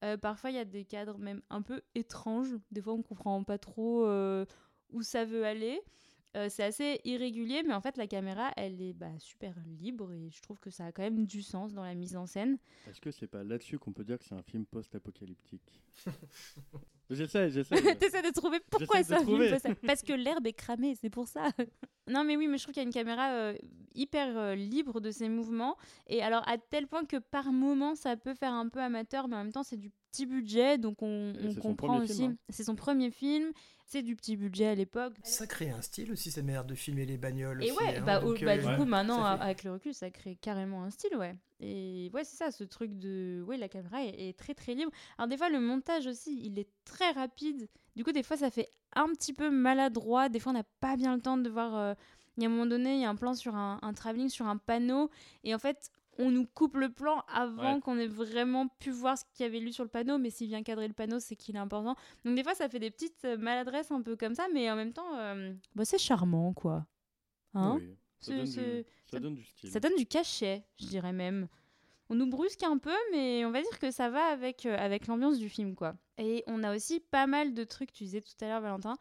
Euh, 0.05 0.15
parfois, 0.15 0.49
il 0.49 0.55
y 0.55 0.59
a 0.59 0.65
des 0.65 0.86
cadres 0.86 1.17
même 1.17 1.41
un 1.49 1.61
peu 1.61 1.82
étranges. 1.95 2.55
Des 2.71 2.82
fois, 2.82 2.93
on 2.93 3.01
comprend 3.01 3.43
pas 3.43 3.57
trop 3.57 4.05
où 4.91 5.01
ça 5.01 5.25
veut 5.25 5.45
aller. 5.45 5.82
Euh, 6.36 6.47
c'est 6.49 6.63
assez 6.63 7.01
irrégulier, 7.05 7.63
mais 7.63 7.73
en 7.73 7.82
fait, 7.82 7.97
la 7.97 8.05
caméra, 8.05 8.51
elle 8.55 8.82
est 8.82 8.93
bah, 8.93 9.17
super 9.17 9.55
libre 9.80 10.11
et 10.13 10.30
je 10.30 10.41
trouve 10.41 10.59
que 10.59 10.69
ça 10.69 10.86
a 10.86 10.91
quand 10.91 11.01
même 11.01 11.25
du 11.25 11.41
sens 11.41 11.73
dans 11.73 11.84
la 11.84 11.95
mise 11.95 12.15
en 12.15 12.27
scène. 12.27 12.57
Est-ce 12.88 13.01
que 13.01 13.11
c'est 13.11 13.27
pas 13.27 13.43
là-dessus 13.43 13.80
qu'on 13.80 13.93
peut 13.93 14.03
dire 14.03 14.19
que 14.19 14.25
c'est 14.25 14.36
un 14.36 14.43
film 14.43 14.65
post-apocalyptique? 14.65 15.82
J'essaie, 17.10 17.49
j'essaie. 17.49 17.76
T'essaies 17.99 18.22
de 18.22 18.32
trouver 18.32 18.60
pourquoi 18.70 18.97
J'essaie 18.99 19.14
de 19.16 19.20
ça 19.20 19.24
trouver. 19.24 19.57
ça- 19.60 19.70
Parce 19.88 20.03
que 20.03 20.14
l'herbe 20.14 20.45
est 20.45 20.53
cramée, 20.53 20.95
c'est 21.01 21.10
pour 21.10 21.28
ça. 21.28 21.49
non, 22.07 22.24
mais 22.24 22.38
oui, 22.38 22.47
mais 22.47 22.57
je 22.57 22.64
trouve 22.64 22.74
qu'il 22.74 22.82
y 22.84 22.86
a 22.86 22.88
une 22.88 22.93
caméra 22.93 23.32
euh, 23.32 23.53
hyper 23.95 24.38
euh, 24.38 24.55
libre 24.55 24.99
de 25.01 25.10
ses 25.12 25.28
mouvements. 25.30 25.76
Et 26.07 26.22
alors, 26.22 26.47
à 26.47 26.57
tel 26.57 26.88
point 26.88 27.05
que 27.05 27.18
par 27.18 27.51
moment, 27.51 27.95
ça 27.95 28.16
peut 28.16 28.36
faire 28.36 28.53
un 28.53 28.70
peu 28.70 28.80
amateur, 28.80 29.28
mais 29.28 29.36
en 29.36 29.43
même 29.43 29.51
temps, 29.51 29.64
c'est 29.64 29.78
du 29.78 29.91
petit 30.12 30.26
budget. 30.26 30.78
Donc, 30.78 31.01
on, 31.01 31.34
comprend 31.62 31.99
aussi. 32.01 32.14
film, 32.16 32.32
hein. 32.34 32.38
C'est 32.49 32.64
son 32.64 32.76
premier 32.76 33.10
film. 33.12 33.51
C'est 33.86 34.03
du 34.03 34.16
petit 34.16 34.38
budget 34.38 34.68
à 34.68 34.76
l'époque. 34.76 35.14
Ça 35.24 35.47
crée 35.47 35.72
un 35.72 35.82
style 35.82 36.12
aussi, 36.12 36.30
cette 36.30 36.45
manière 36.45 36.64
de 36.64 36.76
filmer 36.76 37.07
les 37.07 37.18
bagnoles. 37.18 37.64
Et 37.64 37.72
aussi, 37.72 37.84
ouais, 37.84 37.97
hein, 37.97 38.03
bah, 38.05 38.22
au- 38.24 38.34
donc, 38.36 38.43
bah, 38.43 38.51
euh, 38.51 38.57
du 38.60 38.68
ouais, 38.68 38.76
coup, 38.78 38.86
maintenant, 38.86 39.24
ça 39.24 39.36
fait- 39.38 39.43
avec 39.43 39.64
le 39.64 39.72
recul, 39.74 39.95
ça 39.95 40.12
crée 40.12 40.36
carrément 40.36 40.84
un 40.84 40.91
style, 40.91 41.16
ouais. 41.18 41.36
Et 41.60 42.10
ouais, 42.14 42.24
c'est 42.24 42.38
ça, 42.38 42.51
ce 42.51 42.64
truc 42.64 42.97
de. 42.97 43.43
Ouais, 43.47 43.57
la 43.57 43.68
caméra 43.68 44.03
est, 44.03 44.30
est 44.30 44.38
très 44.38 44.53
très 44.53 44.74
libre. 44.76 44.91
Alors, 45.18 45.28
des 45.28 45.38
fois, 45.38 45.49
le 45.49 45.60
montage 45.60 46.07
aussi, 46.07 46.39
il 46.45 46.57
est 46.57 46.70
très 46.86 47.12
rapide. 47.12 47.68
Du 47.95 48.03
coup, 48.03 48.12
des 48.14 48.24
fois, 48.24 48.38
ça 48.38 48.49
fait 48.49 48.70
un 48.95 49.07
petit 49.10 49.34
peu 49.34 49.49
maladroit. 49.49 50.30
Des 50.30 50.39
fois, 50.39 50.51
on 50.51 50.55
n'a 50.55 50.64
pas 50.80 50.95
bien 50.95 51.16
le 51.16 51.22
temps 51.22 51.38
de 51.38 51.49
voir. 51.49 51.76
euh, 51.76 51.93
Il 52.38 52.43
y 52.43 52.45
a 52.45 52.49
un 52.49 52.51
moment 52.51 52.66
donné, 52.66 52.95
il 52.95 53.01
y 53.01 53.05
a 53.05 53.10
un 53.10 53.16
plan 53.16 53.34
sur 53.34 53.55
un, 53.55 53.78
un 53.82 53.93
travelling 53.93 54.30
sur 54.30 54.47
un 54.47 54.55
panneau. 54.57 55.10
Et 55.43 55.53
en 55.53 55.60
fait, 55.60 55.91
on 56.18 56.32
nous 56.32 56.45
coupe 56.45 56.76
le 56.78 56.89
plan 56.89 57.24
avant 57.28 57.76
Ouais. 57.76 57.80
qu'on 57.82 57.97
ait 57.97 58.07
vraiment 58.07 58.68
pu 58.80 58.91
voir 58.91 59.18
ce 59.18 59.26
qu'il 59.34 59.43
y 59.45 59.49
avait 59.49 59.60
lu 59.60 59.74
sur 59.74 59.84
le 59.84 59.89
panneau. 59.89 60.18
Mais 60.18 60.30
s'il 60.30 60.47
vient 60.47 60.64
cadrer 60.64 60.88
le 60.88 60.93
panneau, 60.93 61.20
c'est 61.20 61.36
qu'il 61.36 61.57
est 61.57 61.60
important. 61.60 61.95
Donc, 62.24 62.36
des 62.36 62.43
fois, 62.43 62.55
ça 62.55 62.70
fait 62.70 62.80
des 62.80 62.91
petites 62.91 63.26
euh, 63.26 63.38
maladresses 63.38 63.91
un 63.91 64.01
peu 64.01 64.16
comme 64.16 64.34
ça. 64.36 64.47
Mais 64.53 64.72
en 64.72 64.78
même 64.78 64.93
temps, 64.93 65.18
euh, 65.18 65.53
bah, 65.76 65.84
c'est 65.84 65.97
charmant, 65.97 66.53
quoi. 66.53 66.86
Hein? 67.53 67.80
Oui, 67.82 67.97
ça, 68.20 68.32
donne 68.36 68.45
du, 68.45 68.51
c'est- 68.51 68.84
ça 68.84 69.11
ça- 69.11 69.20
donne 69.20 69.36
du 69.36 69.43
style. 69.43 69.72
ça 69.72 69.80
donne 69.80 69.95
du 69.97 70.05
cachet, 70.05 70.63
je 70.80 70.88
dirais 70.88 71.13
même. 71.13 71.47
On 72.09 72.15
nous 72.15 72.28
brusque 72.28 72.63
un 72.63 72.78
peu, 72.80 72.95
mais 73.11 73.45
on 73.45 73.51
va 73.51 73.61
dire 73.61 73.78
que 73.80 73.91
ça 73.91 74.09
va 74.09 74.26
avec, 74.26 74.65
euh, 74.65 74.76
avec 74.78 75.05
l'ambiance 75.07 75.38
du 75.38 75.47
film, 75.47 75.76
quoi. 75.76 75.95
Et 76.17 76.43
on 76.47 76.63
a 76.63 76.76
aussi 76.76 76.99
pas 76.99 77.28
mal 77.28 77.53
de 77.53 77.63
trucs, 77.63 77.91
tu 77.91 78.03
disais 78.03 78.22
tout 78.22 78.34
à 78.41 78.47
l'heure, 78.47 78.61
Valentin, 78.61 78.95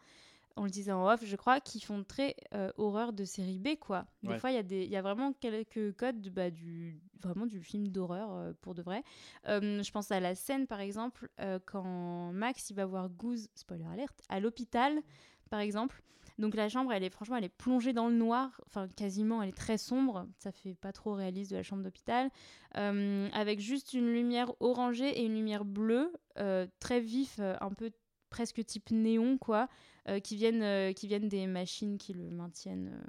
on 0.56 0.64
le 0.64 0.70
disait 0.70 0.92
en 0.92 1.08
off, 1.08 1.24
je 1.24 1.36
crois, 1.36 1.60
qui 1.60 1.80
font 1.80 2.02
très 2.04 2.34
euh, 2.52 2.70
horreur 2.76 3.12
de 3.14 3.24
série 3.24 3.58
B, 3.58 3.76
quoi. 3.76 4.06
Des 4.22 4.30
Ouais. 4.30 4.38
fois, 4.38 4.50
il 4.50 4.54
y, 4.54 4.58
a 4.58 4.62
des- 4.62 4.84
y 4.86 4.96
a 4.96 5.02
vraiment 5.02 5.32
quelques 5.32 5.94
codes 5.96 6.20
de- 6.20 6.30
bah, 6.30 6.50
du, 6.50 7.00
vraiment 7.22 7.46
du 7.46 7.62
film 7.62 7.88
d'horreur, 7.88 8.30
euh, 8.32 8.52
pour 8.60 8.74
de 8.74 8.82
vrai. 8.82 9.02
Euh, 9.46 9.82
je 9.82 9.90
pense 9.92 10.10
à 10.10 10.18
la 10.20 10.34
scène, 10.34 10.66
par 10.66 10.80
exemple, 10.80 11.30
quand 11.64 12.32
Max, 12.32 12.68
il 12.70 12.74
va 12.74 12.84
voir 12.86 13.08
Goose, 13.08 13.48
spoiler 13.54 13.84
alerte, 13.90 14.20
à 14.28 14.38
l'hôpital, 14.40 15.00
par 15.48 15.60
exemple. 15.60 16.02
Donc 16.39 16.55
la 16.55 16.68
chambre, 16.68 16.93
elle 16.93 17.03
est 17.03 17.11
franchement, 17.11 17.36
elle 17.36 17.45
est 17.45 17.49
plongée 17.49 17.93
dans 17.93 18.09
le 18.09 18.14
noir, 18.14 18.61
enfin 18.66 18.86
quasiment, 18.89 19.43
elle 19.43 19.49
est 19.49 19.57
très 19.57 19.76
sombre. 19.78 20.26
Ça 20.39 20.53
fait 20.53 20.74
pas 20.74 20.93
trop 20.93 21.14
réaliste 21.14 21.51
de 21.51 21.57
la 21.57 21.62
chambre 21.62 21.82
d'hôpital, 21.82 22.30
Euh, 22.76 23.28
avec 23.32 23.61
juste 23.61 23.93
une 23.95 24.12
lumière 24.12 24.53
orangée 24.61 25.09
et 25.20 25.24
une 25.24 25.34
lumière 25.34 25.64
bleue, 25.64 26.12
euh, 26.39 26.66
très 26.80 27.01
vif, 27.01 27.36
euh, 27.41 27.57
un 27.61 27.70
peu 27.70 27.91
presque 28.30 28.64
type 28.64 28.91
néon, 28.91 29.39
quoi, 29.39 29.68
euh, 30.09 30.20
qui 30.20 30.36
viennent, 30.36 30.93
qui 30.95 31.07
viennent 31.09 31.28
des 31.28 31.47
machines 31.47 31.97
qui 31.99 32.12
le 32.12 32.30
maintiennent. 32.30 33.01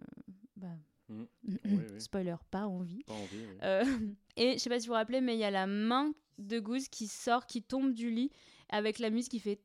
bah. 0.55 0.67
Oui, 1.09 1.27
oui. 1.65 1.79
Spoiler, 1.99 2.35
pas 2.51 2.67
en 2.67 2.79
vie. 2.81 3.03
Pas 3.03 3.13
envie. 3.13 3.37
oui. 3.37 3.57
Euh, 3.63 3.83
et 4.37 4.53
je 4.53 4.57
sais 4.59 4.69
pas 4.69 4.79
si 4.79 4.87
vous 4.87 4.91
vous 4.93 4.97
rappelez, 4.97 5.21
mais 5.21 5.35
il 5.35 5.39
y 5.39 5.43
a 5.43 5.51
la 5.51 5.67
main 5.67 6.13
de 6.37 6.59
Goose 6.59 6.87
qui 6.87 7.07
sort, 7.07 7.45
qui 7.47 7.61
tombe 7.63 7.93
du 7.93 8.09
lit, 8.11 8.31
avec 8.69 8.99
la 8.99 9.09
musique 9.09 9.31
qui 9.31 9.39
fait. 9.39 9.59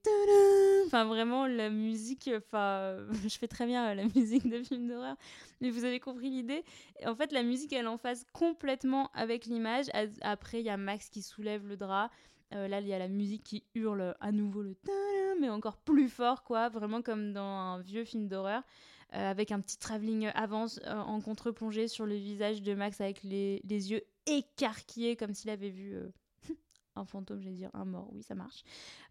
Enfin, 0.86 1.04
vraiment, 1.04 1.46
la 1.46 1.70
musique. 1.70 2.30
Enfin, 2.36 2.96
je 3.28 3.36
fais 3.38 3.48
très 3.48 3.66
bien 3.66 3.90
euh, 3.90 3.94
la 3.94 4.04
musique 4.14 4.48
de 4.48 4.62
film 4.62 4.88
d'horreur, 4.88 5.16
mais 5.60 5.70
vous 5.70 5.84
avez 5.84 6.00
compris 6.00 6.30
l'idée. 6.30 6.64
En 7.06 7.14
fait, 7.14 7.32
la 7.32 7.42
musique, 7.42 7.72
elle 7.72 7.88
en 7.88 7.98
phase 7.98 8.24
complètement 8.32 9.10
avec 9.14 9.46
l'image. 9.46 9.86
Après, 10.22 10.60
il 10.60 10.66
y 10.66 10.70
a 10.70 10.76
Max 10.76 11.08
qui 11.08 11.22
soulève 11.22 11.66
le 11.66 11.76
drap. 11.76 12.10
Euh, 12.54 12.68
là, 12.68 12.80
il 12.80 12.86
y 12.86 12.92
a 12.92 12.98
la 12.98 13.08
musique 13.08 13.42
qui 13.42 13.64
hurle 13.74 14.14
à 14.20 14.30
nouveau 14.30 14.62
le 14.62 14.76
mais 15.40 15.48
encore 15.48 15.78
plus 15.78 16.08
fort, 16.08 16.44
quoi. 16.44 16.68
Vraiment 16.68 17.02
comme 17.02 17.32
dans 17.32 17.42
un 17.42 17.80
vieux 17.80 18.04
film 18.04 18.28
d'horreur. 18.28 18.62
Euh, 19.14 19.30
avec 19.30 19.52
un 19.52 19.60
petit 19.60 19.78
travelling 19.78 20.30
avance 20.34 20.80
euh, 20.86 20.96
en 20.96 21.20
contre-plongée 21.20 21.86
sur 21.86 22.04
le 22.04 22.16
visage 22.16 22.62
de 22.62 22.74
Max 22.74 23.00
avec 23.00 23.22
les, 23.22 23.60
les 23.62 23.92
yeux 23.92 24.02
écarquillés 24.26 25.14
comme 25.14 25.34
s'il 25.34 25.50
avait 25.50 25.70
vu 25.70 25.94
euh, 25.94 26.08
un 26.96 27.04
fantôme, 27.04 27.40
j'allais 27.42 27.56
dire 27.56 27.70
un 27.74 27.84
mort, 27.84 28.08
oui 28.12 28.22
ça 28.22 28.34
marche, 28.34 28.62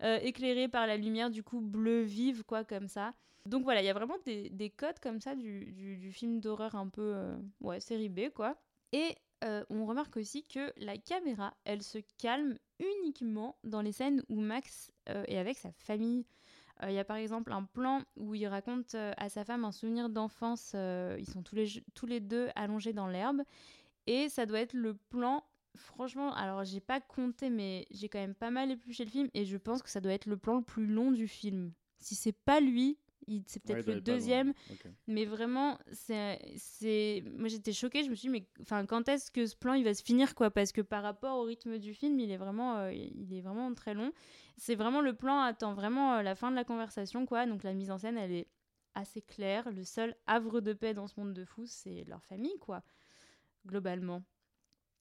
Euh, 0.02 0.18
éclairé 0.22 0.68
par 0.68 0.88
la 0.88 0.98
lumière 0.98 1.30
du 1.30 1.44
coup 1.44 1.60
bleu 1.62 2.02
vive 2.02 2.44
quoi 2.44 2.64
comme 2.64 2.88
ça. 2.88 3.14
Donc 3.46 3.64
voilà, 3.64 3.82
il 3.82 3.86
y 3.86 3.90
a 3.90 3.94
vraiment 3.94 4.18
des, 4.26 4.50
des 4.50 4.70
codes 4.70 5.00
comme 5.00 5.20
ça 5.20 5.36
du, 5.36 5.66
du- 5.74 6.12
film 6.14 6.40
d'horreur 6.40 6.76
un 6.76 6.88
peu, 6.88 7.14
euh, 7.16 7.38
ouais, 7.62 7.80
série 7.82 8.10
B 8.10 8.30
quoi. 8.34 8.56
Et 8.94 9.16
euh, 9.44 9.66
on 9.70 9.86
remarque 9.86 10.16
aussi 10.18 10.44
que 10.44 10.72
la 10.78 10.98
caméra, 10.98 11.54
elle 11.66 11.84
se 11.84 11.98
calme 12.18 12.58
uniquement 12.80 13.58
dans 13.66 13.82
les 13.82 13.92
scènes 13.92 14.24
où 14.30 14.40
Max 14.40 14.92
est 15.08 15.38
avec 15.38 15.58
sa 15.58 15.72
famille. 15.74 16.26
Il 16.82 16.94
y 16.94 17.00
a 17.00 17.04
par 17.06 17.18
exemple 17.18 17.52
un 17.52 17.64
plan 17.64 18.02
où 18.16 18.34
il 18.36 18.48
raconte 18.48 18.96
à 18.96 19.30
sa 19.30 19.44
femme 19.46 19.64
un 19.66 19.72
souvenir 19.72 20.10
d'enfance. 20.10 20.74
ils 20.74 21.30
sont 21.30 21.44
tous 21.44 21.56
les, 21.56 21.68
tous 21.94 22.06
les 22.06 22.20
deux 22.20 22.50
allongés 22.56 22.94
dans 22.94 23.08
l'herbe. 23.08 23.42
Et 24.08 24.30
ça 24.30 24.46
doit 24.46 24.60
être 24.60 24.74
le 24.74 24.94
plan. 24.96 25.44
Franchement, 25.76 26.34
alors 26.34 26.64
j'ai 26.64 26.80
pas 26.80 27.02
compté, 27.02 27.50
mais 27.50 27.88
j'ai 27.92 28.10
quand 28.10 28.20
même 28.20 28.36
pas 28.36 28.52
mal 28.52 28.72
épluché 28.72 29.06
le 29.06 29.10
film. 29.10 29.30
Et 29.34 29.46
je 29.46 29.58
pense 29.58 29.82
que 29.82 29.90
ça 29.90 30.02
doit 30.02 30.14
être 30.14 30.28
le 30.28 30.38
plan 30.38 30.58
le 30.58 30.64
plus 30.64 30.86
long 30.86 31.12
du 31.12 31.28
film. 31.28 31.72
Si 32.00 32.16
c'est 32.16 32.34
pas 32.34 32.60
lui, 32.60 32.98
c'est 33.48 33.62
peut-être 33.64 33.88
le 33.88 34.02
deuxième. 34.02 34.54
Mais 35.08 35.26
vraiment, 35.26 35.78
c'est, 35.92 36.40
c'est, 36.58 37.24
moi 37.38 37.48
j'étais 37.48 37.74
choquée. 37.74 38.04
Je 38.04 38.10
me 38.10 38.16
suis 38.16 38.28
dit, 38.28 38.34
mais 38.34 38.48
enfin, 38.62 38.86
quand 38.86 39.08
est-ce 39.10 39.32
que 39.32 39.46
ce 39.46 39.56
plan 39.56 39.74
il 39.74 39.84
va 39.84 39.94
se 39.94 40.04
finir 40.04 40.36
quoi? 40.36 40.52
Parce 40.52 40.72
que 40.72 40.82
par 40.82 41.04
rapport 41.04 41.38
au 41.38 41.44
rythme 41.44 41.78
du 41.78 41.94
film, 41.94 42.20
il 42.20 42.32
est 42.32 42.38
vraiment, 42.38 42.78
euh, 42.78 42.94
il 42.94 43.34
est 43.34 43.42
vraiment 43.42 43.74
très 43.74 43.94
long. 43.94 44.12
C'est 44.58 44.76
vraiment 44.76 45.02
le 45.02 45.14
plan 45.14 45.42
attend 45.42 45.74
vraiment 45.74 46.16
euh, 46.16 46.22
la 46.22 46.36
fin 46.36 46.52
de 46.52 46.56
la 46.56 46.64
conversation 46.64 47.26
quoi. 47.26 47.46
Donc 47.46 47.64
la 47.64 47.74
mise 47.74 47.92
en 47.92 47.98
scène, 47.98 48.18
elle 48.18 48.32
est 48.32 48.48
assez 48.96 49.22
claire. 49.22 49.72
Le 49.72 49.84
seul 49.84 50.16
havre 50.28 50.62
de 50.62 50.74
paix 50.74 50.94
dans 50.94 51.08
ce 51.08 51.20
monde 51.20 51.34
de 51.34 51.46
fous, 51.46 51.66
c'est 51.66 52.04
leur 52.08 52.24
famille 52.24 52.58
quoi, 52.60 52.84
globalement. 53.66 54.24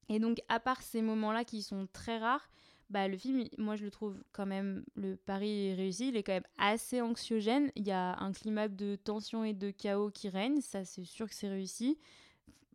Et 0.08 0.18
donc 0.18 0.38
à 0.48 0.60
part 0.60 0.82
ces 0.82 1.02
moments-là 1.02 1.44
qui 1.44 1.62
sont 1.62 1.88
très 1.92 2.18
rares. 2.18 2.48
Bah, 2.90 3.08
le 3.08 3.16
film, 3.16 3.40
il- 3.40 3.50
moi 3.58 3.76
je 3.76 3.84
le 3.84 3.90
trouve 3.90 4.22
quand 4.32 4.44
même, 4.46 4.84
le 4.96 5.16
pari 5.16 5.72
réussi, 5.74 6.08
il 6.08 6.16
est 6.16 6.22
quand 6.22 6.32
même 6.34 6.46
assez 6.58 7.00
anxiogène. 7.00 7.70
Il 7.76 7.86
y 7.86 7.90
a 7.92 8.18
un 8.20 8.32
climat 8.32 8.68
de 8.68 8.96
tension 8.96 9.44
et 9.44 9.54
de 9.54 9.70
chaos 9.70 10.10
qui 10.10 10.28
règne, 10.28 10.60
ça 10.60 10.84
c'est 10.84 11.04
sûr 11.04 11.28
que 11.28 11.34
c'est 11.34 11.48
réussi. 11.48 11.98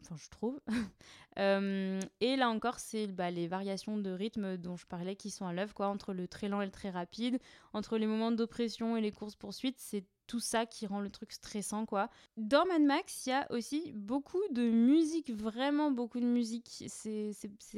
Enfin, 0.02 0.16
je 0.18 0.30
trouve. 0.30 0.60
Euh, 1.40 2.00
et 2.20 2.36
là 2.36 2.50
encore, 2.50 2.80
c'est 2.80 3.06
bah, 3.06 3.30
les 3.30 3.48
variations 3.48 3.98
de 4.00 4.10
rythme 4.10 4.58
dont 4.58 4.76
je 4.76 4.88
parlais 4.88 5.16
qui 5.16 5.30
sont 5.30 5.46
à 5.46 5.54
l'œuvre, 5.54 5.76
quoi, 5.76 5.88
entre 5.88 6.12
le 6.14 6.28
très 6.28 6.50
lent 6.50 6.62
et 6.62 6.66
le 6.66 6.72
très 6.72 6.90
rapide, 6.90 7.38
entre 7.74 8.00
les 8.00 8.08
moments 8.08 8.32
d'oppression 8.32 8.98
et 8.98 9.02
les 9.02 9.12
courses-poursuites, 9.12 9.78
c'est 9.80 10.04
tout 10.28 10.40
ça 10.40 10.66
qui 10.66 10.86
rend 10.86 11.00
le 11.00 11.10
truc 11.10 11.32
stressant, 11.32 11.86
quoi. 11.86 12.10
Dans 12.36 12.66
Mad 12.66 12.82
Max, 12.84 13.26
il 13.26 13.30
y 13.30 13.34
a 13.34 13.52
aussi 13.52 13.92
beaucoup 13.94 14.42
de 14.52 14.70
musique, 14.70 15.32
vraiment 15.32 15.90
beaucoup 15.90 16.20
de 16.20 16.26
musique. 16.26 16.84
C'est 16.88 17.32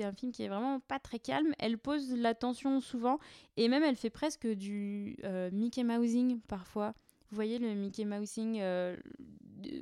un 0.04 0.12
film 0.14 0.32
qui 0.32 0.43
est 0.43 0.47
vraiment 0.50 0.80
pas 0.80 1.00
très 1.00 1.20
calme. 1.20 1.54
Elle 1.60 1.78
pose 1.78 2.12
la 2.14 2.34
tension 2.36 2.82
souvent, 2.82 3.20
et 3.56 3.68
même 3.70 3.84
elle 3.84 3.95
fait 3.95 4.10
presque 4.10 4.47
du 4.47 5.16
euh, 5.24 5.50
Mickey 5.54 5.84
Mousing 5.84 6.39
parfois. 6.41 6.93
Vous 7.30 7.36
voyez 7.36 7.60
le 7.60 7.74
Mickey 7.76 8.06
Mousing 8.06 8.58
euh, 8.60 8.97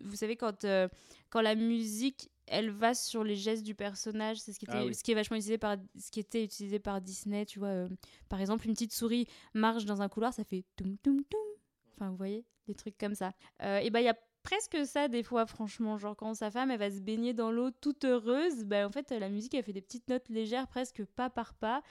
Vous 0.04 0.16
savez, 0.18 0.36
quand, 0.36 0.66
euh, 0.66 0.90
quand 1.30 1.40
la 1.42 1.56
musique, 1.56 2.30
elle 2.48 2.72
va 2.72 2.94
sur 2.94 3.24
les 3.24 3.36
gestes 3.38 3.64
du 3.64 3.74
personnage, 3.76 4.38
c'est 4.40 4.52
ce, 4.54 4.60
qui 4.60 4.66
était- 4.66 4.74
Ah 4.78 4.86
oui. 4.86 4.94
ce 4.94 5.04
qui 5.04 5.12
est 5.12 5.16
vachement 5.16 5.38
utilisé 5.38 5.58
par, 5.58 5.78
ce 5.98 6.12
qui 6.12 6.20
était 6.20 6.44
utilisé 6.44 6.80
par 6.80 7.00
Disney, 7.02 7.46
tu 7.46 7.60
vois. 7.60 7.70
euh, 7.70 7.90
par 8.30 8.42
exemple, 8.42 8.66
une 8.68 8.74
petite 8.74 8.94
souris 8.94 9.28
marche 9.54 9.86
dans 9.86 10.02
un 10.02 10.10
couloir, 10.10 10.34
ça 10.34 10.44
fait 10.44 10.64
toum 10.76 10.98
toum 10.98 11.24
toum. 11.24 11.40
Enfin, 11.98 12.10
vous 12.12 12.18
voyez, 12.18 12.46
des 12.68 12.76
trucs 12.76 12.98
comme 12.98 13.16
ça. 13.16 13.34
Euh, 13.64 13.80
et 13.80 13.90
bah, 13.90 14.02
il 14.02 14.06
y 14.06 14.10
a 14.10 14.18
presque 14.44 14.86
ça 14.86 15.08
des 15.08 15.24
fois, 15.24 15.46
franchement. 15.46 15.98
Genre, 15.98 16.16
quand 16.16 16.34
sa 16.34 16.52
femme, 16.52 16.72
elle 16.72 16.80
va 16.80 16.92
se 16.92 17.00
baigner 17.00 17.34
dans 17.34 17.52
l'eau 17.52 17.72
toute 17.72 18.06
heureuse, 18.06 18.66
bah, 18.66 18.88
en 18.88 18.92
fait, 18.92 19.12
la 19.12 19.30
musique, 19.30 19.54
elle 19.54 19.64
fait 19.64 19.74
des 19.74 19.82
petites 19.82 20.08
notes 20.10 20.30
légères, 20.30 20.68
presque 20.68 21.04
pas 21.06 21.30
par 21.30 21.54
pas. 21.54 21.82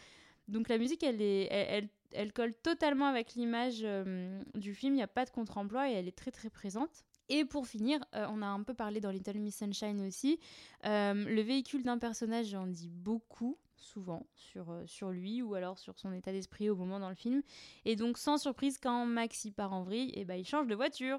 Donc, 0.49 0.69
la 0.69 0.79
musique, 0.79 1.03
elle, 1.03 1.21
est, 1.21 1.49
elle, 1.51 1.89
elle, 2.13 2.33
colle 2.33 2.55
totalement 2.55 3.07
avec 3.07 3.35
l'image 3.35 3.81
euh, 3.83 4.41
du 4.55 4.75
film. 4.75 4.95
Il 4.95 4.97
n'y 4.97 5.03
a 5.03 5.09
pas 5.09 5.25
de 5.25 5.31
contre-emploi 5.31 5.91
et 5.91 5.95
elle 5.95 6.09
est 6.09 6.17
très, 6.17 6.31
très 6.31 6.51
présente. 6.51 7.05
Et 7.29 7.45
pour 7.45 7.67
finir, 7.67 7.99
euh, 8.15 8.27
on 8.31 8.41
a 8.43 8.47
un 8.47 8.63
peu 8.63 8.75
parlé 8.75 9.01
dans 9.01 9.11
Little 9.11 9.39
Miss 9.39 9.57
Sunshine 9.57 10.07
aussi, 10.07 10.39
le 10.85 11.41
véhicule 11.41 11.83
d'un 11.83 11.99
personnage 11.99 12.55
en 12.55 12.69
dit 12.69 12.89
beaucoup, 12.89 13.59
souvent, 13.77 14.27
sur, 14.35 14.71
euh, 14.71 14.87
sur 14.87 15.11
lui 15.11 15.43
ou 15.43 15.55
alors 15.55 15.79
sur 15.79 15.99
son 15.99 16.13
état 16.13 16.33
d'esprit 16.33 16.71
au 16.71 16.77
moment 16.77 17.01
dans 17.01 17.09
le 17.09 17.15
film. 17.15 17.43
Et 17.85 17.97
donc, 17.97 18.19
sans 18.19 18.39
surprise, 18.39 18.79
quand 18.79 19.07
Max 19.07 19.45
y 19.45 19.51
part 19.51 19.73
en 19.73 19.83
vrille, 19.83 20.11
et 20.11 20.21
eh 20.21 20.25
ben, 20.25 20.35
il 20.35 20.47
change 20.47 20.67
de 20.67 20.75
voiture. 20.75 21.19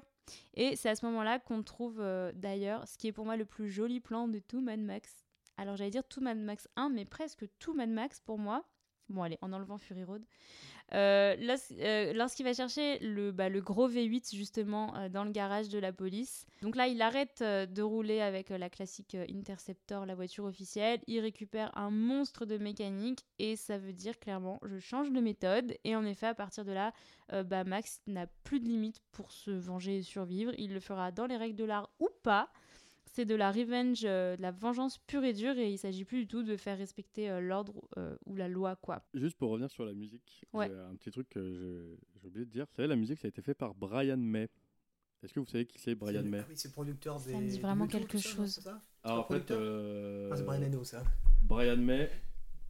Et 0.54 0.76
c'est 0.76 0.90
à 0.90 0.96
ce 0.96 1.06
moment-là 1.06 1.38
qu'on 1.38 1.62
trouve 1.62 2.04
d'ailleurs 2.34 2.86
ce 2.86 2.98
qui 2.98 3.06
est 3.06 3.12
pour 3.12 3.24
moi 3.24 3.36
le 3.36 3.46
plus 3.46 3.70
joli 3.70 3.98
plan 3.98 4.28
de 4.28 4.38
tout 4.38 4.60
Mad 4.60 4.80
Max. 4.80 5.24
Alors 5.56 5.76
j'allais 5.76 5.90
dire 5.90 6.06
tout 6.06 6.20
Mad 6.20 6.38
Max 6.38 6.68
1, 6.76 6.90
mais 6.90 7.04
presque 7.04 7.46
tout 7.58 7.74
Mad 7.74 7.88
Max 7.88 8.20
pour 8.20 8.38
moi. 8.38 8.64
Bon 9.08 9.22
allez, 9.22 9.38
en 9.40 9.52
enlevant 9.52 9.78
Fury 9.78 10.04
Road. 10.04 10.22
Euh, 10.94 11.36
euh, 11.80 12.12
lorsqu'il 12.14 12.46
va 12.46 12.54
chercher 12.54 12.98
le, 13.00 13.30
bah, 13.30 13.50
gros 13.50 13.90
V8 13.90 14.34
justement 14.34 14.96
euh, 14.96 15.08
dans 15.10 15.24
le 15.24 15.30
garage 15.30 15.68
de 15.68 15.78
la 15.78 15.92
police. 15.92 16.46
Donc 16.62 16.76
là, 16.76 16.88
il 16.88 17.02
arrête 17.02 17.42
de 17.42 17.82
rouler 17.82 18.20
avec 18.20 18.48
la 18.48 18.70
classique 18.70 19.16
Interceptor, 19.28 20.06
la 20.06 20.14
voiture 20.14 20.44
officielle. 20.44 21.00
Il 21.06 21.20
récupère 21.20 21.76
un 21.76 21.90
monstre 21.90 22.46
de 22.46 22.58
mécanique 22.58 23.24
et 23.38 23.54
ça 23.54 23.78
veut 23.78 23.92
dire 23.92 24.18
clairement, 24.18 24.58
je 24.64 24.78
change 24.78 25.12
de 25.12 25.20
méthode. 25.20 25.76
Et 25.84 25.94
en 25.94 26.04
effet, 26.04 26.26
à 26.26 26.34
partir 26.34 26.64
de 26.64 26.72
là, 26.72 26.92
bah, 27.44 27.64
Max 27.64 28.00
n'a 28.06 28.26
plus 28.44 28.58
de 28.58 28.66
limite 28.66 29.00
pour 29.12 29.30
se 29.30 29.50
venger 29.50 29.98
et 29.98 30.02
survivre. 30.02 30.52
Il 30.58 30.72
le 30.72 30.80
fera 30.80 31.12
dans 31.12 31.26
les 31.26 31.36
règles 31.36 31.56
de 31.56 31.64
l'art 31.64 31.90
ou 32.00 32.08
pas 32.22 32.50
c'est 33.18 33.24
de 33.24 33.34
la 33.34 33.50
revenge, 33.50 34.02
euh, 34.04 34.36
de 34.36 34.42
la 34.42 34.52
vengeance 34.52 34.98
pure 34.98 35.24
et 35.24 35.32
dure, 35.32 35.58
et 35.58 35.72
il 35.72 35.76
s'agit 35.76 36.04
plus 36.04 36.20
du 36.20 36.28
tout 36.28 36.44
de 36.44 36.56
faire 36.56 36.78
respecter 36.78 37.28
euh, 37.28 37.40
l'ordre 37.40 37.82
euh, 37.96 38.14
ou 38.26 38.36
la 38.36 38.46
loi, 38.46 38.76
quoi. 38.76 39.02
Juste 39.12 39.36
pour 39.36 39.50
revenir 39.50 39.68
sur 39.72 39.84
la 39.84 39.92
musique, 39.92 40.46
un 40.54 40.94
petit 40.94 41.10
truc 41.10 41.28
que 41.28 41.98
j'ai 42.22 42.28
oublié 42.28 42.46
de 42.46 42.50
dire. 42.50 42.66
Vous 42.66 42.76
savez, 42.76 42.86
la 42.86 42.94
musique, 42.94 43.18
ça 43.18 43.26
a 43.26 43.30
été 43.30 43.42
fait 43.42 43.54
par 43.54 43.74
Brian 43.74 44.16
May. 44.16 44.48
Est-ce 45.20 45.32
que 45.32 45.40
vous 45.40 45.46
savez 45.46 45.66
qui 45.66 45.80
c'est 45.80 45.96
Brian 45.96 46.22
May 46.22 46.44
Oui, 46.48 46.54
c'est 46.54 46.70
producteur 46.70 47.18
des. 47.18 47.32
Ça 47.32 47.40
me 47.40 47.48
dit 47.48 47.58
vraiment 47.58 47.88
quelque 47.88 48.18
chose. 48.18 48.60
Alors, 49.02 49.24
en 49.24 49.24
fait, 49.24 49.50
ah, 49.50 50.36
c'est 50.36 50.44
Brian 50.44 50.62
Eno, 50.62 50.84
ça. 50.84 51.02
Brian 51.42 51.76
May, 51.76 52.08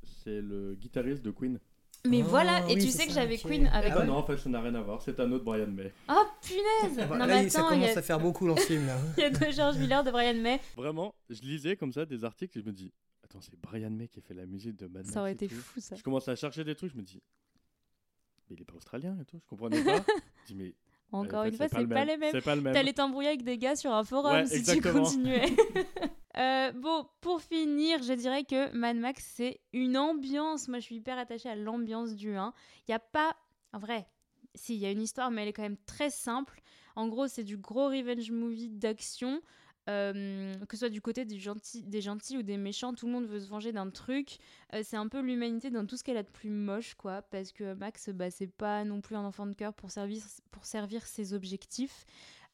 c'est 0.02 0.40
le 0.40 0.76
guitariste 0.76 1.22
de 1.22 1.30
Queen. 1.30 1.60
Mais 2.06 2.22
voilà, 2.22 2.68
et 2.70 2.74
tu 2.74 2.88
sais 2.88 3.06
que 3.06 3.12
j'avais 3.12 3.38
Queen 3.38 3.66
avec. 3.66 3.92
Ah, 3.94 4.04
non, 4.04 4.16
en 4.16 4.22
fait, 4.22 4.36
ça 4.36 4.48
n'a 4.48 4.60
rien 4.60 4.74
à 4.74 4.80
voir. 4.80 5.02
C'est 5.02 5.18
un 5.20 5.30
autre 5.32 5.44
Brian 5.44 5.66
May. 5.66 5.92
Oh 6.08 6.22
punaise 6.40 7.08
Non, 7.08 7.26
mais 7.26 7.32
attends, 7.32 7.50
ça 7.50 7.62
commence 7.62 7.96
à 7.96 8.02
faire 8.02 8.20
beaucoup 8.20 8.46
dans 8.46 8.56
ce 8.56 8.66
film 8.66 8.86
là. 8.86 8.96
il 9.16 9.20
y 9.22 9.24
a 9.24 9.30
deux 9.30 9.50
George 9.50 9.76
Miller 9.76 10.04
de 10.04 10.10
Brian 10.10 10.34
May. 10.34 10.60
Vraiment, 10.76 11.14
je 11.28 11.40
lisais 11.42 11.76
comme 11.76 11.92
ça 11.92 12.06
des 12.06 12.24
articles 12.24 12.56
et 12.56 12.62
je 12.62 12.66
me 12.66 12.72
dis, 12.72 12.92
attends, 13.24 13.40
c'est 13.40 13.58
Brian 13.60 13.90
May 13.90 14.08
qui 14.08 14.20
a 14.20 14.22
fait 14.22 14.34
la 14.34 14.46
musique 14.46 14.76
de 14.76 14.86
Mad 14.86 15.02
Max. 15.02 15.10
Ça 15.10 15.20
aurait 15.20 15.32
été 15.32 15.48
fou 15.48 15.80
ça. 15.80 15.96
Je 15.96 16.02
commence 16.02 16.28
à 16.28 16.36
chercher 16.36 16.64
des 16.64 16.74
trucs, 16.74 16.92
je 16.92 16.96
me 16.96 17.02
dis, 17.02 17.20
mais 18.48 18.56
il 18.56 18.62
est 18.62 18.64
pas 18.64 18.76
australien 18.76 19.16
et 19.20 19.24
tout, 19.24 19.40
je 19.42 19.48
comprenais 19.48 19.82
pas. 19.82 19.98
je 20.46 20.52
dis, 20.52 20.54
mais. 20.54 20.74
Encore 21.10 21.44
une 21.44 21.54
fois, 21.54 21.68
c'est 21.68 21.86
pas, 21.86 22.04
les 22.04 22.18
mêmes. 22.18 22.30
C'est 22.32 22.44
pas 22.44 22.54
le 22.54 22.60
même. 22.60 22.74
T'allais 22.74 22.92
t'embrouiller 22.92 23.28
avec 23.28 23.42
des 23.42 23.56
gars 23.56 23.76
sur 23.76 23.92
un 23.92 24.04
forum 24.04 24.46
si 24.46 24.62
tu 24.62 24.80
continuais. 24.82 25.46
Euh, 26.38 26.70
bon, 26.72 27.06
pour 27.20 27.42
finir, 27.42 28.02
je 28.02 28.12
dirais 28.12 28.44
que 28.44 28.72
Mad 28.72 28.96
Max, 28.96 29.24
c'est 29.34 29.60
une 29.72 29.96
ambiance. 29.96 30.68
Moi, 30.68 30.78
je 30.78 30.84
suis 30.84 30.96
hyper 30.96 31.18
attachée 31.18 31.48
à 31.48 31.56
l'ambiance 31.56 32.14
du 32.14 32.36
1. 32.36 32.52
Il 32.86 32.90
n'y 32.90 32.94
a 32.94 33.00
pas. 33.00 33.36
En 33.72 33.78
vrai, 33.78 34.06
si, 34.54 34.74
il 34.74 34.80
y 34.80 34.86
a 34.86 34.90
une 34.90 35.02
histoire, 35.02 35.30
mais 35.30 35.42
elle 35.42 35.48
est 35.48 35.52
quand 35.52 35.62
même 35.62 35.76
très 35.86 36.10
simple. 36.10 36.60
En 36.94 37.08
gros, 37.08 37.26
c'est 37.26 37.44
du 37.44 37.56
gros 37.56 37.86
revenge 37.86 38.30
movie 38.30 38.68
d'action. 38.68 39.42
Euh, 39.88 40.54
que 40.66 40.76
ce 40.76 40.80
soit 40.80 40.90
du 40.90 41.00
côté 41.00 41.24
des 41.24 41.38
gentils, 41.38 41.82
des 41.82 42.02
gentils 42.02 42.36
ou 42.36 42.42
des 42.42 42.58
méchants, 42.58 42.92
tout 42.92 43.06
le 43.06 43.12
monde 43.12 43.26
veut 43.26 43.40
se 43.40 43.48
venger 43.48 43.72
d'un 43.72 43.88
truc. 43.88 44.36
Euh, 44.74 44.82
c'est 44.84 44.98
un 44.98 45.08
peu 45.08 45.20
l'humanité 45.20 45.70
dans 45.70 45.86
tout 45.86 45.96
ce 45.96 46.04
qu'elle 46.04 46.18
a 46.18 46.22
de 46.22 46.30
plus 46.30 46.50
moche, 46.50 46.94
quoi. 46.94 47.22
Parce 47.22 47.52
que 47.52 47.72
Max, 47.72 48.10
bah, 48.10 48.30
c'est 48.30 48.52
pas 48.52 48.84
non 48.84 49.00
plus 49.00 49.16
un 49.16 49.24
enfant 49.24 49.46
de 49.46 49.54
cœur 49.54 49.72
pour 49.72 49.90
servir, 49.90 50.22
pour 50.50 50.66
servir 50.66 51.06
ses 51.06 51.32
objectifs. 51.32 52.04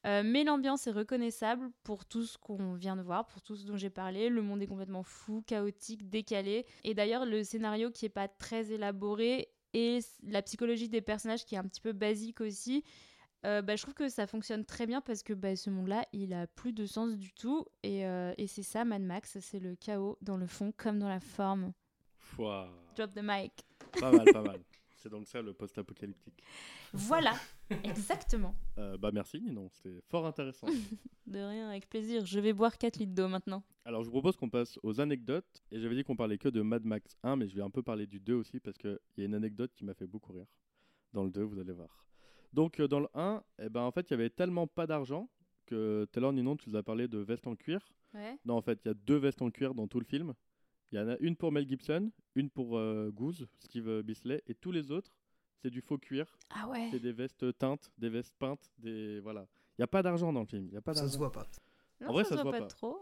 Euh, 0.07 0.23
mais 0.25 0.45
l'ambiance 0.45 0.87
est 0.87 0.93
reconnaissable 0.93 1.71
pour 1.83 2.05
tout 2.05 2.25
ce 2.25 2.37
qu'on 2.37 2.75
vient 2.75 2.97
de 2.97 3.03
voir, 3.03 3.27
pour 3.27 3.41
tout 3.41 3.57
ce 3.57 3.65
dont 3.65 3.77
j'ai 3.77 3.91
parlé. 3.91 4.29
Le 4.29 4.43
monde 4.43 4.63
est 4.63 4.67
complètement 4.67 5.03
fou, 5.03 5.43
chaotique, 5.47 6.09
décalé. 6.09 6.67
Et 6.85 6.95
d'ailleurs, 6.95 7.25
le 7.25 7.43
scénario 7.43 7.91
qui 7.91 8.07
est 8.07 8.11
pas 8.11 8.29
très 8.29 8.71
élaboré 8.71 9.49
et 9.73 10.01
la 10.23 10.43
psychologie 10.43 10.89
des 10.89 11.01
personnages 11.01 11.45
qui 11.45 11.55
est 11.55 11.59
un 11.59 11.65
petit 11.65 11.81
peu 11.81 11.93
basique 11.93 12.41
aussi. 12.41 12.85
Euh, 13.47 13.61
bah, 13.61 13.77
je 13.77 13.83
trouve 13.83 13.95
que 13.95 14.09
ça 14.09 14.27
fonctionne 14.27 14.65
très 14.65 14.87
bien 14.87 15.01
parce 15.01 15.23
que 15.23 15.33
bah, 15.33 15.57
ce 15.57 15.69
monde-là, 15.69 16.07
il 16.13 16.33
a 16.33 16.47
plus 16.47 16.73
de 16.73 16.87
sens 16.87 17.17
du 17.17 17.33
tout. 17.33 17.67
Et, 17.83 18.07
euh, 18.07 18.33
et 18.39 18.47
c'est 18.47 18.63
ça, 18.63 18.85
Mad 18.85 19.03
Max, 19.03 19.39
c'est 19.41 19.61
le 19.61 19.75
chaos 19.75 20.17
dans 20.23 20.37
le 20.37 20.47
fond 20.47 20.73
comme 20.77 20.99
dans 20.99 21.09
la 21.09 21.21
forme. 21.21 21.73
Drop 22.97 23.13
the 23.15 23.23
mic. 23.23 23.53
Pas 24.01 24.13
mal, 24.13 24.25
pas 24.33 24.43
mal. 24.43 24.61
C'est 25.05 25.11
donc 25.11 25.29
ça 25.29 25.43
le 25.43 25.53
post-apocalyptique. 25.53 26.43
Voilà, 26.95 27.35
exactement. 27.85 28.55
Euh, 28.79 28.97
bah 28.97 29.11
merci 29.13 29.39
Ninon, 29.39 29.69
c'était 29.69 30.01
fort 30.09 30.25
intéressant. 30.25 30.67
de 31.27 31.39
rien, 31.41 31.69
avec 31.69 31.91
plaisir. 31.91 32.25
Je 32.25 32.41
vais 32.41 32.55
boire 32.55 32.79
4 32.79 32.97
litres 32.97 33.13
d'eau 33.13 33.29
maintenant. 33.29 33.63
Alors 33.85 34.03
je 34.03 34.07
vous 34.07 34.13
propose 34.13 34.35
qu'on 34.39 34.49
passe 34.49 34.79
aux 34.83 35.03
anecdotes. 35.03 35.63
Et 35.71 35.79
j'avais 35.79 35.95
dit 35.95 36.05
qu'on 36.05 36.17
parlait 36.17 36.39
que 36.39 36.49
de 36.49 36.63
Mad 36.63 36.87
Max 36.87 37.19
1, 37.23 37.37
mais 37.37 37.49
je 37.49 37.55
vais 37.55 37.61
un 37.61 37.69
peu 37.69 37.83
parler 37.83 38.07
du 38.07 38.19
2 38.19 38.33
aussi 38.33 38.61
parce 38.61 38.79
qu'il 38.79 38.99
y 39.19 39.21
a 39.21 39.25
une 39.27 39.35
anecdote 39.35 39.75
qui 39.75 39.85
m'a 39.85 39.93
fait 39.93 40.07
beaucoup 40.07 40.33
rire. 40.33 40.47
Dans 41.13 41.25
le 41.25 41.31
2, 41.31 41.43
vous 41.43 41.59
allez 41.59 41.75
voir. 41.75 42.07
Donc 42.55 42.81
euh, 42.81 42.89
dans 42.89 43.01
le 43.01 43.09
1, 43.13 43.45
eh 43.59 43.69
ben, 43.69 43.83
en 43.83 43.91
fait, 43.91 44.09
il 44.09 44.13
y 44.13 44.15
avait 44.15 44.31
tellement 44.31 44.67
pas 44.67 44.87
d'argent 44.87 45.29
que 45.67 46.09
tout 46.11 46.19
à 46.19 46.23
l'heure 46.23 46.33
Ninon, 46.33 46.57
tu 46.57 46.71
nous 46.71 46.77
as 46.77 46.83
parlé 46.83 47.09
de 47.09 47.19
vestes 47.19 47.47
en 47.47 47.57
cuir. 47.57 47.93
Ouais. 48.15 48.39
Non, 48.47 48.55
en 48.55 48.63
fait, 48.63 48.81
il 48.87 48.89
y 48.89 48.91
a 48.91 48.95
deux 48.95 49.19
vestes 49.19 49.43
en 49.43 49.51
cuir 49.51 49.75
dans 49.75 49.87
tout 49.87 50.01
le 50.01 50.07
film. 50.07 50.33
Il 50.93 50.99
y 50.99 51.01
en 51.01 51.09
a 51.09 51.17
une 51.19 51.37
pour 51.37 51.51
Mel 51.51 51.67
Gibson, 51.69 52.11
une 52.35 52.51
pour 52.51 52.79
euh, 52.79 53.11
Goose, 53.13 53.47
Steve 53.59 54.03
Bisley, 54.03 54.43
et 54.47 54.55
tous 54.55 54.71
les 54.71 54.91
autres, 54.91 55.13
c'est 55.63 55.71
du 55.71 55.81
faux 55.81 55.99
cuir. 55.99 56.37
Ah 56.51 56.69
ouais. 56.69 56.89
C'est 56.91 57.01
des 57.01 57.13
vestes 57.13 57.57
teintes, 57.59 57.91
des 57.99 58.09
vestes 58.09 58.35
peintes, 58.39 58.71
des 58.79 59.21
voilà. 59.21 59.47
Il 59.79 59.83
y 59.83 59.85
a 59.85 59.89
pas 59.89 60.03
d'argent 60.03 60.33
dans 60.33 60.41
le 60.41 60.47
film. 60.47 60.69
Y 60.71 60.77
a 60.77 60.81
pas 60.81 60.95
ça 60.95 61.09
se 61.09 61.17
voit 61.19 61.33
pas. 61.33 61.47
en 62.07 62.13
vrai, 62.13 62.25
ça, 62.25 62.37
se 62.37 62.43
voit, 62.43 62.53
pas, 62.53 62.67
trop. 62.67 62.99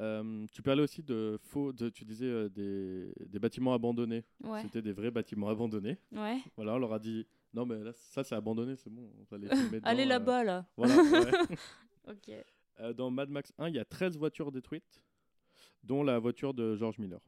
Euh, 0.00 0.46
tu 0.52 0.62
parlais 0.62 0.82
aussi 0.82 1.02
de 1.02 1.38
faux, 1.42 1.72
de, 1.72 1.88
tu 1.88 2.04
disais 2.04 2.26
euh, 2.26 2.48
des, 2.48 3.12
des, 3.26 3.38
bâtiments 3.38 3.74
abandonnés. 3.74 4.24
Ouais. 4.44 4.62
C'était 4.62 4.82
des 4.82 4.92
vrais 4.92 5.10
bâtiments 5.10 5.48
abandonnés. 5.48 5.98
Ouais. 6.12 6.38
Voilà, 6.56 6.74
on 6.74 6.78
leur 6.78 6.92
a 6.92 6.98
dit 6.98 7.26
non 7.54 7.66
mais 7.66 7.82
là 7.82 7.92
ça 7.92 8.22
c'est 8.22 8.34
abandonné, 8.34 8.76
c'est 8.76 8.90
bon, 8.90 9.10
on 9.18 9.24
va 9.30 9.38
les 9.38 9.48
Allez 9.84 10.04
là-bas 10.04 10.44
là. 10.44 10.66
Voilà. 10.76 10.94
ok. 12.08 12.94
dans 12.94 13.10
Mad 13.10 13.30
Max 13.30 13.52
1, 13.58 13.68
il 13.68 13.74
y 13.74 13.78
a 13.78 13.84
13 13.84 14.16
voitures 14.18 14.52
détruites, 14.52 15.02
dont 15.88 16.04
la 16.04 16.18
voiture 16.18 16.54
de 16.54 16.76
George 16.76 16.98
Miller. 16.98 17.20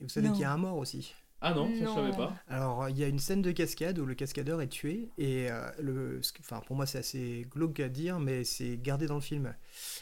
Et 0.00 0.04
vous 0.04 0.08
savez 0.08 0.30
qu'il 0.30 0.40
y 0.40 0.44
a 0.44 0.52
un 0.52 0.56
mort 0.56 0.78
aussi. 0.78 1.14
Ah 1.40 1.52
non, 1.52 1.68
ça 1.68 1.84
je 1.84 1.90
savais 1.90 2.16
pas. 2.16 2.34
Alors 2.48 2.88
il 2.88 2.98
y 2.98 3.04
a 3.04 3.08
une 3.08 3.18
scène 3.18 3.42
de 3.42 3.52
cascade 3.52 3.98
où 3.98 4.06
le 4.06 4.14
cascadeur 4.14 4.62
est 4.62 4.68
tué 4.68 5.10
et 5.18 5.50
euh, 5.50 5.68
le, 5.78 6.20
enfin 6.40 6.62
pour 6.66 6.74
moi 6.74 6.86
c'est 6.86 6.98
assez 6.98 7.46
glauque 7.50 7.80
à 7.80 7.90
dire 7.90 8.18
mais 8.18 8.44
c'est 8.44 8.78
gardé 8.78 9.06
dans 9.06 9.16
le 9.16 9.20
film. 9.20 9.54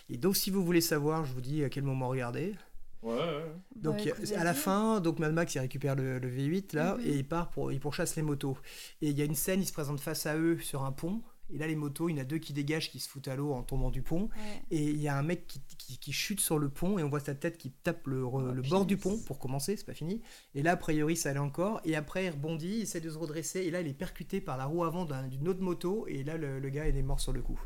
Et 0.09 0.19
donc 0.19 0.37
si 0.37 0.51
vous 0.51 0.65
voulez 0.65 0.81
savoir, 0.81 1.25
je 1.25 1.33
vous 1.33 1.41
dis 1.41 1.65
à 1.65 1.69
quel 1.69 1.83
moment 1.83 2.09
regarder. 2.09 2.55
Ouais. 3.03 3.15
ouais. 3.15 3.45
Donc 3.75 4.05
bah, 4.05 4.41
à 4.41 4.45
la 4.45 4.55
fin, 4.55 5.01
donc 5.01 5.19
Mad 5.19 5.33
Max 5.33 5.57
il 5.57 5.59
récupère 5.59 5.97
le, 5.97 6.21
V8 6.21 6.77
là 6.77 6.95
mhm. 6.95 7.07
et 7.07 7.17
il 7.17 7.27
part 7.27 7.51
pour 7.51 7.73
il 7.73 7.81
pourchasse 7.81 8.15
les 8.15 8.23
motos. 8.23 8.57
Et 9.01 9.11
il 9.11 9.19
y 9.19 9.23
a 9.23 9.25
une 9.25 9.35
scène, 9.35 9.61
il 9.61 9.67
se 9.67 9.73
présente 9.73 9.99
face 9.99 10.27
à 10.27 10.37
eux 10.37 10.61
sur 10.61 10.85
un 10.85 10.93
pont 10.93 11.23
et 11.51 11.59
là, 11.59 11.67
les 11.67 11.77
motos, 11.77 12.09
il 12.09 12.17
y 12.17 12.19
en 12.19 12.23
a 12.23 12.25
deux 12.25 12.39
qui 12.39 12.53
dégagent, 12.53 12.91
qui 12.91 12.99
se 12.99 13.09
foutent 13.09 13.29
à 13.29 13.37
l'eau 13.37 13.53
en 13.53 13.63
tombant 13.63 13.91
du 13.91 14.03
pont. 14.03 14.31
Et 14.71 14.83
il 14.83 15.01
y 15.01 15.09
a 15.09 15.17
un 15.17 15.23
mec 15.23 15.47
qui, 15.47 15.99
qui, 15.99 16.13
chute 16.13 16.41
sur 16.41 16.59
le 16.59 16.69
pont 16.69 16.99
et 16.99 17.03
on 17.03 17.09
voit 17.09 17.21
sa 17.21 17.35
tête 17.35 17.59
qui 17.59 17.71
tape 17.71 18.07
le, 18.07 18.25
ah, 18.25 18.53
le 18.53 18.63
bord 18.63 18.87
du 18.87 18.97
pont 18.97 19.19
pour 19.27 19.39
commencer, 19.39 19.77
c'est 19.77 19.85
pas 19.85 19.95
fini. 19.95 20.23
Et 20.55 20.63
là, 20.63 20.73
a 20.73 20.77
priori, 20.77 21.17
ça 21.17 21.31
allait 21.31 21.39
encore. 21.39 21.81
Et 21.85 21.95
après, 21.95 22.27
il 22.27 22.31
rebondit, 22.31 22.77
il 22.77 22.83
essaie 22.83 23.01
de 23.01 23.11
se 23.11 23.19
redresser. 23.19 23.61
Et 23.61 23.71
là, 23.71 23.81
il 23.81 23.89
est 23.89 23.93
percuté 23.93 24.41
par 24.41 24.57
la 24.57 24.65
roue 24.65 24.85
avant 24.85 25.05
d'une 25.05 25.49
autre 25.49 25.61
moto. 25.61 26.07
Et 26.09 26.25
là, 26.25 26.39
le, 26.39 26.69
gars, 26.71 26.89
il 26.89 26.97
est 26.97 27.03
mort 27.03 27.21
sur 27.21 27.33
le 27.33 27.43
coup. 27.43 27.61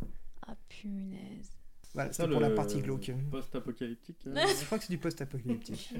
Ah, 0.46 0.56
punaise. 0.68 1.50
Voilà, 1.94 2.12
c'est 2.12 2.28
pour 2.28 2.40
la 2.40 2.50
partie 2.50 2.82
glauque. 2.82 3.10
Post-apocalyptique. 3.30 4.26
Euh. 4.26 4.34
Je 4.60 4.64
crois 4.66 4.78
que 4.78 4.84
c'est 4.84 4.92
du 4.92 4.98
post-apocalyptique. 4.98 5.94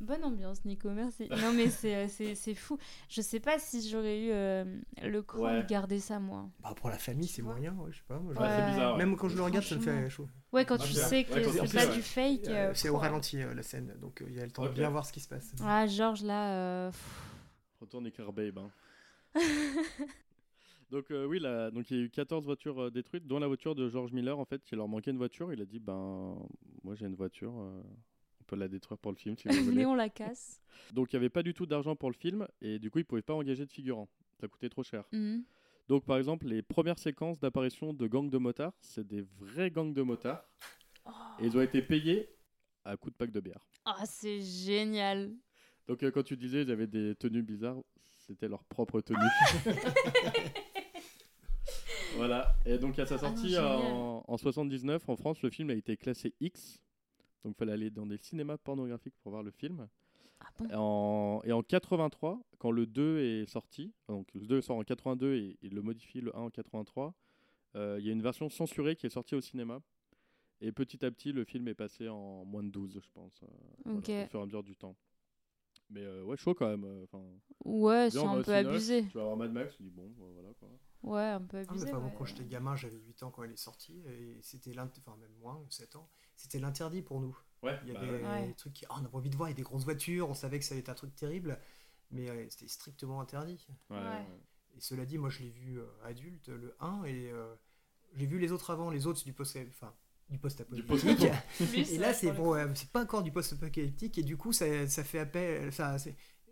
Bonne 0.00 0.24
ambiance, 0.24 0.64
Nico, 0.64 0.88
merci. 0.88 1.28
Non, 1.28 1.52
mais 1.54 1.66
euh, 1.84 2.06
c'est 2.08 2.54
fou. 2.54 2.78
Je 3.10 3.20
sais 3.20 3.38
pas 3.38 3.58
si 3.58 3.86
j'aurais 3.86 4.18
eu 4.18 4.30
euh, 4.30 4.64
le 5.02 5.20
cran 5.20 5.58
de 5.58 5.66
garder 5.66 6.00
ça, 6.00 6.18
moi. 6.18 6.48
Bah, 6.62 6.74
pour 6.74 6.88
la 6.88 6.96
famille, 6.96 7.28
c'est 7.28 7.42
moyen, 7.42 7.74
ouais, 7.74 7.92
je 7.92 7.98
sais 7.98 8.04
pas. 8.08 8.18
bizarre. 8.18 8.96
Même 8.96 9.14
quand 9.16 9.28
je 9.28 9.36
le 9.36 9.42
regarde, 9.42 9.64
ça 9.64 9.76
me 9.76 9.80
fait 9.82 10.08
chaud. 10.08 10.26
Ouais, 10.52 10.64
quand 10.64 10.78
tu 10.78 10.94
sais 10.94 11.24
que 11.24 11.42
c'est 11.42 11.74
pas 11.74 11.86
du 11.86 12.00
fake. 12.00 12.48
Euh, 12.48 12.72
c'est 12.74 12.88
au 12.88 12.96
ralenti, 12.96 13.36
la 13.36 13.62
scène, 13.62 13.94
donc 14.00 14.24
il 14.26 14.34
y 14.34 14.40
a 14.40 14.44
le 14.46 14.50
temps 14.50 14.64
de 14.64 14.70
bien 14.70 14.88
voir 14.88 15.04
ce 15.04 15.12
qui 15.12 15.20
se 15.20 15.28
passe. 15.28 15.52
Ah, 15.62 15.86
Georges, 15.86 16.22
là. 16.22 16.90
Retourne 17.78 18.06
écrire 18.06 18.32
Babe. 18.32 18.58
Hein. 18.58 18.70
donc, 20.90 21.06
oui, 21.10 21.40
là, 21.40 21.70
donc 21.70 21.90
il 21.90 21.96
y 21.98 22.00
a 22.00 22.04
eu 22.04 22.10
14 22.10 22.46
voitures 22.46 22.90
détruites, 22.90 23.26
dont 23.26 23.38
la 23.38 23.48
voiture 23.48 23.74
de 23.74 23.90
George 23.90 24.12
Miller, 24.12 24.38
en 24.38 24.46
fait, 24.46 24.62
il 24.72 24.76
leur 24.76 24.88
manquait 24.88 25.10
une 25.10 25.18
voiture. 25.18 25.52
Il 25.52 25.60
a 25.60 25.66
dit, 25.66 25.78
ben, 25.78 26.36
moi 26.84 26.94
j'ai 26.94 27.04
une 27.04 27.14
voiture 27.14 27.52
la 28.56 28.68
détruire 28.68 28.98
pour 28.98 29.12
le 29.12 29.16
film 29.16 29.36
si 29.36 29.48
vous 29.48 29.64
voulez. 29.64 29.86
on 29.86 29.94
la 29.94 30.08
casse. 30.08 30.60
Donc 30.92 31.12
il 31.12 31.16
n'y 31.16 31.18
avait 31.18 31.30
pas 31.30 31.42
du 31.42 31.54
tout 31.54 31.66
d'argent 31.66 31.94
pour 31.96 32.10
le 32.10 32.16
film 32.16 32.46
et 32.60 32.78
du 32.78 32.90
coup 32.90 32.98
ils 32.98 33.02
ne 33.02 33.06
pouvaient 33.06 33.22
pas 33.22 33.34
engager 33.34 33.64
de 33.66 33.72
figurants. 33.72 34.08
Ça 34.40 34.48
coûtait 34.48 34.68
trop 34.70 34.82
cher. 34.82 35.04
Mhm. 35.12 35.44
Donc, 35.88 36.04
par 36.04 36.18
exemple, 36.18 36.46
les 36.46 36.62
premières 36.62 37.00
séquences 37.00 37.40
d'apparition 37.40 37.92
de 37.92 38.06
gangs 38.06 38.30
de 38.30 38.38
motards, 38.38 38.72
c'est 38.80 39.04
des 39.04 39.22
vrais 39.40 39.72
gangs 39.72 39.92
de 39.92 40.02
motards. 40.02 40.48
Et 41.40 41.46
ils 41.46 41.56
ont 41.56 41.60
été 41.60 41.82
payés 41.82 42.28
à 42.84 42.96
coups 42.96 43.12
de 43.12 43.16
pack 43.18 43.32
de 43.32 43.40
bière. 43.40 43.66
Ah, 43.84 44.04
c'est 44.06 44.40
génial. 44.40 45.32
Donc, 45.88 46.04
euh, 46.04 46.12
quand 46.12 46.22
tu 46.22 46.36
disais 46.36 46.62
ils 46.62 46.70
avaient 46.70 46.86
des 46.86 47.16
tenues 47.16 47.42
bizarres, 47.42 47.78
c'était 48.18 48.46
leur 48.46 48.62
propre 48.62 49.00
tenue. 49.00 49.18
voilà. 52.16 52.54
Et 52.66 52.78
donc, 52.78 52.96
à 53.00 53.06
sa 53.06 53.16
Ah 53.16 53.22
non, 53.22 53.36
sortie 53.36 53.58
en, 53.58 54.24
en 54.26 54.36
79, 54.36 55.08
en 55.08 55.16
France, 55.16 55.42
le 55.42 55.50
film 55.50 55.70
a 55.70 55.74
été 55.74 55.96
classé 55.96 56.34
X. 56.40 56.80
Donc, 57.44 57.54
il 57.56 57.58
fallait 57.58 57.72
aller 57.72 57.90
dans 57.90 58.06
des 58.06 58.18
cinémas 58.18 58.58
pornographiques 58.58 59.14
pour 59.22 59.32
voir 59.32 59.42
le 59.42 59.50
film. 59.50 59.88
Ah 60.40 60.46
bon? 60.58 60.66
Et 60.68 60.74
en, 60.74 61.42
et 61.44 61.52
en 61.52 61.62
83, 61.62 62.40
quand 62.58 62.70
le 62.70 62.86
2 62.86 63.18
est 63.20 63.46
sorti, 63.46 63.92
donc 64.08 64.32
le 64.34 64.46
2 64.46 64.60
sort 64.60 64.76
en 64.76 64.84
82 64.84 65.34
et 65.34 65.58
il 65.62 65.74
le 65.74 65.82
modifie 65.82 66.20
le 66.20 66.34
1 66.36 66.40
en 66.40 66.50
83, 66.50 67.14
euh, 67.76 67.96
il 68.00 68.06
y 68.06 68.10
a 68.10 68.12
une 68.12 68.22
version 68.22 68.48
censurée 68.48 68.96
qui 68.96 69.06
est 69.06 69.10
sortie 69.10 69.34
au 69.34 69.40
cinéma. 69.40 69.80
Et 70.62 70.72
petit 70.72 71.02
à 71.06 71.10
petit, 71.10 71.32
le 71.32 71.44
film 71.44 71.68
est 71.68 71.74
passé 71.74 72.08
en 72.08 72.44
moins 72.44 72.62
de 72.62 72.68
12, 72.68 73.00
je 73.02 73.10
pense, 73.14 73.42
euh, 73.42 73.46
voilà, 73.84 73.96
au 74.24 74.28
fur 74.28 74.40
et 74.40 74.42
à 74.42 74.46
mesure 74.46 74.62
du 74.62 74.76
temps. 74.76 74.94
Mais 75.88 76.02
euh, 76.04 76.22
ouais, 76.24 76.36
chaud 76.36 76.54
quand 76.54 76.68
même. 76.68 76.84
euh, 76.84 77.04
enfin, 77.04 77.22
Ouais, 77.64 78.10
c'est 78.10 78.18
un 78.18 78.42
peu 78.42 78.52
abusé. 78.54 79.04
Tu 79.06 79.16
vas 79.18 79.24
voir 79.24 79.36
Mad 79.36 79.52
Max, 79.52 79.74
tu 79.76 79.82
dis 79.82 79.90
bon, 79.90 80.10
voilà 80.34 80.50
quoi. 80.54 80.68
Ouais, 81.02 81.22
un 81.22 81.40
peu 81.40 81.56
Ah, 81.58 81.60
mais 81.62 81.68
abusé. 81.70 81.88
enfin, 81.88 81.98
bon, 82.00 82.06
ouais. 82.06 82.12
quand 82.16 82.24
j'étais 82.26 82.44
gamin, 82.44 82.76
j'avais 82.76 82.98
8 82.98 83.22
ans 83.22 83.30
quand 83.30 83.42
elle 83.42 83.52
est 83.52 83.56
sortie, 83.56 84.00
et 84.06 84.38
c'était 84.42 84.72
l'int- 84.74 84.90
enfin 84.98 85.16
même 85.16 85.32
moins, 85.40 85.56
ou 85.56 85.70
7 85.70 85.96
ans, 85.96 86.08
c'était 86.40 86.58
l'interdit 86.58 87.02
pour 87.02 87.20
nous. 87.20 87.36
Ouais, 87.62 87.78
Il 87.84 87.90
y 87.90 87.92
bah 87.92 88.00
avait 88.00 88.22
ouais. 88.22 88.24
Ouais. 88.24 88.46
des 88.48 88.54
trucs 88.54 88.72
qui, 88.72 88.86
ah, 88.88 88.94
on 89.00 89.04
avait 89.04 89.14
envie 89.14 89.30
de 89.30 89.36
voir, 89.36 89.48
il 89.48 89.52
y 89.52 89.54
a 89.54 89.56
des 89.56 89.62
grosses 89.62 89.84
voitures, 89.84 90.28
on 90.30 90.34
savait 90.34 90.58
que 90.58 90.64
ça 90.64 90.74
allait 90.74 90.80
être 90.80 90.88
un 90.88 90.94
truc 90.94 91.14
terrible, 91.14 91.58
mais 92.10 92.30
euh, 92.30 92.46
c'était 92.48 92.68
strictement 92.68 93.20
interdit. 93.20 93.66
Ouais, 93.90 93.96
Ouais. 93.98 94.02
ouais. 94.02 94.26
Et 94.76 94.80
cela 94.80 95.04
dit, 95.04 95.18
moi 95.18 95.30
je 95.30 95.40
l'ai 95.40 95.50
vu 95.50 95.78
euh, 95.78 95.84
adulte, 96.04 96.48
le 96.48 96.74
1, 96.80 97.04
et 97.04 97.30
euh, 97.30 97.54
j'ai 98.14 98.26
vu 98.26 98.38
les 98.38 98.52
autres 98.52 98.70
avant, 98.70 98.90
les 98.90 99.06
autres 99.06 99.18
c'est 99.18 99.24
du 99.26 99.32
post 99.34 99.58
enfin, 99.68 99.92
du 100.30 100.38
post-apocalyptique. 100.38 101.28
et 101.76 101.98
là 101.98 102.14
c'est 102.14 102.32
bon, 102.32 102.54
c'est 102.74 102.90
pas 102.90 103.02
encore 103.02 103.22
du 103.22 103.32
post-apocalyptique, 103.32 104.16
et 104.18 104.22
du 104.22 104.36
coup 104.36 104.52
ça, 104.52 104.88
ça 104.88 105.04
fait 105.04 105.18
appel, 105.18 105.72
ça, 105.72 105.96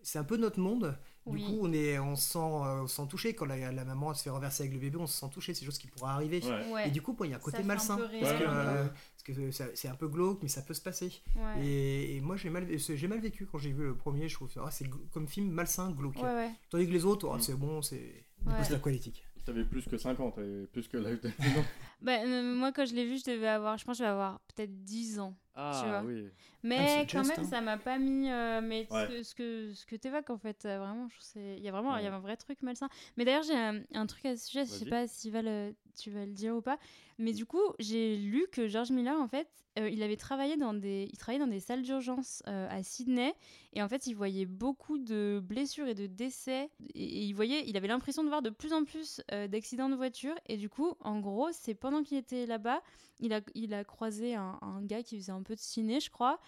c'est 0.03 0.18
un 0.18 0.24
peu 0.24 0.36
notre 0.36 0.61
monde. 0.61 0.96
Du 1.26 1.34
Oui. 1.34 1.44
coup, 1.44 1.59
on, 1.61 1.72
est, 1.74 1.99
on, 1.99 2.16
se 2.16 2.30
sent, 2.32 2.38
euh, 2.38 2.82
on 2.82 2.86
se 2.86 2.96
sent 2.96 3.07
touché. 3.11 3.34
Quand 3.34 3.44
la, 3.44 3.70
la 3.70 3.84
maman 3.84 4.14
se 4.14 4.22
fait 4.22 4.30
renverser 4.30 4.62
avec 4.62 4.72
le 4.72 4.78
bébé, 4.80 4.96
on 4.99 5.07
se 5.07 5.18
sent 5.18 5.26
touché. 5.30 5.53
C'est 5.53 5.61
des 5.61 5.66
choses 5.66 5.76
qui 5.78 5.86
pourraient 5.86 6.11
arriver. 6.12 6.40
Ouais. 6.42 6.72
Ouais. 6.72 6.88
Et 6.88 6.90
du 6.90 7.03
coup, 7.03 7.12
bon, 7.12 7.24
il 7.24 7.30
y 7.30 7.34
a 7.34 7.36
un 7.36 7.40
côté 7.40 7.62
malsain. 7.62 7.96
parce 7.99 8.11
que, 8.11 8.44
euh, 8.46 8.86
parce 8.86 9.22
que 9.38 9.51
c'est 9.74 9.88
un 9.88 9.94
peu 9.94 10.09
glauque, 10.09 10.38
mais 10.42 10.49
ça 10.49 10.62
peut 10.62 10.72
se 10.72 10.80
passer. 10.80 11.12
Ouais. 11.36 11.62
Et, 11.66 12.16
et 12.16 12.20
moi, 12.22 12.36
j'ai 12.36 12.49
mal, 12.49 12.66
j'ai 12.78 13.09
mal 13.09 13.20
vécu 13.20 13.44
quand 13.44 13.59
j'ai 13.59 13.72
vu 13.72 13.84
le 13.84 13.94
premier. 13.94 14.26
Je 14.28 14.34
trouve 14.36 14.49
ah, 14.64 14.70
c'est 14.70 14.88
comme 15.12 15.28
film 15.28 15.51
malsain, 15.51 15.90
glauque. 15.90 16.16
Ouais, 16.16 16.22
ouais. 16.34 16.51
Tandis 16.70 16.86
que 16.86 16.92
les 16.92 17.05
autres, 17.05 17.28
oh, 17.30 17.36
Mm. 17.36 17.40
c'est 17.40 17.55
bon, 17.55 17.82
c'est 17.82 18.24
du 18.40 18.49
Ouais. 18.51 18.57
post-aquatique. 18.57 19.24
T'avais 19.44 19.64
plus 19.64 19.82
que 19.86 19.96
50, 19.96 20.34
t'avais 20.34 20.66
plus 20.66 20.86
que 20.88 20.96
l'âge 20.99 21.20
de. 21.22 21.30
Bah, 22.03 22.12
euh, 22.24 22.55
moi, 22.55 22.70
quand 22.72 22.84
je 22.86 22.94
l'ai 22.94 23.05
vu, 23.07 23.18
je 23.18 23.30
devais 23.30 23.49
avoir, 23.49 23.76
je 23.78 23.84
pense, 23.84 23.96
que 23.99 24.05
je 24.05 24.05
vais 24.05 24.11
avoir 24.11 24.40
peut-être 24.55 24.84
10 24.84 25.18
ans. 25.20 25.34
Ah 25.61 25.85
vois. 25.89 26.03
oui. 26.05 26.29
Mais 26.63 26.87
c'est 27.07 27.13
quand 27.13 27.23
juste, 27.25 27.37
même, 27.37 27.45
hein. 27.47 27.49
ça 27.51 27.61
m'a 27.61 27.77
pas 27.79 27.99
mis. 27.99 28.31
euh, 28.31 28.61
mais 28.63 28.87
Ouais. 28.91 29.23
ce 29.23 29.35
que, 29.35 29.73
ce 29.75 29.87
que, 29.87 29.97
t'évoques, 29.97 30.31
en 30.31 30.39
fait, 30.39 30.65
euh, 30.65 30.79
vraiment, 30.79 31.09
je 31.09 31.19
trouve 31.19 31.43
il 31.43 31.63
y 31.63 31.69
a 31.69 31.73
vraiment 31.73 31.97
il 31.97 32.05
y 32.05 32.07
a 32.07 32.11
Ouais. 32.11 32.17
un 32.17 32.21
vrai 32.21 32.37
truc 32.37 32.63
malsain. 32.63 32.89
Mais 33.17 33.25
d'ailleurs, 33.25 33.43
j'ai 33.45 33.57
un, 33.57 33.81
un 33.95 34.07
truc 34.07 34.25
à 34.27 34.37
ce 34.37 34.47
sujet, 34.47 34.65
je 34.65 34.71
sais 34.71 34.87
pas 34.87 35.07
si 35.07 35.31
va 35.31 35.43
le- 35.43 35.75
tu 35.99 36.11
vas 36.11 36.24
le 36.24 36.32
dire 36.32 36.55
ou 36.57 36.62
pas. 36.62 36.78
Mais 37.18 37.32
du 37.32 37.46
coup, 37.46 37.62
j'ai 37.78 38.16
lu 38.16 38.46
que 38.53 38.68
George 38.68 38.90
Miller, 38.90 39.20
en 39.20 39.28
fait, 39.28 39.49
euh, 39.78 39.88
il 39.90 40.03
avait 40.03 40.16
travaillé 40.16 40.57
dans 40.57 40.74
des, 40.74 41.09
il 41.12 41.18
travaillait 41.18 41.44
dans 41.44 41.51
des 41.51 41.61
salles 41.61 41.82
d'urgence 41.82 42.42
euh, 42.49 42.68
à 42.70 42.82
Sydney. 42.82 43.34
Et 43.72 43.82
en 43.82 43.88
fait, 43.88 44.07
il 44.07 44.14
voyait 44.14 44.46
beaucoup 44.46 44.99
de 44.99 45.40
blessures 45.42 45.86
et 45.88 45.94
de 45.94 46.07
décès. 46.07 46.70
Et, 46.94 47.24
il 47.24 47.32
voyait, 47.32 47.64
il 47.66 47.76
avait 47.76 47.88
l'impression 47.88 48.22
de 48.22 48.28
voir 48.28 48.42
de 48.42 48.51
plus 48.51 48.72
en 48.72 48.84
plus 48.84 49.20
euh, 49.32 49.46
d'accidents 49.49 49.88
de 49.88 49.96
voiture. 49.96 50.34
Et 50.46 50.57
du 50.57 50.68
coup, 50.68 50.94
en 51.01 51.20
gros, 51.20 51.49
c'est 51.53 51.74
pendant 51.74 52.03
qu'il 52.03 52.18
était 52.18 52.46
là-bas, 52.46 52.82
il 53.20 53.32
a, 53.32 53.40
il 53.55 53.74
a 53.74 53.84
croisé 53.84 54.34
un, 54.34 54.80
gars 54.82 55.03
qui 55.03 55.16
faisait 55.16 55.32
un 55.32 55.42
peu 55.42 55.55
de 55.55 55.61
ciné, 55.61 56.01
je 56.01 56.11
crois. 56.11 56.38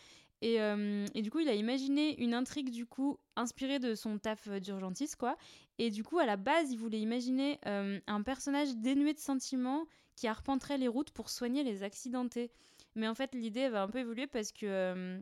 Et, 0.42 0.54
et 0.54 1.20
du 1.20 1.30
coup, 1.30 1.40
il 1.40 1.48
a 1.50 1.54
imaginé 1.54 2.18
une 2.22 2.32
intrigue, 2.32 2.70
du 2.70 2.86
coup, 2.86 3.18
inspirée 3.36 3.78
de 3.78 3.94
son 3.94 4.18
taf 4.18 4.48
d'urgentiste, 4.48 5.16
quoi. 5.16 5.36
Et 5.82 5.90
du 5.90 6.04
coup, 6.04 6.18
à 6.18 6.26
la 6.26 6.36
base, 6.36 6.70
il 6.70 6.76
voulait 6.78 7.00
imaginer 7.00 7.58
euh, 7.66 7.98
un 8.06 8.22
personnage 8.22 8.76
dénué 8.76 9.14
de 9.14 9.18
sentiments 9.18 9.86
qui 10.14 10.26
arpenterait 10.26 10.76
les 10.76 10.88
routes 10.88 11.10
pour 11.10 11.30
soigner 11.30 11.64
les 11.64 11.82
accidentés. 11.82 12.50
Mais 12.94 13.08
en 13.08 13.14
fait, 13.14 13.34
l'idée 13.34 13.70
va 13.70 13.82
un 13.82 13.88
peu 13.88 13.98
évoluer 14.00 14.26
parce 14.26 14.52
que, 14.52 14.66
euh, 14.66 15.20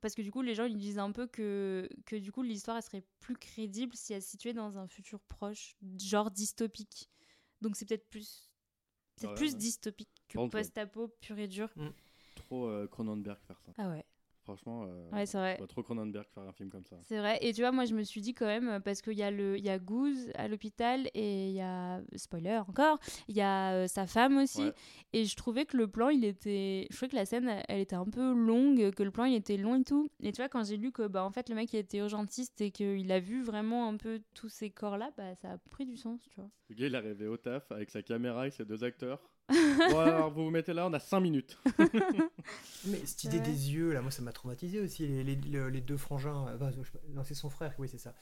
parce 0.00 0.16
que 0.16 0.22
du 0.22 0.32
coup, 0.32 0.42
les 0.42 0.56
gens 0.56 0.64
ils 0.64 0.76
disent 0.76 0.98
un 0.98 1.12
peu 1.12 1.28
que, 1.28 1.88
que 2.06 2.16
du 2.16 2.32
coup, 2.32 2.42
l'histoire 2.42 2.76
elle 2.76 2.82
serait 2.82 3.04
plus 3.20 3.36
crédible 3.36 3.94
si 3.94 4.12
elle 4.12 4.22
se 4.22 4.30
situait 4.30 4.52
dans 4.52 4.78
un 4.78 4.88
futur 4.88 5.20
proche, 5.20 5.76
genre 6.00 6.32
dystopique. 6.32 7.08
Donc 7.60 7.76
c'est 7.76 7.84
peut-être 7.86 8.08
plus, 8.10 8.50
Ouais, 9.22 9.32
plus 9.36 9.52
ouais. 9.52 9.58
dystopique 9.58 10.10
que 10.28 10.48
post-apo 10.48 11.06
pur 11.20 11.38
et 11.38 11.46
dur. 11.46 11.72
Trop 12.34 12.66
euh, 12.66 12.88
Cronenberg 12.88 13.38
faire 13.46 13.60
ça. 13.60 13.72
Ah 13.78 13.88
ouais, 13.90 14.04
Franchement, 14.44 14.84
euh, 14.86 15.10
ouais 15.10 15.24
c'est 15.26 15.38
vrai. 15.38 15.58
trop 15.68 15.82
Cronenberg 15.82 16.26
faire 16.34 16.42
un 16.42 16.52
film 16.52 16.68
comme 16.68 16.84
ça. 16.84 16.96
C'est 17.04 17.18
vrai. 17.18 17.38
Et 17.40 17.52
tu 17.54 17.62
vois, 17.62 17.72
moi, 17.72 17.86
je 17.86 17.94
me 17.94 18.02
suis 18.02 18.20
dit 18.20 18.34
quand 18.34 18.44
même, 18.46 18.68
euh, 18.68 18.78
parce 18.80 19.00
qu'il 19.00 19.14
y 19.14 19.22
a, 19.22 19.30
le, 19.30 19.56
il 19.58 19.64
y 19.64 19.70
a 19.70 19.78
Goose 19.78 20.28
à 20.34 20.48
l'hôpital 20.48 21.08
et 21.14 21.48
il 21.48 21.54
y 21.54 21.62
a, 21.62 22.02
spoiler 22.16 22.58
encore, 22.68 22.98
il 23.28 23.36
y 23.36 23.40
a 23.40 23.72
euh, 23.72 23.86
sa 23.86 24.06
femme 24.06 24.36
aussi. 24.36 24.64
Ouais. 24.64 24.72
Et 25.14 25.24
je 25.24 25.34
trouvais 25.34 25.64
que 25.64 25.76
le 25.78 25.88
plan, 25.88 26.10
il 26.10 26.24
était. 26.26 26.86
Je 26.90 26.96
trouvais 26.96 27.08
que 27.08 27.16
la 27.16 27.24
scène, 27.24 27.48
elle- 27.48 27.64
elle 27.68 27.80
était 27.80 27.96
un 27.96 28.04
peu 28.04 28.32
longue, 28.34 28.90
que 28.92 29.02
le 29.02 29.10
plan, 29.10 29.24
il 29.24 29.34
était 29.34 29.56
long 29.56 29.76
et 29.80 29.84
tout. 29.84 30.10
Et 30.22 30.30
tu 30.32 30.42
vois, 30.42 30.48
quand 30.50 30.62
j'ai 30.64 30.76
lu 30.76 30.92
que, 30.92 31.06
bah, 31.06 31.24
en 31.24 31.30
fait, 31.30 31.48
le 31.48 31.54
mec, 31.54 31.72
il 31.72 31.78
était 31.78 31.98
urgentiste 31.98 32.60
et 32.60 32.70
qu'il 32.70 33.10
a 33.10 33.20
vu 33.20 33.42
vraiment 33.42 33.88
un 33.88 33.96
peu 33.96 34.20
tous 34.34 34.50
ces 34.50 34.68
corps-là, 34.70 35.10
bah, 35.16 35.34
ça 35.36 35.52
a 35.52 35.58
pris 35.70 35.86
du 35.86 35.96
sens, 35.96 36.20
tu 36.28 36.36
vois. 36.36 36.50
Le 36.68 36.74
gars, 36.74 36.86
il 36.86 36.94
est 36.94 36.98
arrivé 36.98 37.26
au 37.28 37.36
taf 37.38 37.72
avec 37.72 37.90
sa 37.90 38.02
caméra 38.02 38.46
et 38.46 38.50
ses 38.50 38.64
deux 38.66 38.84
acteurs. 38.84 39.22
bon, 39.90 39.98
alors, 39.98 40.30
vous 40.32 40.44
vous 40.44 40.50
mettez 40.50 40.72
là, 40.72 40.86
on 40.86 40.92
a 40.94 40.98
5 41.00 41.20
minutes. 41.20 41.58
Mais 42.86 42.98
cette 43.04 43.24
idée 43.24 43.38
Ouais. 43.38 43.42
des 43.44 43.72
yeux, 43.72 43.92
là, 43.92 44.00
moi, 44.02 44.10
ça 44.10 44.22
m'a 44.22 44.32
traumatisé 44.32 44.80
aussi. 44.80 45.06
Les, 45.06 45.24
les- 45.24 45.36
le- 45.36 45.68
les 45.68 45.80
deux 45.80 45.96
frangins, 45.96 46.46
euh, 46.48 46.70
non, 47.10 47.24
c'est 47.24 47.34
son 47.34 47.50
frère, 47.50 47.74
oui, 47.78 47.88
c'est 47.88 47.98
ça. 47.98 48.14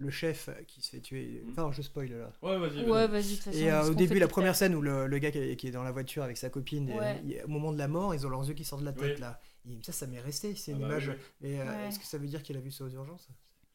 Le 0.00 0.10
chef 0.10 0.48
qui 0.68 0.80
se 0.80 0.90
fait 0.90 1.00
tuer. 1.00 1.42
Mhm. 1.44 1.50
Enfin, 1.52 1.72
je 1.72 1.82
spoil 1.82 2.08
là. 2.10 2.32
Ouais, 2.42 2.56
vas-y. 2.58 2.88
Ouais, 2.88 3.08
vas-y, 3.08 3.34
toute 3.34 3.44
façon. 3.44 3.58
Et 3.58 3.70
euh, 3.72 3.90
au 3.90 3.94
début, 3.94 4.20
la 4.20 4.28
première 4.28 4.54
scène 4.54 4.76
où 4.76 4.80
le, 4.80 5.08
le 5.08 5.18
gars 5.18 5.32
qui 5.32 5.38
est, 5.38 5.56
qui 5.56 5.66
est 5.66 5.72
dans 5.72 5.82
la 5.82 5.90
voiture 5.90 6.22
avec 6.22 6.36
sa 6.36 6.50
copine, 6.50 6.92
Ouais. 6.92 7.42
au 7.44 7.48
moment 7.48 7.72
de 7.72 7.78
la 7.78 7.88
mort, 7.88 8.14
ils 8.14 8.24
ont 8.24 8.30
leurs 8.30 8.46
yeux 8.46 8.54
qui 8.54 8.64
sortent 8.64 8.82
de 8.82 8.86
la 8.86 8.92
tête 8.92 9.14
Oui. 9.16 9.20
là. 9.20 9.40
Et 9.68 9.76
ça, 9.82 9.90
ça 9.90 10.06
m'est 10.06 10.20
resté. 10.20 10.54
C'est 10.54 10.70
Ah 10.72 10.74
une 10.76 10.80
bah 10.82 10.86
image. 10.86 11.08
oui, 11.40 11.58
euh, 11.58 11.64
Ouais. 11.66 11.88
est-ce 11.88 11.98
que 11.98 12.04
ça 12.06 12.16
veut 12.18 12.28
dire 12.28 12.44
qu'il 12.44 12.56
a 12.56 12.60
vu 12.60 12.70
ça 12.70 12.84
aux 12.84 12.88
urgences? 12.90 13.28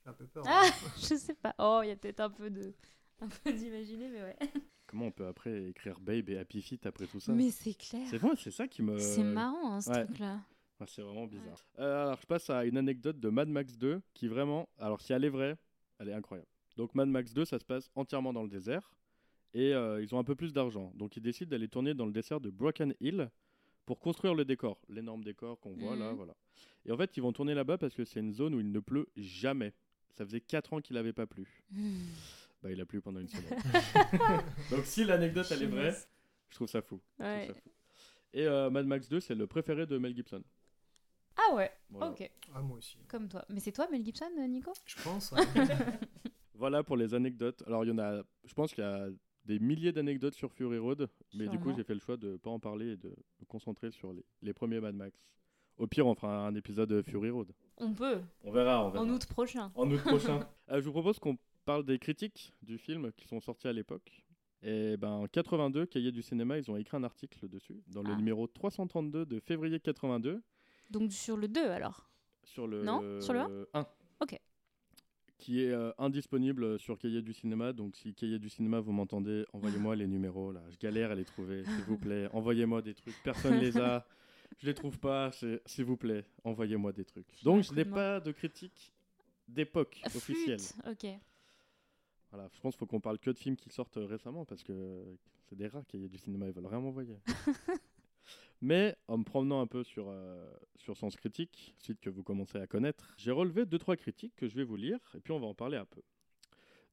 J'ai 0.05 0.09
un 0.09 0.13
peu 0.13 0.25
peur. 0.25 0.45
Ah, 0.47 0.61
hein. 0.65 0.71
je 0.97 1.15
sais 1.15 1.33
pas. 1.35 1.53
Oh, 1.59 1.81
il 1.83 1.89
y 1.89 1.91
a 1.91 1.95
peut-être 1.97 2.21
un 2.21 2.29
peu 2.29 2.49
de. 2.49 2.73
Un 3.21 3.27
peu 3.27 3.51
d'imaginer, 3.51 4.07
mais 4.09 4.21
ouais. 4.21 4.37
Comment 4.93 5.07
on 5.07 5.11
peut 5.11 5.25
après 5.25 5.69
écrire 5.69 5.99
Babe 5.99 6.29
et 6.29 6.37
Happy 6.37 6.61
Feet 6.61 6.85
après 6.85 7.07
tout 7.07 7.19
ça 7.19 7.33
Mais 7.33 7.49
c'est 7.49 7.73
clair. 7.73 8.05
C'est 8.11 8.19
vrai, 8.19 8.33
c'est 8.37 8.51
ça 8.51 8.67
qui 8.67 8.83
me. 8.83 8.99
C'est 8.99 9.23
marrant, 9.23 9.73
hein, 9.73 9.81
ce 9.81 9.89
ouais. 9.89 10.05
truc-là. 10.05 10.39
Ouais, 10.79 10.85
c'est 10.87 11.01
vraiment 11.01 11.25
bizarre. 11.25 11.57
Euh, 11.79 12.03
alors, 12.03 12.19
je 12.21 12.27
passe 12.27 12.47
à 12.51 12.63
une 12.63 12.77
anecdote 12.77 13.19
de 13.19 13.29
Mad 13.29 13.49
Max 13.49 13.75
2 13.75 14.03
qui 14.13 14.27
vraiment, 14.27 14.69
alors 14.77 15.01
si 15.01 15.11
elle 15.11 15.25
est 15.25 15.29
vraie, 15.29 15.57
elle 15.97 16.09
est 16.09 16.13
incroyable. 16.13 16.47
Donc, 16.77 16.93
Mad 16.93 17.07
Max 17.09 17.33
2, 17.33 17.43
ça 17.43 17.57
se 17.57 17.65
passe 17.65 17.89
entièrement 17.95 18.33
dans 18.33 18.43
le 18.43 18.49
désert 18.49 18.93
et 19.55 19.73
euh, 19.73 19.99
ils 20.03 20.13
ont 20.13 20.19
un 20.19 20.23
peu 20.23 20.35
plus 20.35 20.53
d'argent. 20.53 20.91
Donc, 20.93 21.17
ils 21.17 21.23
décident 21.23 21.49
d'aller 21.49 21.67
tourner 21.69 21.95
dans 21.95 22.05
le 22.05 22.11
désert 22.11 22.39
de 22.39 22.51
Broken 22.51 22.93
Hill 23.01 23.31
pour 23.87 23.99
construire 23.99 24.35
le 24.35 24.45
décor, 24.45 24.79
l'énorme 24.89 25.23
décor 25.23 25.59
qu'on 25.59 25.73
voit 25.73 25.95
là, 25.95 26.11
Mhm. 26.11 26.17
voilà. 26.17 26.35
Et 26.85 26.91
en 26.91 26.97
fait, 26.97 27.17
ils 27.17 27.21
vont 27.23 27.33
tourner 27.33 27.55
là-bas 27.55 27.79
parce 27.79 27.95
que 27.95 28.05
c'est 28.05 28.19
une 28.19 28.31
zone 28.33 28.53
où 28.53 28.59
il 28.59 28.71
ne 28.71 28.79
pleut 28.79 29.07
jamais. 29.17 29.73
Ça 30.11 30.23
faisait 30.23 30.39
4 30.41 30.73
ans 30.73 30.81
qu'il 30.81 30.93
n'avait 30.97 31.13
pas 31.13 31.25
plu. 31.25 31.63
Bah, 32.63 32.71
il 32.71 32.79
a 32.81 32.85
plu 32.85 33.01
pendant 33.01 33.19
une 33.19 33.27
semaine. 33.27 33.59
Donc, 34.71 34.85
si 34.85 35.03
l'anecdote 35.03 35.45
elle 35.51 35.63
est 35.63 35.67
vraie, 35.67 35.93
je 36.49 36.55
trouve 36.55 36.67
ça 36.69 36.81
fou. 36.81 36.99
Je 37.19 37.23
trouve 37.23 37.33
Ouais. 37.35 37.47
ça 37.47 37.53
fou. 37.53 37.69
Et 38.33 38.47
euh, 38.47 38.69
Mad 38.69 38.85
Max 38.87 39.09
2, 39.09 39.19
c'est 39.19 39.35
le 39.35 39.45
préféré 39.47 39.85
de 39.85 39.97
Mel 39.97 40.15
Gibson. 40.15 40.41
Ah 41.35 41.53
ouais, 41.55 41.71
Voilà. 41.89 42.11
ok, 42.11 42.31
Ah, 42.55 42.61
moi 42.61 42.77
aussi. 42.77 42.97
comme 43.07 43.27
toi. 43.27 43.43
Mais 43.49 43.59
c'est 43.59 43.71
toi, 43.71 43.87
Mel 43.91 44.03
Gibson, 44.05 44.29
euh, 44.39 44.47
Nico? 44.47 44.71
Je 44.85 44.95
pense. 45.03 45.31
ouais. 45.33 45.41
Voilà 46.55 46.83
pour 46.83 46.95
les 46.95 47.13
anecdotes. 47.13 47.63
Alors, 47.67 47.83
il 47.83 47.89
y 47.89 47.91
en 47.91 47.97
a, 47.99 48.21
je 48.45 48.53
pense 48.53 48.73
qu'il 48.73 48.83
y 48.83 48.87
a 48.87 49.09
des 49.45 49.59
milliers 49.59 49.91
d'anecdotes 49.91 50.35
sur 50.35 50.51
Fury 50.53 50.77
Road, 50.77 51.09
mais 51.33 51.47
du 51.49 51.59
coup, 51.59 51.73
j'ai 51.75 51.83
fait 51.83 51.95
le 51.95 51.99
choix 51.99 52.15
de 52.15 52.33
ne 52.33 52.37
pas 52.37 52.51
en 52.51 52.59
parler 52.59 52.91
et 52.93 52.95
de 52.97 53.09
me 53.09 53.45
concentrer 53.47 53.91
sur 53.91 54.13
les, 54.13 54.23
les 54.41 54.53
premiers 54.53 54.79
Mad 54.79 54.95
Max. 54.95 55.19
Au 55.77 55.87
pire, 55.87 56.05
on 56.07 56.13
fera 56.15 56.45
un 56.47 56.55
épisode 56.55 56.87
de 56.89 57.01
Fury 57.01 57.31
Road. 57.31 57.51
On 57.77 57.91
peut, 57.93 58.21
On 58.43 58.51
verra, 58.51 58.85
on 58.85 58.89
verra. 58.91 59.03
en 59.03 59.09
août 59.09 59.25
prochain. 59.25 59.71
En 59.75 59.89
août 59.91 59.99
prochain. 60.01 60.47
Euh, 60.69 60.79
je 60.79 60.85
vous 60.85 60.91
propose 60.91 61.17
qu'on 61.19 61.37
parle 61.63 61.85
des 61.85 61.99
critiques 61.99 62.53
du 62.61 62.77
film 62.77 63.11
qui 63.13 63.27
sont 63.27 63.39
sorties 63.39 63.67
à 63.67 63.73
l'époque. 63.73 64.23
Et 64.61 64.95
ben, 64.97 65.09
en 65.09 65.27
82, 65.27 65.85
Cahiers 65.87 66.11
du 66.11 66.21
cinéma, 66.21 66.57
ils 66.57 66.71
ont 66.71 66.77
écrit 66.77 66.95
un 66.95 67.03
article 67.03 67.49
dessus, 67.49 67.83
dans 67.87 68.01
le 68.01 68.11
Ah. 68.13 68.15
numéro 68.15 68.47
332 68.47 69.25
de 69.25 69.39
février 69.39 69.79
82, 69.79 70.41
Donc 70.89 71.11
sur 71.11 71.35
le 71.35 71.47
2 71.47 71.59
alors? 71.69 72.09
Sur 72.43 72.67
le 72.67 72.83
Non, 72.83 73.19
sur 73.21 73.33
le 73.33 73.67
1. 73.73 73.85
Ok. 74.21 74.39
Qui 75.37 75.63
est 75.63 75.71
euh, 75.71 75.91
indisponible 75.97 76.79
sur 76.79 76.97
Cahiers 76.97 77.21
du 77.21 77.33
cinéma. 77.33 77.73
Donc 77.73 77.97
si 77.97 78.13
Cahiers 78.13 78.39
du 78.39 78.49
cinéma, 78.49 78.79
vous 78.79 78.93
m'entendez, 78.93 79.43
envoyez-moi 79.51 79.95
les 79.97 80.07
numéros 80.07 80.53
là. 80.53 80.61
Je 80.69 80.77
galère 80.77 81.11
à 81.11 81.15
les 81.15 81.25
trouver, 81.25 81.65
s'il 81.65 81.83
vous 81.85 81.97
plaît. 81.97 82.29
Envoyez-moi 82.33 82.81
des 82.81 82.93
trucs. 82.93 83.15
Personne 83.23 83.57
les 83.59 83.77
a. 83.77 84.05
Je 84.59 84.67
les 84.67 84.73
trouve 84.73 84.97
pas. 84.99 85.31
S'il 85.65 85.83
vous 85.83 85.97
plaît, 85.97 86.23
envoyez-moi 86.45 86.93
des 86.93 87.03
trucs. 87.03 87.27
Donc 87.43 87.63
je 87.63 87.73
n'ai 87.73 87.83
pas 87.83 88.21
de 88.21 88.31
critique 88.31 88.93
d'époque 89.49 89.99
officielle. 90.15 90.61
Ok. 90.89 91.05
Voilà, 92.33 92.49
je 92.51 92.59
pense 92.61 92.73
qu'il 92.73 92.79
faut 92.79 92.87
qu'on 92.87 92.99
parle 92.99 93.19
que 93.19 93.29
de 93.29 93.37
films 93.37 93.55
qui 93.55 93.69
sortent 93.69 93.97
euh, 93.97 94.07
récemment 94.07 94.43
parce 94.43 94.63
que 94.63 95.03
c'est 95.45 95.55
des 95.55 95.67
rats 95.67 95.83
qui 95.87 95.99
y 95.99 96.05
a 96.05 96.07
du 96.07 96.17
cinéma, 96.17 96.47
ils 96.47 96.51
veulent 96.51 96.65
rien 96.65 96.79
m'envoyer. 96.79 97.19
Mais 98.61 98.97
en 99.07 99.19
me 99.19 99.23
promenant 99.23 99.61
un 99.61 99.67
peu 99.67 99.83
sur, 99.83 100.07
euh, 100.09 100.51
sur 100.77 100.97
Sens 100.97 101.15
Critique, 101.15 101.75
site 101.77 101.99
que 101.99 102.09
vous 102.09 102.23
commencez 102.23 102.57
à 102.57 102.65
connaître, 102.65 103.13
j'ai 103.19 103.29
relevé 103.29 103.67
deux 103.67 103.77
trois 103.77 103.95
critiques 103.95 104.35
que 104.35 104.47
je 104.47 104.55
vais 104.55 104.63
vous 104.63 104.77
lire 104.77 104.97
et 105.13 105.19
puis 105.19 105.31
on 105.31 105.39
va 105.39 105.45
en 105.45 105.53
parler 105.53 105.77
un 105.77 105.85
peu. 105.85 106.01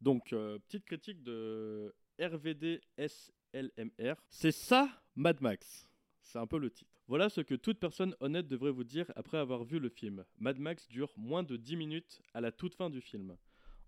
Donc, 0.03 0.35
euh, 0.35 0.59
petite 0.59 0.85
critique 0.85 1.23
de 1.23 1.95
RVDSLMR. 2.21 4.17
C'est 4.29 4.53
ça, 4.53 4.91
Mad 5.17 5.41
Max. 5.41 5.89
C'est 6.21 6.39
un 6.39 6.47
peu 6.47 6.59
le 6.59 6.71
titre. 6.71 7.01
Voilà 7.09 7.31
ce 7.31 7.41
que 7.41 7.55
toute 7.55 7.81
personne 7.81 8.15
honnête 8.21 8.47
devrait 8.47 8.73
vous 8.73 8.85
dire 8.85 9.11
après 9.17 9.39
avoir 9.39 9.65
vu 9.65 9.79
le 9.79 9.89
film. 9.89 10.23
Mad 10.39 10.59
Max 10.59 10.87
dure 10.89 11.15
moins 11.17 11.45
de 11.45 11.57
10 11.57 11.77
minutes 11.77 12.21
à 12.35 12.43
la 12.43 12.53
toute 12.53 12.75
fin 12.75 12.91
du 12.91 13.01
film. 13.01 13.39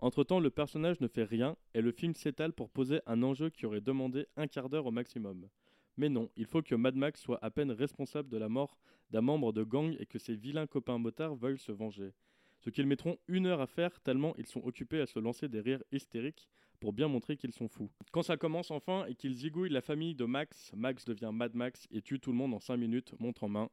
Entre-temps, 0.02 0.40
le 0.40 0.50
personnage 0.50 1.00
ne 1.00 1.06
fait 1.06 1.22
rien 1.22 1.56
et 1.74 1.80
le 1.80 1.92
film 1.92 2.12
s'étale 2.16 2.52
pour 2.52 2.68
poser 2.70 3.00
un 3.06 3.22
enjeu 3.22 3.50
qui 3.50 3.66
aurait 3.66 3.80
demandé 3.80 4.26
un 4.36 4.48
quart 4.48 4.68
d'heure 4.68 4.86
au 4.86 4.90
maximum. 4.90 5.48
Mais 5.96 6.08
non, 6.08 6.28
il 6.36 6.44
faut 6.44 6.60
que 6.60 6.74
Mad 6.74 6.96
Max 6.96 7.20
soit 7.20 7.38
à 7.40 7.50
peine 7.52 7.70
responsable 7.70 8.28
de 8.28 8.36
la 8.36 8.48
mort 8.48 8.76
d'un 9.10 9.20
membre 9.20 9.52
de 9.52 9.62
gang 9.62 9.94
et 10.00 10.06
que 10.06 10.18
ses 10.18 10.34
vilains 10.34 10.66
copains 10.66 10.98
motards 10.98 11.36
veuillent 11.36 11.56
se 11.58 11.70
venger. 11.70 12.12
Ce 12.58 12.70
qu'ils 12.70 12.86
mettront 12.88 13.16
une 13.28 13.46
heure 13.46 13.60
à 13.60 13.68
faire 13.68 14.00
tellement 14.00 14.34
ils 14.38 14.46
sont 14.46 14.64
occupés 14.64 15.00
à 15.00 15.06
se 15.06 15.20
lancer 15.20 15.48
des 15.48 15.60
rires 15.60 15.84
hystériques 15.92 16.48
pour 16.80 16.92
bien 16.92 17.06
montrer 17.06 17.36
qu'ils 17.36 17.52
sont 17.52 17.68
fous. 17.68 17.88
Quand 18.10 18.22
ça 18.24 18.36
commence 18.36 18.72
enfin 18.72 19.06
et 19.06 19.14
qu'ils 19.14 19.34
zigouillent 19.36 19.68
la 19.70 19.82
famille 19.82 20.16
de 20.16 20.24
Max, 20.24 20.72
Max 20.74 21.04
devient 21.04 21.30
Mad 21.32 21.54
Max 21.54 21.86
et 21.92 22.02
tue 22.02 22.18
tout 22.18 22.32
le 22.32 22.36
monde 22.38 22.54
en 22.54 22.60
5 22.60 22.76
minutes, 22.76 23.14
montre 23.20 23.44
en 23.44 23.48
main. 23.48 23.70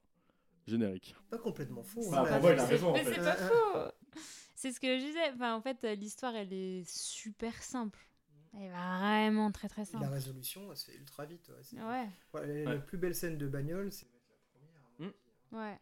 Générique. 0.67 1.15
Pas 1.31 1.39
complètement 1.39 1.81
faux. 1.81 2.11
Bah, 2.11 2.21
hein. 2.27 2.33
pour 2.33 2.41
moi, 2.41 2.51
il 2.53 2.59
a 2.59 2.65
C'est- 2.65 2.71
raison, 2.73 2.89
en 2.89 2.93
Mais 2.93 3.03
fait. 3.03 3.15
c'est 3.15 3.21
pas 3.21 3.35
faux. 3.35 3.91
C'est 4.61 4.73
ce 4.73 4.79
que 4.81 4.99
je 4.99 5.05
disais. 5.05 5.31
Enfin, 5.33 5.55
en 5.55 5.61
fait, 5.61 5.85
l'histoire, 5.97 6.35
elle 6.35 6.51
est 6.51 6.83
super 6.85 7.53
simple. 7.63 7.97
Elle 8.53 8.63
est 8.63 8.69
vraiment 8.69 9.51
très 9.53 9.69
très 9.69 9.83
Et 9.83 9.93
La 9.93 9.99
simple. 10.01 10.11
résolution, 10.11 10.69
elle 10.69 10.75
se 10.75 10.91
fait 10.91 10.97
ultra 10.97 11.25
vite. 11.25 11.47
ouais. 11.47 11.63
C'est- 11.63 11.77
Ouais, 11.81 12.09
Ouais, 12.33 12.63
la, 12.65 12.75
plus 12.77 12.97
belle 12.97 13.15
scène 13.15 13.37
de 13.37 13.47
bagnole, 13.47 13.89
c'est 13.93 14.05
la 14.11 14.19
première. 14.99 15.13
ouais. 15.53 15.79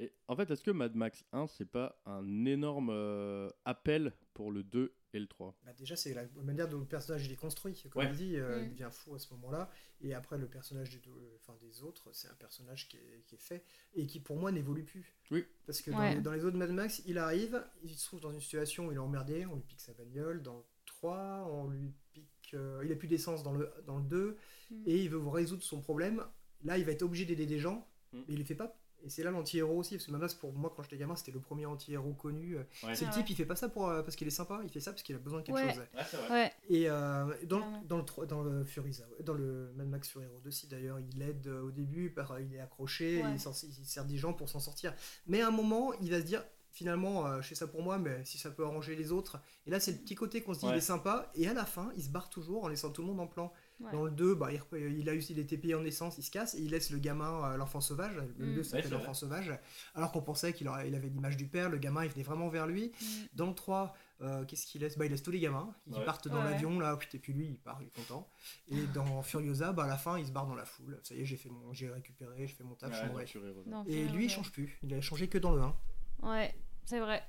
Et 0.00 0.12
en 0.26 0.34
fait, 0.34 0.50
est-ce 0.50 0.64
que 0.64 0.72
Mad 0.72 0.96
Max 0.96 1.24
1, 1.32 1.46
c'est 1.46 1.64
pas 1.70 2.00
un 2.06 2.44
énorme 2.44 2.90
euh, 2.90 3.48
appel 3.64 4.12
pour 4.34 4.50
le 4.50 4.64
2 4.64 4.96
et 5.14 5.18
le 5.20 5.26
3 5.26 5.56
Bah, 5.64 5.72
déjà, 5.72 5.96
c'est 5.96 6.12
la 6.14 6.26
manière 6.42 6.68
dont 6.68 6.78
le 6.78 6.84
personnage 6.84 7.24
il 7.26 7.32
est 7.32 7.36
construit. 7.36 7.82
Comme 7.90 8.02
Ouais. 8.04 8.10
il 8.10 8.16
dit, 8.16 8.36
euh, 8.36 8.60
Mm. 8.60 8.64
il 8.64 8.70
devient 8.72 8.88
fou 8.92 9.14
à 9.14 9.18
ce 9.18 9.32
moment-là. 9.34 9.70
Et 10.00 10.14
après, 10.14 10.36
le 10.38 10.46
personnage 10.46 10.90
des, 10.90 10.98
deux- 10.98 11.32
enfin, 11.36 11.56
des 11.60 11.82
autres, 11.82 12.10
c'est 12.12 12.28
un 12.28 12.34
personnage 12.34 12.88
qui 12.88 12.96
est, 12.98 13.22
qui 13.26 13.34
est 13.34 13.42
fait 13.42 13.64
et 13.94 14.06
qui, 14.06 14.20
pour 14.20 14.36
moi, 14.36 14.52
n'évolue 14.52 14.84
plus. 14.84 15.14
Oui. 15.30 15.44
Parce 15.66 15.80
que 15.80 15.90
dans, 15.90 15.98
Ouais. 15.98 16.14
les, 16.16 16.20
dans 16.20 16.32
les 16.32 16.44
autres 16.44 16.56
Mad 16.56 16.70
Max, 16.70 17.02
il 17.06 17.18
arrive, 17.18 17.64
il 17.82 17.94
se 17.96 18.06
trouve 18.06 18.20
dans 18.20 18.30
une 18.32 18.40
situation 18.40 18.86
où 18.86 18.92
il 18.92 18.96
est 18.96 18.98
emmerdé, 18.98 19.46
on 19.46 19.56
lui 19.56 19.62
pique 19.62 19.80
sa 19.80 19.94
bagnole. 19.94 20.42
Dans 20.42 20.58
le 20.58 20.64
3, 20.86 21.48
on 21.50 21.68
lui 21.70 21.92
pique. 22.12 22.24
euh, 22.54 22.82
il 22.84 22.90
a 22.92 22.96
plus 22.96 23.08
d'essence 23.08 23.42
dans 23.42 23.52
le, 23.52 23.70
dans 23.86 23.98
le 23.98 24.04
2 24.04 24.36
Mm. 24.70 24.82
et 24.86 25.02
il 25.02 25.10
veut 25.10 25.18
résoudre 25.28 25.62
son 25.62 25.80
problème. 25.80 26.24
Là, 26.64 26.76
il 26.78 26.84
va 26.84 26.92
être 26.92 27.02
obligé 27.02 27.24
d'aider 27.24 27.46
des 27.46 27.58
gens, 27.58 27.86
Mm. 28.12 28.18
mais 28.26 28.34
il 28.34 28.38
les 28.38 28.44
fait 28.44 28.54
pas. 28.54 28.78
Et 29.04 29.10
c'est 29.10 29.22
là 29.22 29.30
l'anti-héros 29.30 29.78
aussi, 29.78 29.94
parce 29.96 30.06
que 30.06 30.10
Mad 30.12 30.20
Max, 30.20 30.34
pour 30.34 30.52
moi, 30.52 30.72
quand 30.74 30.82
j'étais 30.82 30.96
gamin, 30.98 31.14
c'était 31.16 31.30
le 31.32 31.40
premier 31.40 31.66
anti-héros 31.66 32.14
connu. 32.14 32.56
Ouais. 32.56 32.94
C'est 32.94 33.04
le 33.06 33.12
type, 33.12 33.30
il 33.30 33.36
fait 33.36 33.46
pas 33.46 33.56
ça 33.56 33.68
pour, 33.68 33.88
euh, 33.88 34.02
parce 34.02 34.16
qu'il 34.16 34.26
est 34.26 34.30
sympa, 34.30 34.60
il 34.64 34.70
fait 34.70 34.80
ça 34.80 34.90
parce 34.92 35.02
qu'il 35.02 35.14
a 35.14 35.18
besoin 35.18 35.40
de 35.40 35.46
quelque 35.46 35.56
Ouais. 35.56 35.72
chose. 35.74 35.82
Ouais, 36.30 36.52
Et 36.68 36.90
euh, 36.90 37.26
dans, 37.46 37.82
dans, 37.82 37.98
le, 37.98 38.04
tro- 38.04 38.26
dans 38.26 38.42
le 38.42 38.64
Furiza, 38.64 39.04
dans 39.20 39.34
le 39.34 39.72
Mad 39.76 39.88
Max 39.88 40.08
Fury 40.08 40.26
Road 40.26 40.46
aussi 40.46 40.66
d'ailleurs, 40.66 40.98
il 41.00 41.22
aide 41.22 41.46
euh, 41.46 41.62
au 41.62 41.70
début, 41.70 42.10
par, 42.10 42.38
il 42.40 42.52
est 42.54 42.60
accroché, 42.60 43.22
Ouais. 43.22 43.30
il, 43.36 43.68
il 43.80 43.86
sert 43.86 44.04
des 44.04 44.16
gens 44.18 44.32
pour 44.32 44.48
s'en 44.48 44.60
sortir. 44.60 44.92
Mais 45.26 45.40
à 45.42 45.48
un 45.48 45.52
moment, 45.52 45.92
il 46.00 46.10
va 46.10 46.18
se 46.20 46.24
dire, 46.26 46.44
finalement, 46.70 47.26
euh, 47.26 47.40
je 47.40 47.48
fais 47.48 47.54
ça 47.54 47.66
pour 47.66 47.82
moi, 47.82 47.98
mais 47.98 48.24
si 48.24 48.36
ça 48.38 48.50
peut 48.50 48.64
arranger 48.64 48.94
les 48.94 49.10
autres. 49.10 49.40
Et 49.66 49.70
là, 49.70 49.80
c'est 49.80 49.92
le 49.92 49.98
petit 49.98 50.14
côté 50.14 50.42
qu'on 50.42 50.54
se 50.54 50.60
dit, 50.60 50.66
Ouais. 50.66 50.72
il 50.72 50.78
est 50.78 50.80
sympa, 50.80 51.30
et 51.34 51.48
à 51.48 51.54
la 51.54 51.64
fin, 51.64 51.90
il 51.96 52.02
se 52.02 52.08
barre 52.10 52.30
toujours 52.30 52.64
en 52.64 52.68
laissant 52.68 52.90
tout 52.90 53.00
le 53.02 53.08
monde 53.08 53.20
en 53.20 53.26
plan. 53.26 53.52
Ouais. 53.80 53.92
Dans 53.92 54.04
le 54.04 54.10
2, 54.10 54.34
bah, 54.34 54.48
il, 54.52 55.08
a 55.08 55.14
eu 55.14 55.20
il 55.30 55.38
était 55.38 55.56
payé 55.56 55.74
en 55.76 55.84
essence, 55.84 56.18
il 56.18 56.22
se 56.24 56.32
casse, 56.32 56.54
et 56.56 56.60
il 56.60 56.70
laisse 56.70 56.90
le 56.90 56.98
gamin, 56.98 57.44
euh, 57.52 57.56
l'enfant 57.56 57.80
sauvage, 57.80 58.16
le 58.36 58.46
Mm. 58.46 58.54
2 58.54 58.58
Ouais, 58.58 58.64
s'appelle 58.64 58.90
l'enfant 58.90 59.14
sauvage, 59.14 59.52
alors 59.94 60.10
qu'on 60.10 60.20
pensait 60.22 60.52
qu'il 60.52 60.68
il 60.86 60.94
avait 60.96 61.08
l'image 61.08 61.36
du 61.36 61.46
père, 61.46 61.68
le 61.70 61.78
gamin, 61.78 62.04
il 62.04 62.10
venait 62.10 62.24
vraiment 62.24 62.48
vers 62.48 62.66
lui. 62.66 62.86
Mm. 63.00 63.04
Dans 63.34 63.46
le 63.46 63.54
3, 63.54 63.94
euh, 64.22 64.44
qu'est-ce 64.46 64.66
qu'il 64.66 64.80
laisse? 64.80 64.98
Bah, 64.98 65.06
Il 65.06 65.12
laisse 65.12 65.22
tous 65.22 65.30
les 65.30 65.38
gamins, 65.38 65.72
ils 65.86 65.94
Ouais. 65.94 66.04
partent 66.04 66.26
dans 66.26 66.38
Ouais. 66.38 66.50
l'avion, 66.50 66.80
là, 66.80 66.98
et 67.14 67.18
puis 67.20 67.32
lui, 67.32 67.46
il 67.46 67.58
part, 67.58 67.78
il 67.80 67.86
est 67.86 67.94
content. 67.94 68.28
Et 68.68 68.74
dans 68.94 69.22
Furiosa, 69.22 69.72
bah, 69.72 69.84
à 69.84 69.86
la 69.86 69.96
fin, 69.96 70.18
il 70.18 70.26
se 70.26 70.32
barre 70.32 70.48
dans 70.48 70.56
la 70.56 70.64
foule. 70.64 70.98
Ça 71.04 71.14
y 71.14 71.20
est, 71.20 71.24
j'ai 71.24 71.36
fait 71.36 71.48
mon, 71.48 71.72
j'ai 71.72 71.88
récupéré, 71.88 72.48
j'ai 72.48 72.54
fait 72.54 72.64
mon 72.64 72.74
taf, 72.74 72.92
je 73.00 73.06
m'en 73.06 73.14
vais. 73.18 73.26
Non, 73.66 73.84
Et 73.86 74.08
lui, 74.08 74.24
il 74.24 74.28
change 74.30 74.50
plus. 74.50 74.76
Il 74.82 74.92
a 74.92 75.00
changé 75.00 75.28
que 75.28 75.38
dans 75.38 75.52
le 75.54 75.62
1. 75.62 75.76
Ouais, 76.24 76.52
c'est 76.84 76.98
vrai. 76.98 77.22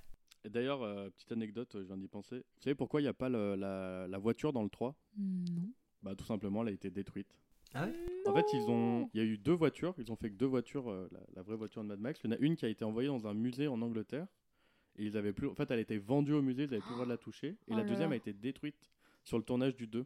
Et 0.45 0.49
d'ailleurs, 0.49 0.81
euh, 0.81 1.09
petite 1.11 1.31
anecdote, 1.33 1.69
je 1.73 1.79
viens 1.85 1.97
d'y 1.97 2.07
penser. 2.07 2.37
Vous 2.37 2.61
savez 2.63 2.73
pourquoi 2.73 3.01
il 3.01 3.03
n'y 3.03 3.09
a 3.09 3.13
pas 3.13 3.29
le- 3.29 3.55
la, 3.55 4.07
la 4.07 4.17
voiture 4.17 4.51
dans 4.53 4.63
le 4.63 4.69
3 4.69 4.95
Non. 5.17 5.69
Bah 6.03 6.15
tout 6.15 6.25
simplement, 6.25 6.61
elle 6.63 6.69
a 6.69 6.71
été 6.71 6.89
détruite. 6.89 7.35
Ah 7.73 7.85
ouais 7.85 7.93
En 8.25 8.33
fait, 8.33 8.45
ils 8.53 8.69
ont, 8.69 9.09
il 9.13 9.17
y 9.19 9.21
a 9.21 9.25
eu 9.25 9.37
deux 9.37 9.53
voitures. 9.53 9.93
Ils 9.97 10.11
ont 10.11 10.15
fait 10.15 10.29
que 10.29 10.35
deux 10.35 10.45
voitures, 10.47 10.89
euh, 10.89 11.07
la, 11.11 11.19
la 11.35 11.41
vraie 11.43 11.55
voiture 11.55 11.83
de 11.83 11.87
Mad 11.87 11.99
Max. 11.99 12.19
Il 12.23 12.27
y 12.27 12.33
en 12.33 12.35
a 12.35 12.39
une 12.39 12.55
qui 12.55 12.65
a 12.65 12.69
été 12.69 12.83
envoyée 12.85 13.09
dans 13.09 13.27
un 13.27 13.33
musée 13.33 13.67
en 13.67 13.81
Angleterre. 13.81 14.27
Et 14.97 15.05
ils 15.05 15.17
avaient 15.17 15.33
plus. 15.33 15.47
En 15.47 15.55
fait, 15.55 15.69
elle 15.71 15.77
a 15.79 15.81
été 15.81 15.97
vendue 15.97 16.33
au 16.33 16.41
musée. 16.41 16.63
Ils 16.63 16.69
n'avaient 16.69 16.81
plus 16.81 16.89
le 16.89 16.95
droit 16.95 17.05
de 17.05 17.11
la 17.11 17.17
toucher. 17.17 17.47
Et 17.49 17.57
Oh 17.71 17.75
la 17.77 17.83
deuxième 17.83 18.09
là. 18.09 18.15
a 18.15 18.17
été 18.17 18.33
détruite 18.33 18.89
sur 19.23 19.37
le 19.37 19.43
tournage 19.43 19.75
du 19.75 19.87
2. 19.87 20.05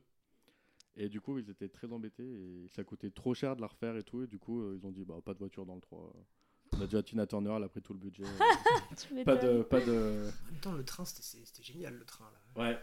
Et 0.96 1.10
du 1.10 1.22
coup, 1.22 1.40
ils 1.40 1.50
étaient 1.50 1.70
très 1.70 1.92
embêtés. 1.94 2.24
Et 2.24 2.68
ça 2.70 2.84
coûtait 2.84 3.10
trop 3.12 3.34
cher 3.34 3.56
de 3.56 3.62
la 3.62 3.68
refaire 3.68 3.96
et 3.96 4.04
tout. 4.04 4.24
Et 4.24 4.28
du 4.28 4.38
coup, 4.40 4.62
euh, 4.62 4.76
ils 4.78 4.86
ont 4.86 4.92
dit 4.92 5.06
bah 5.06 5.16
pas 5.24 5.34
de 5.34 5.40
voiture 5.40 5.66
dans 5.66 5.76
le 5.76 5.82
3. 5.82 6.14
On 6.76 6.82
a 6.82 6.86
déjà 6.86 7.04
Tina 7.04 7.26
Turner, 7.28 7.54
elle 7.56 7.64
a 7.64 7.70
pris 7.70 7.82
tout 7.82 7.94
le 7.94 8.00
budget. 8.00 8.24
Pas 9.26 9.36
de, 9.36 9.62
pas 9.64 9.80
de. 9.80 10.28
En 10.48 10.52
même 10.52 10.60
temps, 10.62 10.72
le 10.74 10.84
train, 10.84 11.06
c'était 11.06 11.62
génial, 11.64 11.94
le 11.96 12.04
train. 12.06 12.26
Là. 12.56 12.62
Ouais. 12.72 12.80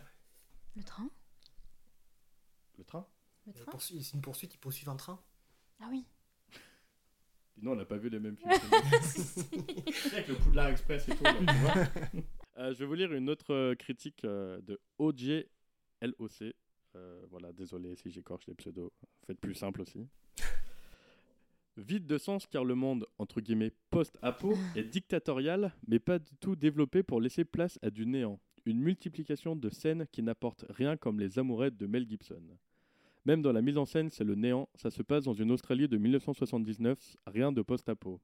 Le 0.76 0.82
train? 0.84 1.08
Le 2.81 2.85
train. 2.87 3.07
Le 3.47 3.53
C'est 3.78 4.14
une 4.14 4.22
poursuite, 4.22 4.55
ils 4.55 4.59
poursuivent 4.59 4.89
un 4.89 4.97
train. 4.97 5.22
Ah 5.81 5.89
oui. 5.91 6.05
Non, 7.62 7.72
on 7.72 7.76
n'a 7.76 7.85
pas 7.85 7.99
vu 7.99 8.09
les 8.09 8.18
mêmes 8.18 8.39
films. 8.39 8.51
Avec 10.12 10.28
le 10.28 10.35
Poudlard 10.37 10.68
Express 10.68 11.07
et 11.11 11.14
tout. 11.14 11.22
là, 11.24 11.35
tu 11.35 11.45
vois. 11.59 12.22
Euh, 12.57 12.72
je 12.72 12.78
vais 12.78 12.87
vous 12.87 12.95
lire 12.95 13.12
une 13.12 13.28
autre 13.28 13.53
euh, 13.53 13.74
critique 13.74 14.24
euh, 14.24 14.62
de 14.62 14.81
OJLOC. 14.99 16.55
Euh, 16.97 17.22
voilà, 17.28 17.53
désolé 17.53 17.97
si 17.97 18.11
j'écorche 18.11 18.47
les 18.47 18.55
pseudos. 18.55 18.91
Faites 19.26 19.39
plus 19.39 19.53
simple 19.55 19.83
aussi. 19.83 20.09
Vide 21.76 22.07
de 22.07 22.16
sens 22.16 22.47
car 22.47 22.64
le 22.64 22.74
monde, 22.74 23.07
entre 23.18 23.43
guillemets, 23.43 23.72
post-apo 23.91 24.57
est 24.74 24.85
dictatorial, 24.85 25.74
mais 25.87 25.99
pas 25.99 26.18
du 26.18 26.35
tout 26.37 26.57
développé 26.57 27.03
pour 27.03 27.20
laisser 27.20 27.45
place 27.45 27.78
à 27.83 27.91
du 27.91 28.07
néant. 28.07 28.41
Une 28.64 28.81
multiplication 28.81 29.55
de 29.55 29.68
scènes 29.68 30.07
qui 30.11 30.22
n'apportent 30.22 30.64
rien 30.70 30.97
comme 30.97 31.20
les 31.20 31.39
amourettes 31.39 31.76
de 31.76 31.87
Mel 31.87 32.09
Gibson. 32.09 32.43
Même 33.27 33.42
dans 33.42 33.53
la 33.53 33.61
mise 33.63 33.76
en 33.76 33.84
scène, 33.84 34.11
c'est 34.11 34.25
le 34.25 34.34
néant, 34.34 34.68
ça 34.75 34.91
se 34.91 35.03
passe 35.03 35.25
dans 35.25 35.34
une 35.34 35.51
Australie 35.51 35.88
de 35.88 35.97
1979, 35.99 37.17
rien 37.26 37.53
de 37.53 37.63
post-apo. 37.63 38.21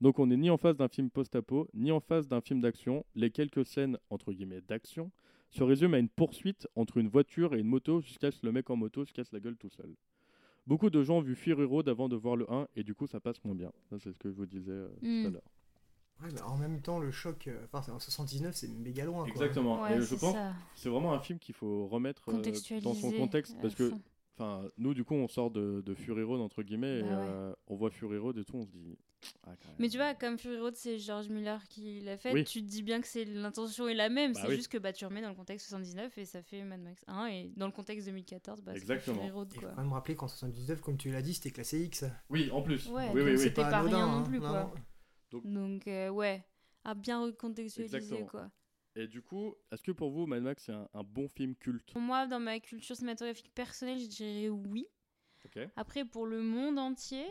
Donc 0.00 0.18
on 0.18 0.26
n'est 0.26 0.36
ni 0.36 0.50
en 0.50 0.56
face 0.56 0.76
d'un 0.76 0.88
film 0.88 1.10
post-apo, 1.10 1.68
ni 1.74 1.90
en 1.92 2.00
face 2.00 2.26
d'un 2.28 2.40
film 2.40 2.60
d'action. 2.60 3.04
Les 3.14 3.30
quelques 3.30 3.66
scènes, 3.66 3.98
entre 4.08 4.32
guillemets, 4.32 4.60
d'action, 4.62 5.10
se 5.50 5.62
résument 5.64 5.94
à 5.94 5.98
une 5.98 6.08
poursuite 6.08 6.68
entre 6.76 6.98
une 6.98 7.08
voiture 7.08 7.54
et 7.54 7.60
une 7.60 7.66
moto 7.66 8.00
jusqu'à 8.00 8.30
ce 8.30 8.38
que 8.40 8.46
le 8.46 8.52
mec 8.52 8.70
en 8.70 8.76
moto 8.76 9.04
se 9.04 9.12
casse 9.12 9.32
la 9.32 9.40
gueule 9.40 9.56
tout 9.56 9.68
seul. 9.68 9.94
Beaucoup 10.66 10.90
de 10.90 11.02
gens 11.02 11.18
ont 11.18 11.22
vu 11.22 11.34
Fury 11.34 11.64
Road 11.64 11.88
avant 11.88 12.08
de 12.08 12.14
voir 12.16 12.36
le 12.36 12.50
1 12.50 12.68
et 12.76 12.84
du 12.84 12.94
coup 12.94 13.06
ça 13.08 13.18
passe 13.18 13.42
moins 13.44 13.54
bien. 13.56 13.72
C'est 13.98 14.12
ce 14.12 14.18
que 14.18 14.30
je 14.30 14.34
vous 14.36 14.46
disais 14.46 14.70
euh, 14.70 14.88
tout 15.00 15.06
à 15.26 15.30
Mm. 15.30 15.32
l'heure. 15.32 15.42
Ouais, 16.22 16.28
mais 16.34 16.42
en 16.42 16.58
même 16.58 16.82
temps, 16.82 16.98
le 16.98 17.10
choc, 17.10 17.48
euh, 17.48 17.64
enfin, 17.64 17.80
c'est 17.80 17.90
en 17.90 17.98
79, 17.98 18.54
c'est 18.54 18.68
méga 18.68 19.06
loin. 19.06 19.22
Quoi. 19.24 19.30
Exactement. 19.30 19.80
Ouais, 19.82 19.94
et 19.96 20.00
je 20.00 20.04
c'est 20.04 20.20
pense 20.20 20.36
c'est 20.74 20.90
vraiment 20.90 21.14
un 21.14 21.18
film 21.20 21.38
qu'il 21.38 21.54
faut 21.54 21.86
remettre 21.88 22.28
euh, 22.28 22.80
dans 22.82 22.92
son 22.92 23.10
contexte 23.10 23.56
à 23.58 23.62
parce 23.62 23.74
que 23.74 23.88
fond. 23.88 24.00
Enfin 24.40 24.68
nous 24.78 24.94
du 24.94 25.04
coup 25.04 25.14
on 25.14 25.28
sort 25.28 25.50
de, 25.50 25.82
de 25.84 25.94
Fury 25.94 26.22
Road 26.22 26.40
entre 26.40 26.62
guillemets 26.62 27.00
et 27.00 27.02
Bah 27.02 27.08
ouais. 27.08 27.14
euh, 27.28 27.54
on 27.66 27.76
voit 27.76 27.90
Fury 27.90 28.18
Road 28.18 28.38
et 28.38 28.44
tout 28.44 28.56
on 28.56 28.62
se 28.64 28.70
dit 28.70 28.96
ah. 29.46 29.50
Mais 29.78 29.90
tu 29.90 29.98
vois, 29.98 30.14
comme 30.14 30.38
Fury 30.38 30.58
Road, 30.58 30.74
c'est 30.76 30.98
George 30.98 31.28
Miller 31.28 31.62
qui 31.68 32.00
l'a 32.00 32.16
fait, 32.16 32.32
Oui. 32.32 32.42
tu 32.44 32.62
te 32.62 32.66
dis 32.66 32.82
bien 32.82 33.02
que 33.02 33.06
c'est 33.06 33.26
l'intention 33.26 33.86
est 33.86 33.92
la 33.92 34.08
même. 34.08 34.32
Bah 34.32 34.40
c'est 34.42 34.48
oui. 34.48 34.56
juste 34.56 34.68
que 34.72 34.78
bah, 34.78 34.94
tu 34.94 35.04
remets 35.04 35.20
dans 35.20 35.28
le 35.28 35.34
contexte 35.34 35.66
79 35.68 36.16
et 36.16 36.24
ça 36.24 36.40
fait 36.42 36.62
Mad 36.64 36.80
Max 36.80 37.04
1. 37.06 37.26
Et 37.26 37.52
dans 37.54 37.66
le 37.66 37.72
contexte 37.72 38.06
2014, 38.06 38.62
bah, 38.62 38.72
c'est 38.72 38.78
Exactement. 38.80 39.16
Fury 39.18 39.30
Road. 39.30 39.48
Il 39.50 39.54
faut 39.56 39.60
Quoi. 39.60 39.70
quand 39.76 39.82
même 39.82 39.92
rappeler 39.92 40.16
qu'en 40.16 40.26
79, 40.26 40.80
comme 40.80 40.96
tu 40.96 41.10
l'as 41.10 41.20
dit, 41.20 41.34
c'était 41.34 41.50
classé 41.50 41.80
X. 41.84 42.06
Oui 42.30 42.50
en 42.50 42.62
plus. 42.62 42.88
Ouais, 42.88 43.10
oui 43.12 43.20
oui 43.20 43.38
c'était 43.38 43.60
pas 43.60 43.82
rien 43.82 44.06
non 44.06 44.12
hein. 44.20 44.22
plus, 44.22 44.40
quoi. 44.40 44.72
non. 45.34 45.40
Donc, 45.44 45.86
euh, 45.86 46.08
ouais, 46.08 46.42
à 46.84 46.94
bien 46.94 47.22
recontextualiser. 47.22 47.96
Exactement. 47.98 48.26
quoi. 48.26 48.50
Et 48.96 49.06
du 49.06 49.22
coup, 49.22 49.54
est-ce 49.70 49.82
que 49.82 49.92
pour 49.92 50.10
vous, 50.10 50.26
Mad 50.26 50.42
Max, 50.42 50.64
c'est 50.64 50.72
un, 50.72 50.88
un 50.94 51.02
bon 51.04 51.28
film 51.28 51.54
culte 51.54 51.94
moi, 51.94 52.26
dans 52.26 52.40
ma 52.40 52.58
culture 52.60 52.96
cinématographique 52.96 53.52
personnelle, 53.54 54.00
je 54.00 54.06
dirais 54.06 54.48
oui. 54.48 54.86
Après, 55.76 56.04
pour 56.04 56.26
le 56.26 56.42
monde 56.42 56.78
entier, 56.78 57.24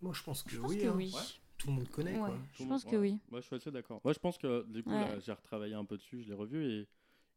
Moi, 0.00 0.12
je 0.12 0.22
pense 0.22 0.42
que 0.42 0.50
je 0.50 0.60
pense 0.60 0.70
oui. 0.72 0.78
que 0.80 0.86
hein. 0.86 0.94
oui. 0.96 1.12
Ouais. 1.14 1.20
Tout 1.58 1.68
le 1.68 1.72
monde 1.74 1.88
connaît. 1.88 2.12
Ouais. 2.18 2.28
Quoi. 2.30 2.38
Je 2.52 2.56
Tout 2.56 2.68
pense 2.68 2.84
monde- 2.84 2.92
que 2.92 2.96
ouais. 2.96 3.10
oui. 3.12 3.18
Moi, 3.30 3.40
je 3.40 3.46
suis 3.46 3.56
assez 3.56 3.70
d'accord. 3.70 4.00
Moi, 4.02 4.12
je 4.12 4.18
pense 4.18 4.38
que 4.38 4.64
du 4.68 4.82
coup, 4.82 4.90
j'ai 5.24 5.32
retravaillé 5.32 5.74
un 5.74 5.84
peu 5.84 5.96
dessus, 5.96 6.22
je 6.22 6.28
l'ai 6.28 6.34
revu 6.34 6.64
et 6.66 6.88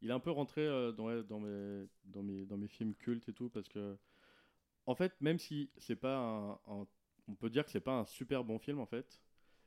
il 0.02 0.10
est 0.10 0.14
un 0.14 0.20
peu 0.20 0.32
rentré 0.32 0.62
euh, 0.62 0.92
dans, 0.92 1.06
mes, 1.40 1.88
dans, 2.06 2.24
mes, 2.24 2.46
dans 2.46 2.58
mes 2.58 2.68
films 2.68 2.96
cultes 2.96 3.28
et 3.30 3.34
tout 3.34 3.50
parce 3.50 3.68
que, 3.68 3.98
en 4.86 4.96
fait, 4.96 5.14
même 5.22 5.38
si 5.40 5.70
c'est 5.78 5.96
pas 5.96 6.18
un, 6.18 6.52
un- 6.68 6.88
On 7.30 7.36
peut 7.36 7.50
dire 7.50 7.66
que 7.66 7.72
c'est 7.72 7.82
pas 7.82 8.00
un 8.00 8.06
super 8.06 8.44
bon 8.46 8.58
film 8.58 8.80
en 8.80 8.86
fait, 8.86 9.20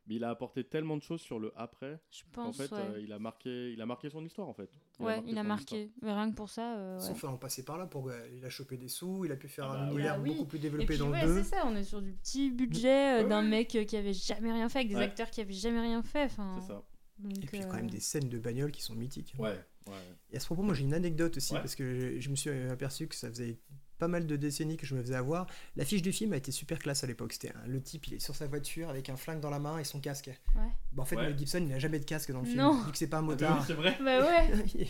mais 0.07 0.15
il 0.15 0.23
a 0.23 0.29
apporté 0.29 0.63
tellement 0.63 0.97
de 0.97 1.01
choses 1.03 1.21
sur 1.21 1.39
le 1.39 1.51
après. 1.55 1.99
Je 2.11 2.23
En 2.23 2.45
pense, 2.45 2.57
fait, 2.57 2.71
ouais. 2.71 2.79
euh, 2.81 2.99
il 3.01 3.11
a 3.13 3.19
marqué, 3.19 3.71
il 3.71 3.81
a 3.81 3.85
marqué 3.85 4.09
son 4.09 4.23
histoire 4.25 4.47
en 4.47 4.53
fait. 4.53 4.69
ouais, 4.99 5.21
il 5.27 5.37
a 5.37 5.43
marqué. 5.43 5.91
Mais 6.01 6.11
rien 6.13 6.29
que 6.31 6.35
pour 6.35 6.49
ça, 6.49 6.75
euh, 6.77 6.99
ouais. 6.99 7.05
Sauf 7.05 7.23
en 7.25 7.37
passer 7.37 7.63
par 7.63 7.77
là, 7.77 7.85
pour, 7.87 8.09
euh, 8.09 8.27
il 8.35 8.43
a 8.45 8.49
chopé 8.49 8.77
des 8.77 8.87
sous, 8.87 9.25
il 9.25 9.31
a 9.31 9.35
pu 9.35 9.47
faire 9.47 9.65
Ah 9.65 9.73
un 9.83 9.85
bah 9.87 9.91
univers 9.93 10.19
oui. 10.21 10.29
beaucoup 10.31 10.45
plus 10.45 10.57
Et 10.57 10.61
développé 10.61 10.85
puis, 10.87 10.97
dans 10.97 11.09
ouais, 11.11 11.21
le 11.21 11.27
2. 11.35 11.43
c'est 11.43 11.49
ça, 11.55 11.63
on 11.65 11.75
est 11.75 11.83
sur 11.83 12.01
du 12.01 12.13
petit 12.13 12.49
budget 12.51 13.23
euh, 13.23 13.27
d'un 13.27 13.41
mec 13.43 13.67
qui 13.69 13.95
avait 13.97 14.13
jamais 14.13 14.51
rien 14.51 14.69
fait, 14.69 14.79
avec 14.79 14.89
des 14.89 14.95
Ouais. 14.95 15.03
acteurs 15.03 15.29
qui 15.29 15.41
avaient 15.41 15.53
jamais 15.53 15.81
rien 15.81 16.01
fait. 16.03 16.23
Enfin, 16.25 16.57
C'est 16.61 16.67
ça. 16.67 16.83
donc, 17.19 17.37
Et 17.43 17.47
puis 17.47 17.59
euh, 17.61 17.67
quand 17.67 17.75
même 17.77 17.89
des 17.89 17.99
scènes 17.99 18.29
de 18.29 18.39
bagnole 18.39 18.71
qui 18.71 18.81
sont 18.81 18.95
mythiques. 18.95 19.33
Ouais, 19.37 19.57
ouais. 19.87 19.93
Et 20.31 20.37
à 20.37 20.39
ce 20.39 20.45
propos, 20.45 20.63
moi 20.63 20.73
j'ai 20.73 20.83
une 20.83 20.93
anecdote 20.93 21.37
aussi, 21.37 21.53
Ouais. 21.53 21.59
parce 21.59 21.75
que 21.75 21.93
je, 22.15 22.19
je 22.19 22.29
me 22.29 22.35
suis 22.35 22.49
aperçu 22.49 23.07
que 23.07 23.15
ça 23.15 23.29
faisait 23.29 23.59
pas 24.01 24.07
mal 24.09 24.25
de 24.27 24.35
décennies 24.35 24.77
que 24.77 24.85
je 24.85 24.95
me 24.95 25.01
faisais 25.01 25.15
avoir. 25.15 25.45
L'affiche 25.75 26.01
du 26.01 26.11
film 26.11 26.33
a 26.33 26.37
été 26.37 26.51
super 26.51 26.79
classe 26.79 27.03
à 27.03 27.07
l'époque. 27.07 27.33
C'était 27.33 27.53
le 27.67 27.79
type, 27.81 28.07
il 28.07 28.15
est 28.15 28.19
sur 28.19 28.35
sa 28.35 28.47
voiture 28.47 28.89
avec 28.89 29.09
un 29.09 29.15
flingue 29.15 29.39
dans 29.39 29.49
la 29.51 29.59
main 29.59 29.77
et 29.77 29.83
son 29.83 29.99
casque. 29.99 30.27
Ouais. 30.55 30.61
Bah, 30.91 31.03
en 31.03 31.05
fait, 31.05 31.15
Ouais. 31.15 31.37
Gibson, 31.37 31.59
il 31.61 31.67
n'a 31.69 31.79
jamais 31.79 31.99
de 31.99 32.05
casque 32.05 32.31
dans 32.31 32.39
le 32.41 32.45
film, 32.47 32.57
Non. 32.57 32.81
vu 32.81 32.91
que 32.91 32.97
c'est 32.97 33.07
pas 33.07 33.17
un 33.17 33.19
Ah, 33.19 33.23
bah 33.23 33.27
motard. 33.33 33.57
oui, 33.59 33.63
c'est 33.67 33.73
vrai. 33.73 33.97
Bah 34.03 34.19
ouais, 34.25 34.87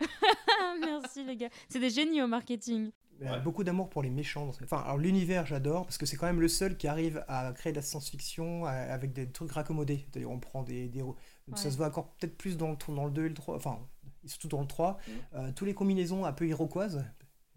merci 0.80 1.24
les 1.24 1.36
gars. 1.36 1.48
C'est 1.68 1.80
des 1.80 1.90
génies 1.90 2.22
au 2.22 2.26
marketing. 2.26 2.86
Euh, 3.22 3.30
Ouais. 3.32 3.40
Beaucoup 3.42 3.64
d'amour 3.64 3.90
pour 3.90 4.02
les 4.02 4.08
méchants. 4.08 4.46
dans 4.46 4.52
Enfin, 4.64 4.78
alors 4.78 4.96
l'univers, 4.96 5.44
j'adore, 5.44 5.84
parce 5.84 5.98
que 5.98 6.06
c'est 6.06 6.16
quand 6.16 6.24
même 6.26 6.40
le 6.40 6.48
seul 6.48 6.78
qui 6.78 6.88
arrive 6.88 7.22
à 7.28 7.52
créer 7.52 7.70
de 7.70 7.76
la 7.76 7.82
science-fiction 7.82 8.64
avec 8.64 9.12
des 9.12 9.30
trucs 9.30 9.52
raccommodés. 9.52 10.06
C'est-à-dire, 10.10 10.30
on 10.30 10.38
prend 10.40 10.62
des. 10.62 10.88
des- 10.88 11.04
Ça 11.54 11.70
se 11.70 11.76
voit 11.76 11.88
encore 11.88 12.12
peut-être 12.14 12.38
plus 12.38 12.56
dans 12.56 12.70
le, 12.70 12.94
dans 12.94 13.04
le 13.04 13.10
2 13.10 13.26
et 13.26 13.28
le 13.28 13.34
3, 13.34 13.56
enfin, 13.56 13.78
surtout 14.24 14.48
dans 14.48 14.62
le 14.62 14.66
3. 14.66 14.96
Mhm. 15.06 15.14
Euh, 15.34 15.52
tous 15.54 15.66
les 15.66 15.74
combinaisons 15.74 16.24
un 16.24 16.32
peu 16.32 16.46
iroquoises, 16.48 17.04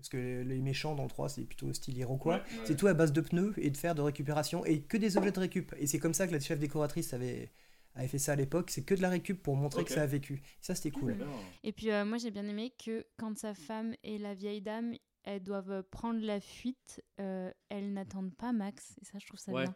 parce 0.03 0.09
que 0.09 0.41
les, 0.41 0.59
méchants 0.59 0.95
dans 0.95 1.03
le 1.03 1.09
3, 1.09 1.29
c'est 1.29 1.45
plutôt 1.45 1.71
style 1.71 1.97
iroquois. 1.97 2.35
Ouais, 2.35 2.41
ouais. 2.41 2.65
C'est 2.65 2.75
tout 2.75 2.87
à 2.87 2.93
base 2.93 3.13
de 3.13 3.21
pneus 3.21 3.53
et 3.55 3.69
de 3.69 3.77
fer 3.77 3.95
de 3.95 4.01
récupération 4.01 4.65
et 4.65 4.81
que 4.81 4.97
des 4.97 5.15
objets 5.15 5.31
de 5.31 5.39
récup. 5.39 5.73
Et 5.77 5.87
c'est 5.87 5.97
comme 5.97 6.13
ça 6.13 6.27
que 6.27 6.33
la 6.33 6.41
chef 6.41 6.59
décoratrice 6.59 7.13
avait, 7.13 7.53
avait 7.95 8.09
fait 8.09 8.19
ça 8.19 8.33
à 8.33 8.35
l'époque. 8.35 8.69
C'est 8.69 8.83
que 8.83 8.95
de 8.95 9.01
la 9.01 9.07
récup 9.07 9.41
pour 9.41 9.55
montrer 9.55 9.85
que 9.85 9.91
ça 9.91 10.01
a 10.01 10.05
vécu. 10.05 10.41
Ça, 10.59 10.75
c'était 10.75 10.91
cool. 10.91 11.15
Et 11.63 11.71
puis 11.71 11.89
euh, 11.89 12.03
moi 12.03 12.17
j'ai 12.17 12.31
bien 12.31 12.45
aimé 12.45 12.73
que 12.83 13.05
quand 13.17 13.37
sa 13.37 13.53
femme 13.53 13.95
et 14.03 14.17
la 14.17 14.33
vieille 14.33 14.61
dame 14.61 14.93
elles 15.23 15.41
doivent 15.41 15.83
prendre 15.83 16.19
la 16.19 16.41
fuite, 16.41 17.01
euh, 17.21 17.49
elles 17.69 17.93
n'attendent 17.93 18.35
pas 18.35 18.51
Max. 18.51 18.97
Et 19.01 19.05
ça 19.05 19.19
je 19.19 19.25
trouve 19.25 19.39
ça 19.39 19.53
Ouais. 19.53 19.63
bien. 19.63 19.75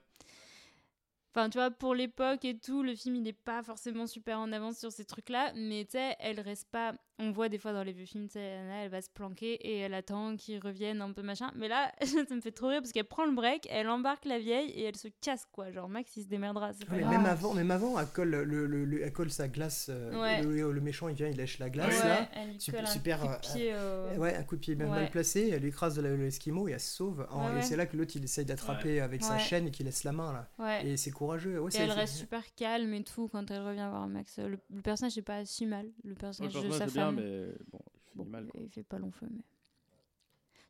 Enfin, 1.38 1.52
tu 1.52 1.60
vois, 1.60 1.70
pour 1.70 1.94
l'époque 1.94 2.44
et 2.46 2.58
tout, 2.58 2.82
le 2.82 2.96
film, 2.96 3.16
il 3.18 3.22
n'est 3.22 3.32
pas 3.32 3.62
forcément 3.62 4.08
super 4.08 4.40
en 4.40 4.52
avance 4.52 4.80
sur 4.80 4.92
ces 4.92 5.06
trucs-là, 5.06 5.52
mais 5.56 5.86
tu 5.86 5.92
sais, 5.92 6.16
elle 6.20 6.40
reste 6.40 6.68
pas... 6.72 6.94
On 7.20 7.32
voit 7.32 7.50
des 7.50 7.58
fois 7.58 7.74
dans 7.74 7.82
les 7.82 7.94
vieux 7.94 8.06
films, 8.06 8.28
tu 8.28 8.34
sais, 8.34 8.54
Anna, 8.54 8.84
elle 8.84 8.92
va 8.92 9.02
se 9.02 9.10
planquer 9.10 9.54
et 9.56 9.80
elle 9.80 9.96
attend 9.96 10.36
qu'ils 10.36 10.60
reviennent 10.60 11.02
un 11.02 11.12
peu 11.14 11.24
machin. 11.24 11.50
Mais 11.56 11.68
là, 11.68 11.92
ça 12.30 12.36
me 12.36 12.42
fait 12.42 12.52
trop 12.52 12.68
rire 12.68 12.80
parce 12.80 12.92
qu'elle 12.92 13.06
prend 13.08 13.26
le 13.26 13.32
break, 13.34 13.68
elle 13.72 13.90
embarque 13.90 14.26
la 14.26 14.38
vieille 14.38 14.70
et 14.70 14.84
elle 14.84 14.96
se 14.96 15.08
casse, 15.22 15.48
quoi. 15.52 15.72
Genre, 15.72 15.90
Max, 15.90 16.16
il 16.16 16.24
se 16.24 16.28
démerdera. 16.28 16.72
pas 16.88 16.96
même 16.96 17.26
avant, 17.26 17.56
même 17.56 17.72
avant, 17.72 18.00
elle 18.00 18.06
colle, 18.08 18.30
le, 18.30 18.44
le- 18.68 18.86
le- 18.86 19.04
elle 19.04 19.12
colle 19.14 19.32
sa 19.32 19.48
glace. 19.48 19.88
euh, 19.90 20.20
Ouais. 20.22 20.44
le, 20.44 20.72
le 20.72 20.82
méchant, 20.82 21.08
il 21.08 21.16
vient, 21.16 21.28
il 21.28 21.38
lèche 21.38 21.58
la 21.58 21.72
glace. 21.72 22.00
Ouais, 22.04 22.08
là. 22.08 22.30
elle 22.36 22.50
lui 22.52 22.62
Super- 22.62 22.84
un 22.84 22.86
super, 22.86 23.20
coup 23.20 23.28
de 23.28 23.32
euh, 23.72 24.10
pied 24.12 24.20
Ouais, 24.20 24.36
un 24.36 24.44
coup 24.44 24.56
de 24.56 24.62
pied 24.62 24.76
bien 24.76 24.86
Ouais. 24.86 25.00
mal 25.02 25.10
placé, 25.10 25.50
elle 25.52 25.66
écrase 25.66 26.00
le- 26.00 26.16
l'esquimau 26.18 26.68
et 26.68 26.74
elle 26.74 26.80
se 26.80 26.96
sauve. 26.96 27.26
En- 27.32 27.52
Ouais, 27.52 27.60
et 27.60 27.62
c'est 27.64 27.76
là 27.76 27.88
que 27.88 27.98
l'autre 27.98 28.12
il 28.16 28.24
essaye 28.24 28.46
d'attraper 28.46 29.02
avec 29.02 29.24
sa 29.24 29.40
chaîne 29.40 29.68
et 29.68 29.72
qu'il 29.72 29.88
laisse 29.88 30.04
la 30.04 30.12
main 30.12 30.34
là. 30.34 30.50
Ouais. 30.60 30.86
Et 30.88 30.98
c'est 30.98 31.10
courageux. 31.28 31.60
Ouais, 31.60 31.72
Et 31.76 31.80
elle 31.80 31.91
reste 31.91 32.16
super 32.16 32.54
calme 32.56 32.94
et 32.94 33.04
tout 33.04 33.28
quand 33.28 33.49
elle 33.52 33.62
revient 33.62 33.88
voir 33.90 34.08
Max. 34.08 34.38
Le, 34.40 34.60
le 34.70 34.82
personnage 34.82 35.18
est 35.18 35.22
pas 35.22 35.45
si 35.45 35.66
mal, 35.66 35.91
le 36.04 36.12
Ouais, 36.12 36.16
personnage 36.16 36.54
de 36.54 36.70
sa 36.72 36.86
bien, 36.86 36.94
femme. 37.06 37.16
mais 37.16 37.48
bon, 37.72 37.80
il 37.84 38.18
Bon, 38.18 38.24
finit 38.24 38.30
mal. 38.32 38.48
quoi. 38.48 38.62
il 38.62 38.70
fait 38.70 38.84
pas 38.84 38.98
long 38.99 39.12
feu, 39.12 39.28
mais. 39.32 39.44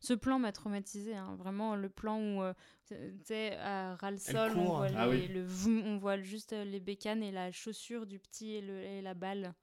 Ce 0.00 0.14
plan 0.14 0.38
m'a 0.38 0.52
traumatisé, 0.52 1.16
hein. 1.16 1.34
vraiment 1.36 1.74
le 1.74 1.88
plan 1.88 2.20
où, 2.20 2.40
euh, 2.42 2.54
tu 2.86 2.94
sais, 3.24 3.56
à 3.56 3.96
ras 3.96 4.12
le 4.12 4.16
sol, 4.18 4.52
on 4.56 4.64
court. 4.64 4.76
voit, 4.76 4.88
Ah 4.94 5.06
les- 5.08 5.22
oui. 5.22 5.28
le 5.28 5.42
vroom, 5.42 5.82
on 5.84 5.98
voit 5.98 6.18
juste 6.20 6.52
euh, 6.52 6.64
les 6.64 6.78
bécanes 6.78 7.22
et 7.24 7.32
la 7.32 7.50
chaussure 7.50 8.06
du 8.06 8.20
petit 8.20 8.52
et, 8.54 8.60
le- 8.60 8.80
et 8.80 9.02
la 9.02 9.14
balle. 9.14 9.54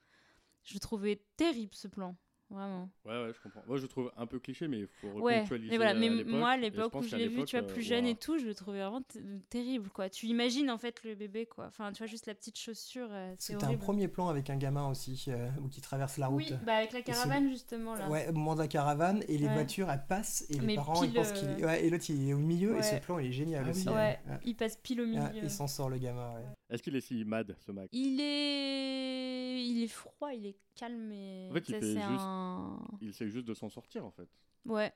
Je 0.64 0.78
trouvais 0.78 1.22
terrible 1.38 1.74
ce 1.74 1.88
plan, 1.88 2.18
vraiment. 2.56 2.90
Ouais, 3.06 3.24
ouais, 3.24 3.32
je 3.34 3.40
comprends. 3.42 3.64
Moi, 3.68 3.78
je 3.78 3.84
le 3.84 3.88
trouve 3.88 4.12
un 4.18 4.26
peu 4.26 4.40
cliché, 4.40 4.68
mais 4.68 4.80
il 4.80 4.88
faut 4.88 5.08
Ouais, 5.10 5.14
recontextualiser 5.42 5.70
mais 5.72 5.78
voilà, 5.78 5.94
mais 5.94 6.10
moi, 6.24 6.50
à 6.52 6.58
l'époque 6.58 6.96
où 6.96 7.04
je 7.04 7.16
l'ai 7.16 7.28
vu, 7.28 7.44
tu 7.46 7.56
vois, 7.58 7.66
euh, 7.66 7.68
plus 7.68 7.82
jeune 7.84 8.06
et 8.08 8.16
tout, 8.16 8.38
je 8.40 8.46
le 8.46 8.56
trouvais 8.56 8.80
vraiment 8.80 9.04
terrible, 9.50 9.90
quoi. 9.90 10.10
Tu 10.10 10.26
imagines 10.28 10.72
en 10.72 10.78
fait 10.78 11.04
le 11.04 11.16
bébé, 11.16 11.46
quoi. 11.46 11.66
Enfin, 11.68 11.92
tu 11.92 12.00
vois, 12.00 12.08
juste 12.08 12.26
la 12.26 12.34
petite 12.34 12.58
chaussure, 12.58 13.08
euh, 13.12 13.34
c'est 13.38 13.54
C'était 13.54 13.66
un 13.66 13.76
premier 13.78 14.08
plan 14.08 14.28
avec 14.28 14.50
un 14.50 14.58
gamin 14.58 14.90
aussi, 14.90 15.26
euh, 15.28 15.50
où 15.62 15.68
qui 15.70 15.82
traverse 15.82 16.18
la 16.18 16.28
route. 16.28 16.38
Oui, 16.38 16.54
bah 16.66 16.76
avec 16.78 16.94
la 16.94 17.02
caravane 17.02 17.50
justement 17.50 17.96
là. 17.96 18.10
Ouais, 18.10 18.28
au 18.30 18.34
moment 18.34 18.56
de 18.56 18.62
la 18.62 18.68
caravane, 18.68 19.24
et 19.28 19.38
les 19.38 19.46
Ouais. 19.46 19.54
voitures 19.54 19.90
elles 19.92 20.06
passent, 20.08 20.46
et 20.50 20.54
les 20.54 20.68
Mais 20.68 20.76
parents 20.76 21.04
ils 21.04 21.14
pensent 21.14 21.32
qu'il 21.34 21.50
est. 21.52 21.64
euh, 21.64 21.68
Ouais, 21.68 21.86
et 21.86 21.90
l'autre 21.90 22.06
il 22.10 22.30
est 22.30 22.34
au 22.34 22.38
milieu, 22.40 22.78
et 22.78 22.82
ce 22.82 22.96
plan 22.96 23.20
il 23.20 23.28
est 23.28 23.32
génial 23.32 23.64
Ah 23.66 23.70
aussi. 23.70 23.88
oui. 23.88 23.94
Ouais, 23.96 24.20
hein. 24.30 24.40
il 24.46 24.56
passe 24.56 24.78
pile 24.78 25.02
au 25.02 25.06
milieu. 25.06 25.22
Ah, 25.26 25.32
il 25.44 25.50
s'en 25.52 25.68
sort 25.68 25.90
le 25.90 25.98
gamin, 25.98 26.34
ouais. 26.36 26.46
Est-ce 26.70 26.82
qu'il 26.84 26.96
est 26.96 27.02
si 27.02 27.24
mad, 27.26 27.56
ce 27.60 27.72
Mac? 27.72 27.90
Il 27.92 28.20
est, 28.20 29.64
il 29.66 29.84
est 29.84 29.88
froid, 29.88 30.34
il 30.34 30.46
est 30.48 30.58
calme 30.76 31.12
et 31.12 31.48
En 31.52 31.54
fait, 31.54 31.70
il 31.70 31.72
ça, 31.76 31.80
fait 31.80 31.86
c'est 31.86 31.94
juste- 31.94 32.04
un. 32.26 32.80
Il 33.02 33.10
essaie 33.10 33.30
juste 33.30 33.48
de 33.48 33.54
s'en 33.54 33.70
sortir, 33.70 34.06
en 34.06 34.12
fait. 34.12 34.28
Ouais. 34.66 34.92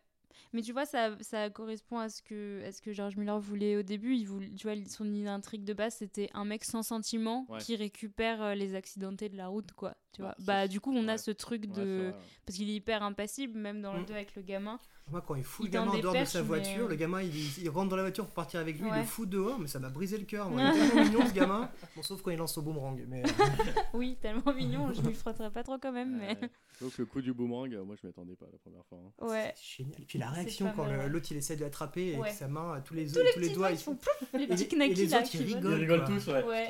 Mais 0.54 0.62
tu 0.62 0.72
vois, 0.74 0.86
ça, 0.86 1.18
ça 1.22 1.50
correspond 1.50 1.98
à 1.98 2.08
ce 2.08 2.22
que, 2.22 2.64
à 2.66 2.72
ce 2.72 2.82
que 2.82 2.94
George 2.94 3.18
Miller 3.18 3.40
voulait 3.40 3.76
au 3.78 3.82
début. 3.84 4.16
Il 4.16 4.26
voulait, 4.26 4.50
tu 4.52 4.68
vois, 4.68 4.76
son 4.88 5.06
intrigue 5.26 5.64
de 5.64 5.74
base, 5.74 5.96
c'était 5.96 6.30
un 6.34 6.46
mec 6.46 6.64
sans 6.64 6.82
sentiment 6.84 7.46
Ouais. 7.50 7.60
qui 7.60 7.76
récupère 7.76 8.42
euh, 8.42 8.56
les 8.56 8.74
accidentés 8.76 9.28
de 9.30 9.38
la 9.38 9.48
route, 9.48 9.72
quoi. 9.74 9.96
Tu 10.14 10.22
vois. 10.22 10.36
Bah, 10.40 10.68
du 10.68 10.80
coup, 10.80 10.92
on 10.94 11.08
a 11.08 11.18
ce 11.18 11.32
truc 11.32 11.66
de. 11.68 12.14
Parce 12.46 12.58
qu'il 12.58 12.70
est 12.70 12.76
hyper 12.76 13.04
impassible, 13.04 13.58
même 13.60 13.82
dans 13.82 13.94
le 13.94 14.02
Mm. 14.02 14.06
2 14.06 14.14
avec 14.14 14.36
le 14.36 14.42
gamin. 14.44 14.80
Moi, 15.12 15.24
quand 15.26 15.36
il 15.36 15.44
fout 15.44 15.66
Il 15.66 15.70
le 15.70 15.74
gamin 15.74 15.92
en 15.92 15.98
dehors 16.00 16.14
de 16.14 16.24
sa 16.26 16.42
voiture, 16.42 16.84
mais- 16.84 16.90
le 16.90 16.96
gamin 16.96 17.22
il, 17.22 17.34
il 17.64 17.70
rentre 17.70 17.90
dans 17.90 17.96
la 17.96 18.04
voiture 18.04 18.26
pour 18.26 18.34
partir 18.36 18.60
avec 18.60 18.80
lui, 18.80 18.88
il 18.88 19.00
le 19.00 19.04
fout 19.06 19.28
dehors, 19.30 19.58
mais 19.60 19.68
ça 19.68 19.80
m'a 19.80 19.90
brisé 19.90 20.18
le 20.18 20.26
cœur. 20.26 20.50
moi. 20.50 20.62
Il 20.74 20.78
est 20.82 20.88
tellement 20.90 21.04
mignon 21.04 21.28
ce 21.28 21.34
gamin. 21.34 21.70
Bon, 21.96 22.02
sauf 22.04 22.22
quand 22.22 22.32
il 22.32 22.38
lance 22.38 22.58
au 22.58 22.62
boomerang. 22.62 23.04
Mais 23.08 23.24
euh, 23.24 23.30
Oui, 23.94 24.18
tellement 24.22 24.54
mignon, 24.54 24.92
je 24.94 25.02
lui 25.02 25.14
frotterai 25.14 25.50
pas 25.52 25.64
trop 25.64 25.78
quand 25.80 25.92
même, 25.92 26.18
mais. 26.18 26.38
Donc, 26.82 26.98
le 26.98 27.06
coup 27.06 27.22
du 27.22 27.34
boomerang, 27.34 27.74
euh, 27.74 27.84
moi, 27.84 27.96
je 28.02 28.08
m'attendais 28.08 28.36
pas 28.36 28.46
la 28.52 28.58
première 28.60 28.86
fois. 28.86 29.00
hein. 29.00 29.28
Ouais. 29.28 29.52
c'est 29.56 29.78
génial. 29.84 30.02
Et 30.02 30.06
puis 30.06 30.20
la 30.20 30.30
réaction 30.30 30.72
quand 30.76 30.86
l'autre 31.08 31.28
il 31.32 31.38
essaie 31.38 31.56
de 31.56 31.62
l'attraper 31.62 32.14
et 32.14 32.32
sa 32.32 32.48
main, 32.48 32.80
tous 32.86 32.94
les, 32.94 33.08
Tous 33.08 33.20
tous 33.34 33.40
les 33.40 33.48
doigts 33.50 33.56
doigts, 33.70 33.72
ils 33.72 33.78
font 33.78 33.96
plouf, 33.96 34.30
les 34.34 34.44
et 34.44 34.48
petits 34.48 34.64
les- 34.76 34.86
et 34.86 34.88
knackis 34.90 34.96
les 34.96 35.14
autres, 35.16 35.36
ils 35.36 35.42
rigolent. 35.56 35.72
Ils 35.72 35.76
rigolent 35.92 36.06
tous, 36.06 36.28
ouais. 36.28 36.68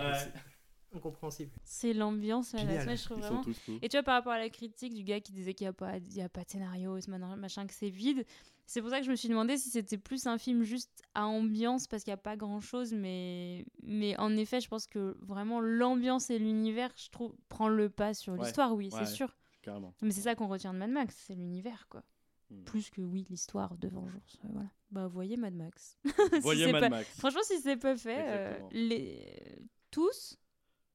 Incompréhensible. 0.96 1.52
C'est 1.64 1.94
l'ambiance 1.94 2.54
à 2.56 2.64
la 2.64 2.96
je 2.96 3.04
trouve 3.04 3.20
vraiment. 3.20 3.44
Et 3.82 3.90
tu 3.90 3.96
vois, 3.98 4.04
par 4.04 4.16
rapport 4.16 4.34
à 4.34 4.40
la 4.40 4.50
critique 4.50 4.94
du 4.94 5.04
gars 5.04 5.20
qui 5.20 5.32
disait 5.32 5.54
qu'il 5.54 5.66
n'y 5.66 5.70
a, 5.70 5.74
pas- 5.74 5.98
il 5.98 6.14
y 6.16 6.22
a 6.22 6.30
pas 6.30 6.44
de 6.44 6.50
scénario, 6.50 6.98
machin- 7.38 7.68
que 7.68 7.74
c'est 7.74 7.90
vide, 7.90 8.26
c'est 8.66 8.82
pour 8.82 8.90
ça 8.90 9.00
que 9.00 9.06
je 9.06 9.12
me 9.12 9.16
suis 9.16 9.30
demandé 9.30 9.58
si 9.58 9.70
c'était 9.70 9.98
plus 9.98 10.26
un 10.28 10.38
film 10.38 10.64
juste 10.64 11.04
à 11.14 11.26
ambiance, 11.28 11.88
parce 11.88 12.04
qu'il 12.04 12.12
n'y 12.12 12.16
a 12.16 12.18
pas 12.18 12.36
grand 12.38 12.60
chose, 12.62 12.94
mais... 12.94 13.66
mais 13.84 14.18
en 14.20 14.36
effet, 14.36 14.60
je 14.62 14.68
pense 14.68 14.88
que 14.88 15.16
vraiment 15.22 15.60
l'ambiance 15.60 16.30
et 16.32 16.40
l'univers, 16.40 16.90
je 16.96 17.10
trouve, 17.10 17.36
prend 17.50 17.68
le 17.68 17.90
pas 17.90 18.14
sur 18.14 18.34
Ouais. 18.34 18.40
l'histoire, 18.40 18.74
oui, 18.76 18.90
Ouais. 18.92 19.06
c'est 19.06 19.12
sûr. 19.14 19.36
Carrément. 19.62 19.94
Mais 20.02 20.12
c'est 20.12 20.22
ça 20.22 20.36
qu'on 20.36 20.48
retient 20.48 20.74
de 20.74 20.80
Mad 20.80 20.90
Max, 20.92 21.16
c'est 21.28 21.36
l'univers, 21.36 21.88
quoi. 21.90 22.04
Hmm. 22.50 22.64
Plus 22.64 22.90
que, 22.90 23.02
oui, 23.02 23.28
l'histoire 23.30 23.78
de 23.78 23.88
vengeance. 23.90 24.40
euh, 24.44 24.48
voilà. 24.54 24.70
Bah, 24.90 25.08
voyez 25.08 25.38
Mad 25.38 25.54
Max. 25.54 25.98
Voyez 26.42 26.72
Mad 26.72 26.82
pas- 26.82 26.90
Max. 26.90 27.08
Franchement, 27.20 27.42
si 27.44 27.60
c'est 27.60 27.78
pas 27.78 27.96
fait, 27.96 28.18
euh, 28.28 28.58
les... 28.72 29.60
tous, 29.92 30.36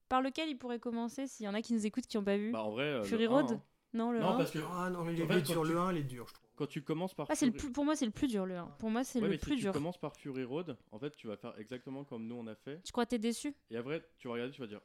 par 0.08 0.22
lequel 0.22 0.48
ils 0.48 0.56
pourraient 0.58 0.78
commencer, 0.78 1.26
s'il 1.26 1.46
y 1.46 1.48
en 1.48 1.54
a 1.54 1.62
qui 1.62 1.72
nous 1.74 1.86
écoutent 1.86 2.06
qui 2.06 2.16
n'ont 2.16 2.24
pas 2.24 2.36
vu 2.36 2.50
Bah, 2.52 2.62
en 2.62 2.70
vrai. 2.70 2.84
euh, 2.84 3.02
Fury 3.04 3.24
le 3.24 3.30
Road 3.30 3.50
un, 3.50 3.54
hein. 3.54 3.62
Non, 3.94 4.10
le 4.10 4.18
Non, 4.20 4.30
1 4.30 4.36
parce 4.38 4.50
que 4.50 4.58
Ah 4.72 4.90
non, 4.90 5.08
il 5.08 5.20
est 5.20 5.24
En 5.24 5.28
fait, 5.28 5.38
quand 5.40 5.44
sur 5.46 5.62
tu- 5.62 5.68
le 5.72 5.78
1, 5.78 5.92
il 5.92 5.98
est 5.98 6.02
dur, 6.02 6.26
je 6.28 6.34
trouve. 6.34 6.46
quand 6.56 6.66
tu 6.66 6.82
commences 6.82 7.14
par. 7.14 7.26
Ah, 7.30 7.34
c'est 7.36 7.46
le 7.46 7.52
Fury- 7.52 7.58
plus, 7.66 7.72
pour 7.72 7.84
moi, 7.84 7.94
c'est 7.94 8.04
le 8.06 8.10
plus 8.10 8.26
dur, 8.26 8.44
le 8.44 8.56
1. 8.58 8.66
Pour 8.78 8.90
moi, 8.90 9.04
c'est 9.04 9.18
Ouais, 9.20 9.24
le 9.26 9.30
mais 9.30 9.38
plus 9.38 9.54
si 9.54 9.60
dur. 9.62 9.72
tu 9.72 9.78
commences 9.78 9.98
par 9.98 10.16
Fury 10.16 10.42
Road, 10.44 10.76
en 10.90 10.98
fait, 10.98 11.14
tu 11.16 11.28
vas 11.28 11.36
faire 11.36 11.54
exactement 11.58 12.02
comme 12.04 12.26
nous 12.26 12.34
on 12.34 12.46
a 12.48 12.54
fait. 12.56 12.80
Tu 12.82 12.90
crois 12.92 13.04
que 13.04 13.10
t'es 13.10 13.18
déçu? 13.18 13.54
Et 13.70 13.76
après, 13.76 14.04
tu 14.18 14.26
vas 14.28 14.34
regarder, 14.34 14.52
tu 14.52 14.60
vas 14.60 14.66
dire 14.66 14.80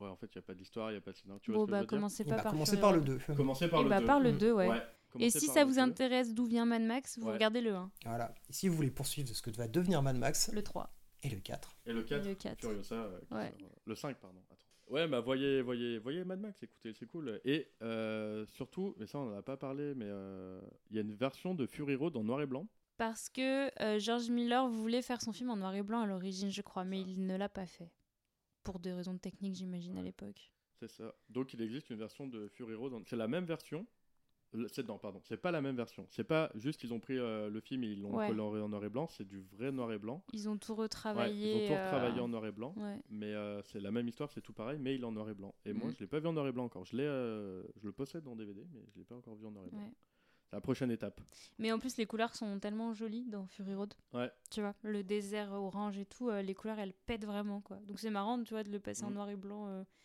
Ouais, 0.00 0.08
en 0.08 0.16
fait, 0.16 0.26
il 0.34 0.38
n'y 0.38 0.40
a 0.40 0.42
pas 0.42 0.54
d'histoire, 0.54 0.90
il 0.90 0.94
n'y 0.94 0.98
a 0.98 1.00
pas 1.00 1.12
de 1.12 1.16
scénario. 1.16 1.38
Tu 1.40 1.52
vois 1.52 1.58
Bon, 1.60 1.62
ce 1.64 1.66
que 1.66 1.70
bah, 1.70 1.76
je 1.78 1.82
veux 1.82 1.86
dire? 1.86 1.96
commencez 1.98 2.22
Il 2.24 2.28
pas 2.30 2.36
va 2.36 2.42
par 2.42 2.52
commencer 2.52 2.70
Fury 2.72 2.80
par 2.80 2.92
le 2.92 2.98
Road. 2.98 3.06
2. 3.28 3.34
Commencez 3.36 3.68
par 3.68 3.80
Et 3.80 3.84
le 3.84 3.88
bah, 3.88 4.00
2. 4.00 4.06
par 4.06 4.20
le 4.20 4.32
Mm. 4.32 4.38
2, 4.38 4.52
ouais. 4.52 4.68
Ouais, 4.68 4.82
Et 5.20 5.30
si 5.30 5.46
ça 5.46 5.64
vous 5.64 5.74
2. 5.74 5.78
intéresse 5.78 6.34
d'où 6.34 6.44
vient 6.44 6.64
Mad 6.66 6.82
Max, 6.82 7.18
vous 7.18 7.26
Ouais. 7.28 7.34
regardez 7.34 7.60
le 7.60 7.74
1, 7.74 7.90
Voilà. 8.04 8.34
Et 8.48 8.52
si 8.52 8.68
vous 8.68 8.74
voulez 8.74 8.90
poursuivre 8.90 9.28
ce 9.28 9.40
que 9.42 9.50
va 9.52 9.68
devenir 9.68 10.02
Mad 10.02 10.16
Max, 10.16 10.50
le 10.52 10.62
3 10.64 10.92
et 11.22 11.28
le 11.30 11.40
4. 11.40 11.76
Et 11.86 11.92
le 11.92 12.02
4, 12.02 12.24
et 12.24 12.28
le 12.30 12.34
4. 12.34 12.60
Furiosa. 12.60 12.94
euh, 12.94 13.20
Ouais. 13.30 13.54
euh, 13.62 13.66
le 13.86 13.94
5, 13.94 14.18
pardon. 14.18 14.40
Attends. 14.50 14.66
Ouais, 14.88 15.06
bah 15.08 15.20
voyez, 15.20 15.62
voyez, 15.62 15.98
voyez 15.98 16.24
Mad 16.24 16.40
Max, 16.40 16.62
écoutez, 16.62 16.92
c'est 16.92 17.06
cool. 17.06 17.40
Et 17.44 17.70
euh, 17.82 18.44
surtout, 18.46 18.94
mais 18.98 19.06
ça 19.06 19.18
on 19.18 19.26
n'en 19.26 19.36
a 19.38 19.42
pas 19.42 19.56
parlé, 19.56 19.94
mais 19.94 20.04
euh, 20.08 20.60
il 20.90 20.96
y 20.96 20.98
a 20.98 21.02
une 21.02 21.14
version 21.14 21.54
de 21.54 21.66
Fury 21.66 21.94
Road 21.94 22.16
en 22.16 22.24
noir 22.24 22.42
et 22.42 22.46
blanc. 22.46 22.66
Parce 22.98 23.30
que 23.30 23.70
euh, 23.82 23.98
George 23.98 24.28
Miller 24.28 24.68
voulait 24.68 25.00
faire 25.02 25.22
son 25.22 25.32
film 25.32 25.50
en 25.50 25.56
noir 25.56 25.74
et 25.74 25.82
blanc 25.82 26.02
à 26.02 26.06
l'origine, 26.06 26.50
je 26.50 26.60
crois, 26.62 26.84
mais 26.84 27.00
il 27.00 27.26
ne 27.26 27.36
l'a 27.36 27.48
pas 27.48 27.64
fait. 27.66 27.90
Pour 28.64 28.78
des 28.80 28.92
raisons 28.92 29.16
techniques, 29.16 29.54
j'imagine, 29.56 29.96
à 29.96 30.02
l'époque. 30.02 30.52
C'est 30.78 30.90
ça. 30.90 31.14
Donc 31.30 31.54
il 31.54 31.62
existe 31.62 31.88
une 31.90 31.96
version 31.98 32.26
de 32.26 32.48
Fury 32.48 32.74
Road. 32.74 32.92
en- 32.92 33.02
C'est 33.06 33.16
la 33.16 33.28
même 33.28 33.44
version. 33.44 33.86
C'est 34.68 34.86
non, 34.86 34.98
pardon. 34.98 35.20
C'est 35.24 35.36
pas 35.38 35.50
la 35.50 35.60
même 35.62 35.76
version. 35.76 36.06
C'est 36.10 36.24
pas 36.24 36.50
juste 36.54 36.78
qu'ils 36.80 36.92
ont 36.92 37.00
pris 37.00 37.18
euh, 37.18 37.48
le 37.48 37.60
film 37.60 37.84
et 37.84 37.88
ils 37.88 38.00
l'ont 38.00 38.14
Ouais. 38.16 38.28
coloré 38.28 38.60
en 38.60 38.68
noir 38.68 38.84
et 38.84 38.88
blanc. 38.90 39.06
C'est 39.08 39.24
du 39.26 39.40
vrai 39.56 39.72
noir 39.72 39.90
et 39.92 39.98
blanc. 39.98 40.22
Ils 40.32 40.48
ont 40.48 40.58
tout 40.58 40.72
Ouais, 40.72 40.80
retravaillé. 40.82 41.52
ils 41.52 41.64
ont 41.64 41.66
tout 41.68 41.72
euh, 41.74 41.84
retravaillé 41.84 42.20
en 42.20 42.28
noir 42.28 42.46
et 42.46 42.52
blanc. 42.52 42.74
Ouais. 42.76 43.00
Mais 43.08 43.32
euh, 43.32 43.62
c'est 43.62 43.80
la 43.80 43.90
même 43.90 44.06
histoire, 44.08 44.30
c'est 44.30 44.42
tout 44.42 44.52
pareil, 44.52 44.78
mais 44.78 44.94
il 44.94 45.00
est 45.02 45.04
en 45.04 45.12
noir 45.12 45.28
et 45.30 45.34
blanc. 45.34 45.54
Et 45.64 45.72
moi, 45.72 45.86
Mhm. 45.88 45.94
je 45.94 46.00
l'ai 46.00 46.06
pas 46.06 46.18
vu 46.20 46.26
en 46.26 46.32
noir 46.34 46.46
et 46.48 46.52
blanc 46.52 46.64
encore. 46.64 46.84
Je 46.84 46.96
l'ai, 46.96 47.04
je 47.04 47.86
le 47.86 47.92
possède 47.92 48.26
en 48.28 48.36
DVD, 48.36 48.66
mais 48.74 48.82
je 48.92 48.98
l'ai 48.98 49.04
pas 49.04 49.14
encore 49.16 49.34
vu 49.36 49.46
en 49.46 49.50
noir 49.52 49.64
et 49.66 49.70
blanc. 49.70 49.78
ouais. 49.80 49.92
la 50.54 50.60
prochaine 50.60 50.90
étape. 50.90 51.18
Mais 51.58 51.72
en 51.72 51.78
plus, 51.78 51.96
les 51.96 52.04
couleurs 52.04 52.34
sont 52.34 52.58
tellement 52.60 52.92
jolies 52.92 53.24
dans 53.24 53.46
Fury 53.46 53.74
Road. 53.74 53.94
Ouais. 54.12 54.30
Tu 54.50 54.60
vois, 54.60 54.74
le 54.82 55.02
désert 55.02 55.50
orange 55.52 55.96
et 55.96 56.04
tout, 56.04 56.28
les 56.30 56.52
couleurs, 56.54 56.78
elles 56.78 56.92
pètent 56.92 57.24
vraiment, 57.24 57.62
quoi. 57.62 57.78
Donc 57.86 57.98
c'est 57.98 58.10
marrant, 58.10 58.42
tu 58.44 58.52
vois, 58.52 58.62
de 58.62 58.70
le 58.70 58.78
passer 58.78 59.02
en 59.04 59.10
Mm. 59.10 59.14
noir 59.14 59.30
et 59.30 59.36
blanc. 59.36 59.64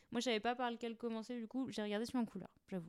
Moi, 0.09 0.21
je 0.21 0.21
savais 0.21 0.39
pas 0.39 0.55
par 0.55 0.71
lequel 0.71 0.95
commencer, 0.95 1.37
du 1.37 1.49
coup, 1.49 1.67
j'ai 1.69 1.83
regardé 1.83 2.05
celui 2.05 2.19
en 2.19 2.25
couleur, 2.25 2.47
j'avoue. 2.69 2.87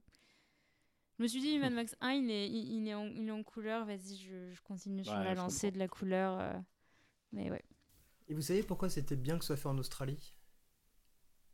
Je 1.19 1.23
me 1.25 1.29
suis 1.29 1.41
dit, 1.41 1.59
Mad 1.59 1.73
Max 1.73 1.97
1, 2.01 2.13
il 2.13 2.31
est, 2.31 2.49
il, 2.49 2.83
il 2.83 2.89
est, 2.89 2.95
en, 2.95 3.05
il 3.07 3.27
est 3.29 3.33
en 3.33 3.43
couleur, 3.43 3.85
vas-y, 3.87 4.17
je, 4.17 4.53
je 4.53 4.63
continue 4.63 5.05
sur 5.05 5.15
Ouais, 5.15 5.25
la 5.25 5.35
lancée 5.35 5.71
de 5.71 5.79
la 5.79 5.89
couleur. 5.89 6.39
euh. 6.41 6.53
Mais 7.33 7.51
ouais. 7.51 7.65
Et 8.29 8.35
vous 8.35 8.41
savez 8.43 8.63
pourquoi 8.63 8.89
c'était 8.89 9.17
bien 9.17 9.37
que 9.39 9.45
ce 9.45 9.49
soit 9.49 9.57
fait 9.57 9.69
en 9.69 9.79
Australie? 9.79 10.35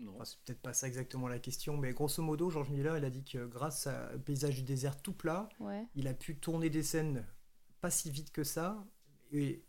Non. 0.00 0.14
Enfin, 0.16 0.24
C'est 0.24 0.38
peut-être 0.40 0.60
pas 0.60 0.72
ça 0.74 0.86
exactement 0.88 1.28
la 1.28 1.38
question, 1.38 1.76
mais 1.76 1.92
grosso 1.92 2.22
modo, 2.22 2.50
George 2.50 2.68
Miller, 2.70 2.98
il 2.98 3.04
a 3.04 3.10
dit 3.10 3.24
que 3.24 3.46
grâce 3.46 3.88
au 4.14 4.18
paysage 4.18 4.56
du 4.56 4.62
désert 4.62 5.00
tout 5.00 5.12
plat, 5.14 5.48
Ouais. 5.60 5.86
il 5.94 6.08
a 6.08 6.14
pu 6.14 6.36
tourner 6.36 6.68
des 6.68 6.82
scènes 6.82 7.24
pas 7.80 7.90
si 7.90 8.10
vite 8.10 8.32
que 8.32 8.44
ça, 8.44 8.84
et 9.30 9.64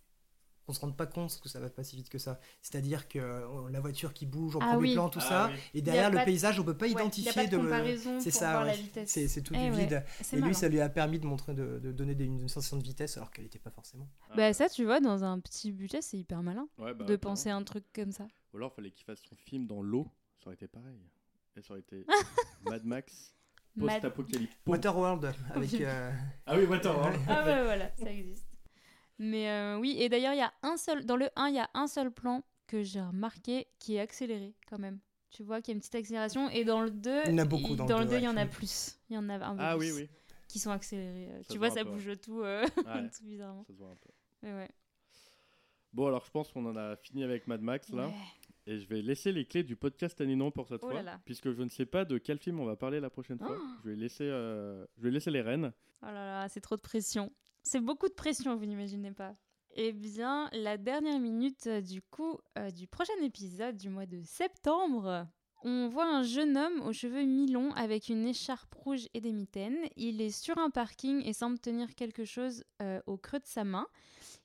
on 0.68 0.74
se 0.74 0.80
rend 0.80 0.92
pas 0.92 1.06
compte 1.06 1.40
que 1.42 1.48
ça 1.50 1.60
va 1.60 1.70
pas 1.70 1.84
si 1.84 1.96
vite 1.96 2.10
que 2.10 2.18
ça. 2.18 2.40
C'est-à-dire 2.62 3.08
que 3.08 3.20
euh, 3.20 3.70
la 3.70 3.80
voiture 3.80 4.14
qui 4.14 4.26
bouge 4.26 4.56
en 4.56 4.60
Ah 4.62 4.74
premier 4.74 4.90
oui. 4.90 4.94
plan, 4.94 5.10
tout 5.10 5.20
Ah 5.22 5.28
ça, 5.30 5.50
oui. 5.54 5.60
et 5.76 5.82
derrière 5.82 6.08
a 6.08 6.10
le 6.10 6.16
pas 6.16 6.22
de- 6.22 6.26
paysage, 6.26 6.60
on 6.60 6.64
peut 6.64 6.76
pas 6.76 6.86
Ouais, 6.86 6.92
y 6.92 6.96
a 6.98 7.02
identifier 7.02 7.32
pas 7.34 7.46
de 7.46 7.52
de. 7.52 7.58
comparaison 7.58 8.20
C'est 8.20 8.32
pour 8.32 8.40
ça, 8.40 8.52
voir 8.52 8.64
ouais. 8.64 8.72
la 8.72 8.76
vitesse. 8.78 9.10
C'est 9.28 9.42
tout 9.42 9.54
Eh 9.56 9.70
du 9.70 9.72
ouais. 9.76 9.80
vide. 9.86 10.04
Et 10.34 10.42
lui, 10.42 10.56
ça 10.56 10.68
lui 10.68 10.82
a 10.82 10.90
permis 10.90 11.20
de 11.20 11.26
montrer 11.28 11.54
de, 11.54 11.80
de 11.80 11.92
donner 11.92 12.16
des, 12.16 12.26
une 12.26 12.48
sensation 12.50 12.78
de 12.78 12.84
vitesse 12.84 13.18
alors 13.18 13.32
qu'elle 13.32 13.46
n'était 13.46 13.60
pas 13.60 13.70
forcément. 13.72 14.08
Ah, 14.32 14.34
Bah 14.38 14.54
ça, 14.54 14.68
tu 14.70 14.86
vois, 14.86 15.00
dans 15.00 15.24
un 15.24 15.40
petit 15.40 15.72
budget, 15.72 16.02
c'est 16.02 16.18
hyper 16.18 16.42
malin 16.42 16.68
ouais, 16.80 16.94
bah, 16.94 17.06
de 17.06 17.16
penser 17.16 17.50
à 17.50 17.56
un 17.56 17.64
truc 17.64 17.84
comme 17.94 18.12
ça. 18.12 18.28
Ou 18.54 18.58
alors, 18.58 18.72
il 18.74 18.76
fallait 18.76 18.92
qu'il 18.92 19.06
fasse 19.06 19.22
son 19.28 19.36
film 19.36 19.68
dans 19.68 19.82
l'eau. 19.82 20.08
Ça 20.40 20.48
aurait 20.48 20.56
été 20.56 20.68
pareil. 20.68 20.98
Et 21.58 21.62
ça 21.62 21.72
aurait 21.74 21.82
été 21.82 22.06
Mad 22.70 22.84
Max, 22.86 23.34
post-apocalypse. 23.80 24.54
Waterworld, 24.66 25.34
avec. 25.54 25.74
euh, 25.82 26.12
Ah 26.46 26.58
oui, 26.58 26.66
Waterworld. 26.66 27.16
Ah 27.28 27.46
ouais, 27.46 27.64
voilà, 27.64 27.92
ça 27.98 28.12
existe. 28.12 28.48
Mais 29.20 29.50
euh, 29.50 29.78
oui, 29.80 29.96
et 30.00 30.10
d'ailleurs, 30.10 30.34
il 30.34 30.40
y 30.40 30.42
a 30.42 30.54
un 30.64 30.78
seul, 30.78 31.06
dans 31.06 31.16
le 31.16 31.30
1, 31.36 31.48
il 31.50 31.56
y 31.56 31.60
a 31.60 31.70
un 31.74 31.88
seul 31.88 32.12
plan 32.12 32.44
que 32.68 32.84
j'ai 32.84 33.02
remarqué 33.02 33.68
qui 33.80 33.96
est 33.96 34.00
accéléré 34.00 34.54
quand 34.70 34.80
même. 34.80 35.00
Tu 35.32 35.44
vois 35.44 35.62
qu'il 35.62 35.72
y 35.72 35.74
a 35.74 35.76
une 35.76 35.80
petite 35.82 35.96
accélération. 35.96 36.50
Et 36.50 36.64
dans 36.66 36.82
le 36.82 36.90
2, 36.92 37.22
Il 37.26 37.32
y 37.32 37.34
en 37.34 37.38
a 37.40 37.46
beaucoup 37.46 37.76
dans 37.76 37.84
le 37.86 37.90
dans 37.90 38.00
le 38.00 38.06
deux, 38.06 38.12
2, 38.12 38.18
il 38.18 38.24
y 38.24 38.28
en 38.28 38.38
a 38.38 38.46
plus. 38.46 38.98
Il 39.10 39.16
y 39.16 39.18
en 39.18 39.30
a 39.30 39.36
un 39.36 39.56
peu 39.56 39.62
Ah 39.64 39.76
plus 39.78 39.92
oui, 39.94 40.02
oui. 40.04 40.10
qui 40.48 40.60
sont 40.60 40.72
accélérés. 40.72 41.30
Euh, 41.32 41.44
Ça 41.44 41.54
tu 41.54 41.58
vois, 41.58 41.70
ça 41.70 41.84
peu, 41.84 41.92
bouge 41.92 42.10
tout, 42.22 42.42
euh, 42.42 42.62
Ouais, 42.78 43.10
tout 43.18 43.24
bizarrement. 43.26 43.64
ça 43.66 43.74
se 43.74 43.78
voit 43.78 43.90
un 43.92 43.96
peu. 43.96 44.10
Mais 44.42 44.54
ouais. 44.54 44.70
Bon, 45.94 46.08
alors 46.08 46.26
je 46.26 46.32
pense 46.32 46.52
qu'on 46.52 46.66
en 46.66 46.76
a 46.76 46.96
fini 46.98 47.24
avec 47.24 47.48
Mad 47.48 47.62
Max 47.62 47.90
là. 47.90 48.08
Ouais. 48.08 48.14
Et 48.68 48.80
je 48.80 48.88
vais 48.88 49.02
laisser 49.02 49.32
les 49.32 49.46
clés 49.46 49.64
du 49.64 49.76
podcast 49.76 50.20
à 50.20 50.26
Ninon 50.26 50.52
pour 50.52 50.68
cette 50.68 50.82
Oh 50.84 50.88
fois. 50.88 50.96
là 50.96 51.04
là. 51.04 51.20
Puisque 51.24 51.52
je 51.52 51.62
ne 51.62 51.70
sais 51.70 51.86
pas 51.86 52.04
de 52.04 52.18
quel 52.18 52.40
film 52.40 52.60
on 52.60 52.66
va 52.66 52.76
parler 52.76 53.00
la 53.00 53.10
prochaine 53.10 53.38
fois. 53.38 53.56
Oh. 53.60 53.66
Je, 53.84 53.90
vais 53.90 53.96
laisser, 53.96 54.24
euh, 54.24 54.86
je 54.98 55.04
vais 55.04 55.12
laisser 55.12 55.30
les 55.32 55.42
rênes. 55.42 55.72
Oh 56.02 56.06
là 56.08 56.14
là, 56.42 56.50
c'est 56.50 56.62
trop 56.62 56.76
de 56.76 56.82
pression. 56.82 57.32
C'est 57.68 57.80
beaucoup 57.80 58.08
de 58.08 58.14
pression, 58.14 58.56
vous 58.56 58.68
n'imaginez 58.68 59.12
pas. 59.12 59.34
Eh 59.76 59.92
bien, 59.92 60.50
la 60.54 60.78
dernière 60.78 61.20
minute 61.20 61.66
euh, 61.66 61.82
du 61.82 62.04
coup 62.04 62.38
euh, 62.60 62.70
du 62.70 62.86
prochain 62.86 63.20
épisode 63.24 63.76
du 63.76 63.90
mois 63.90 64.06
de 64.06 64.22
septembre, 64.22 65.28
on 65.64 65.88
voit 65.88 66.06
un 66.06 66.22
jeune 66.22 66.58
homme 66.58 66.82
aux 66.82 66.94
cheveux 66.94 67.24
mi-longs 67.24 67.72
avec 67.72 68.10
une 68.10 68.28
écharpe 68.28 68.72
rouge 68.76 69.08
et 69.16 69.20
des 69.20 69.34
mitaines. 69.34 69.80
Il 69.96 70.22
est 70.22 70.30
sur 70.30 70.60
un 70.60 70.70
parking 70.70 71.26
et 71.26 71.34
semble 71.34 71.58
tenir 71.58 71.96
quelque 71.96 72.24
chose 72.24 72.64
euh, 72.84 73.02
au 73.08 73.18
creux 73.18 73.40
de 73.40 73.48
sa 73.48 73.64
main. 73.64 73.88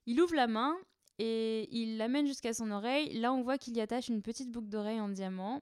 Il 0.06 0.18
ouvre 0.22 0.34
la 0.34 0.47
main 0.47 0.74
et 1.18 1.68
il 1.78 1.98
l'amène 1.98 2.26
jusqu'à 2.26 2.55
son 2.55 2.70
oreille. 2.70 3.12
Là, 3.20 3.34
on 3.34 3.42
voit 3.42 3.59
qu'il 3.59 3.76
y 3.76 3.82
attache 3.82 4.09
une 4.09 4.22
petite 4.22 4.51
boucle 4.51 4.70
d'oreille 4.70 5.01
en 5.01 5.10
diamant. 5.10 5.60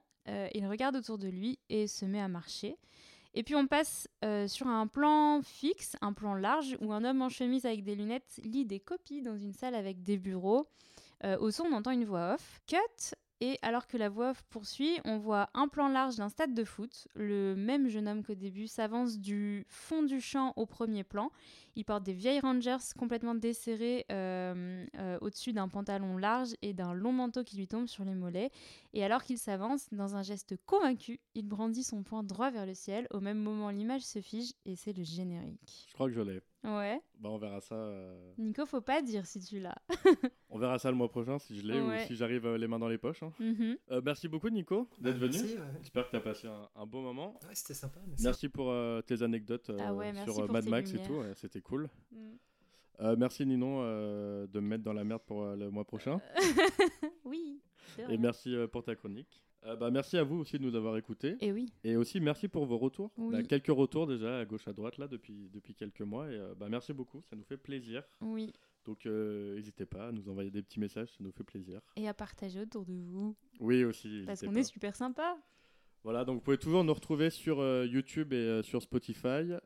Il 0.53 0.67
regarde 0.67 0.95
autour 0.95 1.17
de 1.17 1.27
lui 1.27 1.57
et 1.69 1.87
se 1.87 2.05
met 2.05 2.21
à 2.21 2.27
marcher. 2.27 2.77
Et 3.39 3.43
puis 3.43 3.55
on 3.55 3.67
passe 3.67 4.09
euh, 4.25 4.49
sur 4.49 4.67
un 4.67 4.85
plan 4.85 5.39
fixe, 5.41 5.95
un 6.01 6.11
plan 6.11 6.33
large, 6.33 6.75
où 6.81 6.91
un 6.91 7.05
homme 7.05 7.21
en 7.21 7.29
chemise 7.29 7.65
avec 7.65 7.85
des 7.85 7.95
lunettes 7.95 8.41
lit 8.43 8.65
des 8.65 8.81
copies 8.81 9.21
dans 9.21 9.37
une 9.37 9.53
salle 9.53 9.75
avec 9.75 10.03
des 10.03 10.17
bureaux. 10.17 10.67
Euh, 11.23 11.37
au 11.37 11.49
son, 11.49 11.63
on 11.63 11.71
entend 11.71 11.91
une 11.91 12.03
voix 12.03 12.33
off. 12.33 12.59
Cut 12.67 13.15
et 13.41 13.57
alors 13.61 13.87
que 13.87 13.97
la 13.97 14.09
voix 14.09 14.33
poursuit, 14.49 14.99
on 15.05 15.17
voit 15.17 15.49
un 15.53 15.67
plan 15.67 15.87
large 15.87 16.17
d'un 16.17 16.29
stade 16.29 16.53
de 16.53 16.63
foot. 16.63 17.07
Le 17.15 17.55
même 17.55 17.87
jeune 17.87 18.07
homme 18.07 18.23
qu'au 18.23 18.35
début 18.35 18.67
s'avance 18.67 19.17
du 19.17 19.65
fond 19.69 20.03
du 20.03 20.19
champ 20.19 20.53
au 20.57 20.65
premier 20.65 21.03
plan. 21.03 21.31
Il 21.75 21.85
porte 21.85 22.03
des 22.03 22.13
vieilles 22.13 22.41
Rangers 22.41 22.77
complètement 22.97 23.35
desserrées 23.35 24.05
euh, 24.11 24.85
euh, 24.97 25.17
au-dessus 25.21 25.53
d'un 25.53 25.69
pantalon 25.69 26.17
large 26.17 26.55
et 26.61 26.73
d'un 26.73 26.93
long 26.93 27.13
manteau 27.13 27.43
qui 27.43 27.55
lui 27.55 27.67
tombe 27.67 27.87
sur 27.87 28.03
les 28.03 28.15
mollets. 28.15 28.51
Et 28.93 29.03
alors 29.05 29.23
qu'il 29.23 29.37
s'avance, 29.37 29.87
dans 29.93 30.15
un 30.15 30.21
geste 30.21 30.57
convaincu, 30.65 31.21
il 31.35 31.47
brandit 31.47 31.83
son 31.83 32.03
poing 32.03 32.23
droit 32.23 32.51
vers 32.51 32.65
le 32.65 32.73
ciel. 32.73 33.07
Au 33.11 33.21
même 33.21 33.39
moment, 33.39 33.69
l'image 33.69 34.01
se 34.01 34.19
fige 34.19 34.51
et 34.65 34.75
c'est 34.75 34.91
le 34.91 35.03
générique. 35.03 35.85
Je 35.87 35.93
crois 35.93 36.07
que 36.07 36.13
je 36.13 36.21
l'ai. 36.21 36.41
Ouais. 36.63 36.99
Bah, 37.19 37.29
on 37.29 37.37
verra 37.37 37.61
ça. 37.61 37.75
euh, 37.75 38.33
Nico, 38.37 38.65
faut 38.65 38.81
pas 38.81 39.01
dire 39.01 39.25
si 39.25 39.39
tu 39.39 39.59
l'as. 39.59 39.77
On 40.49 40.59
verra 40.59 40.77
ça 40.77 40.89
le 40.91 40.97
mois 40.97 41.07
prochain 41.09 41.39
si 41.39 41.57
je 41.57 41.65
l'ai 41.65 41.79
Ouais. 41.79 42.03
ou 42.03 42.07
si 42.07 42.15
j'arrive 42.15 42.45
euh, 42.45 42.57
les 42.57 42.67
mains 42.67 42.79
dans 42.79 42.89
les 42.89 42.97
poches. 42.97 43.23
hein. 43.23 43.31
Mhm. 43.39 43.77
Euh, 43.91 44.01
merci 44.03 44.27
beaucoup 44.27 44.49
Nico 44.49 44.89
d'être 44.99 45.17
venu. 45.17 45.37
Merci, 45.37 45.55
ouais. 45.55 45.63
J'espère 45.79 46.05
que 46.05 46.09
tu 46.09 46.15
as 46.17 46.21
passé 46.21 46.47
un, 46.47 46.67
un 46.75 46.85
bon 46.85 47.01
moment. 47.01 47.39
Ouais, 47.47 47.53
c'était 47.53 47.73
sympa. 47.73 47.99
Merci. 48.07 48.23
Merci 48.25 48.49
pour 48.49 48.71
euh, 48.71 49.01
tes 49.01 49.21
anecdotes 49.21 49.69
euh, 49.69 49.77
Ah 49.79 49.93
ouais, 49.93 50.11
merci 50.11 50.23
sur 50.31 50.39
euh, 50.41 50.45
pour 50.47 50.53
Mad 50.53 50.63
tes 50.65 50.69
Max 50.69 50.89
et 50.89 50.93
lumières. 50.93 51.07
tout. 51.09 51.17
ouais, 51.19 51.33
C'était 51.35 51.61
cool. 51.61 51.89
Mm. 52.11 52.17
Euh, 53.01 53.15
merci 53.17 53.45
Ninon 53.45 53.79
euh, 53.81 54.45
de 54.47 54.59
me 54.59 54.67
mettre 54.67 54.83
dans 54.83 54.91
la 54.93 55.05
merde 55.05 55.21
pour 55.25 55.43
euh, 55.43 55.55
le 55.55 55.69
mois 55.71 55.85
prochain. 55.85 56.19
oui. 57.23 57.61
c'est 57.95 58.01
Et 58.01 58.05
vrai. 58.05 58.17
merci 58.17 58.53
euh, 58.53 58.67
pour 58.67 58.83
ta 58.83 58.95
chronique. 58.95 59.43
Euh, 59.65 59.75
bah, 59.75 59.91
merci 59.91 60.17
à 60.17 60.23
vous 60.23 60.37
aussi 60.37 60.57
de 60.57 60.63
nous 60.63 60.75
avoir 60.75 60.97
écoutés. 60.97 61.35
Et 61.41 61.51
oui. 61.51 61.71
Et 61.83 61.95
aussi 61.95 62.19
merci 62.19 62.47
pour 62.47 62.65
vos 62.65 62.77
retours. 62.77 63.11
Oui. 63.17 63.35
On 63.35 63.37
a 63.37 63.43
quelques 63.43 63.67
retours 63.67 64.07
déjà 64.07 64.39
à 64.39 64.45
gauche 64.45 64.67
à 64.67 64.73
droite 64.73 64.97
là 64.97 65.07
depuis, 65.07 65.49
depuis 65.53 65.75
quelques 65.75 66.01
mois. 66.01 66.31
Et 66.31 66.35
euh, 66.35 66.55
bah, 66.55 66.67
merci 66.69 66.93
beaucoup, 66.93 67.21
ça 67.29 67.35
nous 67.35 67.43
fait 67.43 67.57
plaisir. 67.57 68.03
Oui. 68.21 68.53
Donc 68.85 69.05
euh, 69.05 69.55
n'hésitez 69.55 69.85
pas 69.85 70.07
à 70.07 70.11
nous 70.11 70.29
envoyer 70.29 70.49
des 70.49 70.61
petits 70.61 70.79
messages, 70.79 71.09
ça 71.09 71.17
nous 71.19 71.31
fait 71.31 71.43
plaisir. 71.43 71.81
Et 71.95 72.07
à 72.07 72.13
partager 72.13 72.61
autour 72.61 72.85
de 72.85 72.93
vous. 72.93 73.35
Oui 73.59 73.83
aussi. 73.83 74.23
Parce 74.25 74.41
qu'on 74.41 74.55
est 74.55 74.63
super 74.63 74.95
sympa. 74.95 75.37
Voilà, 76.03 76.23
donc 76.23 76.35
vous 76.35 76.41
pouvez 76.41 76.57
toujours 76.57 76.83
nous 76.83 76.93
retrouver 76.93 77.29
sur 77.29 77.59
euh, 77.59 77.85
YouTube 77.85 78.31
et 78.31 78.37
euh, 78.37 78.63
sur 78.63 78.81
Spotify 78.81 79.57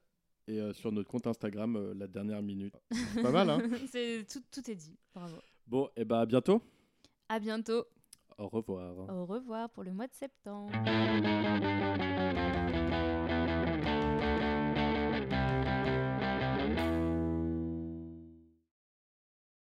et 0.47 0.59
sur 0.73 0.91
notre 0.91 1.07
compte 1.07 1.25
Instagram 1.25 1.93
la 1.93 2.07
dernière 2.07 2.41
minute. 2.41 2.75
Pas 3.21 3.31
mal, 3.31 3.49
hein 3.49 3.61
c'est 3.89 4.25
tout, 4.29 4.43
tout 4.51 4.69
est 4.69 4.75
dit. 4.75 4.97
Bravo. 5.13 5.37
Bon, 5.67 5.89
et 5.95 6.03
bah 6.03 6.19
à 6.19 6.25
bientôt. 6.25 6.61
À 7.29 7.39
bientôt. 7.39 7.85
Au 8.37 8.47
revoir. 8.47 9.09
Au 9.09 9.25
revoir 9.25 9.69
pour 9.69 9.83
le 9.83 9.93
mois 9.93 10.07
de 10.07 10.13
septembre. 10.13 10.71